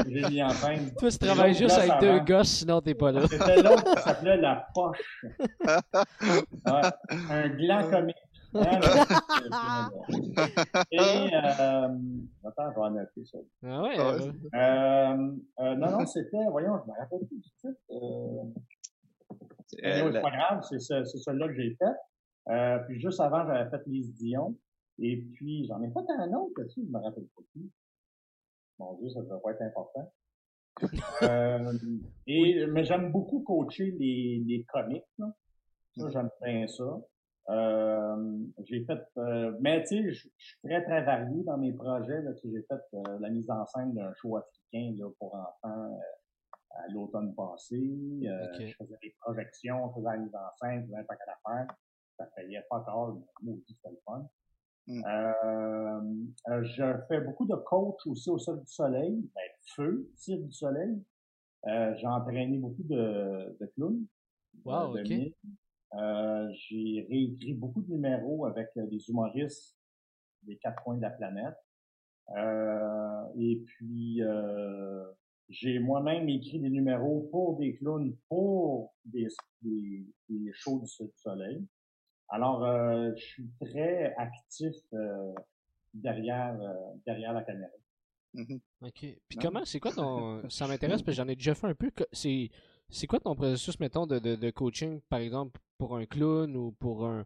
j'ai 0.08 0.30
mis 0.30 0.44
en 0.44 0.50
scène. 0.50 0.94
Toi, 0.96 1.10
tu 1.10 1.18
travailles 1.18 1.54
juste 1.54 1.78
avec 1.78 2.00
deux 2.00 2.20
gosses, 2.20 2.50
sinon 2.50 2.80
t'es 2.82 2.94
pas 2.94 3.12
là. 3.12 3.28
C'était 3.28 3.62
l'autre 3.62 3.96
qui 3.96 4.02
s'appelait 4.02 4.38
La 4.38 4.68
Poche. 4.74 5.26
Ouais, 6.66 6.82
un 7.30 7.50
gland 7.50 7.90
comique. 7.90 8.23
Et, 10.92 11.00
euh, 11.00 11.88
attends, 12.46 12.70
je 12.70 12.76
vais 12.76 12.82
en 12.82 12.92
noter 12.92 13.26
ça. 13.26 13.40
Ah 13.64 13.82
ouais? 13.82 13.96
Ah 13.98 14.12
euh, 15.14 15.32
euh, 15.60 15.76
non, 15.76 15.92
non, 15.92 16.06
c'était, 16.06 16.46
voyons, 16.52 16.80
je 16.86 16.92
me 16.92 16.98
rappelle 16.98 17.26
plus 17.28 17.38
du 17.38 17.50
titre. 17.60 17.80
Euh, 17.90 18.44
c'est 19.68 20.22
pas 20.22 20.30
grave, 20.30 20.62
c'est 20.70 20.80
celui-là 20.80 21.48
que 21.48 21.56
j'ai 21.56 21.76
fait. 21.76 21.96
Euh, 22.50 22.78
puis 22.88 23.00
juste 23.00 23.20
avant, 23.20 23.46
j'avais 23.48 23.68
fait 23.70 23.82
Lise 23.88 24.14
Dion. 24.16 24.56
Et 25.00 25.18
puis, 25.18 25.66
j'en 25.68 25.82
ai 25.82 25.90
fait 25.90 26.06
un 26.20 26.32
autre 26.34 26.64
aussi, 26.64 26.86
je 26.86 26.92
me 26.92 27.00
rappelle 27.00 27.26
pas 27.36 27.42
plus. 27.54 27.72
Mon 28.78 28.94
Dieu, 28.96 29.10
ça 29.10 29.24
doit 29.24 29.42
pas 29.42 29.52
être 29.52 29.64
important. 29.64 30.14
euh, 31.24 31.74
et, 32.28 32.68
mais 32.68 32.84
j'aime 32.84 33.12
beaucoup 33.12 33.40
coacher 33.42 33.90
les, 33.92 34.44
les 34.46 34.64
comiques. 34.66 35.04
Là. 35.18 35.34
Ça, 35.98 36.10
j'aime 36.10 36.30
bien 36.42 36.68
ça. 36.68 37.02
Euh, 37.50 38.38
j'ai 38.66 38.86
fait, 38.86 39.06
euh, 39.18 39.56
mais 39.60 39.82
tu 39.84 39.88
sais, 39.88 40.14
je 40.14 40.20
suis 40.20 40.32
très 40.64 40.84
très 40.84 41.04
varié 41.04 41.44
dans 41.44 41.58
mes 41.58 41.74
projets. 41.74 42.22
Là, 42.22 42.32
j'ai 42.42 42.62
fait 42.62 42.82
euh, 42.94 43.20
la 43.20 43.30
mise 43.30 43.50
en 43.50 43.66
scène 43.66 43.94
d'un 43.94 44.14
show 44.14 44.38
africain 44.38 44.96
là, 44.98 45.10
pour 45.20 45.36
enfants 45.36 46.00
à 46.72 46.88
l'automne 46.92 47.36
passé. 47.36 47.78
Je 48.22 48.74
faisais 48.78 48.98
des 49.02 49.16
projections, 49.20 49.90
je 49.90 49.96
faisais 49.96 50.10
la 50.10 50.18
mise 50.18 50.36
en 50.36 50.52
scène, 50.60 50.82
je 50.82 50.86
faisais 50.86 50.98
un 50.98 51.04
paquet 51.04 51.24
d'affaires. 51.28 51.76
Ça 52.18 52.26
payait 52.36 52.64
pas 52.70 52.80
tard, 52.82 53.16
mais 53.16 53.52
maudit, 53.52 53.64
c'était 53.68 53.90
le 53.90 54.00
fun. 54.06 54.28
Mm. 54.86 56.64
je 56.64 56.94
fais 57.08 57.22
beaucoup 57.22 57.46
de 57.46 57.56
coach 57.56 58.06
aussi 58.06 58.30
au 58.30 58.38
Cirque 58.38 58.60
du 58.60 58.72
Soleil, 58.72 59.30
ben, 59.34 59.50
feu, 59.76 60.10
Cirque 60.16 60.44
du 60.44 60.52
Soleil. 60.52 61.02
j'ai 61.66 62.08
entraîné 62.08 62.58
beaucoup 62.58 62.84
de, 62.84 63.58
de 63.60 63.66
clowns. 63.76 64.06
Wow, 64.66 64.98
ok. 64.98 65.34
Euh, 65.96 66.50
j'ai 66.54 67.06
réécrit 67.10 67.54
beaucoup 67.54 67.82
de 67.82 67.92
numéros 67.92 68.46
avec 68.46 68.70
euh, 68.78 68.88
des 68.88 69.10
humoristes 69.10 69.78
des 70.44 70.58
quatre 70.58 70.84
coins 70.84 70.98
de 70.98 71.02
la 71.02 71.12
planète. 71.12 71.56
Euh, 72.36 73.24
et 73.38 73.64
puis, 73.66 74.22
euh, 74.22 75.06
j'ai 75.50 75.80
moi-même 75.80 76.28
écrit 76.28 76.60
des 76.60 76.70
numéros 76.70 77.30
pour 77.32 77.58
des 77.58 77.76
clowns, 77.76 78.16
pour 78.28 78.94
des, 79.06 79.28
des, 79.62 80.06
des 80.28 80.52
shows 80.54 80.82
du 80.82 81.12
Soleil. 81.16 81.66
Alors, 82.30 82.66
je 83.16 83.24
suis 83.24 83.50
très 83.62 84.14
actif 84.18 84.74
derrière, 85.94 86.58
derrière 87.06 87.34
la 87.34 87.44
caméra. 87.44 87.72
Mm-hmm. 88.34 88.60
OK. 88.82 89.18
Puis 89.30 89.38
comment, 89.40 89.64
c'est 89.64 89.80
quoi 89.80 89.92
ton... 89.92 90.42
Ça 90.50 90.68
m'intéresse 90.68 91.04
parce 91.04 91.18
que 91.18 91.24
j'en 91.24 91.28
ai 91.28 91.36
déjà 91.36 91.54
fait 91.54 91.68
un 91.68 91.76
peu. 91.76 91.92
C'est 92.12 92.50
c'est 92.94 93.08
quoi 93.08 93.20
ton 93.20 93.36
processus, 93.36 93.80
mettons, 93.80 94.06
de, 94.06 94.20
de, 94.20 94.36
de, 94.36 94.50
coaching, 94.52 95.02
par 95.10 95.20
exemple, 95.20 95.60
pour 95.78 95.98
un 95.98 96.06
clown 96.06 96.56
ou 96.56 96.72
pour 96.72 97.06
un, 97.06 97.26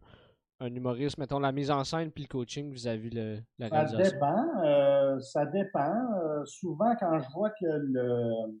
un 0.60 0.74
humoriste, 0.74 1.18
mettons, 1.18 1.38
la 1.38 1.52
mise 1.52 1.70
en 1.70 1.84
scène 1.84 2.10
puis 2.10 2.24
le 2.24 2.28
coaching 2.28 2.72
vis-à-vis 2.72 3.10
de 3.10 3.38
la 3.58 3.68
réalisation? 3.68 4.04
Ça 4.04 4.10
dépend. 4.10 4.64
Euh, 4.64 5.20
ça 5.20 5.46
dépend. 5.46 6.12
Euh, 6.14 6.44
souvent, 6.46 6.96
quand 6.98 7.18
je 7.20 7.30
vois 7.32 7.50
que 7.50 7.66
le, 7.66 8.60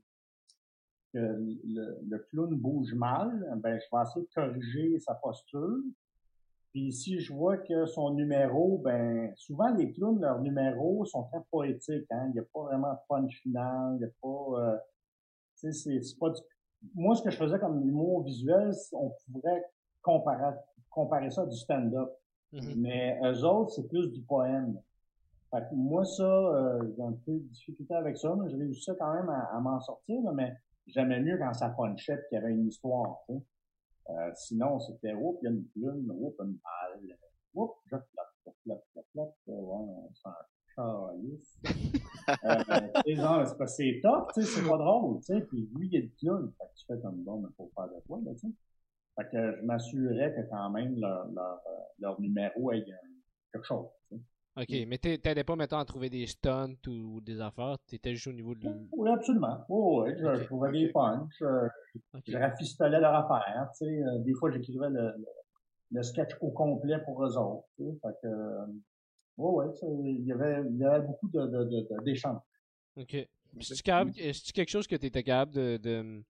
que 1.14 1.18
le, 1.18 1.98
le, 2.08 2.18
clown 2.30 2.54
bouge 2.54 2.92
mal, 2.94 3.30
ben, 3.56 3.78
je 3.78 3.96
vais 3.96 4.02
essayer 4.02 4.26
de 4.26 4.30
corriger 4.34 5.00
sa 5.00 5.14
posture. 5.14 5.78
Puis 6.72 6.92
si 6.92 7.18
je 7.18 7.32
vois 7.32 7.56
que 7.56 7.86
son 7.86 8.10
numéro, 8.10 8.78
ben 8.84 9.32
souvent 9.36 9.74
les 9.74 9.90
clowns, 9.92 10.20
leurs 10.20 10.40
numéros 10.42 11.06
sont 11.06 11.24
très 11.24 11.40
poétiques. 11.50 12.06
Hein? 12.10 12.26
Il 12.28 12.32
n'y 12.34 12.40
a 12.40 12.44
pas 12.52 12.64
vraiment 12.64 12.92
de 12.92 12.98
punch 13.08 13.40
final, 13.40 13.94
il 13.94 13.98
n'y 14.00 14.04
a 14.04 14.10
pas... 14.20 14.60
Euh, 14.60 14.76
c'est, 15.54 15.72
c'est 15.72 16.18
pas 16.20 16.30
du 16.30 16.40
moi, 16.94 17.14
ce 17.16 17.22
que 17.22 17.30
je 17.30 17.36
faisais 17.36 17.58
comme 17.58 17.86
humour 17.86 18.22
visuel, 18.24 18.72
on 18.92 19.12
pourrait 19.32 19.64
comparer, 20.02 20.54
comparer 20.90 21.30
ça 21.30 21.42
à 21.42 21.46
du 21.46 21.56
stand-up. 21.56 22.10
Mm-hmm. 22.52 22.74
Mais 22.76 23.20
eux 23.24 23.44
autres, 23.44 23.72
c'est 23.72 23.88
plus 23.88 24.08
du 24.12 24.22
poème. 24.22 24.80
Fait 25.50 25.62
que 25.68 25.74
moi, 25.74 26.04
ça, 26.04 26.24
euh, 26.24 26.92
j'ai 26.94 27.02
un 27.02 27.12
peu 27.12 27.32
de 27.32 27.48
difficulté 27.48 27.94
avec 27.94 28.16
ça, 28.18 28.34
mais 28.36 28.50
je 28.50 28.56
réussi 28.56 28.90
quand 28.98 29.14
même 29.14 29.28
à, 29.28 29.58
m'en 29.60 29.80
sortir, 29.80 30.20
mais 30.34 30.54
j'aimais 30.86 31.20
mieux 31.20 31.38
quand 31.38 31.52
ça 31.54 31.70
punchait 31.70 32.22
qu'il 32.28 32.36
y 32.36 32.42
avait 32.42 32.52
une 32.52 32.68
histoire. 32.68 33.20
Euh, 33.30 34.30
sinon, 34.34 34.78
c'était 34.80 35.14
oups, 35.14 35.38
il 35.42 35.44
y 35.44 35.48
a 35.48 35.50
une 35.50 35.64
plume, 35.68 36.10
oups, 36.18 36.38
une 36.40 36.58
balle, 36.62 37.16
oups, 37.54 37.74
je 37.86 37.96
flotte, 37.96 38.34
je 38.46 38.50
flotte, 38.62 38.84
je 38.94 39.00
flotte, 39.12 39.34
ouais, 39.46 40.32
on 40.78 41.08
s'en 41.08 41.08
calice. 41.08 41.58
euh, 42.44 42.58
sais, 43.04 43.46
c'est 43.46 43.58
pas 43.58 43.66
c'est 43.66 44.00
top, 44.02 44.32
tu 44.34 44.42
sais, 44.42 44.46
c'est 44.46 44.68
pas 44.68 44.76
drôle, 44.78 45.18
tu 45.20 45.24
sais, 45.26 45.40
puis 45.42 45.68
lui, 45.74 45.88
il 45.88 45.96
est 45.96 46.10
clown, 46.18 46.50
fait 46.58 46.64
que 46.64 46.78
tu 46.78 46.86
fais 46.86 47.00
comme 47.00 47.22
bon, 47.24 47.40
mais 47.40 47.48
faut 47.56 47.70
faire 47.74 47.88
de 47.88 48.00
toi, 48.06 48.20
tu 48.26 48.38
sais. 48.38 48.48
Fait 49.16 49.28
que 49.30 49.56
je 49.56 49.64
m'assurais 49.64 50.34
que 50.34 50.48
quand 50.48 50.70
même 50.70 50.98
leur, 50.98 51.26
leur, 51.32 51.60
leur 51.98 52.20
numéro 52.20 52.72
ait 52.72 52.84
quelque 53.52 53.66
chose, 53.66 53.86
tu 54.08 54.16
sais. 54.16 54.22
OK, 54.60 54.88
mais 54.88 54.98
t'aidais 54.98 55.44
pas, 55.44 55.54
mettons, 55.54 55.78
à 55.78 55.84
trouver 55.84 56.10
des 56.10 56.26
stunts 56.26 56.88
ou 56.88 57.20
des 57.20 57.40
affaires, 57.40 57.76
t'étais 57.86 58.14
juste 58.14 58.26
au 58.26 58.32
niveau 58.32 58.56
de... 58.56 58.68
Oui, 58.90 59.08
absolument. 59.08 59.64
oui, 59.68 60.10
je, 60.18 60.44
trouvais 60.46 60.72
des 60.72 60.88
punchs, 60.88 61.30
je, 61.38 61.68
je 62.26 62.36
rafistolais 62.36 62.98
leur 62.98 63.14
affaire, 63.14 63.68
tu 63.78 63.86
sais. 63.86 64.02
Euh, 64.02 64.18
des 64.18 64.34
fois, 64.34 64.50
j'écrivais 64.50 64.90
le, 64.90 65.12
le, 65.92 66.02
sketch 66.02 66.36
au 66.40 66.50
complet 66.50 66.98
pour 67.04 67.24
eux 67.24 67.36
autres, 67.36 67.68
tu 67.76 67.84
sais. 67.84 67.98
Fait 68.02 68.14
que 68.20 68.28
oui, 69.38 69.70
oui, 69.82 70.16
il 70.20 70.26
y 70.26 70.32
avait, 70.32 70.62
il 70.68 70.76
y 70.76 70.84
avait 70.84 71.06
beaucoup 71.06 71.28
d'échanges. 72.04 72.40
De, 72.96 73.02
de, 73.02 73.02
OK. 73.02 73.28
Est-ce 73.60 74.52
quelque 74.52 74.68
chose 74.68 74.86
que 74.86 74.96
tu 74.96 75.06
étais 75.06 75.22
capable 75.22 75.52
de. 75.54 75.76
de 75.78 76.22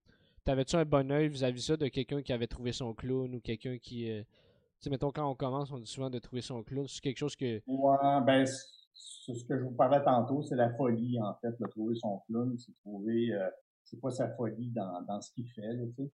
T'avais-tu 0.45 0.77
un 0.77 0.85
bon 0.85 1.11
œil 1.11 1.29
vis-à-vis 1.29 1.63
ça 1.63 1.77
de 1.77 1.89
quelqu'un 1.89 2.23
qui 2.23 2.33
avait 2.33 2.47
trouvé 2.47 2.73
son 2.73 2.95
clown 2.95 3.35
ou 3.35 3.41
quelqu'un 3.41 3.79
qui. 3.79 4.11
Euh, 4.11 4.23
tu 4.23 4.85
sais, 4.85 4.91
mettons, 4.91 5.11
quand 5.11 5.29
on 5.29 5.35
commence, 5.35 5.71
on 5.73 5.79
dit 5.79 5.91
souvent 5.91 6.11
de 6.11 6.19
trouver 6.19 6.43
son 6.43 6.63
clown. 6.63 6.87
C'est 6.87 7.01
quelque 7.01 7.19
chose 7.19 7.37
que. 7.37 7.61
Ouais, 7.67 8.25
ben, 8.25 8.47
c'est 8.47 9.35
ce 9.35 9.45
que 9.45 9.59
je 9.59 9.65
vous 9.65 9.73
parlais 9.73 10.03
tantôt, 10.03 10.43
c'est 10.43 10.57
la 10.57 10.71
folie, 10.75 11.21
en 11.21 11.35
fait, 11.41 11.59
de 11.59 11.67
trouver 11.67 11.95
son 11.97 12.21
clown. 12.27 12.57
C'est 12.59 12.73
trouver. 12.81 13.33
Euh, 13.33 13.49
c'est 13.85 14.01
pas 14.01 14.11
sa 14.11 14.29
folie 14.37 14.71
dans, 14.71 15.03
dans 15.03 15.21
ce 15.21 15.33
qu'il 15.33 15.49
fait, 15.51 15.73
là, 15.73 15.85
tu 15.97 16.05
sais. 16.05 16.11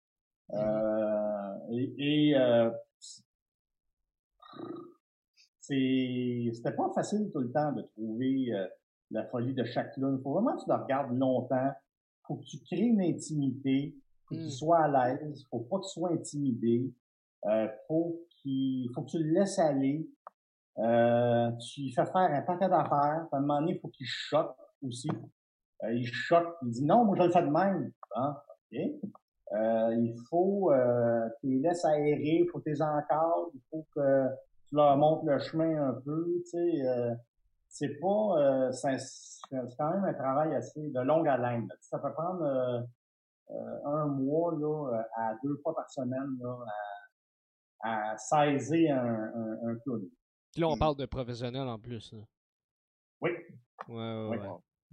Mm-hmm. 0.49 1.59
Euh, 1.71 1.71
et. 1.71 2.31
et 2.31 2.35
euh, 5.71 6.53
c'était 6.53 6.75
pas 6.75 6.91
facile 6.93 7.29
tout 7.31 7.39
le 7.39 7.51
temps 7.51 7.71
de 7.71 7.81
trouver 7.81 8.53
euh, 8.53 8.67
la 9.11 9.25
folie 9.25 9.53
de 9.53 9.63
chaque 9.63 9.93
clown. 9.93 10.19
Faut 10.21 10.33
vraiment 10.33 10.55
que 10.55 10.63
tu 10.63 10.69
le 10.69 10.75
regardes 10.75 11.17
longtemps. 11.17 11.71
Faut 12.23 12.35
que 12.35 12.45
tu 12.45 12.59
crées 12.59 12.87
une 12.87 13.01
intimité. 13.01 13.95
Faut 14.25 14.35
qu'il 14.35 14.45
hmm. 14.45 14.49
soit 14.49 14.79
à 14.79 15.15
l'aise. 15.15 15.45
Faut 15.49 15.59
pas 15.59 15.79
qu'il 15.79 15.89
soit 15.89 16.11
intimidé. 16.11 16.93
Euh, 17.45 17.67
faut 17.87 18.21
qu'il, 18.41 18.89
faut 18.93 19.03
que 19.03 19.11
tu 19.11 19.23
le 19.23 19.33
laisses 19.33 19.59
aller. 19.59 20.09
Euh, 20.77 21.51
tu 21.57 21.81
lui 21.81 21.91
fais 21.91 22.05
faire 22.05 22.15
un 22.15 22.41
paquet 22.41 22.67
d'affaires. 22.67 23.27
À 23.31 23.37
un 23.37 23.39
moment 23.39 23.59
donné, 23.61 23.73
il 23.73 23.79
faut 23.79 23.89
qu'il 23.89 24.07
choque 24.07 24.55
aussi. 24.81 25.09
Euh, 25.83 25.93
il 25.93 26.05
choque. 26.05 26.55
Il 26.63 26.71
dit 26.71 26.85
non, 26.85 27.05
moi 27.05 27.15
je 27.17 27.23
le 27.23 27.31
fais 27.31 27.41
de 27.41 27.49
même. 27.49 27.91
Hein? 28.15 28.35
OK. 28.71 28.79
il 29.51 30.15
faut 30.29 30.71
euh, 30.71 31.29
tu 31.39 31.47
les 31.47 31.59
laisses 31.59 31.85
aérer, 31.85 32.45
faut 32.51 32.59
tes 32.59 32.81
encadres, 32.81 33.51
il 33.53 33.61
faut 33.69 33.85
que 33.95 34.27
tu 34.75 34.77
leur 34.77 34.97
montres 34.97 35.25
le 35.25 35.39
chemin 35.39 35.89
un 35.89 35.93
peu, 36.01 36.25
tu 36.43 36.49
sais. 36.49 36.81
Euh, 36.85 37.15
c'est 37.69 37.97
pas, 37.99 38.37
euh, 38.37 38.71
c'est 38.71 38.97
quand 39.77 39.89
même 39.91 40.03
un 40.03 40.13
travail 40.13 40.53
assez 40.53 40.89
de 40.89 40.99
longue 40.99 41.27
haleine. 41.27 41.67
Ça 41.79 41.97
peut 41.99 42.11
prendre 42.13 42.41
euh, 42.43 42.81
un 43.85 44.05
mois 44.07 44.53
là, 44.57 45.01
à 45.15 45.35
deux 45.43 45.57
fois 45.63 45.73
par 45.75 45.89
semaine 45.89 46.37
là, 46.41 46.57
à, 47.81 48.11
à 48.11 48.17
saisir 48.17 48.97
un, 48.97 49.31
un, 49.33 49.69
un 49.69 49.75
clown. 49.79 50.01
Puis 50.51 50.61
là, 50.61 50.67
on 50.67 50.77
parle 50.77 50.97
de 50.97 51.05
professionnels 51.05 51.67
en 51.67 51.79
plus. 51.79 52.13
Oui. 53.21 53.31
Ouais, 53.87 53.95
ouais, 53.95 54.37
ouais. 54.37 54.37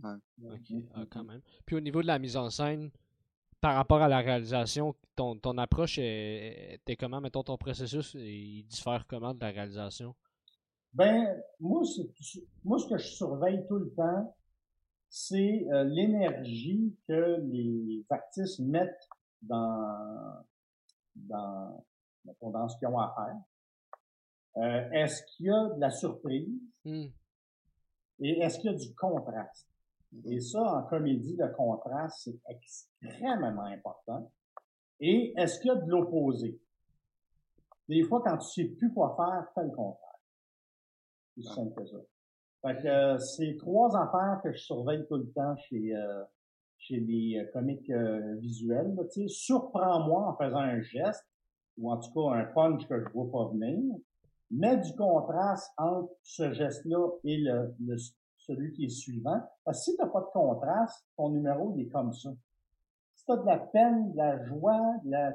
ouais. 0.05 0.51
Ok, 0.53 0.83
ah, 0.95 1.05
quand 1.11 1.25
même. 1.25 1.41
Puis 1.67 1.77
au 1.77 1.81
niveau 1.81 2.03
de 2.03 2.07
la 2.07 2.19
mise 2.19 2.37
en 2.37 2.51
scène, 2.51 2.91
par 3.63 3.77
rapport 3.77 4.03
à 4.03 4.09
la 4.09 4.19
réalisation, 4.19 4.95
ton, 5.15 5.37
ton 5.37 5.57
approche 5.57 5.99
était 5.99 6.97
comment? 6.97 7.21
Mettons, 7.21 7.45
ton 7.45 7.57
processus, 7.57 8.15
il 8.15 8.67
diffère 8.67 9.07
comment 9.07 9.33
de 9.33 9.41
la 9.41 9.51
réalisation? 9.51 10.17
Ben, 10.93 11.41
moi, 11.61 11.83
moi, 12.65 12.79
ce 12.79 12.89
que 12.89 12.99
je 12.99 13.07
surveille 13.07 13.65
tout 13.69 13.79
le 13.79 13.91
temps, 13.95 14.37
c'est 15.09 15.65
euh, 15.71 15.85
l'énergie 15.85 16.93
que 17.09 17.41
les 17.41 18.05
artistes 18.11 18.59
mettent 18.59 19.09
dans, 19.41 20.45
dans, 21.15 21.85
dans 22.43 22.69
ce 22.69 22.77
qu'ils 22.79 22.89
ont 22.89 22.99
à 22.99 23.15
faire. 23.15 23.37
Euh, 24.57 24.91
est-ce 24.91 25.23
qu'il 25.23 25.47
y 25.47 25.51
a 25.51 25.69
de 25.69 25.81
la 25.81 25.91
surprise? 25.91 26.51
Hmm. 26.85 27.07
Et 28.19 28.41
est-ce 28.41 28.59
qu'il 28.59 28.73
y 28.73 28.75
a 28.75 28.77
du 28.77 28.93
contraste? 28.95 29.69
Et 30.27 30.41
ça, 30.41 30.63
en 30.63 30.83
comédie, 30.83 31.37
le 31.37 31.49
contraste, 31.49 32.23
c'est 32.25 32.41
extrêmement 32.49 33.65
important. 33.65 34.31
Et 35.01 35.33
est-ce 35.37 35.59
qu'il 35.61 35.69
y 35.69 35.71
a 35.71 35.77
de 35.77 35.91
l'opposé? 35.91 36.61
Des 37.89 38.03
fois, 38.05 38.23
quand 38.25 38.39
tu 38.39 38.49
sais 38.49 38.69
plus 38.69 38.93
quoi 38.93 39.15
faire, 39.17 39.51
fais 39.55 39.65
le 39.65 39.75
contraire. 39.75 40.19
C'est 41.35 41.43
simple 41.43 41.75
que 41.75 41.87
ça. 41.87 41.97
Fait 42.63 42.81
que 42.81 42.87
euh, 42.87 43.19
c'est 43.19 43.57
trois 43.59 43.97
affaires 43.97 44.41
que 44.43 44.53
je 44.53 44.59
surveille 44.59 45.05
tout 45.09 45.17
le 45.17 45.29
temps 45.33 45.57
chez 45.57 45.97
euh, 45.97 46.25
chez 46.79 47.01
les 47.01 47.39
euh, 47.39 47.51
comiques 47.53 47.91
visuels. 48.41 48.97
Tu 49.13 49.23
sais, 49.23 49.29
surprends-moi 49.29 50.29
en 50.29 50.37
faisant 50.37 50.59
un 50.59 50.81
geste 50.81 51.27
ou 51.79 51.91
en 51.91 51.99
tout 51.99 52.13
cas 52.13 52.37
un 52.37 52.45
punch 52.45 52.87
que 52.87 53.01
je 53.01 53.09
vois 53.13 53.31
pas 53.31 53.51
venir. 53.53 53.97
Mets 54.51 54.77
du 54.77 54.95
contraste 54.95 55.73
entre 55.79 56.13
ce 56.23 56.53
geste-là 56.53 57.09
et 57.25 57.39
le, 57.39 57.97
celui 58.47 58.73
qui 58.73 58.87
est 58.87 58.91
suivant. 58.91 59.41
Parce 59.65 59.79
que 59.79 59.85
si 59.93 59.97
t'as 59.97 60.07
pas 60.07 60.21
de 60.21 60.27
contraste, 60.27 61.07
ton 61.17 61.31
numéro 61.31 61.75
il 61.77 61.87
est 61.87 61.89
comme 61.89 62.13
ça. 62.13 62.31
Si 63.15 63.25
t'as 63.27 63.37
de 63.37 63.47
la 63.47 63.59
peine, 63.59 64.13
de 64.13 64.17
la 64.17 64.45
joie, 64.45 64.95
de 65.05 65.11
la 65.11 65.33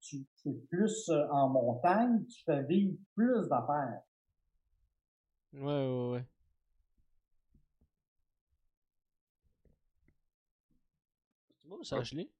tu 0.00 0.26
es 0.46 0.52
plus 0.68 1.10
en 1.30 1.48
montagne, 1.48 2.24
tu 2.26 2.42
fais 2.44 2.62
vivre 2.62 2.96
plus 3.14 3.48
d'affaires. 3.48 4.02
Ouais, 5.52 5.60
ouais, 5.62 6.10
ouais. 6.12 6.24
C'est 11.62 11.68
bon, 11.68 11.82
ça 11.82 11.96
a 11.96 12.02
gelé? 12.02 12.30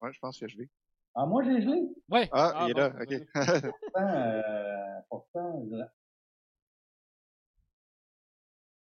Ouais, 0.00 0.12
je 0.12 0.20
pense 0.20 0.38
qu'il 0.38 0.44
a 0.44 0.48
gelé. 0.48 0.68
Ah, 1.14 1.26
moi, 1.26 1.42
j'ai 1.42 1.60
gelé? 1.60 1.82
Ouais. 2.08 2.28
Ah, 2.32 2.66
il 2.66 2.70
est 2.70 2.74
là, 2.74 2.92
ok. 3.00 3.70
pourtant, 3.80 4.06
euh, 4.06 5.00
pourtant, 5.08 5.64
je... 5.70 5.76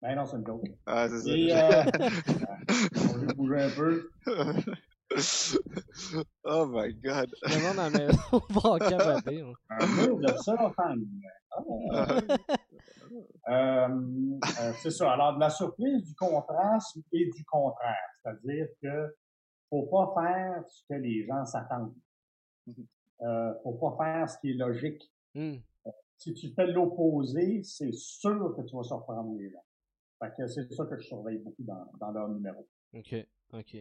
Ben 0.01 0.15
non, 0.15 0.25
c'est 0.25 0.37
une 0.37 0.45
joke. 0.45 0.65
Ah, 0.85 1.07
c'est 1.09 1.19
ça. 1.19 1.29
Et, 1.29 1.53
euh, 1.53 1.83
on 3.13 3.17
va 3.25 3.33
bouger 3.33 3.61
un 3.61 3.69
peu. 3.69 4.09
oh 6.45 6.65
my 6.67 6.93
god. 6.93 7.29
Monde 7.43 7.79
à 7.79 7.89
la 7.89 7.91
maison 7.97 8.41
va 8.49 8.69
en 8.69 8.77
cabader. 8.77 9.43
Un 9.69 9.87
mur 9.95 10.19
de 10.19 10.27
cellophane. 10.37 11.05
Oh. 11.57 11.89
Euh, 13.49 13.49
euh, 13.49 14.39
c'est 14.81 14.91
ça. 14.91 15.11
Alors, 15.11 15.35
de 15.35 15.39
la 15.39 15.49
surprise, 15.49 16.03
du 16.03 16.15
contraste 16.15 16.97
et 17.11 17.25
du 17.25 17.43
contraire. 17.45 17.97
C'est-à-dire 18.21 18.67
que 18.81 19.15
faut 19.69 19.87
pas 19.87 20.13
faire 20.15 20.63
ce 20.67 20.83
que 20.89 20.95
les 20.95 21.25
gens 21.25 21.45
s'attendent. 21.45 21.93
Euh, 23.21 23.53
faut 23.63 23.73
pas 23.73 23.97
faire 23.97 24.29
ce 24.29 24.37
qui 24.39 24.51
est 24.51 24.53
logique. 24.53 25.03
Mm. 25.33 25.57
Si 26.17 26.33
tu 26.33 26.53
fais 26.53 26.67
l'opposé, 26.67 27.63
c'est 27.63 27.93
sûr 27.93 28.55
que 28.55 28.61
tu 28.61 28.75
vas 28.75 28.83
surprendre 28.83 29.35
les 29.37 29.49
gens. 29.49 29.63
Fait 30.19 30.31
que 30.35 30.47
c'est 30.47 30.71
ça 30.73 30.85
que 30.85 30.97
je 30.97 31.07
surveille 31.07 31.37
beaucoup 31.37 31.63
dans, 31.63 31.85
dans 31.99 32.11
leur 32.11 32.29
numéro. 32.29 32.67
OK, 32.93 33.15
OK. 33.53 33.77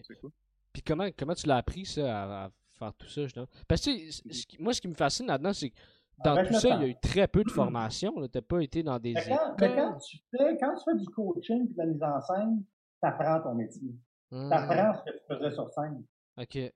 Puis 0.72 0.82
comment, 0.82 1.08
comment 1.16 1.34
tu 1.34 1.46
l'as 1.46 1.56
appris, 1.56 1.84
ça, 1.84 2.44
à, 2.44 2.50
faire 2.78 2.94
tout 2.94 3.08
ça, 3.08 3.22
justement? 3.22 3.46
Parce 3.66 3.82
que, 3.82 4.62
moi, 4.62 4.72
ce 4.72 4.80
qui 4.80 4.88
me 4.88 4.94
fascine 4.94 5.26
là-dedans, 5.26 5.52
c'est 5.52 5.70
que 5.70 5.76
dans 6.24 6.44
tout 6.44 6.54
ça, 6.54 6.68
il 6.76 6.80
y 6.80 6.84
a 6.84 6.88
eu 6.88 6.96
très 7.00 7.28
peu 7.28 7.42
de 7.44 7.50
formation. 7.50 8.12
Tu 8.14 8.38
n'as 8.38 8.42
pas 8.42 8.60
été 8.62 8.82
dans 8.82 8.98
des 8.98 9.14
quand, 9.14 9.56
quand, 9.58 9.98
tu 9.98 10.18
fais, 10.30 10.56
quand 10.58 10.74
tu 10.74 10.84
fais 10.84 10.96
du 10.96 11.06
coaching 11.06 11.68
et 11.68 11.72
de 11.72 11.78
la 11.78 11.86
mise 11.86 12.02
en 12.02 12.20
scène, 12.20 12.64
tu 13.02 13.08
apprends 13.08 13.40
ton 13.40 13.54
métier. 13.54 13.94
Tu 14.30 14.36
mmh. 14.36 14.52
apprends 14.52 14.94
ce 14.94 15.10
que 15.10 15.16
tu 15.16 15.24
faisais 15.28 15.50
sur 15.52 15.70
scène. 15.70 16.04
OK. 16.36 16.72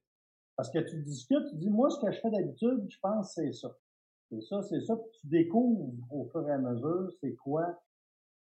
Parce 0.57 0.71
que 0.71 0.79
tu 0.79 1.03
discutes, 1.03 1.51
tu 1.51 1.57
dis, 1.57 1.71
moi, 1.71 1.91
ce 1.91 1.99
que 2.01 2.13
je 2.13 2.21
fais 2.21 2.31
d'habitude, 2.31 2.87
je 2.89 2.99
pense 3.01 3.35
c'est 3.35 3.53
ça. 3.53 3.77
C'est 4.31 4.43
ça, 4.43 4.63
c'est 4.63 4.81
ça. 4.81 4.97
Puis 4.97 5.21
tu 5.21 5.27
découvres 5.27 5.93
au 6.11 6.29
fur 6.31 6.49
et 6.49 6.53
à 6.53 6.59
mesure, 6.59 7.11
c'est 7.21 7.35
quoi, 7.35 7.83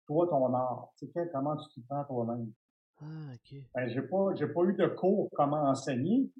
toi, 0.05 0.27
ton 0.27 0.53
art. 0.53 0.91
Tu 0.97 1.07
sais, 1.07 1.29
comment 1.31 1.55
tu 1.57 1.69
t'y 1.69 1.81
prends 1.81 2.03
toi-même. 2.05 2.51
Ah, 3.01 3.33
OK. 3.33 3.61
Ben, 3.73 3.87
j'ai 3.89 4.01
pas, 4.01 4.35
j'ai 4.35 4.47
pas 4.47 4.63
eu 4.63 4.73
de 4.73 4.87
cours 4.87 5.29
comment 5.33 5.63
enseigner. 5.63 6.31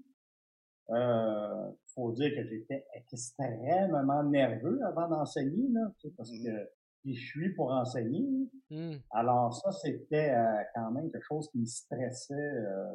Euh, 0.92 1.72
faut 1.96 2.12
dire 2.12 2.32
que 2.36 2.48
j'étais 2.48 2.86
extrêmement 2.94 4.24
nerveux 4.24 4.80
avant 4.86 5.08
d'enseigner, 5.08 5.68
là, 5.72 5.92
parce 6.16 6.32
mmh. 6.32 6.44
que 6.44 6.70
je 7.06 7.20
suis 7.20 7.54
pour 7.56 7.72
enseigner. 7.72 8.50
Mmh. 8.70 8.96
Alors 9.12 9.54
ça, 9.54 9.72
c'était 9.72 10.32
euh, 10.32 10.64
quand 10.76 10.92
même 10.92 11.12
quelque 11.12 11.26
chose 11.26 11.50
qui 11.50 11.60
me 11.60 11.66
stressait, 11.66 12.34
euh, 12.34 12.92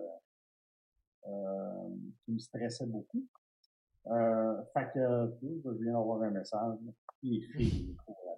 euh, 1.27 1.89
qui 2.25 2.33
me 2.33 2.39
stressait 2.39 2.87
beaucoup. 2.87 3.25
Euh, 4.07 4.63
fait 4.73 4.91
que, 4.95 5.33
je 5.43 5.71
viens 5.83 5.93
d'avoir 5.93 6.23
un 6.23 6.31
message. 6.31 6.79
Les 7.23 7.41
filles, 7.41 7.97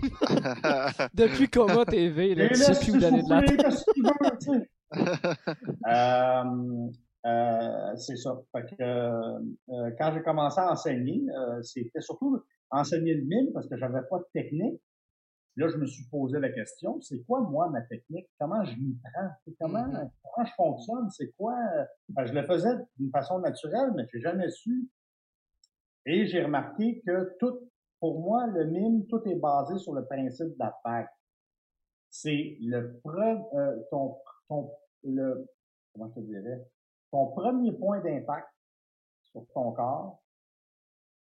Depuis 1.14 1.48
comment 1.48 1.84
TV, 1.84 2.34
là, 2.34 2.48
tu 2.48 2.54
sais 2.56 2.78
plus 2.78 2.96
où 2.96 2.98
donner 2.98 3.22
de 3.22 4.68
euh, 5.86 6.90
euh, 7.26 7.96
c'est 7.96 8.16
ça. 8.16 8.40
Fait 8.52 8.64
que, 8.64 8.82
euh, 8.82 9.90
quand 9.98 10.12
j'ai 10.14 10.22
commencé 10.22 10.60
à 10.60 10.72
enseigner, 10.72 11.22
c'était 11.62 12.00
surtout 12.00 12.42
enseigner 12.70 13.14
le 13.14 13.24
mime 13.24 13.52
parce 13.52 13.68
que 13.68 13.76
j'avais 13.76 14.02
pas 14.08 14.18
de 14.18 14.26
technique. 14.32 14.80
Là, 15.56 15.68
je 15.68 15.76
me 15.76 15.86
suis 15.86 16.04
posé 16.04 16.38
la 16.38 16.50
question, 16.50 17.00
c'est 17.00 17.20
quoi 17.26 17.40
moi 17.40 17.68
ma 17.68 17.80
technique? 17.82 18.28
Comment 18.38 18.64
je 18.64 18.76
m'y 18.76 18.96
prends? 19.02 19.28
Comment, 19.60 19.88
mm-hmm. 19.88 20.10
comment 20.22 20.46
je 20.46 20.52
fonctionne? 20.56 21.10
C'est 21.10 21.32
quoi? 21.36 21.56
Ben, 22.10 22.24
je 22.26 22.32
le 22.32 22.44
faisais 22.44 22.76
d'une 22.96 23.10
façon 23.10 23.40
naturelle, 23.40 23.90
mais 23.96 24.04
j'ai 24.12 24.20
jamais 24.20 24.48
su. 24.50 24.88
Et 26.06 26.26
j'ai 26.26 26.44
remarqué 26.44 27.02
que 27.04 27.36
tout, 27.40 27.67
pour 28.00 28.20
moi, 28.20 28.46
le 28.46 28.66
mime, 28.66 29.06
tout 29.06 29.22
est 29.28 29.36
basé 29.36 29.78
sur 29.78 29.94
le 29.94 30.04
principe 30.06 30.48
de 30.48 30.58
la 30.58 30.78
vague. 30.84 31.08
C'est 32.10 32.56
le 32.60 32.98
preuve, 33.00 33.42
ton, 33.90 34.16
ton, 34.48 34.70
le, 35.04 35.46
comment 35.92 36.08
je 36.08 36.14
te 36.14 36.20
dirais? 36.20 36.66
ton 37.10 37.26
premier 37.32 37.72
point 37.72 38.00
d'impact 38.00 38.48
sur 39.22 39.46
ton 39.52 39.72
corps 39.72 40.22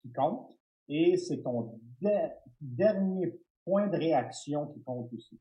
qui 0.01 0.11
compte 0.11 0.55
et 0.87 1.17
c'est 1.17 1.41
ton 1.41 1.79
dernier 2.61 3.39
point 3.65 3.87
de 3.87 3.97
réaction 3.97 4.67
qui 4.67 4.81
compte 4.83 5.11
aussi. 5.13 5.39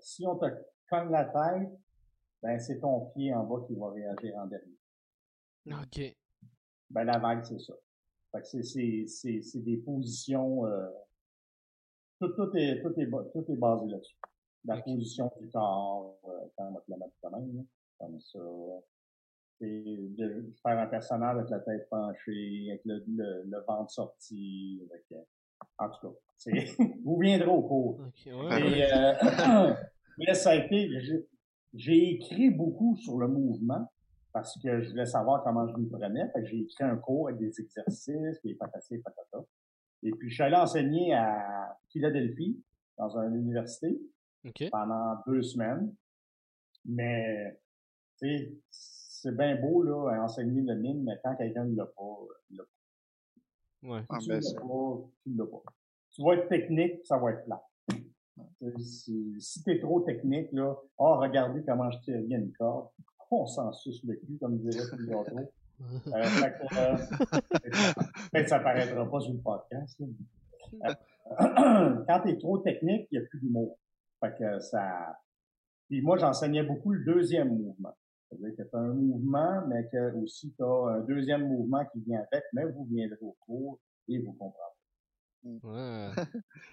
si 0.00 0.26
on 0.26 0.36
te 0.36 0.46
cogne 0.88 1.10
la 1.10 1.24
tête, 1.24 1.70
ben 2.42 2.58
c'est 2.58 2.80
ton 2.80 3.06
pied 3.12 3.32
en 3.34 3.44
bas 3.44 3.64
qui 3.66 3.74
va 3.74 3.90
réagir 3.90 4.36
en 4.36 4.46
dernier. 4.46 4.78
OK. 5.66 6.16
Ben 6.90 7.04
la 7.04 7.18
vague, 7.18 7.44
c'est 7.44 7.60
ça. 7.60 7.74
Fait 8.32 8.40
que 8.42 8.62
c'est, 8.62 9.06
c'est, 9.06 9.42
c'est, 9.42 9.58
des 9.58 9.78
positions 9.78 10.64
euh, 10.66 10.88
tout, 12.20 12.28
tout, 12.28 12.56
est, 12.56 12.80
tout, 12.82 12.92
est, 13.00 13.10
tout 13.32 13.44
est 13.48 13.56
basé 13.56 13.86
là-dessus. 13.86 14.16
La 14.64 14.76
position 14.82 15.30
du 15.40 15.48
corps, 15.48 16.18
euh, 16.28 16.46
quand 16.56 16.68
on 16.68 16.72
va 16.72 16.80
te 16.80 16.90
la 16.90 16.96
mettre 16.98 17.14
quand 17.22 17.30
même, 17.30 17.64
comme 17.98 18.20
ça, 18.20 18.38
c'est 19.58 19.66
de 19.66 20.52
faire 20.62 20.78
un 20.78 20.86
personnage 20.86 21.36
avec 21.36 21.50
la 21.50 21.60
tête 21.60 21.88
penchée, 21.88 22.66
avec 22.70 22.82
le, 22.84 23.02
le, 23.06 23.64
ventre 23.66 23.90
sorti, 23.90 24.82
avec, 24.90 25.04
euh, 25.12 25.22
en 25.78 25.88
tout 25.88 26.08
cas, 26.08 26.14
c'est, 26.36 26.52
vous 27.04 27.18
viendrez 27.18 27.48
au 27.48 27.62
cours. 27.62 28.00
Et, 28.26 28.30
euh, 28.30 29.74
mais 30.18 30.34
ça 30.34 30.50
a 30.50 30.54
été, 30.56 30.90
j'ai 31.72 32.10
écrit 32.10 32.50
beaucoup 32.50 32.96
sur 32.96 33.18
le 33.18 33.28
mouvement 33.28 33.89
parce 34.32 34.58
que 34.60 34.80
je 34.80 34.90
voulais 34.90 35.06
savoir 35.06 35.42
comment 35.42 35.66
je 35.66 35.76
me 35.76 35.88
prenais. 35.88 36.28
Fait 36.32 36.40
que 36.40 36.46
j'ai 36.46 36.60
écrit 36.60 36.84
un 36.84 36.96
cours 36.96 37.28
avec 37.28 37.40
des 37.40 37.60
exercices, 37.60 38.40
des 38.42 38.54
patatas, 38.54 38.96
patata. 39.04 39.44
Et 40.02 40.10
puis, 40.12 40.30
je 40.30 40.34
suis 40.34 40.42
allé 40.42 40.56
enseigner 40.56 41.14
à 41.14 41.78
Philadelphie, 41.90 42.62
dans 42.96 43.16
une 43.18 43.34
université, 43.34 44.00
pendant 44.70 45.16
deux 45.26 45.42
semaines. 45.42 45.94
Mais, 46.84 47.60
tu 48.18 48.28
sais, 48.28 48.54
c'est 48.70 49.36
bien 49.36 49.56
beau, 49.60 49.82
là, 49.82 50.14
à 50.14 50.22
enseigner 50.22 50.62
le 50.62 50.74
mime, 50.76 51.04
mais 51.04 51.18
quand 51.22 51.36
quelqu'un 51.36 51.64
ne 51.64 51.76
l'a 51.76 51.86
pas, 51.86 52.18
il 52.50 52.56
l'a 52.56 52.64
pas. 52.64 53.88
Ouais. 53.88 54.02
Si 54.20 54.26
tu 54.26 54.30
ne 54.30 54.36
l'as 54.36 54.60
pas, 54.60 55.10
tu 55.22 55.34
l'as 55.34 55.46
pas. 55.46 55.62
Tu 56.12 56.22
vas 56.22 56.34
être 56.34 56.48
technique, 56.48 57.06
ça 57.06 57.18
va 57.18 57.32
être 57.32 57.44
plat. 57.44 57.62
Si, 58.78 59.36
si 59.38 59.62
tu 59.62 59.72
es 59.72 59.80
trop 59.80 60.00
technique, 60.00 60.50
là, 60.52 60.74
ah, 60.98 61.16
regardez 61.16 61.62
comment 61.64 61.90
je 61.90 61.98
tire 62.00 62.22
bien 62.22 62.38
une 62.38 62.52
corde, 62.52 62.88
on 63.30 63.46
s'en 63.46 63.72
suce 63.72 64.02
le 64.04 64.16
cul, 64.16 64.38
comme 64.38 64.58
dirait 64.58 64.84
le 64.96 65.06
gâteau. 65.06 65.36
Euh, 66.08 66.22
fait 66.22 66.52
que, 66.52 68.38
euh, 68.38 68.46
ça 68.46 68.60
paraîtra 68.60 69.10
pas 69.10 69.20
sur 69.20 69.32
le 69.32 69.38
podcast. 69.38 70.00
Euh, 70.00 70.94
quand 72.06 72.20
tu 72.22 72.30
es 72.30 72.38
trop 72.38 72.58
technique, 72.58 73.08
il 73.10 73.18
n'y 73.18 73.24
a 73.24 73.28
plus 73.28 73.40
d'humour. 73.40 73.78
Fait 74.20 74.34
que 74.38 74.60
ça. 74.60 75.16
Puis 75.88 76.02
moi, 76.02 76.18
j'enseignais 76.18 76.62
beaucoup 76.62 76.92
le 76.92 77.04
deuxième 77.04 77.48
mouvement. 77.48 77.96
C'est-à-dire 78.28 78.56
que 78.56 78.62
tu 78.62 78.76
as 78.76 78.78
un 78.78 78.92
mouvement, 78.92 79.66
mais 79.66 79.88
que 79.90 80.14
aussi 80.16 80.52
tu 80.54 80.62
as 80.62 80.96
un 80.96 81.00
deuxième 81.00 81.48
mouvement 81.48 81.84
qui 81.92 82.00
vient 82.00 82.20
avec, 82.30 82.44
mais 82.52 82.64
vous 82.64 82.84
viendrez 82.84 83.18
au 83.22 83.36
cours 83.40 83.80
et 84.08 84.18
vous 84.18 84.32
comprendrez. 84.32 84.69
Ouais, 85.42 86.10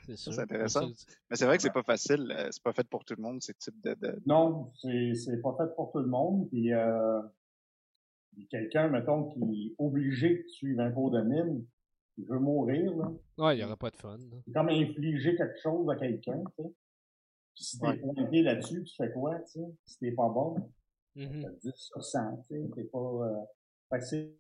c'est 0.08 0.18
C'est 0.18 0.40
intéressant. 0.40 0.88
Mais 1.30 1.36
c'est 1.36 1.46
vrai 1.46 1.58
que 1.58 1.64
c'est 1.64 1.74
pas 1.74 1.84
facile, 1.84 2.32
euh, 2.32 2.50
c'est 2.52 2.64
pas 2.64 2.74
fait 2.74 2.88
pour 2.88 3.06
tout 3.06 3.16
le 3.16 3.22
monde, 3.22 3.42
ce 3.42 3.52
type 3.54 3.80
de. 3.82 3.94
de... 3.94 4.20
Non, 4.26 4.72
c'est 4.76 5.42
pas 5.42 5.56
fait 5.58 5.74
pour 5.76 5.92
tout 5.92 6.00
le 6.00 6.08
monde. 6.08 6.50
Puis 6.50 6.74
euh, 6.74 7.22
quelqu'un, 8.50 8.90
mettons, 8.90 9.30
qui 9.30 9.68
est 9.68 9.76
obligé 9.78 10.44
de 10.44 10.48
suivre 10.50 10.82
un 10.82 10.92
cours 10.92 11.12
de 11.12 11.22
mime, 11.22 11.66
il 12.18 12.26
veut 12.26 12.40
mourir, 12.40 12.96
là. 12.96 13.12
Ouais, 13.38 13.56
il 13.56 13.60
n'y 13.60 13.64
aura 13.64 13.78
pas 13.78 13.90
de 13.90 13.96
fun. 13.96 14.18
C'est 14.46 14.54
comme 14.54 14.70
infliger 14.70 15.36
quelque 15.36 15.60
chose 15.62 15.90
à 15.90 15.96
quelqu'un, 15.96 16.44
tu 16.58 16.64
sais. 16.64 16.70
Puis 17.56 17.64
si 17.64 17.80
t'es 17.80 17.98
pointé 17.98 18.42
là-dessus, 18.44 18.84
tu 18.84 18.96
fais 18.96 19.12
quoi, 19.12 19.40
tu 19.40 19.60
sais? 19.60 19.66
Si 19.86 19.98
t'es 20.00 20.12
pas 20.12 20.30
bon? 20.30 20.58
Mm 21.16 21.46
10 21.64 21.72
sur 21.74 22.04
100, 22.04 22.46
tu 22.48 22.56
sais, 22.56 22.70
c'est 22.76 22.92
pas... 22.92 23.00
Euh... 23.00 23.44
Fait 23.90 24.38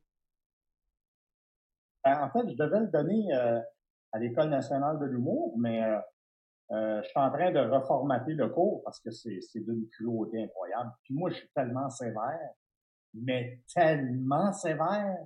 ben, 2.03 2.23
en 2.23 2.29
fait, 2.29 2.49
je 2.49 2.55
devais 2.55 2.79
le 2.79 2.87
donner 2.87 3.33
euh, 3.33 3.59
à 4.11 4.19
l'École 4.19 4.49
nationale 4.49 4.99
de 4.99 5.05
l'humour, 5.05 5.55
mais 5.57 5.83
euh, 5.83 5.99
Euh, 6.71 7.01
je 7.01 7.07
suis 7.07 7.19
en 7.19 7.31
train 7.31 7.51
de 7.51 7.59
reformater 7.59 8.33
le 8.33 8.49
cours 8.49 8.83
parce 8.83 8.99
que 8.99 9.09
c'est, 9.09 9.39
c'est 9.41 9.61
d'une 9.61 9.87
cruauté 9.89 10.43
incroyable. 10.43 10.91
Puis 11.03 11.13
moi, 11.13 11.29
je 11.29 11.35
suis 11.35 11.49
tellement 11.55 11.89
sévère, 11.89 12.51
mais 13.13 13.61
tellement 13.73 14.51
sévère 14.51 15.17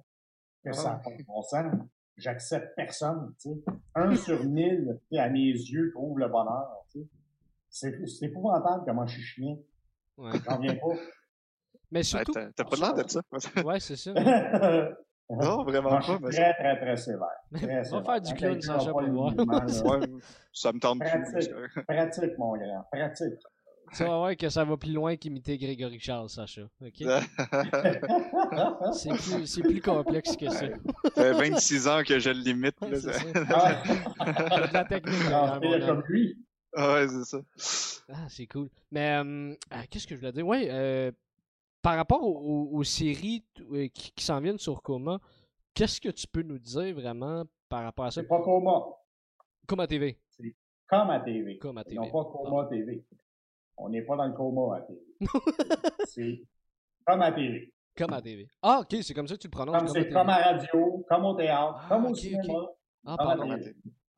que 0.63 0.71
ça 0.71 0.91
n'a 0.91 0.95
pas 0.97 1.09
de 1.09 1.23
bon 1.23 1.41
sens. 1.41 1.73
J'accepte 2.15 2.75
personne, 2.75 3.33
tu 3.41 3.49
sais. 3.49 3.63
Un 3.95 4.15
sur 4.15 4.43
mille, 4.43 4.99
à 5.17 5.29
mes 5.29 5.49
yeux, 5.51 5.91
trouve 5.91 6.19
le 6.19 6.27
bonheur, 6.27 6.85
tu 6.91 6.99
sais. 6.99 7.07
C'est, 7.69 8.05
c'est 8.05 8.25
épouvantable 8.27 8.83
comment 8.85 9.07
je 9.07 9.13
suis 9.15 9.23
chien. 9.23 9.57
Ouais. 10.17 10.33
J'en 10.45 10.59
viens 10.59 10.75
pas. 10.75 10.93
Mais 11.89 12.03
surtout... 12.03 12.33
t'as, 12.33 12.63
pas 12.63 12.75
l'air 12.75 12.93
de 12.93 13.09
ça. 13.09 13.21
ouais, 13.63 13.79
c'est 13.79 13.95
ça. 13.95 14.13
Non, 15.39 15.63
vraiment 15.63 15.99
pas. 15.99 16.19
Mais 16.21 16.29
très, 16.29 16.53
très, 16.53 16.79
très 16.79 16.97
sévère. 16.97 17.27
Très 17.55 17.93
On 17.93 18.01
va 18.01 18.03
faire 18.03 18.21
du 18.21 18.33
clown 18.33 18.61
sans 18.61 18.85
pour 18.85 19.01
voir. 19.01 19.33
ouais, 19.35 20.07
ça 20.53 20.73
me 20.73 20.79
tente 20.79 20.99
pratique, 20.99 21.51
plus. 21.53 21.83
Pratique, 21.87 22.37
mon 22.37 22.57
grand. 22.57 22.85
Pratique. 22.91 23.39
Tu 23.93 24.03
vas 24.03 24.17
voir 24.17 24.37
que 24.37 24.47
ça 24.47 24.63
va 24.63 24.77
plus 24.77 24.93
loin 24.93 25.17
qu'imiter 25.17 25.57
Grégory 25.57 25.99
Charles, 25.99 26.29
Sacha. 26.29 26.61
OK? 26.61 26.93
c'est, 28.93 29.09
plus, 29.09 29.59
plus, 29.61 29.81
complexe 29.81 30.37
que 30.37 30.49
ça. 30.49 30.67
Ça 31.15 31.23
fait 31.23 31.33
26 31.33 31.87
ans 31.89 32.01
que 32.05 32.17
je 32.17 32.29
le 32.29 32.39
limite. 32.39 32.79
Là, 32.81 32.87
c'est 32.93 33.11
ça. 33.11 34.67
de 34.67 34.73
la 34.73 34.85
technique. 34.85 35.19
Ah, 35.29 35.59
comme 35.85 36.03
lui. 36.07 36.37
Ah 36.73 36.93
ouais, 36.93 37.07
c'est 37.09 37.25
ça. 37.25 37.41
Ah, 38.13 38.27
c'est 38.29 38.47
cool. 38.47 38.69
Mais 38.91 39.21
euh, 39.21 39.53
ah, 39.69 39.85
qu'est-ce 39.89 40.07
que 40.07 40.15
je 40.15 40.19
voulais 40.21 40.31
dire? 40.31 40.47
Ouais, 40.47 40.67
euh, 40.69 41.11
par 41.81 41.95
rapport 41.95 42.23
aux, 42.23 42.83
séries 42.83 43.43
euh, 43.71 43.87
qui, 43.87 44.23
s'en 44.23 44.39
viennent 44.39 44.57
sur 44.57 44.81
Coma, 44.81 45.19
qu'est-ce 45.73 45.99
que 45.99 46.09
tu 46.09 46.27
peux 46.27 46.43
nous 46.43 46.59
dire 46.59 46.93
vraiment 46.93 47.43
par 47.69 47.83
rapport 47.83 48.05
à 48.05 48.11
ça? 48.11 48.21
C'est 48.21 48.27
pas 48.27 48.41
Coma. 48.41 48.83
Coma 49.67 49.87
TV. 49.87 50.19
C'est 50.29 50.55
Coma 50.87 51.19
TV. 51.21 51.57
Coma 51.57 51.83
TV. 51.83 51.95
Non 51.95 52.11
pas 52.11 52.25
Coma 52.25 52.65
TV. 52.65 53.03
On 53.77 53.89
n'est 53.89 54.03
pas 54.03 54.15
dans 54.15 54.27
le 54.27 54.33
coma 54.33 54.77
à 54.77 54.81
TV. 54.81 55.01
c'est 56.07 56.43
Coma 57.05 57.31
TV. 57.31 57.73
Coma 57.97 58.21
TV. 58.21 58.47
Ah, 58.61 58.81
ok, 58.81 58.97
c'est 59.01 59.13
comme 59.13 59.27
ça 59.27 59.35
que 59.35 59.41
tu 59.41 59.47
le 59.47 59.51
prononces. 59.51 59.77
Comme 59.77 59.87
c'est 59.87 60.09
comme 60.09 60.29
à 60.29 60.37
radio, 60.37 61.05
comme 61.09 61.25
au 61.25 61.35
théâtre, 61.35 61.79
ah, 61.83 61.85
comme 61.89 62.05
au 62.05 62.15
cinéma. 62.15 62.67
Ah, 63.05 63.17
pardon. 63.17 63.57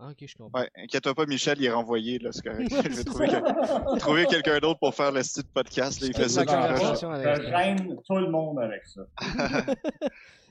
Ah, 0.06 0.10
ok, 0.12 0.26
je 0.28 0.36
comprends. 0.36 0.60
Ouais, 0.60 0.70
inquiète-toi 0.76 1.16
pas, 1.16 1.26
Michel, 1.26 1.58
il 1.60 1.66
est 1.66 1.72
renvoyé, 1.72 2.20
là, 2.20 2.32
c'est 2.34 2.44
correct. 2.44 2.70
je 2.84 2.90
vais 2.90 3.04
trouver, 3.06 3.28
trouver 4.00 4.26
quelqu'un 4.26 4.60
d'autre 4.60 4.80
pour 4.80 4.94
faire 4.94 5.14
le 5.14 5.24
style 5.24 5.46
podcast, 5.46 6.02
là, 6.02 6.08
il 6.08 6.14
fait 6.14 6.28
ça 6.28 6.44
Je 6.44 7.50
gêne 7.50 7.98
tout 8.06 8.18
le 8.18 8.30
monde 8.30 8.60
avec 8.60 8.86
ça. 8.86 9.02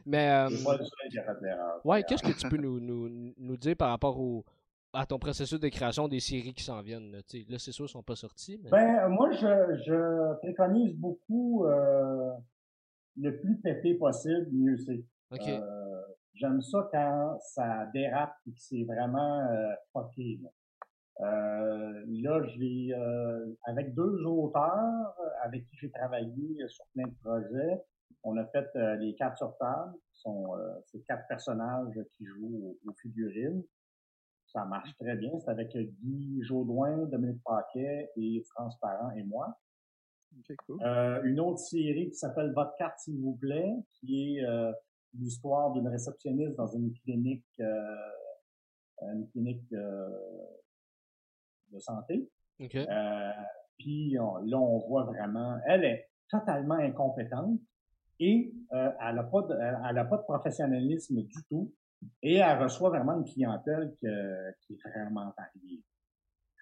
Mais, 0.06 0.30
euh, 0.30 0.48
ouais, 1.84 2.02
qu'est-ce 2.04 2.22
que 2.22 2.32
tu 2.32 2.48
peux 2.48 2.56
nous, 2.56 2.80
nous, 2.80 3.34
nous 3.36 3.56
dire 3.58 3.76
par 3.76 3.90
rapport 3.90 4.18
au, 4.18 4.42
à 4.94 5.04
ton 5.04 5.18
processus 5.18 5.60
de 5.60 5.68
création 5.68 6.08
des 6.08 6.20
séries 6.20 6.54
qui 6.54 6.64
s'en 6.64 6.80
viennent? 6.80 7.12
Là, 7.12 7.18
là 7.48 7.58
c'est 7.58 7.72
sûr, 7.72 7.84
ils 7.84 7.90
sont 7.90 8.02
pas 8.02 8.16
sortis. 8.16 8.58
Mais... 8.64 8.70
Ben, 8.70 9.08
moi, 9.08 9.32
je, 9.32 9.82
je 9.86 10.34
préconise 10.38 10.94
beaucoup 10.96 11.66
euh, 11.66 12.32
le 13.18 13.38
plus 13.38 13.58
pété 13.58 13.94
possible, 13.94 14.48
mieux 14.50 14.78
c'est. 14.78 15.04
OK. 15.30 15.46
Euh, 15.46 15.91
J'aime 16.34 16.62
ça 16.62 16.88
quand 16.90 17.38
ça 17.40 17.86
dérape 17.92 18.34
et 18.46 18.52
que 18.52 18.60
c'est 18.60 18.84
vraiment 18.84 19.40
euh, 19.50 19.74
fucké. 19.92 20.40
Là, 20.42 21.26
euh, 21.26 22.04
là 22.08 22.42
j'ai 22.46 22.94
euh, 22.94 23.54
avec 23.64 23.94
deux 23.94 24.24
auteurs 24.24 25.14
avec 25.42 25.66
qui 25.66 25.76
j'ai 25.76 25.90
travaillé 25.90 26.56
sur 26.68 26.84
plein 26.94 27.06
de 27.06 27.14
projets, 27.22 27.82
on 28.22 28.36
a 28.36 28.46
fait 28.46 28.68
euh, 28.76 28.96
les 28.96 29.14
quatre 29.14 29.36
sur 29.36 29.56
table. 29.58 29.94
sont 30.12 30.54
ces 30.86 31.02
quatre 31.02 31.26
personnages 31.28 32.00
qui 32.16 32.24
jouent 32.24 32.76
aux, 32.86 32.92
figurines. 33.00 33.62
Ça 34.46 34.64
marche 34.64 34.94
très 34.98 35.16
bien. 35.16 35.30
C'est 35.40 35.50
avec 35.50 35.76
Guy 35.76 36.42
Jaudoin, 36.42 37.06
Dominique 37.06 37.42
Paquet 37.44 38.10
et 38.16 38.42
France 38.50 38.78
Parent 38.80 39.10
et 39.12 39.24
moi. 39.24 39.58
cool. 40.66 40.78
une 41.24 41.40
autre 41.40 41.58
série 41.58 42.10
qui 42.10 42.16
s'appelle 42.16 42.52
Votre 42.52 42.76
carte, 42.76 42.98
s'il 43.00 43.20
vous 43.20 43.34
plaît, 43.34 43.72
qui 43.94 44.38
est 44.38 44.44
l'histoire 45.18 45.72
d'une 45.72 45.88
réceptionniste 45.88 46.56
dans 46.56 46.68
une 46.68 46.92
clinique, 46.92 47.44
euh, 47.60 47.96
une 49.02 49.28
clinique 49.28 49.72
euh, 49.72 50.08
de 51.72 51.78
santé. 51.78 52.28
Euh, 52.60 53.32
puis 53.78 54.10
là, 54.12 54.58
on 54.58 54.78
voit 54.86 55.04
vraiment, 55.04 55.58
elle 55.66 55.84
est 55.84 56.08
totalement 56.28 56.76
incompétente 56.76 57.58
et 58.20 58.54
euh, 58.72 58.90
elle 59.00 59.16
n'a 59.16 59.24
pas, 59.24 59.42
de, 59.42 59.54
elle 59.54 59.98
a 59.98 60.04
pas 60.04 60.18
de 60.18 60.22
professionnalisme 60.22 61.22
du 61.22 61.42
tout 61.48 61.72
et 62.22 62.36
elle 62.36 62.62
reçoit 62.62 62.90
vraiment 62.90 63.18
une 63.18 63.24
clientèle 63.24 63.94
que, 64.00 64.52
qui 64.60 64.74
est 64.74 64.88
vraiment 64.88 65.32
variée. 65.36 65.82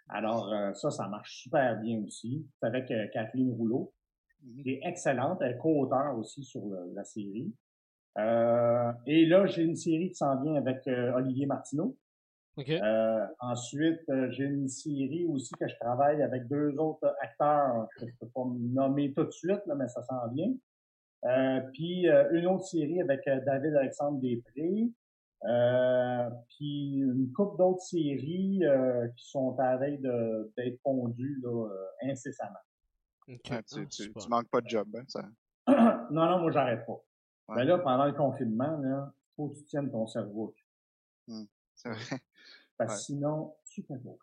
Alors 0.09 0.75
ça, 0.75 0.91
ça 0.91 1.07
marche 1.07 1.43
super 1.43 1.79
bien 1.81 2.03
aussi. 2.05 2.45
C'est 2.59 2.67
avec 2.67 2.89
Kathleen 3.13 3.53
Rouleau, 3.53 3.93
mm-hmm. 4.45 4.63
qui 4.63 4.71
est 4.71 4.81
excellente. 4.83 5.39
Elle 5.41 5.53
est 5.53 5.59
co-auteur 5.59 6.17
aussi 6.19 6.43
sur 6.43 6.63
la 6.95 7.05
série. 7.05 7.55
Euh, 8.19 8.93
et 9.07 9.27
là, 9.27 9.47
j'ai 9.47 9.63
une 9.63 9.77
série 9.77 10.09
qui 10.09 10.17
s'en 10.17 10.43
vient 10.43 10.57
avec 10.57 10.87
euh, 10.89 11.13
Olivier 11.15 11.47
Martineau. 11.47 11.97
Euh, 12.59 13.27
ensuite, 13.39 14.03
j'ai 14.31 14.45
une 14.45 14.69
série 14.69 15.25
aussi 15.25 15.55
que 15.55 15.67
je 15.67 15.75
travaille 15.77 16.23
avec 16.23 16.47
deux 16.47 16.77
autres 16.79 17.15
acteurs. 17.23 17.89
Je 17.99 18.05
ne 18.05 18.11
peux 18.21 18.29
pas 18.29 18.45
me 18.45 18.75
nommer 18.75 19.15
tout 19.15 19.25
de 19.25 19.31
suite, 19.31 19.63
là, 19.67 19.75
mais 19.77 19.89
ça 19.89 20.03
s'en 20.03 20.29
vient. 20.29 20.53
puis 21.73 22.07
une 22.07 22.47
autre 22.47 22.65
série 22.65 23.01
avec 23.01 23.25
David 23.25 23.75
Alexandre 23.77 24.21
Després. 24.21 24.91
puis 26.49 26.97
une 26.99 27.33
couple 27.35 27.57
d'autres 27.57 27.81
séries 27.81 28.63
qui 29.17 29.31
sont 29.31 29.59
à 29.59 29.79
veille 29.79 30.01
d'être 30.59 30.83
pondues 30.83 31.41
là, 31.43 31.67
incessamment. 32.03 32.59
tu, 33.27 33.39
ah, 33.53 33.63
tu, 33.63 34.29
manques 34.29 34.51
pas 34.51 34.61
de 34.61 34.69
job, 34.69 34.87
hein, 34.97 35.05
ça? 35.09 35.25
non, 36.11 36.27
non, 36.27 36.41
moi 36.41 36.51
j'arrête 36.51 36.85
pas. 36.85 37.01
Mais 37.57 37.65
là, 37.65 37.79
pendant 37.79 38.05
le 38.07 38.13
confinement, 38.13 38.77
là, 38.79 39.13
faut 39.37 39.49
que 39.49 39.57
tu 39.57 39.65
tiennes 39.65 39.91
ton 39.91 40.07
cerveau. 40.07 40.55
Mmh, 41.27 41.45
c'est 41.75 41.89
vrai. 41.91 41.99
Parce 42.77 42.97
que 42.97 43.03
sinon, 43.03 43.55
tu 43.67 43.83
peux 43.83 43.99
pas. 43.99 44.17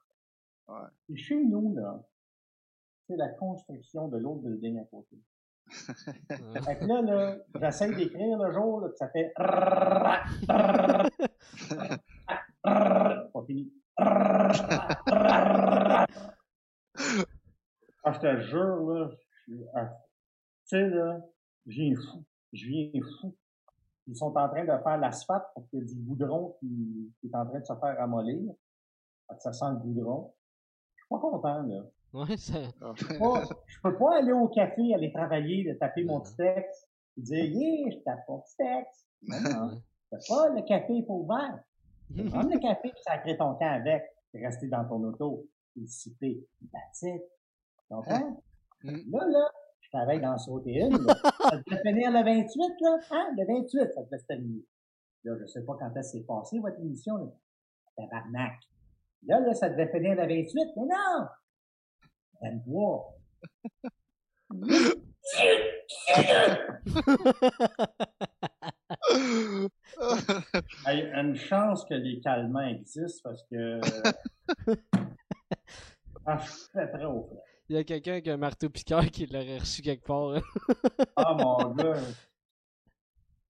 Ouais. 0.73 0.87
Et 1.09 1.17
chez 1.17 1.43
nous, 1.43 1.75
là, 1.75 2.03
c'est 3.07 3.15
la 3.15 3.29
construction 3.29 4.07
de 4.07 4.17
l'autre 4.17 4.41
building 4.41 4.79
à 4.79 4.85
côté. 4.85 5.17
fait 5.67 6.79
que 6.79 6.85
là, 6.85 7.01
là 7.01 7.37
j'essaie 7.55 7.93
d'écrire 7.93 8.37
le 8.37 8.53
jour, 8.53 8.81
là, 8.81 8.89
ça 8.95 9.09
fait 9.09 9.33
pas 9.37 10.23
fini. 13.45 13.73
Ah, 13.97 14.51
je 18.05 18.19
te 18.19 18.41
jure, 18.41 18.91
là, 18.91 19.09
tu 19.45 19.57
sais, 20.65 20.89
là, 20.89 21.19
j'ai 21.65 21.91
un 21.91 21.95
fou 21.95 22.23
je 22.53 22.67
viens 22.67 23.01
fou. 23.19 23.35
Ils 24.07 24.15
sont 24.15 24.35
en 24.37 24.47
train 24.47 24.63
de 24.63 24.83
faire 24.83 24.97
l'asphalte 24.97 25.45
parce 25.53 25.67
qu'il 25.69 25.79
y 25.79 25.81
a 25.81 25.85
du 25.85 25.95
goudron 25.95 26.55
qui, 26.59 27.13
est 27.23 27.35
en 27.35 27.45
train 27.45 27.59
de 27.59 27.65
se 27.65 27.73
faire 27.73 28.01
amollir. 28.01 28.53
Ça 29.39 29.51
sent 29.51 29.65
le 29.71 29.79
goudron. 29.79 30.33
Je 30.95 31.03
suis 31.03 31.09
pas 31.09 31.19
content, 31.19 31.61
là. 31.63 31.83
Ouais, 32.13 32.37
ça... 32.37 32.59
je, 32.95 33.05
peux 33.05 33.17
pas, 33.19 33.43
je 33.65 33.77
peux 33.81 33.97
pas 33.97 34.17
aller 34.19 34.31
au 34.31 34.47
café, 34.47 34.93
aller 34.93 35.11
travailler, 35.11 35.65
de 35.65 35.73
taper 35.77 36.05
mon 36.05 36.21
petit 36.21 36.35
texte, 36.37 36.89
et 37.17 37.21
dire, 37.21 37.45
yeah, 37.45 37.91
je 37.91 37.97
tape 37.97 38.23
mon 38.29 38.39
petit 38.39 38.55
texte. 38.55 39.07
Non, 39.23 39.81
c'est 40.11 40.33
pas 40.33 40.49
le 40.49 40.61
café 40.65 41.03
pour 41.03 41.23
ouvert. 41.23 41.59
Prendre 42.31 42.49
le 42.49 42.59
café 42.59 42.87
et 42.87 43.01
sacrer 43.05 43.35
ton 43.35 43.55
temps 43.55 43.69
avec, 43.69 44.03
et 44.33 44.45
rester 44.45 44.67
dans 44.67 44.87
ton 44.87 45.03
auto, 45.03 45.45
et 45.75 45.85
siffler. 45.85 46.47
That's 46.71 47.01
it. 47.01 47.21
Tu 47.21 47.93
comprends? 47.93 48.41
Mm. 48.83 49.11
Là, 49.11 49.27
là, 49.27 49.51
travaille 49.97 50.21
dans 50.21 50.37
sauter 50.37 50.75
une. 50.81 50.97
ça 51.07 51.57
devait 51.65 51.81
finir 51.81 52.11
le 52.11 52.23
28, 52.23 52.81
là. 52.81 52.99
Hein? 53.11 53.33
Le 53.37 53.45
28, 53.45 53.93
ça 53.93 54.03
devait 54.03 54.19
se 54.19 54.25
terminer. 54.25 54.65
Là, 55.23 55.35
je 55.39 55.45
sais 55.47 55.63
pas 55.65 55.75
quand 55.79 55.95
est-ce 55.95 56.11
s'est 56.11 56.23
passé, 56.23 56.59
votre 56.59 56.79
émission, 56.79 57.17
là. 57.17 57.25
Tabarnak. 57.97 58.59
Là, 59.25 59.39
là, 59.39 59.53
ça 59.53 59.69
devait 59.69 59.87
finir 59.91 60.15
le 60.15 60.27
28, 60.27 60.73
mais 60.75 60.83
non! 60.83 61.27
23. 62.41 63.13
hey, 70.85 71.11
une 71.13 71.35
chance 71.35 71.83
que 71.85 71.95
les 71.95 72.19
calmants 72.19 72.67
existent 72.67 73.29
parce 73.29 73.43
que 73.51 73.81
ah, 76.25 76.37
je 76.37 76.51
suis 76.51 76.69
très 76.69 76.87
très 76.89 77.05
au 77.05 77.23
frais. 77.23 77.46
Il 77.69 77.75
y 77.75 77.79
a 77.79 77.83
quelqu'un 77.83 78.13
avec 78.13 78.29
un 78.29 78.37
marteau 78.37 78.69
piqueur 78.69 79.05
qui 79.07 79.25
l'aurait 79.25 79.57
reçu 79.57 79.81
quelque 79.81 80.05
part. 80.05 80.31
Hein. 80.31 80.41
ah, 81.17 81.33
mon 81.33 81.75
gars. 81.75 81.99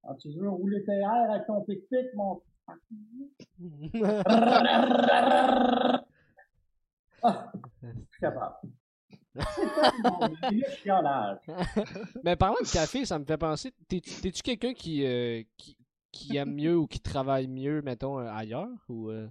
Ah, 0.03 0.15
tu 0.19 0.31
veux 0.31 0.49
rouler 0.49 0.83
tes 0.85 0.93
airs 0.93 1.29
avec 1.29 1.45
ton 1.45 1.61
pic-pic, 1.61 2.15
mon... 2.15 2.41
ah, 2.67 2.73
je 7.83 7.87
suis 7.87 8.07
capable. 8.21 8.55
Mais 12.23 12.35
parlant 12.35 12.57
de 12.61 12.71
café, 12.71 13.05
ça 13.05 13.19
me 13.19 13.25
fait 13.25 13.37
penser. 13.37 13.73
T'es-tu 13.87 14.41
quelqu'un 14.41 14.73
qui, 14.73 15.05
euh, 15.05 15.43
qui, 15.57 15.77
qui, 16.11 16.37
aime 16.37 16.55
mieux 16.55 16.75
ou 16.75 16.87
qui 16.87 16.99
travaille 16.99 17.47
mieux, 17.47 17.81
mettons, 17.81 18.19
euh, 18.19 18.29
ailleurs 18.31 18.69
ou 18.89 19.09
euh? 19.09 19.29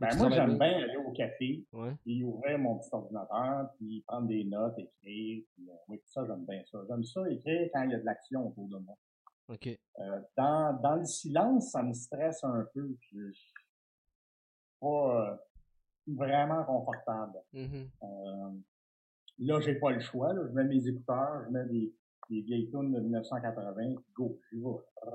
Ben, 0.00 0.16
moi, 0.16 0.30
j'aime 0.30 0.58
bien 0.58 0.78
aller 0.82 0.96
au 0.96 1.12
café, 1.12 1.64
et 2.06 2.24
ouvrir 2.24 2.58
mon 2.58 2.78
petit 2.78 2.90
ordinateur, 2.92 3.70
puis 3.78 4.02
prendre 4.06 4.28
des 4.28 4.44
notes, 4.44 4.78
écrire. 4.78 5.42
Puis, 5.54 5.70
euh, 5.70 5.74
oui, 5.88 6.00
ça, 6.06 6.24
j'aime 6.26 6.44
bien 6.44 6.62
ça. 6.70 6.78
J'aime 6.88 7.04
ça, 7.04 7.28
écrire 7.30 7.70
quand 7.72 7.82
il 7.82 7.90
y 7.90 7.94
a 7.94 7.98
de 7.98 8.04
l'action 8.04 8.48
autour 8.48 8.68
de 8.68 8.78
moi. 8.78 8.96
OK. 9.48 9.68
Euh, 9.68 10.20
dans, 10.36 10.78
dans 10.82 10.96
le 10.96 11.04
silence, 11.04 11.70
ça 11.70 11.82
me 11.82 11.92
stresse 11.92 12.42
un 12.44 12.66
peu. 12.74 12.96
Je, 13.12 13.32
suis 13.32 13.52
pas 14.80 15.30
euh, 15.30 15.36
vraiment 16.06 16.64
confortable. 16.64 17.38
Mm-hmm. 17.54 17.88
euh, 18.02 18.50
là, 19.38 19.60
j'ai 19.60 19.76
pas 19.76 19.92
le 19.92 20.00
choix. 20.00 20.32
Là. 20.32 20.42
Je 20.48 20.52
mets 20.52 20.64
mes 20.64 20.88
écouteurs, 20.88 21.44
je 21.46 21.50
mets 21.50 21.64
des, 21.66 21.94
des 22.30 22.40
vieilles 22.42 22.70
tunes 22.70 22.92
de 22.92 23.00
1980, 23.00 23.94
go, 24.14 24.40
je 24.52 24.58
vais. 24.58 25.12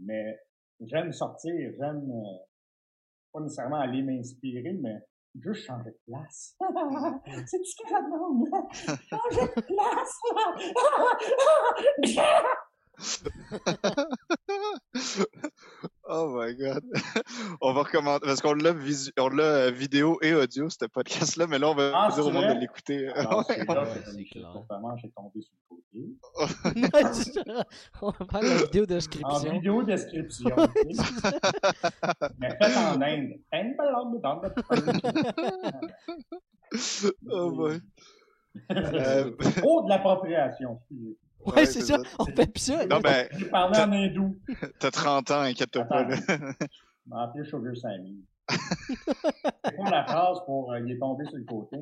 Mais 0.00 0.38
j'aime 0.80 1.12
sortir, 1.12 1.72
j'aime 1.78 2.10
euh, 2.10 2.38
pas 3.34 3.40
nécessairement 3.40 3.80
aller 3.80 4.02
m'inspirer, 4.02 4.72
mais 4.80 5.02
juste 5.40 5.66
changer 5.66 5.90
de 5.90 5.98
place. 6.06 6.56
C'est 7.46 7.58
tout 7.58 7.64
ce 7.64 7.76
que 7.82 7.88
je 7.88 7.94
demande. 7.94 8.48
changer 9.10 9.46
de 9.54 9.60
place. 9.60 10.20
Oh 16.06 16.38
my 16.38 16.54
god. 16.54 16.84
on 17.60 17.72
va 17.72 17.82
recommencer 17.82 18.20
parce 18.22 18.40
qu'on 18.40 18.52
l'a 18.54 18.72
visu... 18.72 19.10
on 19.18 19.30
l'a 19.30 19.70
vidéo 19.70 20.18
et 20.22 20.32
audio 20.32 20.68
ce 20.68 20.84
podcast 20.84 21.36
là 21.36 21.46
mais 21.48 21.58
là 21.58 21.70
on 21.70 21.74
va 21.74 21.90
ah, 21.92 22.10
dire 22.14 22.24
au 22.24 22.30
monde 22.30 22.44
de 22.44 22.60
l'écouter. 22.60 23.08
Ah, 23.16 23.42
j'ai 23.48 25.10
tombé 25.10 25.40
sur 25.40 25.54
le. 25.70 25.83
on 28.02 28.10
va 28.10 28.26
faire 28.26 28.42
la 28.42 28.56
vidéo 28.64 28.84
description. 28.86 29.28
En 29.28 29.52
vidéo 29.52 29.84
description. 29.84 30.50
mais 32.38 32.50
fait 32.50 32.76
en 32.76 33.00
Inde. 33.00 33.38
oh 37.30 37.52
boy. 37.52 37.80
Euh... 38.72 39.30
Oh, 39.64 39.82
de 39.84 39.88
l'appropriation, 39.88 40.80
excusez. 40.80 41.16
Ouais, 41.46 41.66
c'est 41.66 41.82
ça. 41.82 41.98
On 42.18 42.24
fait 42.24 42.50
plus 42.50 42.62
ça. 42.62 42.84
Non, 42.86 42.98
ben. 43.00 43.28
J'ai 43.32 43.44
parlé 43.46 43.78
en 43.78 43.92
hindou. 43.92 44.36
T'as 44.80 44.90
30 44.90 45.30
ans, 45.30 45.42
inquiète-toi 45.42 45.84
pas, 45.84 46.02
là. 46.04 46.16
Je 46.16 46.34
m'en 47.06 47.18
appelé 47.18 47.44
Sugar 47.44 47.76
Sammy. 47.76 48.24
c'est 48.48 49.76
quoi 49.76 49.90
la 49.90 50.04
phrase 50.04 50.38
pour 50.46 50.72
euh, 50.72 50.80
il 50.80 50.90
est 50.92 50.98
tombé 50.98 51.24
sur 51.26 51.36
le 51.36 51.44
côté? 51.44 51.76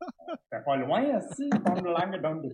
T'es 0.50 0.62
pas 0.64 0.76
loin, 0.76 1.18
aussi. 1.18 1.48
Langue 1.50 2.20
dans 2.20 2.34
le 2.34 2.50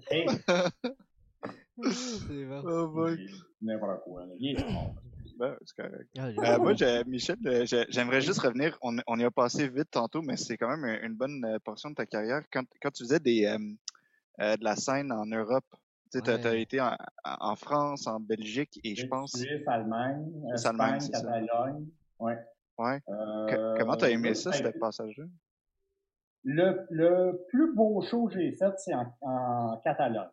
C'est 1.93 2.44
vrai. 2.44 2.60
Oh 2.64 2.89
boy. 2.89 3.27
N'importe 3.60 4.05
quoi. 4.05 4.24
Il 4.39 4.60
est 4.60 4.73
mort. 4.73 4.94
Ben, 5.39 5.56
c'est 5.64 5.77
correct. 5.77 6.09
Ah, 6.19 6.27
euh, 6.27 6.59
moi, 6.59 6.74
Michel, 7.06 7.36
euh, 7.47 7.64
j'aimerais 7.89 8.20
juste 8.20 8.40
revenir. 8.40 8.78
On, 8.82 8.97
on, 9.06 9.19
y 9.19 9.24
a 9.24 9.31
passé 9.31 9.69
vite 9.69 9.90
tantôt, 9.90 10.23
mais 10.23 10.36
c'est 10.36 10.56
quand 10.56 10.69
même 10.77 11.01
une 11.02 11.14
bonne 11.14 11.44
euh, 11.44 11.59
portion 11.59 11.90
de 11.90 11.94
ta 11.94 12.06
carrière. 12.06 12.43
Quand, 12.52 12.64
quand 12.81 12.90
tu 12.90 13.05
faisais 13.05 13.19
des, 13.19 13.47
euh, 13.47 14.56
de 14.56 14.64
la 14.64 14.77
scène 14.77 15.10
en 15.10 15.27
Europe, 15.27 15.64
tu 16.12 16.19
ouais. 16.19 16.47
as, 16.47 16.55
été 16.55 16.81
en, 16.81 16.97
en, 17.24 17.56
France, 17.56 18.06
en 18.06 18.20
Belgique 18.20 18.78
et 18.85 18.94
je 18.94 19.06
pense. 19.06 19.32
Suisse, 19.32 19.66
Allemagne, 19.66 20.31
Espagne, 20.52 20.98
Catalogne. 21.10 21.86
Ouais. 22.19 22.39
Ouais. 22.78 23.01
comment 23.78 23.97
tu 23.97 24.05
as 24.05 24.10
aimé 24.10 24.35
ça, 24.35 24.52
ce 24.52 24.62
passage-là? 24.78 25.24
Le, 26.44 26.86
le 26.90 27.44
plus 27.48 27.73
beau 27.74 28.01
show 28.02 28.27
que 28.27 28.35
j'ai 28.35 28.52
fait, 28.52 28.73
c'est 28.78 28.94
en, 28.94 29.14
en 29.20 29.77
Catalogne. 29.78 30.28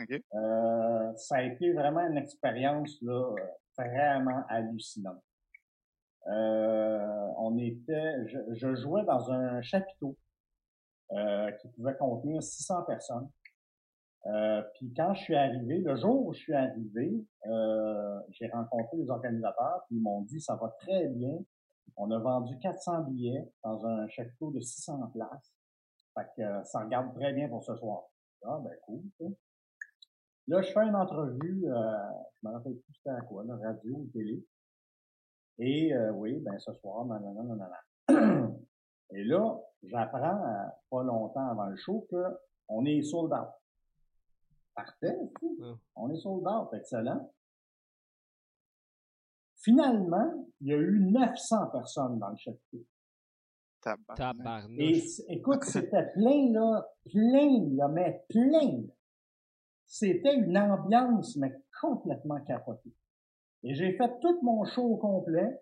Okay. 0.00 0.22
Euh, 0.34 1.12
ça 1.16 1.36
a 1.36 1.42
été 1.42 1.72
vraiment 1.72 2.06
une 2.06 2.18
expérience 2.18 3.00
là, 3.02 3.34
vraiment 3.76 4.44
hallucinant. 4.48 5.20
Euh, 6.26 7.28
on 7.38 7.56
était, 7.58 8.26
je, 8.26 8.38
je, 8.54 8.74
jouais 8.74 9.04
dans 9.04 9.30
un 9.30 9.62
chapiteau 9.62 10.16
euh, 11.12 11.50
qui 11.52 11.68
pouvait 11.68 11.96
contenir 11.96 12.42
600 12.42 12.82
personnes. 12.82 13.30
Euh, 14.26 14.62
puis 14.74 14.92
quand 14.94 15.14
je 15.14 15.22
suis 15.22 15.36
arrivé, 15.36 15.78
le 15.78 15.96
jour 15.96 16.26
où 16.26 16.32
je 16.34 16.40
suis 16.40 16.52
arrivé, 16.52 17.24
euh, 17.46 18.20
j'ai 18.30 18.48
rencontré 18.48 18.98
les 18.98 19.08
organisateurs, 19.08 19.84
puis 19.86 19.96
ils 19.96 20.02
m'ont 20.02 20.22
dit 20.22 20.40
ça 20.40 20.56
va 20.56 20.68
très 20.80 21.08
bien. 21.08 21.38
On 22.00 22.10
a 22.12 22.18
vendu 22.18 22.56
400 22.58 23.02
billets 23.02 23.52
dans 23.64 23.84
un 23.84 24.06
chapiteau 24.08 24.52
de 24.52 24.60
600 24.60 25.10
places. 25.12 25.52
Fait 26.14 26.26
que 26.36 26.64
ça 26.64 26.80
regarde 26.80 27.12
très 27.14 27.32
bien 27.32 27.48
pour 27.48 27.64
ce 27.64 27.74
soir. 27.74 28.04
Ah 28.44 28.60
ben 28.62 28.72
cool. 28.86 29.34
Là, 30.46 30.62
je 30.62 30.72
fais 30.72 30.80
une 30.80 30.94
entrevue, 30.94 31.64
euh, 31.66 32.10
je 32.40 32.48
me 32.48 32.52
rappelle 32.54 32.76
plus 32.76 32.94
c'était 32.94 33.10
à 33.10 33.20
quoi, 33.20 33.44
là, 33.44 33.56
radio 33.56 33.96
ou 33.96 34.06
télé. 34.12 34.42
Et 35.58 35.92
euh, 35.92 36.12
oui, 36.12 36.38
ben 36.40 36.58
ce 36.58 36.72
soir, 36.74 37.04
nanana, 37.04 37.42
nanana. 37.42 38.48
Et 39.10 39.24
là, 39.24 39.60
j'apprends 39.82 40.44
euh, 40.46 40.68
pas 40.90 41.02
longtemps 41.02 41.48
avant 41.48 41.66
le 41.66 41.76
show 41.76 42.06
que 42.10 42.24
on 42.68 42.84
est 42.84 43.02
sold 43.02 43.32
out. 43.32 43.48
Parfait, 44.74 45.18
on 45.96 46.10
est 46.10 46.16
sold 46.16 46.46
out, 46.46 46.72
excellent. 46.72 47.28
Finalement, 49.58 50.46
il 50.60 50.68
y 50.68 50.72
a 50.72 50.76
eu 50.76 51.00
900 51.00 51.66
personnes 51.70 52.18
dans 52.18 52.30
le. 52.30 52.84
Tabarnak. 53.80 54.70
Et 54.76 55.02
écoute, 55.28 55.64
c'était 55.64 56.06
plein 56.12 56.52
là, 56.52 56.86
plein 57.10 57.64
là, 57.76 57.88
mais 57.88 58.24
plein. 58.28 58.82
C'était 59.86 60.34
une 60.34 60.56
ambiance, 60.58 61.36
mais 61.36 61.54
complètement 61.80 62.40
capotée. 62.40 62.94
Et 63.62 63.74
j'ai 63.74 63.96
fait 63.96 64.20
tout 64.20 64.38
mon 64.42 64.64
show 64.64 64.82
au 64.82 64.96
complet. 64.96 65.60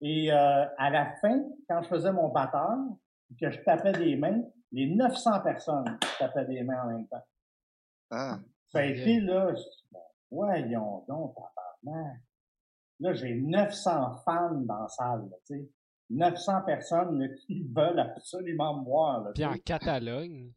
Et 0.00 0.32
euh, 0.32 0.66
à 0.78 0.90
la 0.90 1.14
fin, 1.16 1.44
quand 1.68 1.82
je 1.82 1.88
faisais 1.88 2.12
mon 2.12 2.28
batteur, 2.28 2.78
que 3.38 3.50
je 3.50 3.60
tapais 3.60 3.92
des 3.92 4.16
mains, 4.16 4.42
les 4.72 4.94
900 4.94 5.40
personnes 5.42 5.98
tapaient 6.18 6.46
des 6.46 6.62
mains 6.62 6.82
en 6.84 6.86
même 6.88 7.06
temps. 7.08 7.26
Ah. 8.10 8.38
Ça 8.68 8.78
a 8.78 8.84
été 8.84 9.20
là, 9.20 9.52
voyons 10.30 11.04
donc, 11.06 11.34
tabarnak. 11.84 12.20
Là, 13.00 13.14
j'ai 13.14 13.34
900 13.34 14.16
fans 14.24 14.60
dans 14.60 14.82
la 14.82 14.88
salle, 14.88 15.28
tu 15.46 15.54
sais. 15.54 15.68
900 16.10 16.62
personnes 16.66 17.34
qui 17.46 17.62
veulent 17.74 17.98
absolument 17.98 18.80
me 18.80 18.84
voir. 18.84 19.24
Là, 19.24 19.30
Puis 19.34 19.44
en 19.44 19.54
Catalogne? 19.54 20.52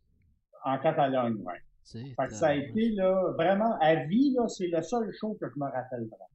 En 0.66 0.78
Catalogne, 0.80 1.38
oui. 1.38 1.54
Fait 1.86 2.28
que 2.28 2.34
ça 2.34 2.48
a 2.48 2.54
été 2.54 2.91
là, 2.91 3.34
vraiment 3.38 3.78
à 3.80 3.95
vie, 4.06 4.34
là, 4.34 4.48
c'est 4.48 4.68
le 4.68 4.82
seul 4.82 5.12
show 5.14 5.38
que 5.40 5.48
je 5.50 5.60
me 5.60 5.66
rappelle 5.66 6.08
vraiment. 6.08 6.30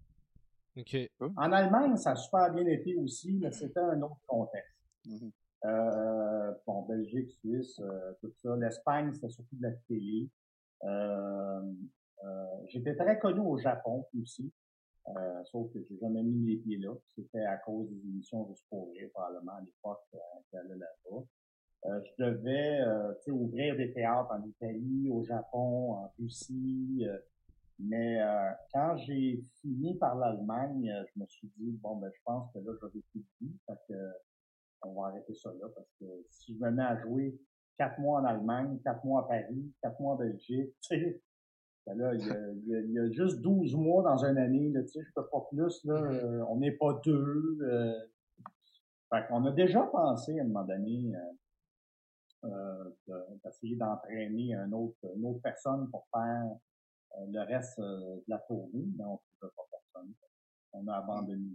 Okay. 0.77 1.10
En 1.36 1.51
Allemagne, 1.52 1.97
ça 1.97 2.12
a 2.12 2.16
super 2.16 2.52
bien 2.52 2.66
été 2.66 2.94
aussi, 2.97 3.39
mais 3.40 3.51
c'était 3.51 3.81
un 3.81 4.01
autre 4.02 4.20
contexte. 4.27 4.77
Mm-hmm. 5.06 5.31
euh, 5.65 6.52
bon, 6.66 6.82
Belgique, 6.82 7.32
Suisse, 7.40 7.81
euh, 7.81 8.12
tout 8.20 8.31
ça. 8.43 8.55
L'Espagne, 8.56 9.12
c'était 9.12 9.31
surtout 9.31 9.56
de 9.56 9.62
la 9.62 9.73
télé. 9.89 10.28
Euh, 10.85 11.62
euh 12.24 12.44
J'étais 12.69 12.94
très 12.94 13.19
connu 13.19 13.40
au 13.40 13.56
Japon 13.56 14.06
aussi, 14.20 14.52
euh, 15.16 15.44
sauf 15.44 15.72
que 15.72 15.78
j'ai 15.89 15.98
jamais 15.98 16.22
mis 16.22 16.51
les 16.51 16.56
pieds 16.56 16.78
là. 16.78 16.94
C'était 17.14 17.44
à 17.44 17.56
cause 17.56 17.89
des 17.89 18.09
émissions 18.09 18.44
de 18.44 18.55
sport, 18.55 18.89
probablement 19.12 19.52
à 19.52 19.60
l'époque 19.60 20.05
qui 20.51 20.56
allait 20.56 20.76
là-bas. 20.76 21.24
Euh, 21.86 22.01
je 22.05 22.24
devais 22.24 22.80
euh, 22.80 23.12
ouvrir 23.28 23.76
des 23.76 23.93
théâtres 23.93 24.30
en 24.32 24.43
Italie, 24.44 25.09
au 25.10 25.22
Japon, 25.22 25.93
en 25.93 26.12
Russie. 26.18 27.05
Euh, 27.06 27.18
mais 27.80 28.18
quand 28.74 28.97
j'ai 28.97 29.40
fini 29.60 29.97
par 29.98 30.16
l'Allemagne, 30.16 30.93
je 31.14 31.20
me 31.20 31.26
suis 31.26 31.48
dit, 31.59 31.78
bon, 31.80 31.94
ben 31.94 32.10
je 32.12 32.20
pense 32.24 32.52
que 32.52 32.59
là, 32.59 32.72
j'aurais 32.80 33.01
plus 33.12 33.20
de 33.20 33.47
vie. 33.47 33.56
Que, 33.89 33.94
on 34.82 35.01
va 35.01 35.09
arrêter 35.09 35.32
ça 35.35 35.51
là, 35.60 35.68
parce 35.72 35.89
que 36.01 36.06
si 36.28 36.56
je 36.56 36.59
me 36.59 36.72
mets 36.72 36.82
à 36.82 37.01
jouer 37.01 37.39
quatre 37.76 38.01
mois 38.01 38.20
en 38.20 38.24
Allemagne, 38.24 38.80
quatre 38.82 39.05
mois 39.05 39.22
à 39.22 39.28
Paris, 39.28 39.72
quatre 39.80 40.01
mois 40.01 40.14
en 40.14 40.16
Belgique, 40.16 40.74
tu 40.82 40.89
sais, 40.89 41.22
là, 41.94 42.15
il 42.15 42.27
y, 42.27 42.31
a, 42.31 42.81
il, 42.81 42.93
y 42.93 42.98
a, 42.98 43.10
juste 43.10 43.40
12 43.40 43.74
mois 43.77 44.02
dans 44.02 44.24
une 44.24 44.39
année, 44.39 44.73
tu 44.74 44.89
sais, 44.89 45.01
je 45.02 45.12
peux 45.15 45.27
pas 45.27 45.47
plus, 45.51 45.85
là, 45.85 46.01
mm-hmm. 46.01 46.44
on 46.48 46.56
n'est 46.56 46.73
pas 46.73 47.01
deux. 47.05 47.59
Euh, 47.62 47.93
fait 49.10 49.27
qu'on 49.28 49.44
a 49.47 49.52
déjà 49.52 49.82
pensé 49.82 50.39
à 50.39 50.43
un 50.43 50.47
moment 50.47 50.65
donné, 50.65 51.15
euh, 52.44 52.85
d'essayer 53.44 53.74
d'entraîner 53.74 54.55
un 54.55 54.70
autre, 54.70 54.97
une 55.16 55.24
autre 55.24 55.40
personne 55.43 55.90
pour 55.90 56.06
faire 56.12 56.44
euh, 57.16 57.27
le 57.31 57.40
reste 57.40 57.78
euh, 57.81 58.16
de 58.16 58.24
la 58.28 58.39
tournée, 58.39 58.86
mais 58.97 59.05
on 59.05 59.15
ne 59.15 59.19
trouvait 59.48 59.52
pas 59.56 59.62
personne. 59.70 60.15
On 60.73 60.86
a 60.86 60.98
abandonné. 60.98 61.51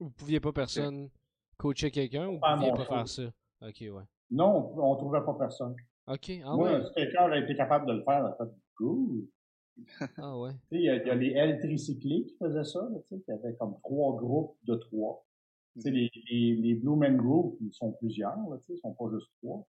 Vous 0.00 0.10
pouviez 0.10 0.40
pas 0.40 0.52
personne 0.52 1.10
coacher 1.56 1.92
quelqu'un 1.92 2.26
ou 2.28 2.32
vous 2.34 2.40
pouviez 2.40 2.72
pas 2.72 2.84
faire 2.84 3.08
ça? 3.08 3.22
Ok, 3.62 3.80
ouais. 3.82 4.02
Non, 4.30 4.72
on, 4.76 4.94
ne 4.94 4.98
trouvait 4.98 5.24
pas 5.24 5.34
personne. 5.34 5.76
Ok, 6.06 6.30
ah 6.44 6.54
Moi, 6.54 6.72
ouais. 6.72 6.84
si 6.86 6.92
quelqu'un 6.94 7.24
aurait 7.26 7.42
été 7.42 7.54
capable 7.54 7.86
de 7.86 7.92
le 7.94 8.02
faire, 8.02 8.24
a 8.26 8.36
fait 8.36 8.50
cool. 8.76 9.26
Ah 10.18 10.38
ouais. 10.38 10.52
Il 10.70 10.82
y, 10.82 10.88
a, 10.88 10.96
y 11.04 11.10
a 11.10 11.14
les 11.14 11.32
L 11.32 11.58
tricyclés 11.58 12.26
qui 12.26 12.36
faisaient 12.36 12.64
ça, 12.64 12.88
tu 12.94 13.08
sais, 13.16 13.20
qui 13.22 13.32
avaient 13.32 13.54
comme 13.56 13.76
trois 13.82 14.16
groupes 14.16 14.56
de 14.64 14.74
trois. 14.76 15.24
Tu 15.74 15.80
sais, 15.80 15.90
les, 15.90 16.10
les, 16.30 16.54
les 16.56 16.74
Blue 16.74 16.94
Men 16.96 17.16
Group, 17.16 17.56
ils 17.60 17.72
sont 17.72 17.90
plusieurs, 17.92 18.36
tu 18.60 18.66
sais, 18.66 18.74
ils 18.74 18.78
sont 18.78 18.94
pas 18.94 19.06
juste 19.12 19.28
trois. 19.42 19.66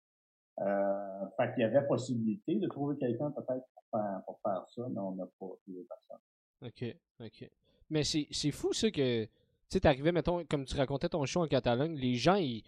Euh, 0.59 1.25
fait 1.37 1.53
qu'il 1.53 1.61
y 1.61 1.63
avait 1.63 1.87
possibilité 1.87 2.55
de 2.55 2.67
trouver 2.67 2.97
quelqu'un 2.97 3.31
peut-être 3.31 3.65
pour 3.73 3.83
faire, 3.91 4.21
pour 4.25 4.39
faire 4.41 4.65
ça, 4.67 4.81
mais 4.89 4.99
on 4.99 5.13
n'a 5.15 5.25
pas 5.39 5.47
trouvé 5.63 5.85
personne. 5.87 6.19
OK, 6.61 6.95
OK. 7.25 7.49
Mais 7.89 8.03
c'est 8.03 8.51
fou, 8.51 8.73
ça, 8.73 8.91
que. 8.91 9.23
Tu 9.25 9.29
sais, 9.69 9.79
t'arrivais, 9.79 10.11
mettons, 10.11 10.43
comme 10.45 10.65
tu 10.65 10.75
racontais 10.75 11.09
ton 11.09 11.25
show 11.25 11.41
en 11.41 11.47
Catalogne, 11.47 11.95
les 11.95 12.15
gens, 12.15 12.35
ils. 12.35 12.63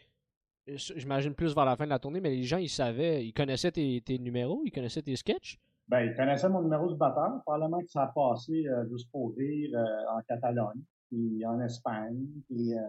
J'imagine 0.68 1.36
plus 1.36 1.54
vers 1.54 1.66
la 1.66 1.76
fin 1.76 1.86
de 1.86 1.92
la 1.92 2.00
tournée, 2.00 2.20
mais 2.20 2.32
les 2.32 2.44
gens, 2.44 2.58
ils 2.58 2.70
savaient, 2.70 3.26
ils 3.26 3.34
connaissaient 3.34 3.72
tes, 3.72 4.02
tes 4.02 4.18
numéros, 4.18 4.62
ils 4.66 4.72
connaissaient 4.72 5.04
tes 5.04 5.16
sketchs? 5.16 5.60
Ben, 5.88 6.02
ils 6.02 6.16
connaissaient 6.16 6.50
mon 6.50 6.64
numéro 6.64 6.90
de 6.90 6.96
batteur. 6.96 7.42
Probablement 7.44 7.80
que 7.80 7.88
ça 7.90 8.04
a 8.04 8.08
passé 8.08 8.66
euh, 8.66 8.88
juste 8.90 9.10
pour 9.12 9.36
rire 9.36 9.70
euh, 9.76 10.18
en 10.18 10.22
Catalogne, 10.24 10.82
puis 11.10 11.46
en 11.46 11.62
Espagne, 11.62 12.26
puis 12.48 12.74
euh, 12.74 12.82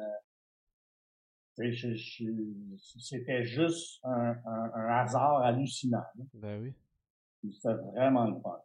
c'était 2.99 3.45
juste 3.45 4.01
un, 4.05 4.37
un, 4.47 4.89
hasard 4.89 5.43
hallucinant. 5.43 6.05
Ben 6.35 6.63
oui. 6.63 6.75
C'était 7.53 7.75
vraiment 7.75 8.27
le 8.27 8.41
fun. 8.41 8.59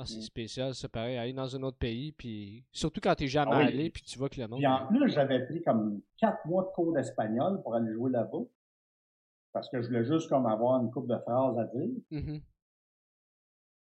Ah, 0.00 0.04
c'est 0.06 0.20
spécial, 0.20 0.74
c'est 0.74 0.88
pareil. 0.88 1.18
Aller 1.18 1.32
dans 1.32 1.56
un 1.56 1.62
autre 1.64 1.76
pays, 1.76 2.12
puis 2.12 2.64
surtout 2.70 3.00
quand 3.02 3.16
t'es 3.16 3.26
jamais 3.26 3.50
ah 3.54 3.66
allé, 3.66 3.90
puis 3.90 4.02
tu 4.02 4.16
vois 4.16 4.28
que 4.28 4.40
le 4.40 4.46
monde. 4.46 4.60
Puis 4.60 4.66
en 4.66 4.86
plus, 4.86 5.08
j'avais 5.08 5.44
pris 5.44 5.60
comme 5.60 6.00
quatre 6.16 6.46
mois 6.46 6.62
de 6.62 6.68
cours 6.68 6.92
d'espagnol 6.92 7.60
pour 7.62 7.74
aller 7.74 7.92
jouer 7.92 8.12
là-bas. 8.12 8.44
Parce 9.52 9.68
que 9.68 9.82
je 9.82 9.88
voulais 9.88 10.04
juste 10.04 10.28
comme 10.28 10.46
avoir 10.46 10.80
une 10.80 10.92
coupe 10.92 11.08
de 11.08 11.18
phrases 11.18 11.58
à 11.58 11.64
dire. 11.64 11.90
Mm-hmm. 12.12 12.42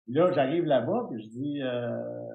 Là, 0.08 0.32
j'arrive 0.32 0.64
là-bas, 0.64 1.08
puis 1.12 1.22
je 1.22 1.30
dis, 1.30 1.62
euh, 1.62 2.34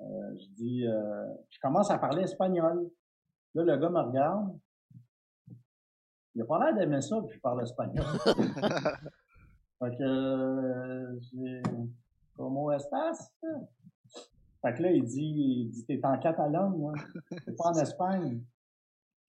euh, 0.00 0.38
je 0.38 0.46
dis, 0.54 0.86
euh, 0.86 1.26
je 1.50 1.58
commence 1.60 1.90
à 1.90 1.98
parler 1.98 2.22
espagnol. 2.22 2.90
Là, 3.54 3.64
le 3.64 3.76
gars 3.76 3.90
me 3.90 4.00
regarde, 4.00 4.58
il 6.34 6.42
a 6.42 6.44
pas 6.46 6.58
l'air 6.64 6.74
d'aimer 6.74 7.02
ça, 7.02 7.20
puis 7.26 7.34
je 7.36 7.40
parle 7.40 7.62
espagnol. 7.62 8.04
fait 9.78 9.96
que, 9.96 10.02
euh, 10.02 11.18
j'ai, 11.20 11.62
comment 12.36 12.72
estás? 12.72 13.32
Fait 14.62 14.74
que 14.74 14.82
là, 14.82 14.90
il 14.90 15.04
dit, 15.04 15.34
il 15.36 15.70
dit, 15.70 15.84
t'es 15.84 16.00
en 16.02 16.18
Catalogne, 16.18 16.76
moi. 16.76 16.92
T'es 17.44 17.52
pas 17.52 17.70
en 17.70 17.78
Espagne. 17.78 18.40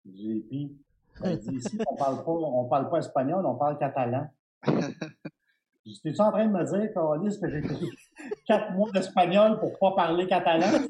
J'ai 0.05 0.39
pris. 0.41 0.77
Il 1.23 1.39
dit, 1.39 1.55
ici, 1.55 1.79
on 1.87 1.95
parle 1.95 2.23
pas, 2.23 2.31
on 2.31 2.65
parle 2.65 2.89
pas 2.89 2.99
espagnol, 2.99 3.45
on 3.45 3.55
parle 3.55 3.77
catalan. 3.77 4.27
J'étais-tu 5.85 6.21
en 6.21 6.31
train 6.31 6.47
de 6.47 6.51
me 6.51 6.63
dire, 6.63 6.93
Carlis, 6.93 7.39
que 7.39 7.49
j'ai 7.49 7.61
pris 7.61 7.89
quatre 8.47 8.71
mois 8.71 8.89
d'espagnol 8.91 9.59
pour 9.59 9.77
pas 9.77 9.91
parler 9.95 10.27
catalan? 10.27 10.85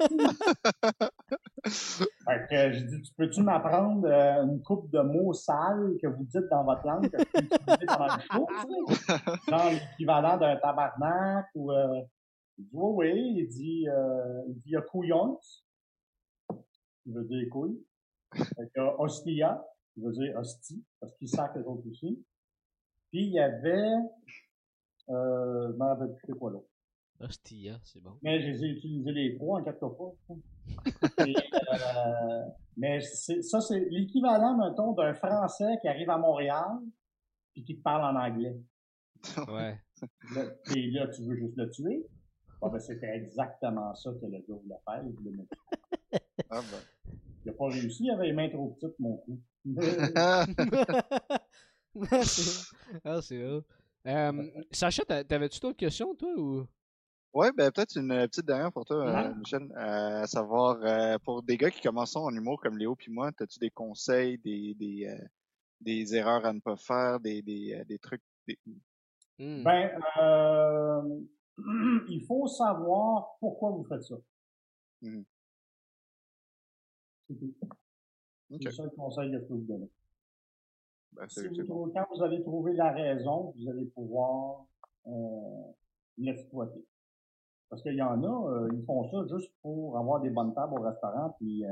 fait 2.38 2.46
que 2.48 2.72
je 2.72 2.84
dis, 2.84 3.02
tu 3.02 3.14
peux-tu 3.14 3.42
m'apprendre 3.42 4.06
euh, 4.06 4.44
une 4.44 4.62
coupe 4.62 4.90
de 4.90 5.00
mots 5.00 5.32
sales 5.32 5.96
que 6.00 6.06
vous 6.06 6.24
dites 6.24 6.48
dans 6.50 6.64
votre 6.64 6.86
langue 6.86 7.10
que 7.10 7.18
je 7.18 7.24
peux 7.24 7.40
utiliser 7.40 7.86
pendant 7.86 8.16
le 8.16 8.22
show, 8.22 8.46
Genre 9.48 9.70
l'équivalent 9.70 10.36
d'un 10.36 10.56
tabarnak 10.56 11.46
ou... 11.54 11.72
Euh... 11.72 12.02
Il 12.56 12.64
dit, 12.66 12.70
oui, 12.72 13.12
oui. 13.12 13.34
Il 13.38 13.48
dit, 13.48 13.88
euh... 13.88 14.42
il 14.48 14.54
dit, 14.54 14.62
il 14.66 14.72
y 14.72 14.76
a 14.76 14.82
couillons. 14.82 15.38
Il 17.06 17.14
veut 17.14 17.24
dire 17.24 17.48
couilles. 17.50 17.84
Fait 18.32 18.70
que 18.74 18.80
hostia. 18.98 19.64
Il 19.96 20.04
veut 20.04 20.12
dire 20.12 20.36
hostie, 20.36 20.84
parce 21.00 21.14
qu'il 21.16 21.28
sacre 21.28 21.58
les 21.58 21.64
autres 21.64 21.88
aussi. 21.88 22.24
Puis 23.10 23.26
il 23.26 23.32
y 23.32 23.38
avait 23.38 23.92
euh, 25.10 25.72
je 25.72 25.76
m'en 25.76 25.88
rappelle 25.88 26.14
plus 26.16 26.34
quoi 26.34 26.50
là. 26.50 26.58
Hostia, 27.24 27.80
c'est 27.82 28.02
bon. 28.02 28.18
Mais 28.22 28.40
j'ai 28.40 28.68
utilisé 28.68 29.12
les 29.12 29.34
trois 29.36 29.60
en 29.60 29.64
quatre 29.64 29.88
fois. 29.88 30.14
euh, 31.20 32.42
mais 32.76 33.00
ça, 33.00 33.60
c'est 33.60 33.80
l'équivalent, 33.90 34.56
mettons, 34.56 34.92
d'un 34.92 35.14
Français 35.14 35.78
qui 35.80 35.88
arrive 35.88 36.10
à 36.10 36.18
Montréal 36.18 36.80
et 37.56 37.62
qui 37.62 37.76
te 37.76 37.82
parle 37.82 38.16
en 38.16 38.20
anglais. 38.20 38.56
Ouais. 39.48 39.80
et 40.76 40.90
là, 40.90 41.08
tu 41.08 41.22
veux 41.22 41.36
juste 41.36 41.56
le 41.56 41.70
tuer? 41.70 42.06
ben, 42.60 42.78
c'était 42.78 43.16
exactement 43.16 43.94
ça 43.94 44.10
que 44.12 44.26
le 44.26 44.38
gars 44.38 44.44
voulait 44.48 44.80
faire. 44.84 45.02
Il 45.06 45.12
voulait 45.12 45.36
mettre. 45.36 45.56
Ah 46.50 46.60
ben. 46.60 47.12
Il 47.44 47.48
n'a 47.48 47.52
pas 47.52 47.68
réussi, 47.68 48.04
il 48.04 48.10
avait 48.10 48.28
les 48.28 48.32
mains 48.32 48.48
trop 48.48 48.70
petites, 48.70 48.98
mon 48.98 49.18
coup. 49.18 49.38
ah, 53.04 53.20
c'est 53.20 53.42
vrai. 53.42 53.60
Euh, 54.06 54.50
Sacha, 54.70 55.04
t'avais-tu 55.04 55.60
d'autres 55.60 55.76
questions, 55.76 56.14
toi, 56.14 56.30
ou? 56.36 56.66
Ouais, 57.34 57.50
ben 57.50 57.72
peut-être 57.72 57.96
une 57.96 58.10
petite 58.28 58.46
dernière 58.46 58.72
pour 58.72 58.84
toi, 58.84 59.08
euh, 59.08 59.34
Michel. 59.34 59.64
Euh, 59.72 60.22
à 60.22 60.26
savoir, 60.28 60.78
euh, 60.84 61.18
pour 61.18 61.42
des 61.42 61.56
gars 61.56 61.70
qui 61.72 61.80
commencent 61.80 62.14
en 62.14 62.30
humour 62.30 62.60
comme 62.60 62.78
Léo 62.78 62.94
puis 62.94 63.10
moi, 63.10 63.32
as-tu 63.40 63.58
des 63.58 63.70
conseils, 63.70 64.38
des, 64.38 64.74
des, 64.74 65.06
euh, 65.08 65.26
des 65.80 66.14
erreurs 66.14 66.44
à 66.44 66.52
ne 66.52 66.60
pas 66.60 66.76
faire, 66.76 67.18
des, 67.18 67.42
des, 67.42 67.84
des 67.88 67.98
trucs? 67.98 68.22
Hmm. 69.36 69.64
Ben, 69.64 70.00
il 72.08 72.24
faut 72.24 72.46
savoir 72.46 73.36
pourquoi 73.40 73.70
vous 73.70 73.84
faites 73.84 74.04
ça. 74.04 74.14
Mmh. 75.02 75.22
C'est 77.26 77.34
tout. 77.34 77.54
C'est 78.62 78.70
ça 78.70 78.84
le 78.84 78.90
conseil 78.90 79.32
que 79.32 79.40
je 79.40 79.44
peux 79.44 79.54
vous 79.54 79.66
donner. 79.66 79.90
Ben, 81.12 81.26
quand 81.26 82.06
vous 82.14 82.22
allez 82.22 82.42
trouver 82.42 82.74
la 82.74 82.92
raison, 82.92 83.52
vous 83.56 83.68
allez 83.68 83.86
pouvoir 83.86 84.66
euh, 85.08 85.72
l'exploiter. 86.18 86.84
Parce 87.74 87.82
qu'il 87.82 87.96
y 87.96 88.02
en 88.02 88.22
a, 88.22 88.50
euh, 88.52 88.68
ils 88.72 88.84
font 88.84 89.10
ça 89.10 89.26
juste 89.36 89.52
pour 89.60 89.98
avoir 89.98 90.20
des 90.20 90.30
bonnes 90.30 90.54
tables 90.54 90.74
au 90.74 90.82
restaurant, 90.82 91.34
puis 91.40 91.64
euh, 91.64 91.70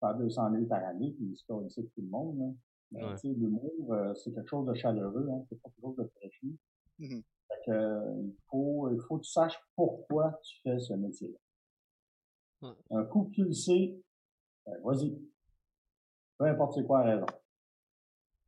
faire 0.00 0.16
200 0.16 0.52
000 0.52 0.64
par 0.64 0.82
année, 0.84 1.10
puis 1.10 1.26
ils 1.32 1.36
se 1.36 1.66
ici 1.66 1.84
tout 1.94 2.00
le 2.00 2.08
monde. 2.08 2.56
Là. 2.90 3.14
L'humour, 3.22 3.92
euh, 3.92 4.14
c'est 4.14 4.32
quelque 4.32 4.48
chose 4.48 4.66
de 4.66 4.72
chaleureux, 4.72 5.28
hein, 5.30 5.44
c'est 5.50 5.60
pas 5.60 5.68
quelque 5.68 5.82
chose 5.82 5.96
de 5.96 6.10
fraîchi. 6.16 6.58
Mm-hmm. 6.98 7.22
Fait 7.48 7.62
que, 7.66 7.70
euh, 7.72 8.22
il, 8.22 8.36
faut, 8.48 8.88
il 8.90 9.00
faut 9.02 9.18
que 9.18 9.24
tu 9.24 9.30
saches 9.30 9.62
pourquoi 9.76 10.40
tu 10.42 10.62
fais 10.62 10.78
ce 10.78 10.94
métier-là. 10.94 12.74
Un 12.90 13.04
coup 13.04 13.24
que 13.24 13.32
tu 13.32 13.44
le 13.44 13.52
sais, 13.52 14.00
ben, 14.64 14.80
vas-y. 14.82 15.14
Peu 16.38 16.46
importe 16.46 16.72
c'est 16.76 16.86
quoi 16.86 17.04
la 17.04 17.16
raison. 17.16 17.26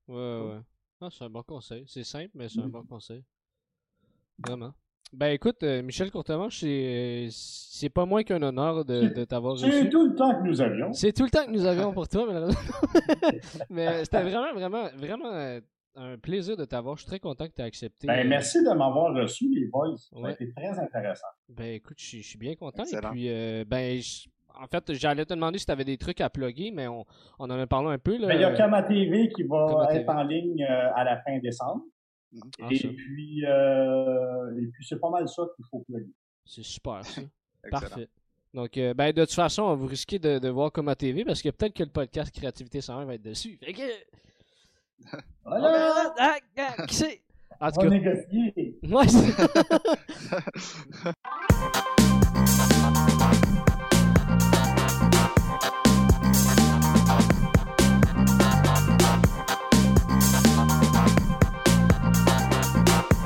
Ouais, 0.08 0.48
ouais. 0.48 0.60
Ah, 0.98 1.10
c'est 1.10 1.24
un 1.24 1.30
bon 1.30 1.42
conseil. 1.42 1.84
C'est 1.86 2.04
simple, 2.04 2.30
mais 2.32 2.48
c'est 2.48 2.60
un 2.60 2.68
bon 2.68 2.86
conseil. 2.86 3.22
Vraiment. 4.38 4.72
Ben 5.12 5.28
écoute, 5.28 5.62
euh, 5.62 5.82
Michel 5.82 6.10
Courtemanche, 6.10 6.60
c'est, 6.60 7.28
c'est 7.30 7.90
pas 7.90 8.06
moins 8.06 8.22
qu'un 8.22 8.42
honneur 8.42 8.82
de, 8.84 9.08
de 9.08 9.24
t'avoir 9.24 9.54
reçu. 9.54 9.70
C'est 9.70 9.90
tout 9.90 10.08
le 10.08 10.14
temps 10.14 10.34
que 10.40 10.48
nous 10.48 10.60
avions. 10.60 10.92
C'est 10.94 11.12
tout 11.12 11.24
le 11.24 11.30
temps 11.30 11.44
que 11.44 11.50
nous 11.50 11.66
avions 11.66 11.92
pour 11.94 12.08
toi, 12.08 12.24
malheureusement. 12.26 12.60
mais 13.70 14.04
c'était 14.04 14.22
vraiment, 14.22 14.54
vraiment, 14.54 14.84
vraiment 14.96 15.30
euh, 15.32 15.60
un 15.96 16.16
plaisir 16.16 16.56
de 16.56 16.64
t'avoir. 16.64 16.96
Je 16.96 17.02
suis 17.02 17.08
très 17.08 17.20
content 17.20 17.46
que 17.46 17.52
tu 17.52 17.60
aies 17.60 17.66
accepté. 17.66 18.06
Ben, 18.06 18.26
merci 18.26 18.62
de 18.62 18.70
m'avoir 18.70 19.14
reçu, 19.14 19.48
les 19.54 19.66
boys. 19.66 19.96
Ça 19.96 20.16
a 20.24 20.30
été 20.30 20.48
très 20.48 20.78
intéressant. 20.78 21.26
Ben 21.48 21.74
écoute, 21.74 21.98
je, 21.98 22.22
suis 22.22 22.38
bien 22.38 22.54
content. 22.54 22.84
Et 22.84 22.96
puis, 23.12 23.28
euh, 23.28 23.64
ben, 23.66 24.00
en 24.58 24.66
fait, 24.66 24.94
j'allais 24.94 25.26
te 25.26 25.34
demander 25.34 25.58
si 25.58 25.66
tu 25.66 25.72
avais 25.72 25.84
des 25.84 25.98
trucs 25.98 26.22
à 26.22 26.30
plugger, 26.30 26.70
mais 26.70 26.88
on, 26.88 27.04
on 27.38 27.44
en 27.44 27.58
a 27.58 27.66
parlé 27.66 27.90
un 27.90 27.98
peu. 27.98 28.18
Ben, 28.18 28.34
il 28.34 28.40
y 28.40 28.44
a 28.44 28.52
Kama 28.52 28.82
TV 28.82 29.28
qui 29.28 29.42
va 29.42 29.88
être 29.90 30.08
en 30.08 30.22
ligne 30.22 30.62
euh, 30.62 30.90
à 30.94 31.04
la 31.04 31.18
fin 31.22 31.38
décembre. 31.38 31.82
Mhm. 32.32 32.50
Ah, 32.62 32.68
et, 32.70 32.78
puis, 32.78 33.44
euh, 33.46 34.58
et 34.58 34.66
puis, 34.66 34.86
c'est 34.86 34.98
pas 34.98 35.10
mal 35.10 35.28
ça 35.28 35.42
qu'il 35.54 35.64
faut 35.70 35.80
plugger. 35.80 36.10
C'est 36.44 36.64
super, 36.64 37.04
ça. 37.04 37.20
Parfait. 37.70 38.08
Donc, 38.54 38.76
euh, 38.76 38.94
ben, 38.94 39.12
de 39.12 39.24
toute 39.24 39.34
façon, 39.34 39.74
vous 39.76 39.86
risquez 39.86 40.18
de, 40.18 40.38
de 40.38 40.48
voir 40.48 40.72
Kama 40.72 40.94
TV 40.94 41.24
parce 41.24 41.40
que 41.40 41.48
peut-être 41.48 41.74
que 41.74 41.84
le 41.84 41.90
podcast 41.90 42.34
Créativité 42.34 42.80
101 42.80 43.04
va 43.04 43.14
être 43.14 43.22
dessus. 43.22 43.58
Fait 43.62 43.72
que... 43.72 43.82
Voilà! 45.44 46.14
Ah, 46.18 46.36
ah, 46.58 46.86
qui 46.86 46.94
c'est? 46.94 47.22
En 47.60 47.70
tout 47.70 47.80
cas... 47.80 47.88
négocier. 47.88 48.78
Ouais, 48.82 49.06